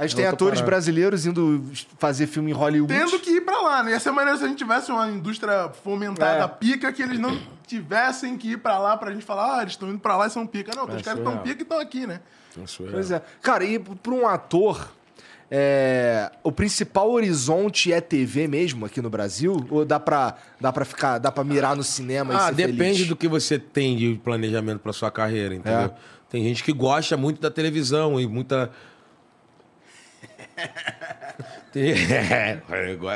[0.00, 0.70] A gente é tem atores parada.
[0.70, 1.62] brasileiros indo
[1.98, 2.92] fazer filme em Hollywood.
[2.92, 3.92] Tendo que ir pra lá, né?
[3.92, 6.48] Ia ser maneiro se a gente tivesse uma indústria fomentada É.
[6.48, 9.88] pica, que eles não tivessem que ir pra lá pra gente falar, ah, eles estão
[9.88, 10.72] indo pra lá e são pica.
[10.74, 11.42] Não, os É caras estão surreal.
[11.44, 12.20] pica e estão aqui, né?
[12.64, 12.90] Isso é.
[12.90, 13.22] Pois é.
[13.42, 14.90] Cara, e pra um ator,
[15.52, 19.66] é, o principal horizonte é TV mesmo aqui no Brasil?
[19.70, 22.78] Ou dá pra, dá pra ficar, dá pra mirar no cinema e Ah, ser depende
[22.94, 23.08] feliz?
[23.08, 25.78] do que você tem de planejamento pra sua carreira, entendeu?
[25.80, 25.90] É.
[26.28, 28.70] Tem gente que gosta muito da televisão e muita.
[31.72, 31.92] Tem...
[32.10, 32.60] É,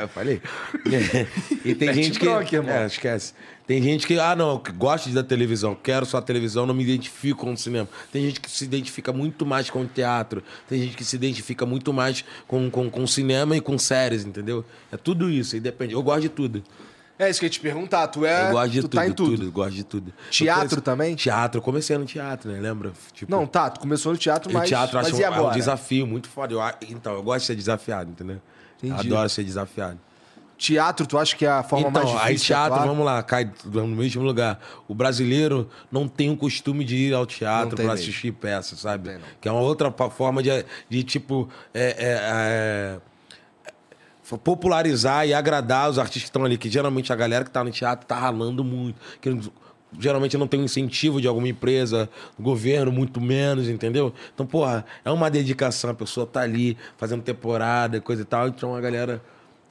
[0.03, 0.41] eu falei.
[1.65, 2.27] e tem Mete gente que.
[2.27, 2.75] irmão.
[2.75, 3.35] É, esquece.
[3.67, 6.83] Tem gente que, ah, não, que gosta da televisão, quero só a televisão, não me
[6.83, 7.89] identifico com o cinema.
[8.13, 11.65] Tem gente que se identifica muito mais com o teatro, tem gente que se identifica
[11.65, 14.65] muito mais com, com, com cinema e com séries, entendeu?
[14.93, 15.95] É tudo isso, aí depende.
[15.95, 16.63] Eu gosto de tudo.
[17.19, 18.09] É isso que eu ia te perguntar.
[18.09, 18.49] Tu é.
[18.49, 19.37] Eu gosto de tu tudo, tá em tudo.
[19.37, 20.13] tudo, gosto de tudo.
[20.31, 21.15] Teatro comecei- também?
[21.15, 22.59] Teatro, eu comecei no teatro, né?
[22.61, 22.93] Lembra?
[23.13, 24.69] Tipo, Não, tá, tu começou no teatro, o mas.
[24.69, 25.55] teatro mas acho e um, é um agora?
[25.55, 26.53] desafio muito foda.
[26.55, 28.41] Eu então, eu gosto de ser desafiado, entendeu?
[28.83, 29.07] Entendi.
[29.13, 29.99] Adoro ser desafiado.
[30.57, 32.27] Teatro, tu acha que é a forma mais Então, difícil?
[32.29, 34.59] aí de teatro, vamos lá, cai no mesmo lugar.
[34.89, 37.93] O brasileiro não tem o costume de ir ao Não teatro mesmo.
[37.93, 39.09] assistir peça, sabe?
[39.11, 39.25] tem, não.
[39.41, 40.51] Que é uma outra forma de,
[40.89, 43.01] de tipo, é, é, é,
[44.43, 46.59] popularizar e agradar os artistas que estão ali.
[46.59, 49.01] Que geralmente a galera que tá no teatro tá ralando muito.
[49.21, 49.39] Que
[49.99, 54.13] geralmente não tem um incentivo de alguma empresa, governo, muito menos, entendeu?
[54.35, 55.91] Então, porra, é uma dedicação.
[55.91, 58.49] A pessoa tá ali fazendo temporada, coisa e tal.
[58.49, 59.23] Então a galera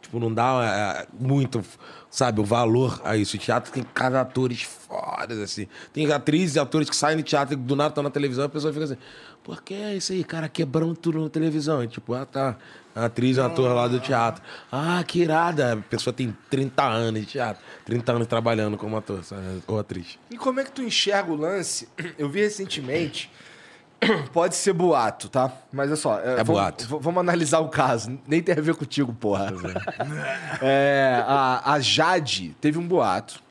[0.04, 1.64] tipo, não dá é, muito,
[2.10, 3.36] sabe, o valor a isso.
[3.36, 5.68] O teatro tem cada atores fodas, assim.
[5.92, 8.50] Tem atrizes e atores que saem do teatro e do nada estão na televisão a
[8.50, 8.98] pessoa fica assim,
[9.44, 11.84] por que é isso aí, cara, quebrando tudo na televisão?
[11.84, 12.58] E, tipo, ah, tá.
[12.96, 14.42] Atriz é um ator lá do teatro.
[14.72, 15.74] Ah, que irada.
[15.74, 17.62] A pessoa tem 30 anos de teatro.
[17.86, 19.64] 30 anos trabalhando como ator, sabe?
[19.68, 20.18] ou atriz.
[20.30, 21.88] E como é que tu enxerga o lance?
[22.18, 23.32] Eu vi recentemente.
[24.34, 25.52] Pode ser boato, tá?
[25.72, 26.20] Mas é só.
[26.20, 26.88] É vamos, boato.
[26.88, 28.20] v- Vamos analisar o caso.
[28.28, 29.54] Nem tem a ver contigo, porra.
[30.62, 33.42] É, a, a Jade teve um boato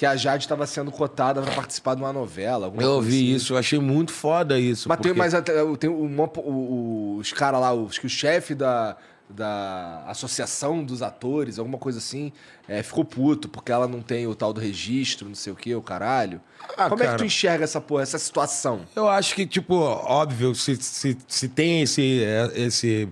[0.00, 2.72] que a Jade estava sendo cotada pra participar de uma novela.
[2.80, 3.34] Eu ouvi assim.
[3.34, 4.88] isso, eu achei muito foda isso.
[4.88, 8.96] Mas tem, porque- tem uma- o- o- os caras lá, os que o chefe da,
[9.28, 12.32] da Associação dos Atores, alguma coisa assim,
[12.66, 15.74] é, ficou puto porque ela não tem o tal do registro, não sei o que,
[15.74, 16.40] o caralho.
[16.78, 17.18] Ah, Como é que cara.
[17.18, 18.80] tu enxerga essa porra, essa situação?
[18.96, 23.06] Eu acho que, tipo, óbvio, se, se, se tem esse, é, esse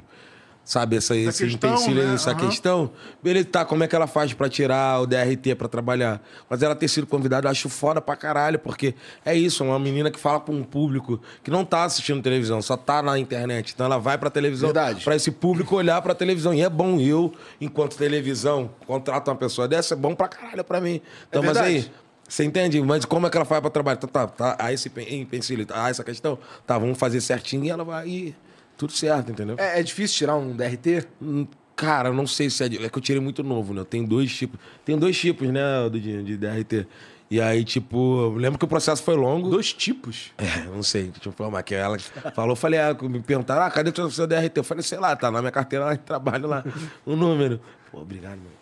[0.69, 2.15] sabe, essa, esse questão, empecilho, né?
[2.15, 2.47] essa Aham.
[2.47, 2.91] questão,
[3.23, 6.21] beleza, tá, como é que ela faz pra tirar o DRT pra trabalhar?
[6.49, 9.79] Mas ela ter sido convidada, eu acho foda pra caralho, porque é isso, é uma
[9.79, 13.73] menina que fala com um público que não tá assistindo televisão, só tá na internet.
[13.73, 14.71] Então ela vai pra televisão
[15.03, 16.53] pra esse público olhar pra televisão.
[16.53, 20.83] E é bom eu, enquanto televisão, contrato uma pessoa dessa, é bom pra caralho pra
[20.83, 21.01] mim.
[21.31, 21.77] Então, mas verdade.
[21.77, 21.91] aí,
[22.29, 22.79] você entende?
[22.83, 23.97] Mas como é que ela faz pra trabalhar?
[23.97, 26.39] Tá, tá, tá, há esse pen- empecilho, há essa questão.
[26.67, 28.37] Tá, vamos fazer certinho e ela vai ir
[28.79, 29.57] tudo certo, entendeu?
[29.59, 31.07] É, é difícil tirar um DRT?
[31.21, 32.69] Hum, Cara, eu não sei se é.
[32.69, 33.85] de- É que eu tirei muito novo, né?
[33.89, 34.59] Tem dois tipos.
[34.85, 36.89] Tem dois tipos, né, do, de, DRT.
[37.31, 39.49] E aí, tipo, lembro que o processo foi longo.
[39.49, 40.33] Dois tipos?
[40.39, 41.97] É, não sei, deixa eu informar que ela
[42.35, 44.59] falou, falei, ah, me perguntaram, ah, cadê o seu DRT?
[44.59, 46.65] Eu falei, sei lá, tá na minha carteira lá, trabalho lá,
[47.07, 47.61] o número.
[47.93, 48.59] Pô, obrigado, mano.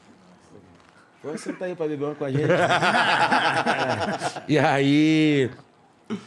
[1.25, 2.45] Vamos sentar aí pra beber uma com a gente.
[2.47, 4.43] É.
[4.53, 5.51] E aí.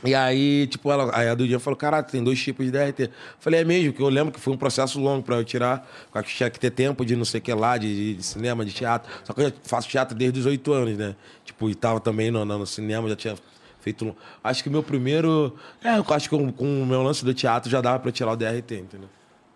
[0.04, 3.04] E aí, tipo, ela, aí a do dia falou: caralho, tem dois tipos de DRT.
[3.04, 3.10] Eu
[3.40, 6.30] falei, é mesmo, que eu lembro que foi um processo longo pra eu tirar, porque
[6.30, 9.12] tinha que ter tempo de não sei o que lá, de, de- cinema, de teatro.
[9.24, 11.16] Só que eu já faço teatro desde os oito anos, né?
[11.46, 13.36] Tipo, e tava também no, no, cinema, já tinha
[13.80, 14.16] feito.
[14.44, 15.56] Acho que meu primeiro.
[15.82, 18.34] É, eu acho que com, com o meu lance do teatro já dava pra tirar
[18.34, 19.10] o DRT, entendeu?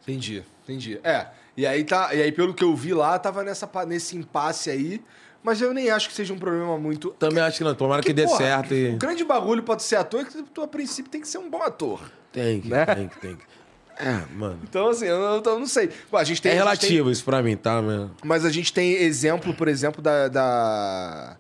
[0.04, 1.00] Entendi, entendi.
[1.04, 4.70] É, e aí, tá, e aí pelo que eu vi lá, tava nessa, nesse impasse
[4.70, 5.02] aí,
[5.44, 7.10] mas eu nem acho que seja um problema muito...
[7.20, 8.96] Também acho que não, tomara que, dê porra, certo e.
[8.96, 11.50] O grande bagulho tu ser ator é que tu, a princípio, tem que ser um
[11.50, 12.02] bom ator.
[12.32, 12.86] Tem que, Né?
[12.86, 13.44] tem que, tem que.
[13.96, 14.60] É, mano.
[14.64, 15.90] Então, assim, eu, não- eu não sei.
[16.10, 18.50] Pô, a gente tem, É a gente relativo isso pra mim, tá, tem- mas a
[18.50, 21.38] gente tem exemplo, por exemplo, da, da,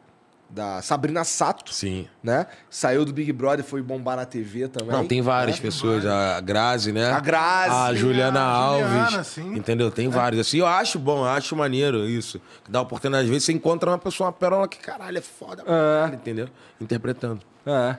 [0.53, 2.07] da Sabrina Sato, Sim.
[2.21, 2.45] né?
[2.69, 4.91] Saiu do Big Brother, foi bombar na TV também.
[4.91, 6.05] Não, tem várias pessoas.
[6.05, 7.09] A Grazi, né?
[7.11, 7.75] A Grazi.
[7.75, 8.87] A Juliana a Alves.
[8.87, 9.55] Juliana, sim.
[9.55, 9.89] Entendeu?
[9.89, 10.39] Tem vários.
[10.47, 12.39] Assim, eu acho bom, eu acho maneiro isso.
[12.69, 13.23] Dá oportunidade.
[13.23, 15.63] Às vezes você encontra uma pessoa, uma perola que, caralho, é foda.
[15.63, 15.77] pra É.
[15.95, 16.47] caralho, entendeu?
[16.79, 17.41] Interpretando.
[17.65, 17.97] É.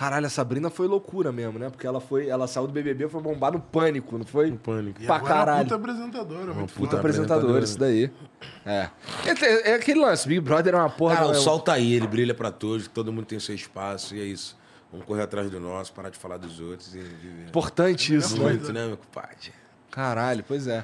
[0.00, 1.68] Caralho, a Sabrina foi loucura mesmo, né?
[1.68, 4.50] Porque ela foi, ela saiu do BBB, foi bombar no pânico, não foi?
[4.50, 5.02] No pânico.
[5.02, 5.64] E Pra é uma caralho.
[5.64, 6.98] puta apresentadora, muito puta Puta foda.
[7.00, 7.64] apresentador, apresentadora.
[7.64, 8.10] isso daí.
[8.64, 8.88] É.
[9.28, 11.16] É, é aquele lance, Big Brother é uma porra.
[11.16, 13.54] Cara, não o é sol tá aí, ele brilha pra todos, todo mundo tem seu
[13.54, 14.56] espaço e é isso.
[14.90, 17.48] Vamos correr atrás do nosso, parar de falar dos outros e viver.
[17.48, 18.44] Importante isso, né?
[18.44, 19.52] Muito, né, meu compadre?
[19.90, 20.82] Caralho, pois é.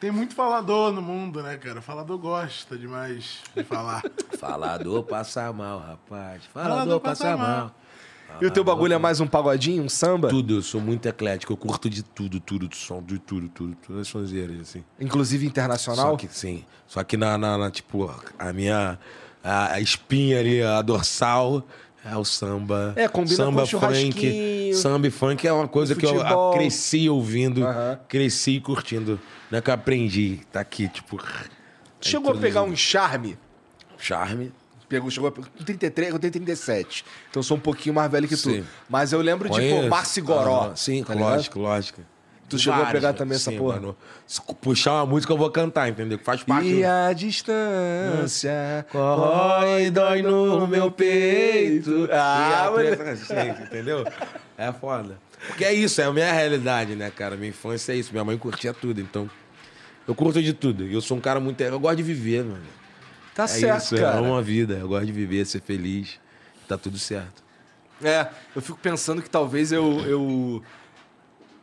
[0.00, 1.82] Tem muito falador no mundo, né, cara?
[1.82, 4.02] Falador gosta demais de falar.
[4.38, 6.44] Falador passa mal, rapaz.
[6.46, 7.48] Falador Falador passa passa mal.
[7.58, 7.74] mal.
[8.40, 10.28] E o teu bagulho é mais um pagodinho, um samba?
[10.28, 13.74] Tudo, eu sou muito eclético, eu curto de tudo, tudo, de som, de tudo, tudo,
[13.86, 14.84] todas as sonzeiras, assim.
[15.00, 16.10] Inclusive internacional?
[16.12, 16.64] Só que, sim.
[16.86, 18.98] Só que na, na- na, tipo, a minha
[19.42, 21.66] a, a espinha ali, a dorsal,
[22.04, 22.92] é o samba.
[22.96, 27.08] É, combina samba, com churrasquinho, Samba e funk é uma coisa que eu a- cresci
[27.08, 27.62] ouvindo,
[28.08, 29.18] cresci curtindo.
[29.50, 31.18] Não é que eu aprendi, tá aqui, tipo...
[32.00, 33.38] Chegou a pegar um charme?
[33.96, 34.52] Charme.
[34.88, 35.48] Pegou, chegou a pegar.
[35.56, 37.04] Com 33, eu tenho 37.
[37.30, 38.50] Então eu sou um pouquinho mais velho que tu.
[38.50, 38.64] Sim.
[38.88, 39.88] Mas eu lembro de, pô.
[39.88, 40.70] Márcio Goró.
[40.72, 41.30] Ah, sim, tá ligado?
[41.30, 42.00] lógico, lógico.
[42.48, 43.74] Tu chegou a Vários, pegar também essa Sim, porra?
[43.80, 43.96] mano.
[44.24, 46.16] Se puxar uma música, eu vou cantar, entendeu?
[46.22, 52.08] Faz parte E a distância Corrói, dói no meu peito.
[52.12, 54.04] Ah, Ah, mas- entendeu?
[54.56, 55.18] É foda.
[55.48, 57.36] Porque é isso, é a minha realidade, né, cara?
[57.36, 58.12] Minha infância é isso.
[58.12, 59.28] Minha mãe curtia tudo, então.
[60.06, 60.84] Eu curto de tudo.
[60.86, 61.60] Eu sou um cara muito.
[61.60, 62.62] Eu gosto de viver, mano.
[63.36, 64.16] Tá É certo, isso, cara.
[64.16, 64.74] eu amo a vida.
[64.74, 66.18] Eu gosto de viver, ser feliz.
[66.66, 67.44] Tá tudo certo.
[68.02, 70.00] É, eu fico pensando que talvez eu.
[70.06, 70.62] eu,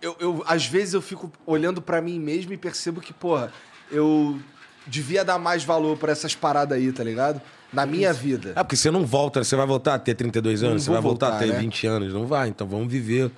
[0.01, 3.51] eu, eu- às vezes eu fico olhando pra mim mesmo e percebo que, porra,
[3.91, 4.39] eu
[4.85, 7.41] devia dar mais valor pra essas paradas aí, tá ligado?
[7.71, 8.51] Na minha vida.
[8.55, 11.01] É, porque você não volta, você vai voltar a ter 32 Não anos, você vai
[11.01, 11.59] voltar, voltar, a ter né?
[11.59, 12.13] 20 anos.
[12.13, 13.31] Não vai, então vamos viver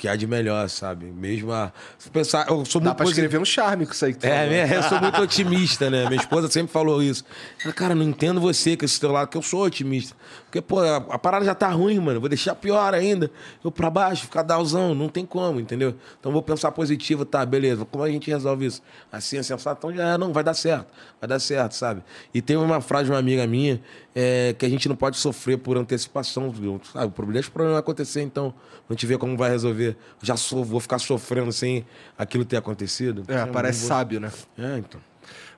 [0.00, 1.04] que há de melhor, sabe?
[1.04, 1.70] Mesmo a.
[1.98, 4.18] Se pensar, eu sou Dá muito pra posi- escrever um charme com isso aí que
[4.20, 6.06] tu É, minha- eu sou muito otimista, né?
[6.08, 7.22] Minha esposa sempre falou isso.
[7.62, 10.16] Ela, cara, não entendo você com esse teu lado, que eu sou otimista.
[10.50, 12.18] Porque, pô, a, a parada já tá ruim, mano.
[12.18, 13.30] Vou deixar pior ainda.
[13.62, 15.94] Eu pra baixo, ficar dalzão, não tem como, entendeu?
[16.18, 17.84] Então vou pensar positivo, tá, beleza.
[17.84, 18.82] Como a gente resolve isso?
[19.12, 20.88] Assim, assim, assim, então já não, vai dar certo.
[21.20, 22.02] Vai dar certo, sabe?
[22.34, 23.80] E tem uma frase de uma amiga minha
[24.12, 26.52] é, que a gente não pode sofrer por antecipação,
[26.92, 27.06] sabe?
[27.06, 28.52] O problema, deixa o problema acontecer, então.
[28.88, 29.90] Não te ver como vai resolver.
[30.20, 31.86] Eu já sou, vou ficar sofrendo sem
[32.18, 33.22] aquilo ter acontecido.
[33.28, 34.32] É, Eu parece vou- sábio, né?
[34.58, 35.00] é, então.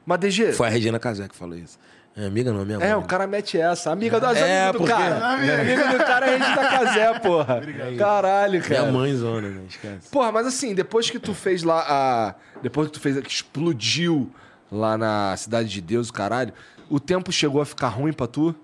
[0.04, 0.52] Mas, DG...
[0.52, 1.78] Foi a Regina Casé que falou isso.
[2.14, 2.88] É amiga não, minha mãe.
[2.88, 3.90] É, o cara mete essa.
[3.90, 5.26] Amiga das É, amigas do porque- cara.
[5.34, 7.62] Amiga do cara é a gente da Casé, porra.
[7.98, 8.92] Caralho, Minha cara.
[8.92, 9.62] mãe zona, né?
[9.68, 10.10] Esquece.
[10.10, 12.34] Porra, mas assim, depois que tu fez lá a.
[12.62, 13.18] Depois que tu fez.
[13.20, 14.30] que explodiu
[14.70, 16.52] lá na Cidade de Deus, o caralho,
[16.90, 18.54] o tempo chegou a ficar ruim pra tu?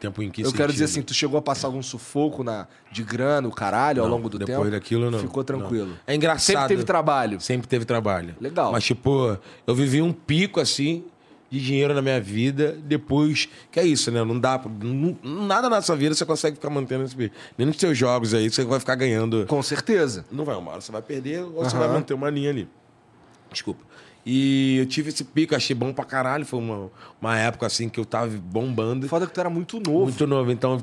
[0.00, 1.00] Tempo em que Eu quero dizer sentido?
[1.00, 4.28] assim, tu chegou a passar algum sufoco na, de grana, o caralho, ao Não, longo
[4.28, 4.70] do depois tempo?
[4.70, 5.18] daquilo, não.
[5.18, 5.88] Ficou tranquilo.
[5.88, 5.96] Não.
[6.06, 6.44] É engraçado.
[6.56, 7.40] Sempre teve trabalho.
[7.40, 8.34] Sempre teve trabalho.
[8.40, 8.72] Legal.
[8.72, 11.04] Mas, tipo, eu vivi um pico, assim,
[11.54, 13.48] de dinheiro na minha vida, depois...
[13.70, 14.24] Que é isso, né?
[14.24, 14.60] Não dá...
[14.80, 17.16] não- nada na sua vida você consegue ficar mantendo esse.
[17.56, 19.46] Nem nos seus jogos aí, você vai ficar ganhando...
[19.46, 20.24] Com certeza.
[20.32, 21.86] Não vai uma hora, você vai perder ou você Aham.
[21.86, 22.68] vai manter uma linha ali.
[23.52, 23.84] Desculpa.
[24.26, 26.44] E eu tive esse pico, achei bom pra caralho.
[26.44, 29.06] Foi uma, uma época, assim, que eu tava bombando.
[29.06, 30.04] Foda que tu era muito novo.
[30.04, 30.50] Muito novo.
[30.50, 30.82] Então,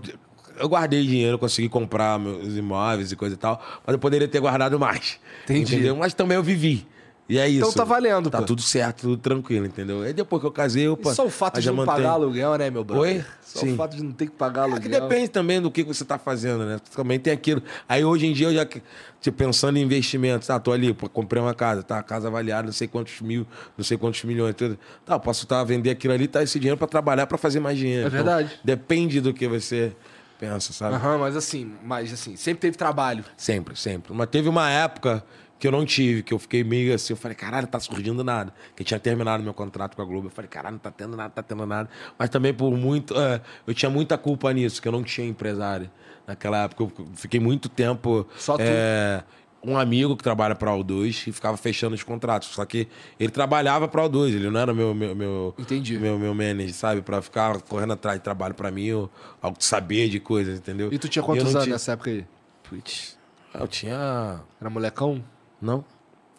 [0.59, 4.39] eu guardei dinheiro, consegui comprar meus imóveis e coisa e tal, mas eu poderia ter
[4.39, 5.19] guardado mais.
[5.43, 5.73] Entendi.
[5.73, 5.95] Entendeu?
[5.95, 6.85] Mas também eu vivi.
[7.31, 7.59] E é isso.
[7.59, 8.43] Então tá valendo, Tá pô.
[8.43, 10.01] tudo certo, tudo tranquilo, entendeu?
[10.01, 10.99] Aí depois que eu casei, eu...
[11.01, 13.17] E só o fato de não pagar aluguel, né, meu brother?
[13.19, 13.25] Oi?
[13.41, 13.71] Só Sim.
[13.73, 14.81] o fato de não ter que pagar É aluguel.
[14.81, 16.77] que depende também do que você tá fazendo, né?
[16.93, 17.63] Também tem aquilo.
[17.87, 21.41] Aí hoje em dia eu já, tipo, pensando em investimentos, tá, tô ali, pô, comprei
[21.41, 24.77] uma casa, tá, a casa avaliada, não sei quantos mil, não sei quantos milhões, tudo.
[25.05, 28.07] Tá, posso tá, vender aquilo ali, tá esse dinheiro pra trabalhar, pra fazer mais dinheiro.
[28.07, 28.59] É verdade.
[28.61, 29.95] depende do que você
[30.37, 30.95] pensa, sabe?
[30.95, 33.23] Aham, mas assim, mas assim, sempre teve trabalho.
[33.37, 34.11] Sempre, sempre.
[34.13, 35.23] Mas teve uma época
[35.61, 38.51] que eu não tive, que eu fiquei meio assim, eu falei, caralho, tá surgindo nada.
[38.75, 40.25] Que tinha terminado meu contrato com a Globo.
[40.25, 41.87] Eu falei, caralho, não tá tendo nada, tá tendo nada.
[42.17, 43.13] Mas também por muito.
[43.15, 45.87] é, eu tinha muita culpa nisso, que eu não tinha empresário.
[46.25, 48.27] Naquela época, eu fiquei muito tempo.
[48.39, 48.63] Só tu?
[48.63, 49.23] é,
[49.63, 52.47] um amigo que trabalha para o 2 e ficava fechando os contratos.
[52.47, 52.87] Só que
[53.19, 55.99] ele trabalhava para o 2, ele não era meu meu meu Entendi.
[55.99, 59.65] meu, meu manager, sabe, Pra ficar correndo atrás de trabalho para mim, ou algo de
[59.65, 60.91] saber de coisas, entendeu?
[60.91, 62.25] E tu tinha quantos anos tinha- nessa época aí?
[62.67, 63.15] Putz,
[63.53, 65.23] eu tinha Era molecão?
[65.61, 65.85] Não.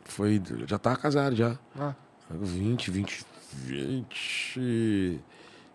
[0.05, 0.43] Foi.
[0.67, 1.59] Já tava casado já.
[1.79, 1.95] Ah.
[2.31, 3.25] 20, 20.
[3.65, 5.21] 20.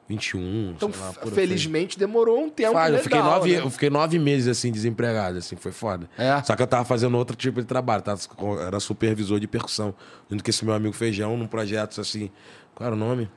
[0.07, 0.71] 21.
[0.75, 3.61] Então, sei lá, felizmente demorou um tempo Faz, eu, fiquei legal, nove, né?
[3.61, 6.09] eu fiquei nove meses assim, desempregado, assim, foi foda.
[6.17, 6.41] É?
[6.43, 8.19] Só que eu tava fazendo outro tipo de trabalho, tava,
[8.65, 9.93] era supervisor de percussão.
[10.31, 12.31] Junto com esse meu amigo Feijão, num projeto assim.
[12.73, 13.29] Qual era o nome?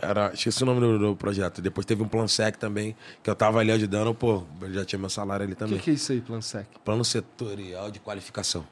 [0.00, 1.60] Era, esqueci o nome do, do projeto.
[1.60, 4.98] Depois teve um Plan Sec também, que eu tava ali ajudando, pô, eu já tinha
[4.98, 5.78] meu salário ali O também.
[5.78, 6.66] que, que é isso aí, Plan Sec?
[6.84, 8.64] Plano setorial de qualificação.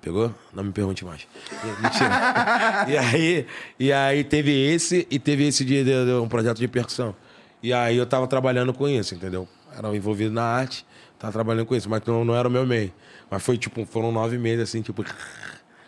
[0.00, 0.32] Pegou?
[0.52, 1.22] Não me pergunte mais.
[1.50, 2.10] E- Mentira.
[2.88, 3.46] e, aí,
[3.78, 7.14] e aí teve esse e teve esse de, de- de um projeto de percussão.
[7.62, 9.48] E aí eu tava trabalhando com isso, entendeu?
[9.76, 10.86] Era envolvido na arte,
[11.18, 12.92] tava trabalhando com isso, mas não, não era o meu meio.
[13.30, 15.02] Mas foi tipo, foram nove meses assim, tipo,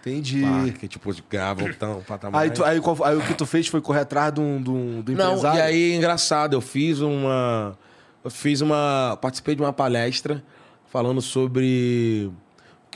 [0.07, 0.41] Entendi.
[0.43, 2.43] pá, que tipo, gravam tão patamar.
[2.43, 4.71] Aí, tu- aí, qual- aí o que tu fez foi correr atrás de um, de
[4.71, 5.59] um- do Não, empresário?
[5.59, 7.77] e aí, engraçado, eu fiz uma.
[8.23, 9.19] Eu fiz uma.
[9.21, 10.43] Participei de uma palestra
[10.91, 12.31] falando sobre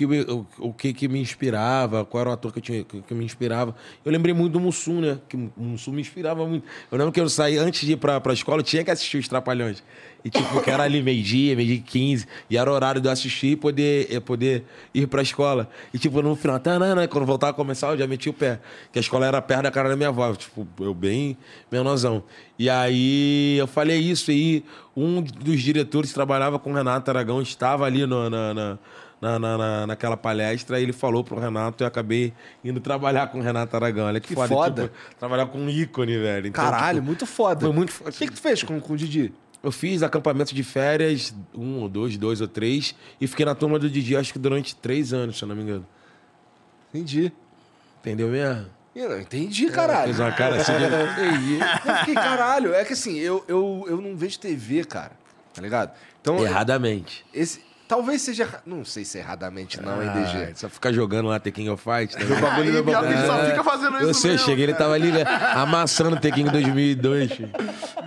[0.06, 3.14] que, o, o que, que me inspirava, qual era o ator que, tinha, que, que
[3.14, 3.74] me inspirava.
[4.04, 5.18] Eu lembrei muito do Mussum, né?
[5.28, 6.64] Que o Mussum me inspirava muito.
[6.90, 9.18] Eu lembro que eu saí, antes de ir pra, pra escola, eu tinha que assistir
[9.18, 9.82] os Trapalhões.
[10.22, 13.12] E tipo, que era ali meio-dia, meio-dia e 15, e era o horário de eu
[13.12, 15.66] assistir e poder, poder ir pra escola.
[15.94, 18.60] E tipo, no final, tanana, quando voltava a começar, eu já meti o pé.
[18.92, 21.38] Que a escola era perto da cara da minha avó, tipo, eu bem
[21.72, 22.22] menorzão.
[22.58, 24.62] E aí eu falei isso, e
[24.94, 28.78] um dos diretores que trabalhava com o Renato Aragão estava ali no- na, na,
[29.20, 32.32] na, na- na- naquela palestra, ele falou pro Renato e eu acabei
[32.64, 34.06] indo trabalhar com o Renato Aragão.
[34.06, 34.48] Olha que, Que foda.
[34.48, 34.82] foda.
[34.84, 36.46] tipo, trabalhar com um ícone, velho.
[36.46, 37.60] Então, Caralho, tipo, muito foda.
[37.66, 38.10] Foi muito foda.
[38.10, 39.32] O que, que tu fez com, com o Didi?
[39.62, 43.78] Eu fiz acampamento de férias, um ou dois, dois ou três, e fiquei na turma
[43.78, 45.86] do Didi, acho que durante três anos, se eu não me engano.
[46.88, 47.30] Entendi.
[48.00, 48.66] Entendeu mesmo?
[48.96, 50.06] Eu não entendi, caralho.
[50.06, 50.84] Fez uma cara assim de...
[50.84, 51.58] Entendi.
[51.88, 52.74] Eu fiquei, caralho.
[52.74, 55.12] É que assim, eu, eu, eu não vejo TV, cara.
[55.54, 55.92] Tá ligado?
[56.20, 57.24] Então, Erradamente.
[57.32, 57.60] esse.
[57.90, 58.46] Talvez seja.
[58.64, 60.52] Não sei se é erradamente, não, hein, Ah, DG.
[60.54, 62.16] Só ficar jogando lá The King of Fight.
[62.16, 62.22] Né?
[62.54, 64.94] Aí, pior que ele só É, fica fazendo isso Eu sei, eu cheguei, ele tava
[64.94, 67.32] ali né, amassando o The King 2002.
[67.32, 67.50] filho.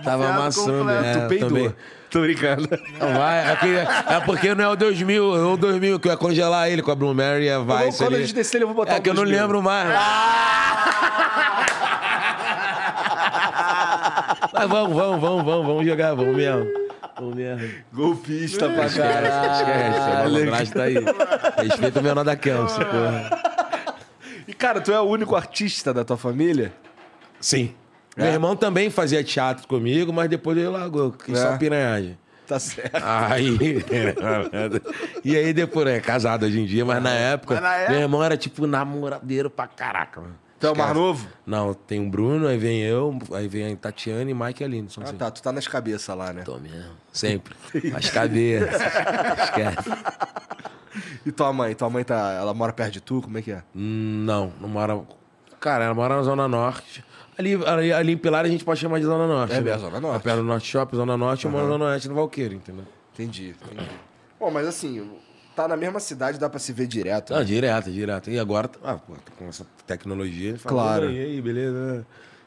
[0.02, 1.06] Tava amassando, completa.
[1.06, 1.48] é, tu peidou.
[1.50, 1.74] também.
[2.08, 2.68] Tô brincando.
[2.98, 6.12] Não vai, é, que- é porque não é o 2000, é o 2000 que eu
[6.12, 8.22] ia congelar ele com a Blue Mary e a vou- Vice quando ali.
[8.22, 9.42] a gente descer, eu vou botar É o que eu não 2000.
[9.42, 9.88] lembro mais.
[14.50, 16.83] Mas vamos, vamos, vamos, vamos, vamos jogar, vamos mesmo.
[17.92, 19.24] Golpista pra Esquece, a
[19.64, 20.32] caralho.
[20.32, 20.94] malandragem tá aí.
[21.68, 23.54] Respeita o menor da Kelsey, porra.
[24.46, 26.72] E, cara, tu é o único artista da tua família?
[27.40, 27.74] Sim.
[28.16, 31.12] Meu irmão também fazia teatro comigo, mas depois ele largou.
[31.12, 31.42] Quis É.
[31.50, 32.18] só piranhagem.
[32.46, 33.02] Tá certo.
[33.02, 33.56] Aí.
[35.24, 38.00] e aí depois, é casado hoje em dia, mas na época, Mas na época- meu
[38.02, 40.34] irmão era tipo namoradeiro pra caraca, mano.
[40.60, 41.26] Tu é o mais novo?
[41.44, 44.88] Não, tem o Bruno, aí vem eu, aí vem a Tatiana e Mike e Aline.
[44.88, 45.16] São Ah, assim.
[45.16, 45.30] tá.
[45.30, 46.42] Tu tá nas cabeças lá, né?
[46.42, 46.92] Tô mesmo.
[47.12, 47.54] Sempre.
[47.94, 48.80] As cabeças.
[49.44, 49.90] Esquece.
[51.26, 51.74] E tua mãe?
[51.74, 52.32] Tua mãe tá.
[52.32, 53.20] Ela mora perto de tu?
[53.20, 53.62] Como é que é?
[53.74, 55.00] Hum, Não, não mora.
[55.60, 57.04] Cara, ela mora na Zona Norte.
[57.36, 59.54] Ali, ali, ali em Pilar a gente pode chamar de Zona Norte.
[59.54, 59.70] É, né?
[59.72, 60.16] é Zona Norte.
[60.16, 62.84] É perto do Norte Shopping, Zona Norte, eu moro na Zona Oeste no Valqueiro, entendeu?
[63.12, 63.88] Entendi, entendi.
[64.38, 65.10] Bom, mas assim,
[65.54, 67.32] tá na mesma cidade, dá pra se ver direto.
[67.32, 67.44] Não, né?
[67.44, 68.30] direto, direto.
[68.30, 68.98] E agora, ah,
[69.38, 71.06] com essa tecnologia, fala, Claro.
[71.06, 72.06] "Oi, E aí, beleza?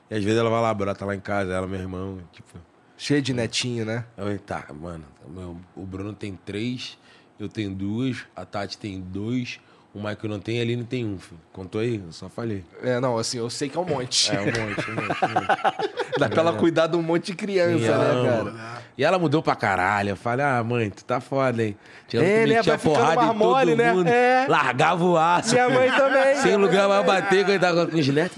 [0.09, 2.57] E às vezes ela vai lá, brota lá em casa, ela, meu irmão, tipo.
[2.97, 4.05] Cheio de netinho, né?
[4.17, 6.97] Eu, tá, mano, meu- o Bruno tem três,
[7.39, 9.59] eu tenho duas, a Tati tem dois,
[9.97, 11.39] o Michael não tem, a Aline tem um, filho.
[11.51, 11.95] Contou aí?
[12.05, 12.63] Eu só falei.
[12.83, 14.31] É, não, assim, eu sei que é um monte.
[14.31, 16.17] É um monte, um monte, um monte.
[16.19, 18.51] Dá pra ela cuidar de um monte de criança, Sim, né, ama.
[18.51, 18.81] cara?
[18.95, 20.09] E ela mudou pra caralho.
[20.09, 21.75] Eu falei, ah, mãe, tu tá foda, hein?
[22.07, 22.55] Tinha É, né?
[22.55, 23.91] metia mais em todo mole, né?
[23.93, 24.45] mundo, É.
[24.47, 25.53] Largava o aço.
[25.53, 26.35] Minha mãe também.
[26.37, 28.37] Sem lugar mais bater, quando tava com netos.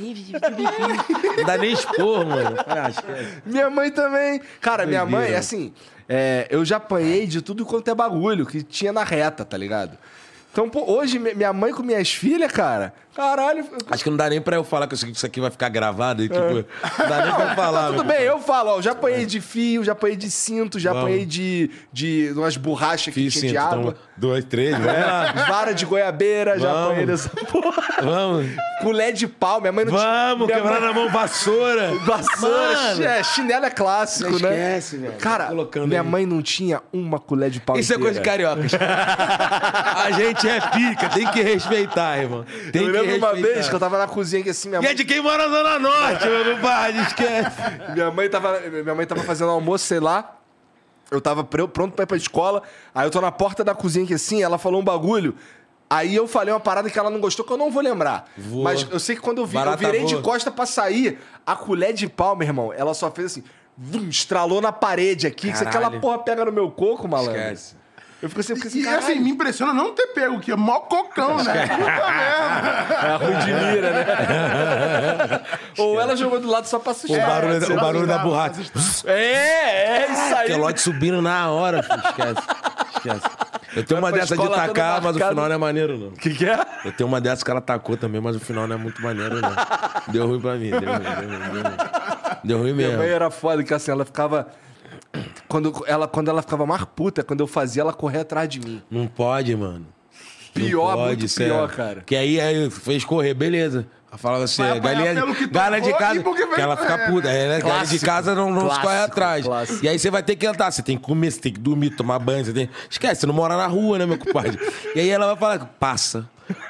[1.38, 2.56] Não dá nem expor, mano.
[2.56, 3.42] Falei, ah.
[3.46, 4.42] Minha mãe também.
[4.62, 5.74] Cara, minha mãe, assim,
[6.08, 9.98] é, eu já apanhei de tudo quanto é bagulho que tinha na reta, tá ligado?
[10.52, 13.66] Então, pô, hoje, mi- minha mãe com minhas filhas, cara, caralho.
[13.92, 16.24] Acho que não dá nem pra eu falar que isso aqui vai ficar gravado.
[16.24, 17.88] E, tipo, não dá nem pra eu falar.
[17.92, 21.06] Tudo bem, eu falo, ó, já apanhei de fio, já apanhei de cinto, já Vamos.
[21.08, 23.80] apanhei de, de umas borrachas que tinha de água.
[23.92, 25.34] então, dois, três, lá.
[25.50, 26.86] Vara de goiabeira, já Vamos.
[26.88, 27.84] apanhei dessa porra.
[28.02, 28.48] Vamos.
[28.82, 31.94] Colher de pau, minha mãe não Vamos, minha quebrar mãe- na mão vassoura.
[32.06, 33.04] Vassoura, Mano.
[33.04, 34.50] é, chinelo é clássico, Não né?
[34.78, 35.14] esquece, velho.
[35.20, 36.08] Cara, Tá colocando minha aí.
[36.08, 38.14] mãe não tinha uma colher de pau Isso é inteira.
[38.14, 38.72] coisa de cariocas.
[38.76, 42.46] A gente é pica, tem que respeitar, irmão.
[42.72, 44.86] Tem Eu que lembro uma vez que eu tava na cozinha que assim, minha E
[44.86, 47.58] é mãe, de quem mora na Zona Norte, meu compadre, esquece.
[47.94, 50.36] minha mãe tava, minha mãe tava fazendo almoço, sei lá.
[51.12, 52.62] Eu tava pronto pra ir pra escola.
[52.94, 55.36] Aí eu tô na porta da cozinha que assim, ela falou um bagulho.
[55.90, 58.30] Aí eu falei uma parada que ela não gostou, que eu não vou lembrar.
[58.38, 58.66] Voa.
[58.66, 61.56] Mas eu sei que quando eu vi, eu Barata virei de costa pra sair, a
[61.56, 63.44] colher de pau, meu irmão, ela só fez assim,
[63.76, 67.34] vum, estralou na parede aqui, que aquela porra pega no meu coco, malandro.
[67.42, 67.79] Esquece.
[68.22, 70.80] Eu fico assim, fico assim, E assim, me impressiona não ter pego, que é mó
[70.82, 71.68] cocão, né?
[71.68, 72.94] Puta merda.
[73.08, 75.42] É ruim de mira, né?
[75.78, 77.26] Ou ela jogou do lado só pra O assustar.
[77.28, 77.82] barulho, sei o lá.
[77.82, 78.62] barulho da borracha.
[79.06, 80.48] É, é isso aí.
[80.48, 82.00] Pelote subindo na hora, filho.
[82.06, 82.42] Esquece.
[82.98, 83.22] Esquece.
[83.76, 86.08] Eu tenho uma pra dessa de escola tacar, mas o final não é maneiro, não.
[86.08, 86.60] O que, que é?
[86.84, 89.40] Eu tenho uma dessas que ela tacou também, mas o final não é muito maneiro,
[89.40, 89.52] não.
[90.08, 91.78] Deu ruim pra mim, deu ruim, deu ruim, deu ruim.
[92.44, 93.04] Deu ruim Minha mesmo.
[93.04, 94.48] mãe era foda, que assim, ela ficava.
[95.48, 98.82] Quando ela, quando ela ficava mais puta, quando eu fazia, ela corria atrás de mim.
[98.90, 99.86] Não pode, mano.
[100.56, 101.54] Não Pior, pode, muito sério.
[101.54, 102.04] pior, cara.
[102.06, 103.88] Que aí, aí fez correr, beleza.
[104.10, 106.94] Ela falava assim, Vai apanhar galinha, pelo que galinha de casa, e que ela fica
[106.94, 107.30] é, puta.
[107.30, 107.60] É, né?
[107.60, 108.06] Galinha de Clássico.
[108.06, 109.46] casa não, não se corre Clássico, atrás.
[109.46, 109.86] clássico.
[109.86, 111.92] E aí você vai ter que entrar, você tem que comer, você tem que dormir,
[111.92, 112.70] tomar banho, você tem...
[112.90, 114.60] Esquece, você não mora na rua, né, meu compadre?
[114.96, 116.28] e aí ela vai falar, passa.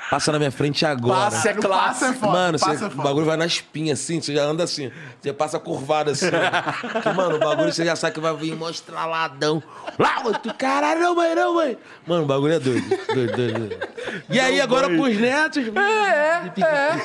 [0.09, 1.25] Passa na minha frente agora.
[1.29, 2.13] Passa é Passa é clássico.
[2.19, 4.91] foda, Mano, passa você- é o bagulho vai na espinha, assim, você já anda assim.
[5.21, 6.25] Você passa curvado assim.
[6.91, 9.61] Porque, mano, o bagulho você já sabe que vai vir mostraladão.
[9.99, 11.77] Lá, tu caralho, não, mãe, não, mãe.
[12.07, 12.89] Mano, o bagulho é doido.
[13.13, 13.87] Doido, doido, doido.
[14.29, 15.63] E aí, agora pros netos.
[15.75, 17.01] É, é.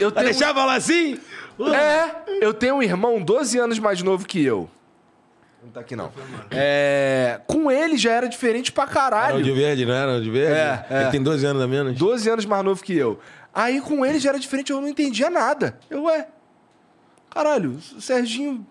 [0.00, 1.18] Eu tenho- deixar falar assim?
[1.74, 2.10] É,
[2.40, 4.68] eu tenho um irmão 12 anos mais novo que eu.
[5.68, 6.10] Não tá aqui, não.
[6.50, 9.36] É, com ele já era diferente pra Era caralho.
[9.36, 10.54] o de verde, não era o de verde?
[10.54, 11.02] É, é.
[11.02, 11.98] Ele tem 12 anos a menos.
[11.98, 13.20] 12 anos mais novo que eu.
[13.54, 15.78] Aí com ele já era diferente, eu não entendia nada.
[15.90, 16.26] Eu, ué.
[17.28, 18.66] Caralho, o Serginho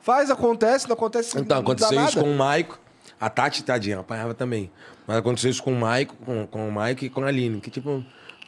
[0.00, 1.38] faz, acontece, não acontece.
[1.38, 2.20] Então, não dá aconteceu isso nada.
[2.22, 2.80] com o Maico.
[3.20, 4.70] A Tati, tadinha, apanhava também.
[5.06, 7.60] Mas aconteceu isso com o Maico, com, com o Maico e com a Aline.
[7.60, 8.02] Que tipo,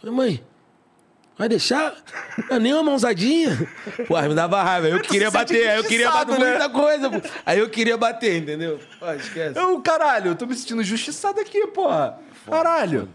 [0.05, 0.43] mãe,
[1.41, 1.95] vai deixar?
[2.49, 3.69] Não, nem uma mãozadinha?
[4.07, 4.89] Pô, aí me dava raiva.
[4.89, 6.51] Eu queria se sente bater, aí eu queria bater né?
[6.51, 7.11] muita coisa.
[7.11, 7.21] pô.
[7.45, 8.79] Aí eu queria bater, entendeu?
[9.01, 9.59] Pô, esquece.
[9.59, 12.19] Eu, caralho, eu tô me sentindo injustiçado aqui, porra.
[12.49, 13.09] Caralho.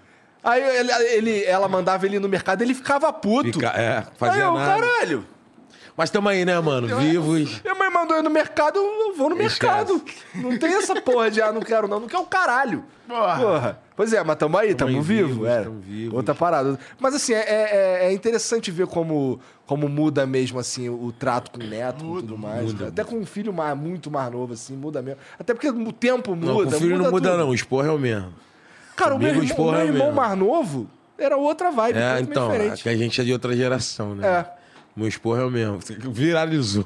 [0.43, 3.53] Aí ele, ele- ela mandava ele ir no mercado, ele ficava puto.
[3.53, 4.81] Fica, é, Aí fazia eu, nada.
[4.81, 5.25] caralho.
[5.97, 6.87] Mas tamo aí, né, mano?
[6.97, 7.61] Vivos.
[7.61, 9.65] Minha mãe mandou eu ir no mercado, eu vou no Esquece.
[9.65, 10.03] mercado.
[10.35, 12.83] Não tem essa porra de, ah, não quero não, não quer o caralho.
[13.07, 13.79] Porra.
[13.95, 15.27] Pois é, mas tamo aí, tamo, vivo.
[15.30, 15.61] vivos, é.
[15.64, 16.14] tamo vivos.
[16.14, 16.77] Outra parada.
[16.99, 21.64] Mas assim, é, é- é interessante ver como, como muda mesmo, assim, o trato com
[21.64, 22.74] o neto e tudo mais.
[22.74, 22.90] cara.
[22.90, 25.19] Até com um filho mais, muito mais novo, assim, muda mesmo.
[25.40, 26.48] Até porque o tempo muda.
[26.48, 27.38] Não, com o filho não muda, tudo.
[27.40, 27.49] não.
[27.49, 28.33] O esporro é o mesmo.
[28.98, 32.19] Cara, o meu irmão, o meu é o irmão mais novo era outra vibe, É,
[32.19, 32.83] então, diferente.
[32.83, 34.27] que a gente é de outra geração, né?
[34.27, 34.45] É.
[34.98, 35.80] Meu esporro é o mesmo.
[36.11, 36.85] Viralizou.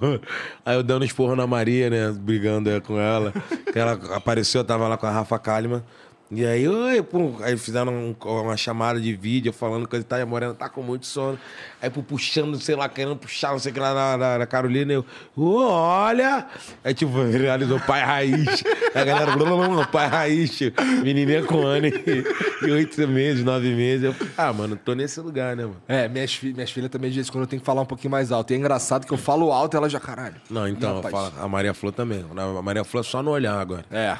[0.65, 2.11] Aí eu dando esporro na Maria, né?
[2.11, 3.31] Brigando é, com ela.
[3.73, 5.83] Ela apareceu, eu tava lá com a Rafa Kalimann.
[6.31, 10.25] E aí, oi, pô, aí fizeram um- uma chamada de vídeo falando que tá, a
[10.27, 11.39] Morena tá com muito sono.
[11.81, 14.45] Aí, pô, puxando, sei lá, querendo puxar, não sei o que lá na, na, na
[14.45, 14.93] Carolina.
[14.93, 15.03] Eu,
[15.35, 16.45] "Ô, olha!
[16.83, 18.63] Aí, tipo, realizou pai raiz.
[18.93, 20.59] Aí a galera, blá, blá, blá, pai raiz,
[21.03, 21.87] menininha com ano
[22.61, 24.03] e oito meses, nove meses.
[24.03, 25.81] Eu, ah, mano, tô nesse lugar, né, mano?
[25.87, 27.85] É, minhas, fi- minhas filhas também, de vez em quando eu tenho que falar um
[27.87, 28.51] pouquinho mais alto.
[28.51, 30.35] E é engraçado que eu falo alto e ela já, caralho.
[30.47, 31.01] Não, então,
[31.41, 32.23] a Maria Flor também.
[32.37, 33.83] A Maria Flor é só no olhar agora.
[33.89, 34.15] É.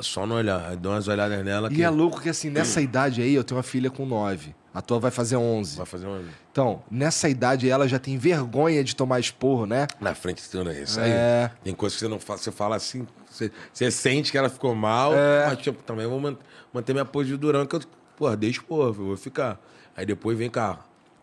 [0.00, 0.74] É só no olhar.
[0.76, 3.56] Dou umas olhadas nela que E é louco que, assim, nessa idade aí, eu tenho
[3.58, 4.54] uma filha com 9.
[4.72, 5.76] A tua vai fazer 11.
[5.76, 6.20] vai fazer uma...
[6.50, 9.86] Então, nessa idade ela já tem vergonha de tomar esporro, né?
[10.00, 11.44] Na frente de tudo isso É.
[11.44, 11.50] aí.
[11.64, 14.74] Tem coisas que você não fala, você fala assim, você, você sente que ela ficou
[14.74, 15.46] mal, É.
[15.48, 16.36] mas tipo, também vou man-
[16.72, 17.80] manter minha pose de durão, que eu,
[18.16, 19.60] porra, dei esporro, eu vou ficar.
[19.96, 20.78] Aí depois vem cá,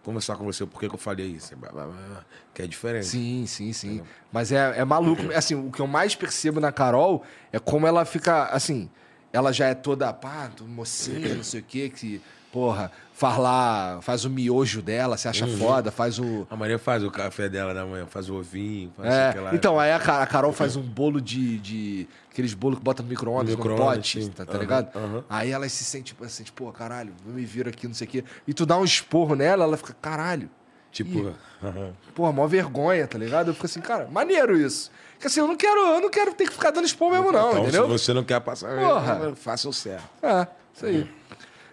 [0.07, 1.55] conversar com você, por que, que eu falei isso?
[1.57, 3.05] Blá, blá, blá, Que é diferente.
[3.05, 4.01] Sim, sim, sim.
[4.31, 5.21] Mas é, é maluco.
[5.35, 8.89] Assim, o que eu mais percebo na Carol é como ela fica, assim,
[9.33, 12.21] ela já é toda, pá, mocinha, não sei o quê, que,
[12.53, 15.57] porra, faz lá, faz o miojo dela, se acha Uhum.
[15.57, 16.47] foda, faz o.
[16.49, 19.53] A Maria faz o café dela da manhã, faz o ovinho, faz É, aquela...
[19.55, 21.59] então, aí a Carol faz um bolo de.
[21.59, 24.95] de aqueles bolos que bota no micro-ondas, no, micro-ondas, pote, tá, tá Aham, ligado?
[24.95, 25.23] aham.
[25.27, 28.09] Aí ela se sente, assim, tipo, pô, caralho, eu me viro aqui, não sei o
[28.11, 28.23] quê.
[28.47, 30.47] E tu dá um esporro nela, ela fica, caralho.
[30.91, 31.33] Tipo,
[31.63, 31.93] aham.
[32.13, 33.47] Pô, mó vergonha, tá ligado?
[33.49, 34.91] Eu fico assim, cara, maneiro isso.
[35.13, 37.49] Porque assim, eu não quero, eu não quero ter que ficar dando esporro mesmo, não,
[37.49, 37.83] então, entendeu?
[37.85, 39.35] se você não quer passar, Porra.
[39.35, 40.07] faça o certo.
[40.21, 41.11] É, isso aí.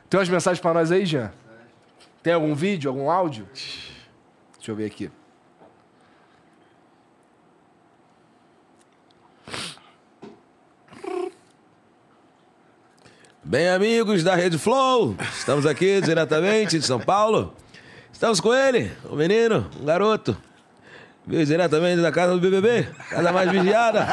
[0.09, 1.31] Tem umas mensagens pra nós aí, Jean?
[2.23, 3.47] Tem algum vídeo, algum áudio?
[3.53, 5.11] Deixa eu ver aqui.
[13.47, 17.53] Bem, amigos da Rede Flow, estamos aqui diretamente de São Paulo.
[18.11, 20.35] Estamos com ele, um menino, um garoto.
[21.27, 24.07] Veio diretamente da casa do BBB, casa mais vigiada.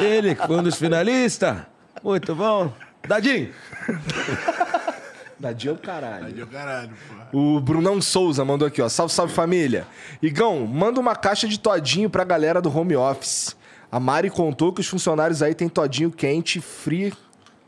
[0.00, 1.56] Ele, que foi um dos finalistas.
[2.00, 2.72] Muito bom.
[3.08, 3.52] Dadinho.
[5.36, 6.26] Dadinho é o caralho.
[6.26, 7.28] Aí, caralho, porra.
[7.32, 8.88] O Brunão Souza mandou aqui, ó.
[8.88, 9.84] Salve, salve família.
[10.22, 13.56] Igão, manda uma caixa de todinho pra galera do home office.
[13.90, 17.12] A Mari contou que os funcionários aí tem todinho quente, free,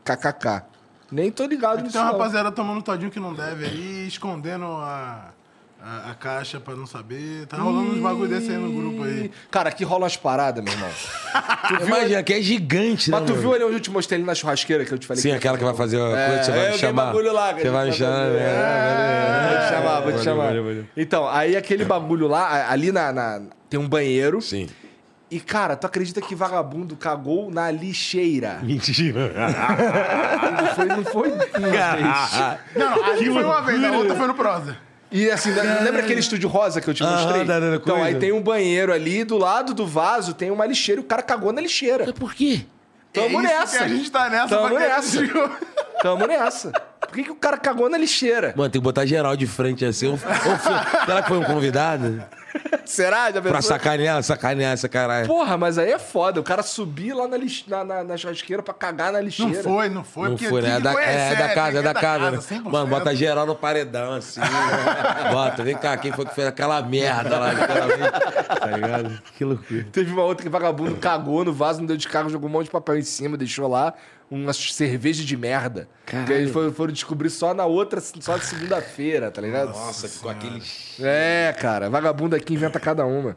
[0.05, 0.72] kkk.
[1.13, 1.93] Nem tô ligado Aqui nisso.
[1.93, 5.29] tem uma rapaziada tomando todinho que não deve aí, escondendo a,
[5.85, 7.47] a, a caixa pra não saber.
[7.47, 9.31] Tá rolando uns bagulho desse aí no grupo aí.
[9.51, 10.89] Cara, aqui rola umas paradas, meu irmão.
[11.87, 13.19] Imagina, que é gigante, né?
[13.19, 13.43] Mas tu mano?
[13.43, 15.23] viu ali onde eu te mostrei ali na churrasqueira que eu te falei?
[15.23, 17.05] Sim, que- aquela que vai fazer a coisa, você vai é, me chamar.
[17.07, 18.27] bagulho lá, Você vai me chamar.
[18.31, 18.41] né?
[18.41, 20.53] É, Vou te chamar, vou te chamar.
[20.97, 24.41] Então, aí aquele bagulho lá, ali na, na- tem um banheiro.
[24.41, 24.67] Sim.
[25.35, 28.59] E, cara, tu acredita que vagabundo cagou na lixeira?
[28.63, 29.33] Mentira.
[30.59, 32.61] Não foi, não foi uma vez.
[32.77, 34.77] Não, não, ali foi uma vez, a outra foi no prosa.
[35.11, 35.51] E assim,
[35.83, 37.45] lembra aquele estúdio rosa que eu te Aham, mostrei?
[37.45, 38.05] da- da então, coisa.
[38.05, 41.23] aí tem um banheiro ali, do lado do vaso tem uma lixeira e o cara
[41.23, 42.13] cagou na lixeira.
[42.13, 42.63] Por quê?
[43.13, 43.79] Tamo é isso nessa.
[43.79, 45.19] que a gente tá nessa Tamo pra que nessa.
[45.27, 45.33] gente-
[46.03, 46.71] Tamo nessa.
[47.01, 48.55] Por que, que o cara cagou na lixeira?
[48.57, 50.07] Mano, tem que botar geral de frente assim.
[50.07, 52.23] Ou- ou foi- será que foi um convidado?
[52.85, 53.31] Será?
[53.31, 55.27] Já Pra sacanear, sacanear essa caralho.
[55.27, 56.41] Porra, mas aí é foda.
[56.41, 57.65] O cara subir lá na, lix...
[57.67, 59.63] na, na, na churrasqueira pra cagar na Não lixeira.
[59.63, 60.29] foi, não foi.
[60.29, 60.73] Não porque foi, né?
[60.73, 62.31] É que da, conhecer, é da tem casa, é da casa.
[62.31, 62.39] né?
[62.39, 62.63] 100%.
[62.71, 64.41] Mano, bota geral no paredão, assim.
[65.33, 68.11] bota, vem cá, quem foi que fez aquela merda lá daquela vez?
[68.61, 69.23] Tá ligado?
[69.37, 69.87] Que loucura.
[69.93, 72.71] Teve uma outra que vagabundo cagou no vaso, não deu descarga, jogou um monte de
[72.71, 73.95] papel em cima, deixou lá
[74.35, 75.89] uma cerveja de merda.
[76.07, 76.27] Caralho.
[76.27, 79.69] Que eles foram, foram descobrir só na outra, só na segunda-feira, tá ligado?
[79.69, 80.63] Nossa, ficou aquele.
[81.01, 83.37] É, cara, vagabundo aqui inventa cada uma.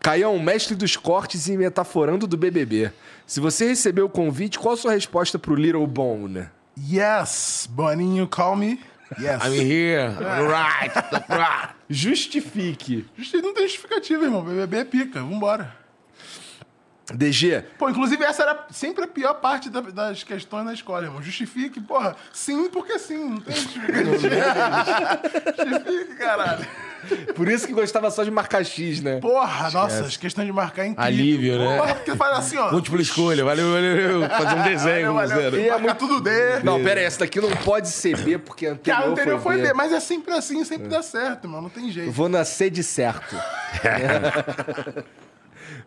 [0.00, 2.92] Caião, mestre dos cortes e metaforando do BBB.
[3.26, 6.46] Se você recebeu o convite, qual a sua resposta pro Little Bone?
[6.78, 8.80] Yes, Boninho, call me.
[9.18, 9.42] Yes.
[9.44, 10.10] I'm here.
[10.18, 10.92] Right.
[11.28, 11.74] right.
[11.88, 13.06] Justifique.
[13.16, 14.44] Justi- Não tem justificativa, irmão.
[14.44, 15.20] BBB é pica.
[15.20, 15.74] Vambora.
[17.14, 21.22] DG, Pô, inclusive essa era sempre a pior parte da- das questões na escola, irmão.
[21.22, 22.14] Justifique, porra.
[22.32, 23.30] Sim, porque sim.
[23.30, 25.20] Não tem justificativa.
[25.56, 26.66] Justifique, caralho.
[27.34, 29.20] por isso que gostava só de marcar X, né?
[29.20, 31.06] Porra, nossa, as questões de marcar é incrível.
[31.06, 31.78] Alívio, né?
[31.78, 32.70] Porra, porque faz assim, ó.
[32.72, 33.44] Múltipla escolha.
[33.44, 34.28] Valeu, valeu, valeu.
[34.30, 35.14] Fazer um desenho.
[35.14, 35.42] Valeu, valeu.
[35.50, 35.56] zero.
[35.58, 36.30] E é muito- tudo D.
[36.62, 39.40] Não, pera aí, essa daqui não pode ser B, porque a Que a anterior, anterior
[39.40, 41.62] foi, foi D, mas é sempre assim, sempre dá certo, mano.
[41.62, 42.12] Não tem jeito.
[42.12, 43.34] Vou nascer de certo.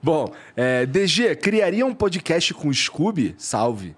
[0.02, 3.36] Bom, é, DG, criaria um podcast com o Scooby?
[3.38, 3.96] Salve.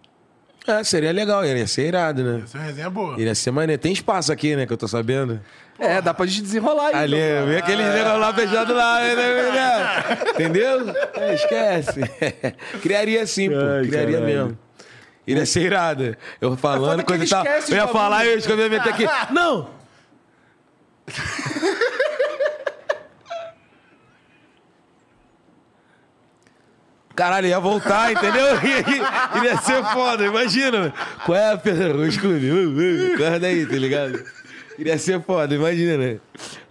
[0.67, 1.45] É, seria legal.
[1.45, 2.41] Ia ser irado, né?
[2.43, 3.19] Essa é uma resenha boa.
[3.19, 3.81] Iria ser maneiro.
[3.81, 4.65] Tem espaço aqui, né?
[4.65, 5.41] Que eu tô sabendo.
[5.77, 6.95] É, dá pra gente desenrolar aí.
[6.95, 7.47] Ali, então.
[7.47, 10.31] vem aquele negócio lá fechado lá, né, né, né?
[10.31, 10.95] Entendeu?
[11.15, 12.01] É, esquece.
[12.81, 13.57] Criaria sim, pô.
[13.57, 14.37] Ai, Criaria caralho.
[14.37, 14.57] mesmo.
[15.25, 16.15] Iria ser irado.
[16.39, 17.43] Eu falando, e tal.
[17.43, 19.05] esquece Eu ia falar e eu ia meter aqui.
[19.33, 19.69] Não!
[27.15, 28.45] caralho, ia voltar, entendeu?
[29.37, 30.93] Iria ser foda, imagina.
[31.25, 32.11] Qual é, Pedro?
[32.11, 33.13] Scooby?
[33.13, 34.23] Acorda aí, tá ligado?
[34.77, 36.17] Iria ser foda, imagina, né?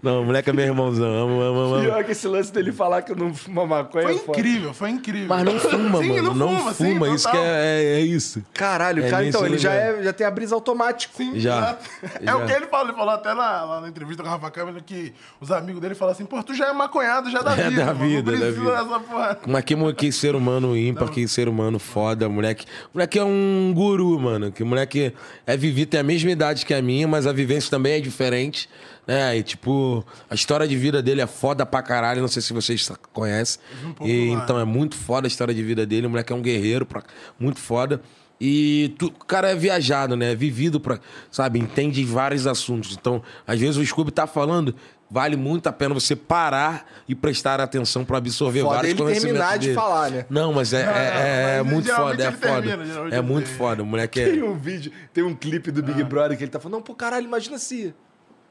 [0.03, 1.07] Não, o moleque é meu irmãozão.
[1.07, 1.81] Amo, amo, amo.
[1.85, 4.39] Pior que esse lance dele falar que eu não fumo maconha Foi é foda.
[4.39, 5.29] incrível, foi incrível.
[5.29, 6.35] Mas não fuma, Sim, mano.
[6.35, 7.45] Não, fuma, sim, isso que total.
[7.47, 8.43] é, é, é isso.
[8.53, 10.01] Caralho, É cara, nesse então ele já, lugar.
[10.01, 11.15] é, já tem a brisa automático.
[11.17, 11.91] Sim, Já, exato.
[12.21, 12.37] É já.
[12.37, 12.89] o que ele falou.
[12.89, 15.95] Ele falou até na, lá na entrevista com a Rafa Câmara que os amigos dele
[15.95, 17.85] falam assim: pô, tu já é maconhado, já é da É vida.
[17.85, 18.85] da mano, vida, não da precisa vida.
[18.85, 19.39] dessa porra.
[19.47, 22.67] Mas que, mo- que ser humano ímpar, que ser humano foda, moleque.
[22.93, 24.51] Moleque é um guru, mano.
[24.51, 25.15] Que moleque
[25.47, 28.69] é vivido, tem a mesma idade que a minha, mas a vivência também é diferente.
[29.07, 29.37] Né?
[29.39, 32.21] E tipo, a história de vida dele é foda pra caralho.
[32.21, 33.61] Não sei se vocês conhecem.
[33.97, 36.07] pouco E, então é muito foda a história de vida dele.
[36.07, 37.03] O moleque é um guerreiro, pra-
[37.39, 38.01] muito foda.
[38.41, 40.33] E tu- o cara é viajado, né?
[40.33, 40.99] É vivido pra.
[41.31, 41.59] Sabe?
[41.61, 42.97] Entende vários assuntos.
[43.01, 44.75] Então, às vezes o Scooby tá falando.
[45.11, 49.39] Vale muito a pena você parar e prestar atenção pra absorver Foda vários ele conhecimentos
[49.41, 49.75] terminar de dele.
[49.75, 50.25] falar, né?
[50.31, 52.63] Não, mas é, Não, é- é mas muito foda, é foda.
[52.63, 53.59] termina, geralmente é muito termina.
[53.59, 53.83] foda.
[53.83, 54.45] O moleque Tem é.
[54.45, 57.27] um vídeo, tem um clipe do Big Brother que ele tá falando, não, pô, caralho,
[57.27, 57.95] imagina se...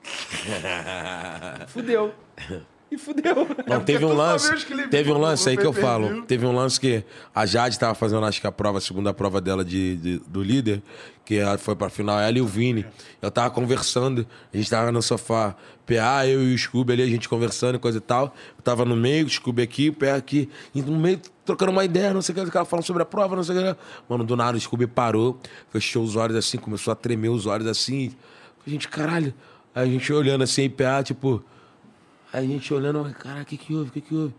[1.67, 2.13] fudeu.
[2.91, 3.47] E fudeu.
[3.67, 4.53] Não, teve um lance.
[4.53, 6.23] os Teve um lance aí que eu falo.
[6.23, 9.39] Teve um lance que a Jade tava fazendo, acho que a prova, a segunda prova
[9.39, 10.83] dela de, de- do líder,
[11.23, 12.85] que ela foi pra final, ela e o Vini.
[13.21, 15.55] Eu tava conversando, a gente tava no sofá,
[15.85, 18.35] PA, eu e o Scooby ali, a gente conversando e coisa e tal.
[18.57, 22.13] Eu tava no meio, o Scooby aqui, o PA aqui, no meio trocando uma ideia,
[22.13, 23.81] não sei o que, o cara falando sobre a prova, não sei o que.
[24.09, 25.39] Mano, do nada o Scooby parou,
[25.69, 28.11] fechou os olhos assim, começou a tremer os olhos assim.
[28.67, 29.33] A gente, caralho.
[29.73, 31.43] Aí a gente olhando assim, PA, tipo.
[32.33, 33.89] Aí a gente olhando, cara, o que que houve?
[33.89, 34.33] O que que houve?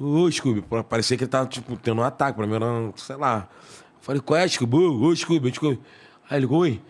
[0.00, 2.36] Ô, Scooby, parecia que ele tava, tipo, tendo um ataque.
[2.36, 3.48] Pra mim era, sei lá.
[4.00, 4.76] Falei, qual é, Scooby?
[4.76, 5.80] Ô, Scooby, Scooby.
[6.28, 6.80] Aí ele, oi.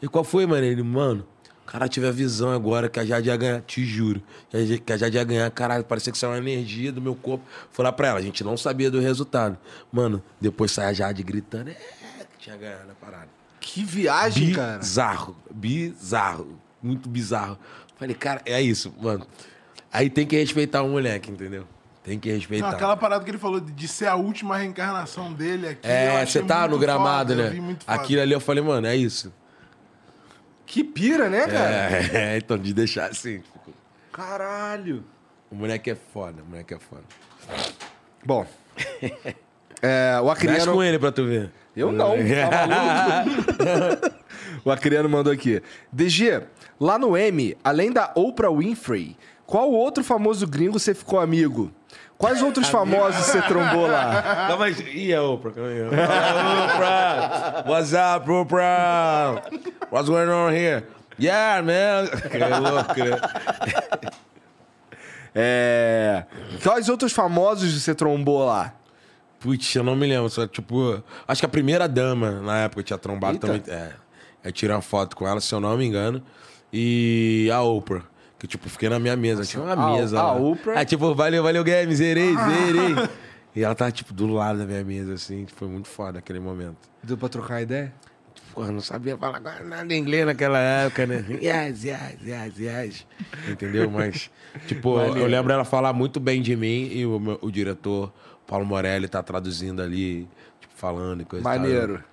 [0.00, 0.64] E qual foi, mano?
[0.64, 1.26] Ele, mano,
[1.62, 4.22] o cara tive a visão agora que a Jade ia ganhar, te juro.
[4.84, 7.44] Que a Jade- ia ganhar, caralho, parecia que saiu uma energia do meu corpo.
[7.70, 9.56] Foi lá pra ela, a gente não sabia do resultado.
[9.90, 11.74] Mano, depois sai a Jade gritando, é,
[12.32, 13.28] que tinha ganhado a parada.
[13.60, 14.78] Que viagem, cara.
[14.78, 17.58] Bizarro, bizarro, muito bizarro.
[17.96, 19.26] Falei, cara, é isso, mano.
[19.92, 21.66] Aí tem que respeitar o moleque, entendeu?
[22.02, 22.66] Tem que respeitar.
[22.66, 25.86] Não, aquela parada que ele falou de, ser a última reencarnação dele aqui.
[25.86, 27.76] É, você tá no gramado, foda, né?
[27.78, 27.78] foda.
[27.86, 29.32] Aquilo ali eu falei, mano, é isso.
[30.66, 32.18] Que pira, né, cara?
[32.18, 33.38] É, então, de deixar assim.
[33.40, 33.72] tipo,
[34.12, 35.04] Caralho.
[35.50, 37.04] O moleque é foda, o moleque é foda.
[38.24, 38.46] Bom.
[39.84, 40.72] É, o Mexe Acriano...
[40.74, 41.50] com ele pra tu ver.
[41.74, 43.24] Eu não, tá
[44.64, 45.60] o Acriano mandou aqui.
[45.90, 46.40] DG,
[46.82, 51.70] lá no M, além da Oprah Winfrey, qual outro famoso gringo você ficou amigo?
[52.18, 54.46] Quais outros famosos você trombou lá?
[54.48, 54.72] Calma aí.
[54.92, 55.82] Ih, é Oprah, calma aí.
[56.74, 57.64] Oprah!
[57.68, 59.42] What's up, Oprah?
[59.90, 60.84] What's going on here?
[61.18, 62.08] Yeah, man!
[62.32, 64.00] É louco, né?
[65.34, 66.24] É...
[66.62, 68.74] Quais outros famosos você trombou lá?
[69.38, 70.28] Putz, eu não me lembro.
[70.30, 73.46] Só, tipo, acho que a primeira dama na época tinha trombado Eita.
[73.46, 73.62] também.
[73.68, 73.92] É.
[74.44, 76.22] Eu tirei uma foto com ela, se eu não me engano.
[76.72, 78.02] E a Oprah.
[78.38, 79.44] Que, tipo, fiquei na minha mesa.
[79.44, 80.18] Tinha uma a- mesa.
[80.18, 80.32] a lá.
[80.40, 80.78] Oprah?
[80.78, 83.08] Aí, tipo, valeu, valeu, game, zerei, zerei.
[83.54, 85.46] E ela tava, tipo, do lado da minha mesa, assim.
[85.56, 86.78] Foi muito foda aquele momento.
[87.02, 87.92] Deu pra trocar ideia?
[88.54, 91.22] Porra, não sabia falar nada em inglês naquela época, né?
[91.28, 93.06] Yes, yes, yes, yes.
[93.46, 93.90] Entendeu?
[93.90, 94.30] Mas,
[94.66, 98.10] tipo, eu lembro ela falar muito bem de mim e o, meu- o diretor,
[98.46, 100.26] Paulo Morelli, tá traduzindo ali,
[100.58, 102.11] tipo, falando e coisa e tal.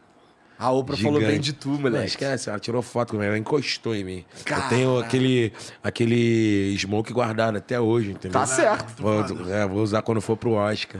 [0.60, 1.32] A Oprah falou Gigante.
[1.32, 2.06] bem de tu, Não, moleque.
[2.08, 4.26] esquece, ela tirou foto comigo, ela encostou em mim.
[4.46, 8.38] Eu tenho aquele, aquele smoke guardado até hoje, entendeu?
[8.40, 9.02] Tá certo.
[9.02, 11.00] Vou, é, vou usar quando for pro Oscar.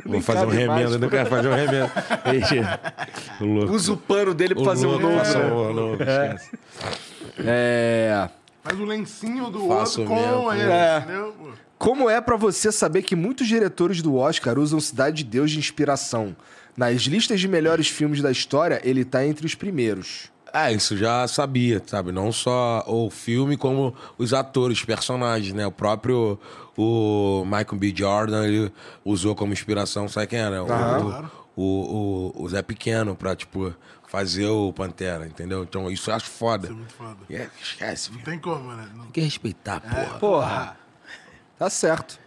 [0.06, 1.90] Vou fazer um remendo, não quero fazer um remendo.
[3.40, 3.72] Louco.
[3.74, 5.18] Usa o pano dele pra O fazer um louco novo.
[5.18, 6.50] faça um novo, esquece.
[7.38, 8.28] É...
[8.62, 10.98] Faz o lencinho do Faço outro mesmo, com ele, é.
[10.98, 11.34] entendeu?
[11.80, 15.58] Como é pra você saber que muitos diretores do Oscar usam Cidade de Deus de
[15.58, 16.36] inspiração?
[16.76, 20.30] Nas listas de melhores filmes da história, ele tá entre os primeiros.
[20.52, 22.12] É, isso já sabia, sabe?
[22.12, 25.66] Não só o filme, como os atores, os personagens, né?
[25.66, 26.38] O próprio
[26.76, 27.94] o Michael B.
[27.96, 28.70] Jordan, ele
[29.02, 30.62] usou como inspiração, sabe quem era?
[30.62, 33.74] O- o, o, o Zé Pequeno pra, tipo,
[34.06, 35.62] fazer o Pantera, entendeu?
[35.62, 36.66] Então, isso eu acho foda.
[36.66, 37.16] Isso é muito foda.
[37.30, 38.86] É, esquece, Não tem como, né?
[38.94, 40.18] Não- Tem que respeitar, porra.
[40.18, 40.79] Porra.
[41.60, 42.18] Tá certo.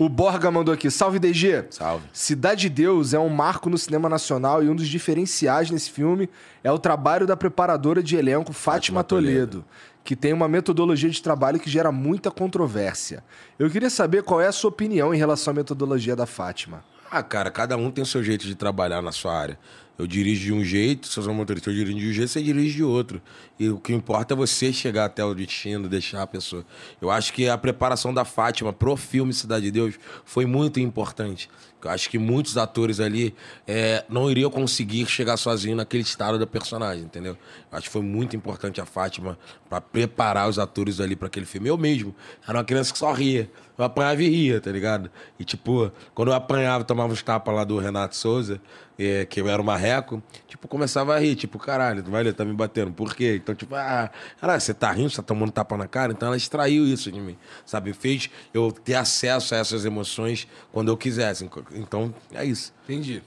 [0.00, 0.90] O Borga mandou aqui.
[0.90, 1.66] Salve, DG.
[1.70, 2.08] Salve.
[2.12, 6.28] Cidade de Deus é um marco no cinema nacional e um dos diferenciais nesse filme
[6.64, 9.64] é o trabalho da preparadora de elenco Fátima, Fátima Toledo, Toledo.
[10.02, 13.22] que tem uma metodologia de trabalho que gera muita controvérsia.
[13.60, 16.82] Eu queria saber qual é a sua opinião em relação à metodologia da Fátima.
[17.16, 19.56] Ah, cara, cada um tem o seu jeito de trabalhar na sua área.
[19.96, 22.42] Eu dirijo de um jeito, se eu sou motorista, eu dirijo de um jeito, você
[22.42, 23.22] dirige de outro.
[23.56, 26.66] E o que importa é você chegar até o destino, deixar a pessoa.
[27.00, 29.94] Eu acho que a preparação da Fátima pro filme Cidade de Deus
[30.24, 31.48] foi muito importante.
[31.84, 33.32] Eu acho que muitos atores ali
[33.64, 37.38] é, não iriam conseguir chegar sozinho naquele estado da personagem, entendeu?
[37.70, 41.46] Eu acho que foi muito importante a Fátima para preparar os atores ali para aquele
[41.46, 41.68] filme.
[41.68, 42.12] Eu mesmo
[42.48, 43.48] era uma criança que só ria.
[43.76, 45.10] Eu apanhava e ria, tá ligado?
[45.38, 48.60] E tipo, quando eu apanhava, tomava uns tapas lá do Renato Souza,
[48.96, 52.34] é, que eu era o marreco, tipo, começava a rir, tipo, caralho, tu vai ler,
[52.34, 52.92] tá me batendo.
[52.92, 53.40] Por quê?
[53.42, 56.12] Então, tipo, ah, caralho, você tá rindo, você tá tomando tapa na cara?
[56.12, 57.36] Então ela extraiu isso de mim,
[57.66, 57.92] sabe?
[57.92, 61.48] Fez eu ter acesso a essas emoções quando eu quisesse.
[61.72, 62.72] Então, é isso.
[62.84, 63.22] Entendi.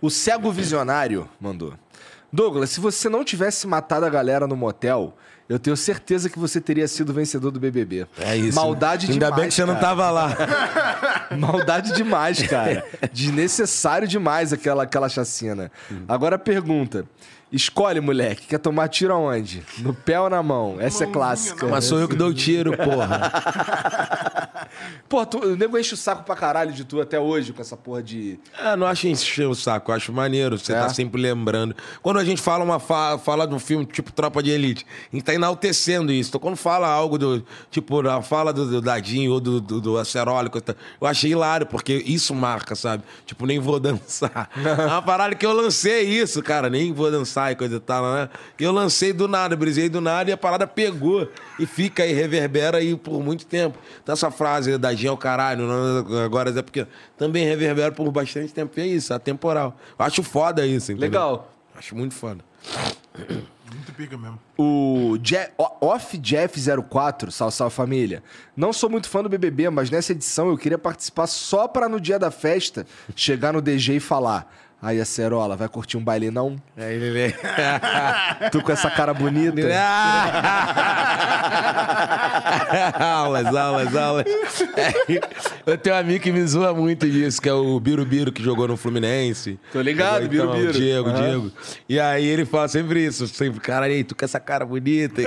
[0.00, 1.74] O cego visionário mandou.
[2.32, 5.16] Douglas, se você não tivesse matado a galera no motel,
[5.52, 8.06] eu tenho certeza que você teria sido vencedor do BBB.
[8.18, 8.56] É isso.
[8.56, 9.34] Maldade Ainda demais.
[9.40, 9.86] bem que você não cara.
[9.86, 10.36] tava lá.
[11.36, 12.82] Maldade demais, cara.
[13.12, 15.70] Desnecessário demais aquela, aquela chacina.
[16.08, 17.04] Agora a pergunta.
[17.52, 18.46] Escolhe, moleque.
[18.46, 19.62] Quer tomar tiro aonde?
[19.78, 20.76] No pé ou na mão?
[20.80, 21.66] Essa é clássica.
[21.66, 23.30] Mas sou eu que dou tiro, porra.
[25.08, 27.76] Pô, tu, o nego enche o saco pra caralho de tu até hoje com essa
[27.76, 28.38] porra de.
[28.58, 30.58] É, não acho encher o saco, eu acho maneiro.
[30.58, 30.76] Você É?
[30.80, 31.76] tá sempre lembrando.
[32.02, 35.14] Quando a gente fala uma fa fala de um filme tipo Tropa de Elite, a
[35.16, 36.30] gente tá enaltecendo isso.
[36.30, 37.44] Então, quando fala algo do.
[37.70, 41.30] Tipo, a fala do, do Dadinho ou do, do, do Aceróli, coisa tal, eu achei
[41.32, 43.02] hilário, porque isso marca, sabe?
[43.26, 44.48] Tipo, nem vou dançar.
[44.56, 48.04] é uma parada que eu lancei isso, cara, nem vou dançar e coisa e tal,
[48.14, 48.28] né?
[48.60, 52.78] Eu lancei do nada, brisei do nada e a parada pegou e fica aí, reverbera
[52.78, 53.78] aí por muito tempo.
[54.02, 55.66] Então, essa frase, é o caralho,
[56.24, 58.78] agora é porque também reverbera por bastante tempo.
[58.78, 59.76] E é isso, atemporal.
[59.98, 61.08] Eu acho foda isso, entendeu?
[61.08, 61.52] Legal.
[61.74, 62.44] Acho muito foda.
[63.74, 64.38] Muito pica mesmo.
[64.58, 68.22] O Je Off Jeff 04, salve, salve família.
[68.54, 71.98] Não sou muito fã do BBB, mas nessa edição eu queria participar só pra no
[71.98, 76.56] dia da festa chegar no DG e falar: Aí, Acerola, vai curtir um baile não?
[76.76, 77.32] Aí ele vem.
[78.50, 79.60] Tu com essa cara bonita.
[82.98, 84.24] aulas, aulas, aulas.
[84.76, 84.92] É,
[85.66, 88.66] eu tenho um amigo que me zoa muito disso, que é o Birubiru, que jogou
[88.66, 89.56] no Fluminense.
[89.72, 90.72] Tô ligado, Então, Birubiru.
[90.72, 91.22] Diego, Aham.
[91.22, 91.52] Diego.
[91.88, 95.22] E aí ele fala sempre isso, sempre, cara, aí, tu com essa cara bonita.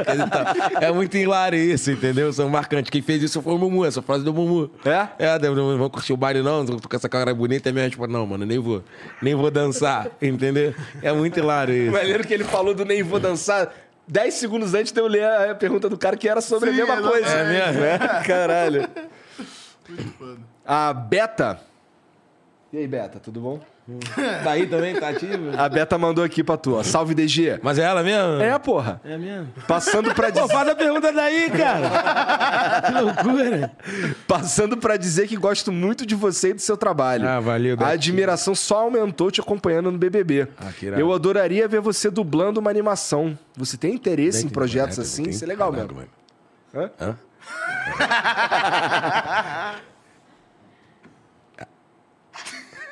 [0.82, 2.34] É muito hilário isso, entendeu?
[2.34, 2.90] São marcantes.
[2.90, 4.69] Quem fez isso foi o Mumu, essa frase do Mumu.
[4.84, 5.08] É?
[5.17, 7.69] É, não não vou curtir o baile não, tu com essa cara bonita.
[7.69, 8.84] É minha resposta, não, mano, nem vou.
[9.22, 10.74] Nem vou dançar, entendeu?
[11.01, 11.91] É muito hilário isso.
[11.91, 13.74] Maneiro que ele falou do nem vou dançar.
[14.07, 16.85] 10 segundos antes de eu ler a pergunta do cara que era sobre Sim, a
[16.85, 17.25] mesma coisa.
[17.27, 17.61] exatamente.
[17.61, 17.83] É mesmo?
[17.85, 18.90] É, Caralho.
[20.65, 21.59] A Beta.
[22.72, 23.59] E aí, Beta, tudo bom?
[24.43, 25.51] Tá aí também, tá ativo?
[25.55, 26.81] A Beta mandou aqui pra tu, ó.
[26.83, 27.59] Salve DG.
[27.61, 28.41] Mas é ela mesmo?
[28.41, 28.99] É, porra.
[29.05, 29.47] É mesmo?
[29.67, 30.53] Passando pra Pô, dizer.
[30.53, 32.81] faz a pergunta daí, cara.
[32.81, 33.72] que loucura.
[34.27, 37.27] Passando pra dizer que gosto muito de você e do seu trabalho.
[37.27, 37.93] Ah, valeu, A Betinho.
[37.93, 40.47] admiração só aumentou te acompanhando no BBB.
[40.57, 40.99] Ah, que irado.
[40.99, 43.38] Eu adoraria ver você dublando uma animação.
[43.55, 45.23] Você tem interesse em projetos tem, assim?
[45.23, 45.31] tem.
[45.31, 45.93] Isso é legal mesmo.
[45.93, 46.07] mano.
[46.73, 46.89] Hã?
[46.99, 47.15] Hã?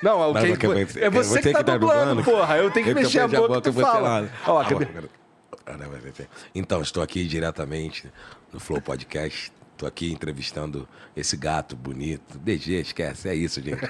[0.03, 2.57] Não, é o que- porque você- é você que tá dublando, porra.
[2.57, 4.29] Eu tenho que Eu mexer a boca que tu você fala.
[4.45, 4.63] Ó,
[6.13, 8.11] ser- Então, estou aqui diretamente
[8.51, 9.51] no Flow Podcast.
[9.73, 12.37] Estou aqui entrevistando esse gato bonito.
[12.37, 13.81] DG, esquece, é isso, gente.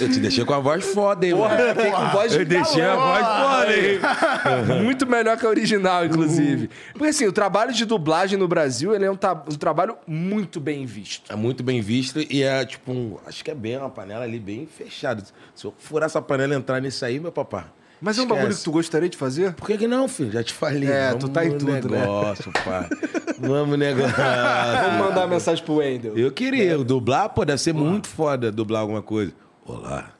[0.00, 1.62] Eu te deixei com a voz foda, hein, Porra, mano?
[1.62, 4.82] eu fiquei com voz de Eu deixei a voz foda, hein?
[4.84, 6.68] Muito melhor que a original, inclusive.
[6.92, 10.84] Porque assim, o trabalho de dublagem no Brasil, ele é um, um trabalho muito bem
[10.84, 11.32] visto.
[11.32, 13.16] É muito bem visto e é tipo um.
[13.26, 15.22] Acho que é bem uma panela ali bem fechada.
[15.54, 17.68] Se eu furar essa panela e entrar nisso aí, meu papá.
[18.00, 18.40] Mas é um esquece.
[18.40, 19.52] bagulho que tu gostaria de fazer?
[19.54, 20.30] Por que, que não, filho?
[20.32, 20.88] Já te falei.
[20.90, 22.00] É, Vamos tu tá em tudo, né?
[22.00, 22.88] negócio, pá.
[23.38, 24.14] Vamos negócio.
[24.16, 26.16] Vamos mandar uma mensagem pro Wendel.
[26.16, 26.76] Eu queria.
[26.78, 29.32] Dublar, pô, deve ser muito foda dublar alguma coisa.
[29.64, 30.10] Olá,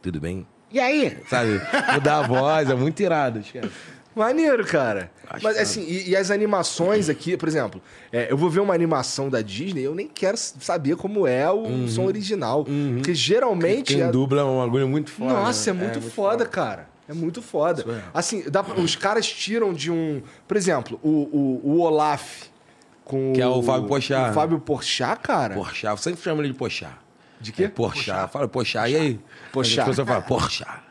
[0.00, 0.46] tudo bem?
[0.72, 1.16] E aí?
[1.28, 1.60] Sabe?
[1.92, 3.40] Mudar a voz, é muito irado.
[3.40, 3.70] Esquece.
[4.14, 5.10] Maneiro, cara.
[5.28, 5.62] Acho Mas foda.
[5.62, 7.82] assim, e, e as animações aqui, por exemplo,
[8.12, 11.88] é, eu vou ver uma animação da Disney, eu nem quero saber como é o
[11.88, 12.64] som original.
[12.64, 13.94] Porque geralmente.
[13.94, 15.32] Quem é- dubla é um bagulho muito foda.
[15.32, 15.80] Nossa, é né?
[15.84, 16.93] muito, foda, cara.
[17.08, 17.84] É muito foda.
[17.86, 18.02] É.
[18.14, 20.22] Assim, dá os caras tiram de um.
[20.48, 22.44] Por exemplo, o, o, o Olaf
[23.04, 23.32] com.
[23.34, 24.30] Que é o Fábio Porchat.
[24.30, 25.54] O Fábio Porchat, cara.
[25.54, 26.96] Porchat, eu sempre chamo ele de Porchat.
[27.40, 27.64] De quê?
[27.64, 28.30] É Porchat.
[28.32, 29.20] Fala Porchat, e aí?
[29.52, 29.80] Porchat.
[29.80, 30.83] As pessoas falam Porchat.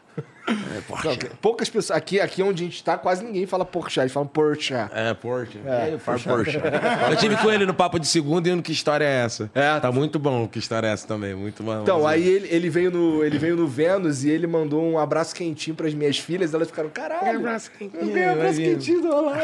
[0.47, 1.97] Não, tem poucas pessoas.
[1.97, 3.99] Aqui, aqui onde a gente tá, quase ninguém fala Porsche.
[3.99, 4.73] Eles falam Porsche.
[4.73, 5.59] É, Porsche.
[5.65, 6.27] É, Porsche.
[6.27, 6.57] Porsche.
[7.09, 9.49] Eu tive com ele no papo de segunda e no Que História é essa?
[9.53, 9.79] É.
[9.79, 11.33] Tá muito bom o Que História é essa também.
[11.33, 11.81] Muito bom.
[11.81, 15.33] Então, aí ele, ele, veio no, ele veio no Vênus e ele mandou um abraço
[15.35, 16.53] quentinho pras minhas filhas.
[16.53, 17.37] Elas ficaram, caralho.
[17.39, 19.37] abraço quentinho, Eu ganhei um abraço quentinho do Olavo.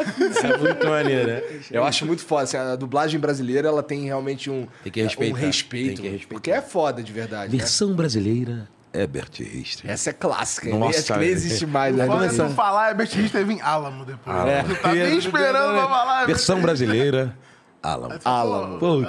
[0.44, 1.44] É muito maneiro, né?
[1.72, 2.44] Eu acho muito foda.
[2.44, 5.36] assim, a dublagem brasileira, ela tem realmente um, Tem que respeitar.
[5.36, 5.88] um respeito.
[5.88, 6.34] Tem que respeitar.
[6.34, 7.52] Porque é foda de verdade.
[7.52, 7.58] né?
[7.58, 9.90] Versão brasileira, Herbert Richter.
[9.90, 10.69] Essa é clássica.
[10.69, 10.77] hein?
[10.80, 11.95] Nossa, Acho que nem existe mais.
[11.95, 12.06] Né?
[12.08, 12.56] Quando Começando.
[12.56, 14.35] falar, é Best History, vem Alamo depois.
[14.48, 14.64] É.
[14.64, 16.24] Tu tá nem esperando pra falar.
[16.24, 17.35] é Versão brasileira,
[17.84, 18.18] Alan.
[18.26, 18.80] Alamo.
[18.80, 19.01] Pô,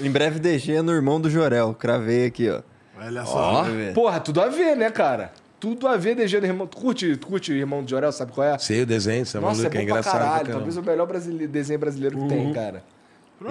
[0.00, 1.74] Em breve DG no irmão do Jorel.
[1.74, 2.60] Cravei aqui, ó.
[3.00, 3.64] Olha só.
[3.94, 5.32] Porra, tudo a ver, né, cara?
[5.60, 6.66] Tudo a ver, DG do irmão.
[6.66, 8.58] Tu curte, tu curte o irmão do Jorel, sabe qual é?
[8.58, 10.12] sei o desenho, você é Nossa, é maluco, é engraçado.
[10.12, 10.32] caralho.
[10.40, 10.52] caramba.
[10.52, 12.84] Talvez o melhor brasile- desenho brasileiro que tem, cara.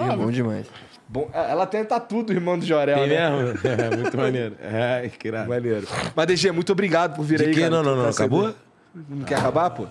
[0.00, 0.66] É bom demais.
[1.06, 3.30] Bom, ela tem tatu do irmão do Jorel, Tem né?
[3.30, 3.58] mesmo?
[3.64, 4.56] É, muito maneiro.
[4.62, 5.48] É, que irado.
[5.48, 5.86] Maneiro.
[6.16, 7.60] Mas, DG, muito obrigado por vir De aí, que?
[7.60, 7.70] cara.
[7.70, 8.08] Não, não, não.
[8.08, 8.54] Acabou?
[8.94, 9.86] Não quer acabar, pô?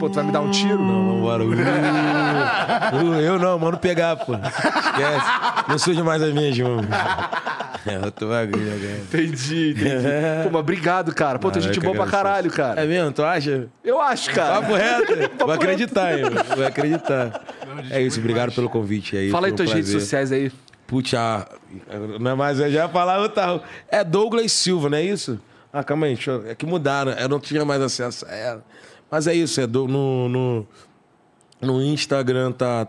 [0.00, 0.82] Pô, tu vai me dar um tiro?
[0.82, 1.44] Não, vambora.
[1.44, 4.34] Uh, uh, eu não, mano, pegar, pô.
[4.34, 5.26] Esquece.
[5.68, 6.84] Não surge mais as minhas mãos.
[7.86, 8.98] É, eu tô bagulho agora.
[8.98, 10.06] Entendi, entendi.
[10.42, 11.38] Pô, mas obrigado, cara.
[11.38, 12.82] Pô, tem gente boa pra caralho, cara.
[12.82, 13.12] É mesmo?
[13.12, 13.68] Tu acha?
[13.84, 14.60] Eu acho, cara.
[14.60, 15.16] Papo reto.
[15.30, 16.24] Papo Vou acreditar, hein?
[16.56, 17.40] Vou acreditar.
[17.90, 19.30] É isso, obrigado pelo convite aí.
[19.30, 20.50] Fala aí tuas redes sociais aí.
[20.86, 21.48] Putz, ah,
[22.20, 23.60] não é mais, eu já ia falar outra.
[23.88, 25.40] É Douglas Silva, não é isso?
[25.72, 28.64] Ah, calma aí, deixa eu, é que mudaram, eu não tinha mais acesso a ela.
[29.10, 30.66] Mas é isso, é do- no, no,
[31.60, 32.86] no Instagram tá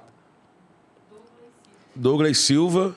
[1.96, 2.96] Douglas Silva.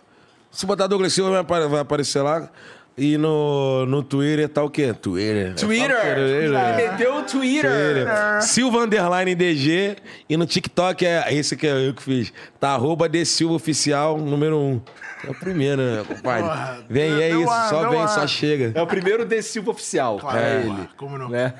[0.50, 2.50] Se botar Douglas Silva vai aparecer lá.
[2.98, 4.92] E no, no Twitter tá o quê?
[4.92, 5.54] Twitter.
[5.54, 5.90] Twitter.
[5.96, 7.70] É, Meteu o Twitter.
[7.70, 8.42] Twitter.
[8.42, 9.96] Silva Underline DG.
[10.28, 12.32] E no TikTok é esse que é eu que fiz.
[12.58, 14.80] Tá arroba de Silva Oficial, número um.
[15.26, 16.42] É o primeiro, né, compadre?
[16.42, 17.48] Porra, Vem, é isso.
[17.50, 18.08] ar, Só vem, ar.
[18.08, 18.72] só chega.
[18.74, 20.18] É o primeiro The Silva oficial.
[20.18, 20.88] Claro, é claro, ele.
[20.96, 21.28] como não?
[21.30, 21.54] Né?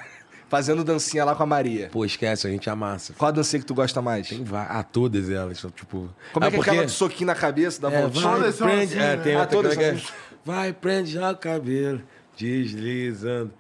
[0.48, 1.88] Fazendo dancinha lá com a Maria.
[1.92, 3.14] Pô, esquece, a gente amassa.
[3.16, 4.28] Qual a dancinha que tu gosta mais?
[4.28, 5.58] Tem va- ah, todas elas.
[5.76, 6.08] Tipo...
[6.32, 8.22] Como é Ah, que é porque- aquela de soquinho na cabeça, da É, voltinha?
[8.30, 9.16] Todas são assim, é, né?
[9.22, 10.02] tem Ah, outra todas que é, são
[10.44, 12.00] Vai, prende já o cabelo,
[12.36, 13.52] deslizando.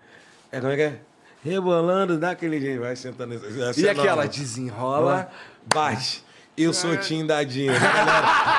[0.50, 0.98] É, como é que é?
[1.44, 3.34] Rebolando daquele jeito, vai sentando.
[3.34, 4.28] Essa E é aquela nova.
[4.28, 5.30] desenrola.
[5.72, 6.24] Bate.
[6.56, 7.72] Eu sou tindadinho.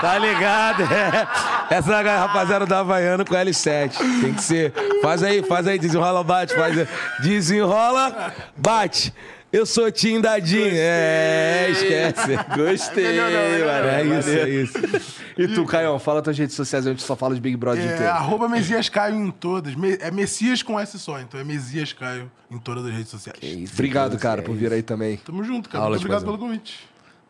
[0.01, 0.83] tá ligado?
[0.83, 1.27] É.
[1.75, 3.91] Essa rapaziada da Havaiana com L7.
[4.22, 4.74] Tem que ser.
[5.01, 6.88] Faz aí, faz aí, desenrola, bate, faz aí.
[7.22, 9.14] Desenrola, bate.
[9.51, 10.71] Eu sou tindadinho.
[10.73, 12.38] É, esquece.
[12.55, 13.35] Gostei, mano.
[13.35, 15.21] É isso, é isso.
[15.38, 17.93] E tu, Caião, fala tuas redes sociais, a gente só fala de Big Brother É,
[17.93, 18.11] inteiro.
[18.11, 19.73] arroba Messias Caio em todas.
[19.99, 23.38] É Messias com S só, então é Messias Caio em todas as redes sociais.
[23.73, 25.17] Obrigado, cara, por vir aí também.
[25.17, 25.83] Tamo junto, cara.
[25.83, 26.89] Aula Muito obrigado pelo convite.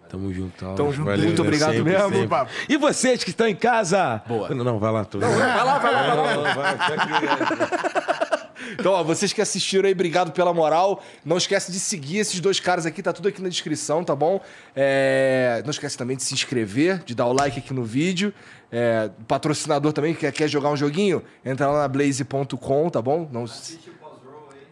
[0.10, 0.64] Tamo junto.
[0.66, 0.78] Aula.
[0.78, 1.06] Tamo junto.
[1.06, 1.48] Valeu, Muito né?
[1.48, 2.10] obrigado Sempre, mesmo.
[2.10, 2.28] sempre.
[2.28, 2.52] Papo.
[2.68, 4.22] E vocês que estão em casa?
[4.28, 4.50] Boa.
[4.50, 5.06] Não, não, vai lá.
[5.06, 5.22] Tudo.
[5.26, 6.36] Não, Vai lá, vai lá, vai lá.
[6.36, 8.31] não, vai, fica aqui.
[8.74, 11.04] Então, ó, vocês que assistiram aí, obrigado pela moral.
[11.26, 14.40] Não esquece de seguir esses dois caras aqui, tá tudo aqui na descrição, tá bom?
[14.76, 18.34] É, Não esquece também de se inscrever, de dar o like aqui no vídeo.
[18.72, 23.28] É, Patrocinador também, que quer, jogar um joguinho, entra lá na blaze.com, tá bom?
[23.32, 23.46] Não...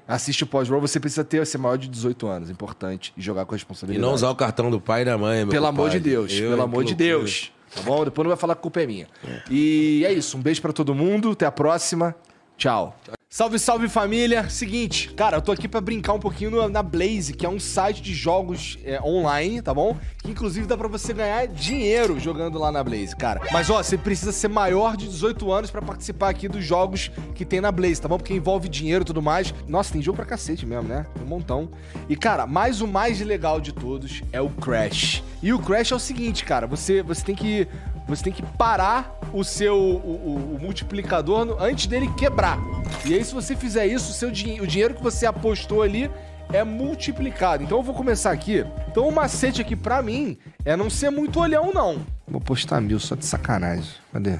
[0.08, 3.53] Assiste o pós-roll, você precisa ter, ser maior de 18 anos, importante, e jogar com
[3.53, 4.03] E responsabilidade.
[4.03, 6.00] não usar o cartão do pai e da mãe, meu Pelo amor de.
[6.00, 6.95] Deus, Eu, pelo amor de.
[6.95, 7.51] Deus.
[7.76, 8.03] Tá bom?
[8.03, 9.08] Depois não vai falar que a culpa é minha.
[9.51, 12.16] E é isso, um beijo pra todo mundo, até a próxima.
[12.58, 12.98] Tchau.
[13.32, 14.49] Salve, salve família!
[14.49, 18.01] Seguinte, cara, eu tô aqui pra brincar um pouquinho na Blaze, que é um site
[18.01, 19.95] de jogos é, online, tá bom?
[20.24, 23.41] Que inclusive dá pra você ganhar dinheiro jogando lá na Blaze, cara.
[23.51, 27.45] Mas ó, você precisa ser maior de 18 anos pra participar aqui dos jogos que
[27.45, 28.17] tem na Blaze, tá bom?
[28.17, 29.53] Porque envolve dinheiro e tudo mais.
[29.67, 31.06] Nossa, tem jogo pra cacete mesmo, né?
[31.22, 31.69] Um montão.
[32.09, 35.24] E cara, mas o mais legal de todos é o Crash.
[35.43, 37.67] E o Crash é o seguinte, cara, você, você tem que
[38.10, 42.58] você tem que parar o seu o, o- o multiplicador no- antes dele quebrar.
[43.06, 44.32] E aí, se você fizer isso, o, seu o
[44.68, 46.10] dinheiro que você apostou ali
[46.52, 47.64] é multiplicado.
[47.64, 48.66] Então eu vou começar aqui.
[48.90, 52.00] Então o macete aqui pra mim é não ser muito olhão, não.
[52.28, 53.92] Vou postar mil só de sacanagem.
[54.12, 54.40] Cadê?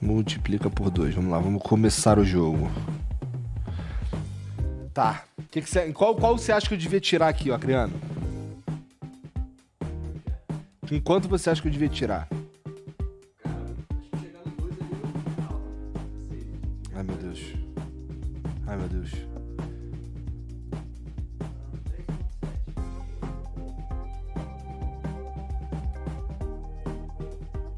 [0.00, 1.14] Multiplica por dois.
[1.14, 2.70] Vamos lá, vamos começar o jogo.
[4.94, 5.22] Tá.
[5.50, 7.58] Que que cê- qual, qual você acha que eu devia tirar aqui, ó,
[10.88, 10.96] Acriano?
[10.96, 12.28] Enquanto você acha que eu devia tirar?
[16.94, 17.40] Ai, meu Deus.
[18.66, 19.10] Ai, meu Deus.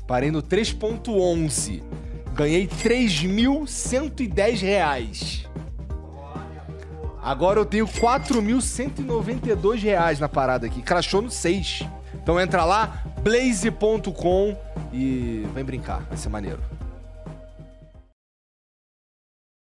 [0.06, 1.82] Parei no 3.11.
[2.34, 5.46] Ganhei 3.110 reais.
[7.22, 10.80] Agora eu tenho 4.192 reais na parada aqui.
[10.80, 11.86] Crashou no 6.
[12.14, 14.56] Então entra lá, blaze.com
[14.92, 16.02] e vem brincar.
[16.08, 16.60] Vai ser maneiro.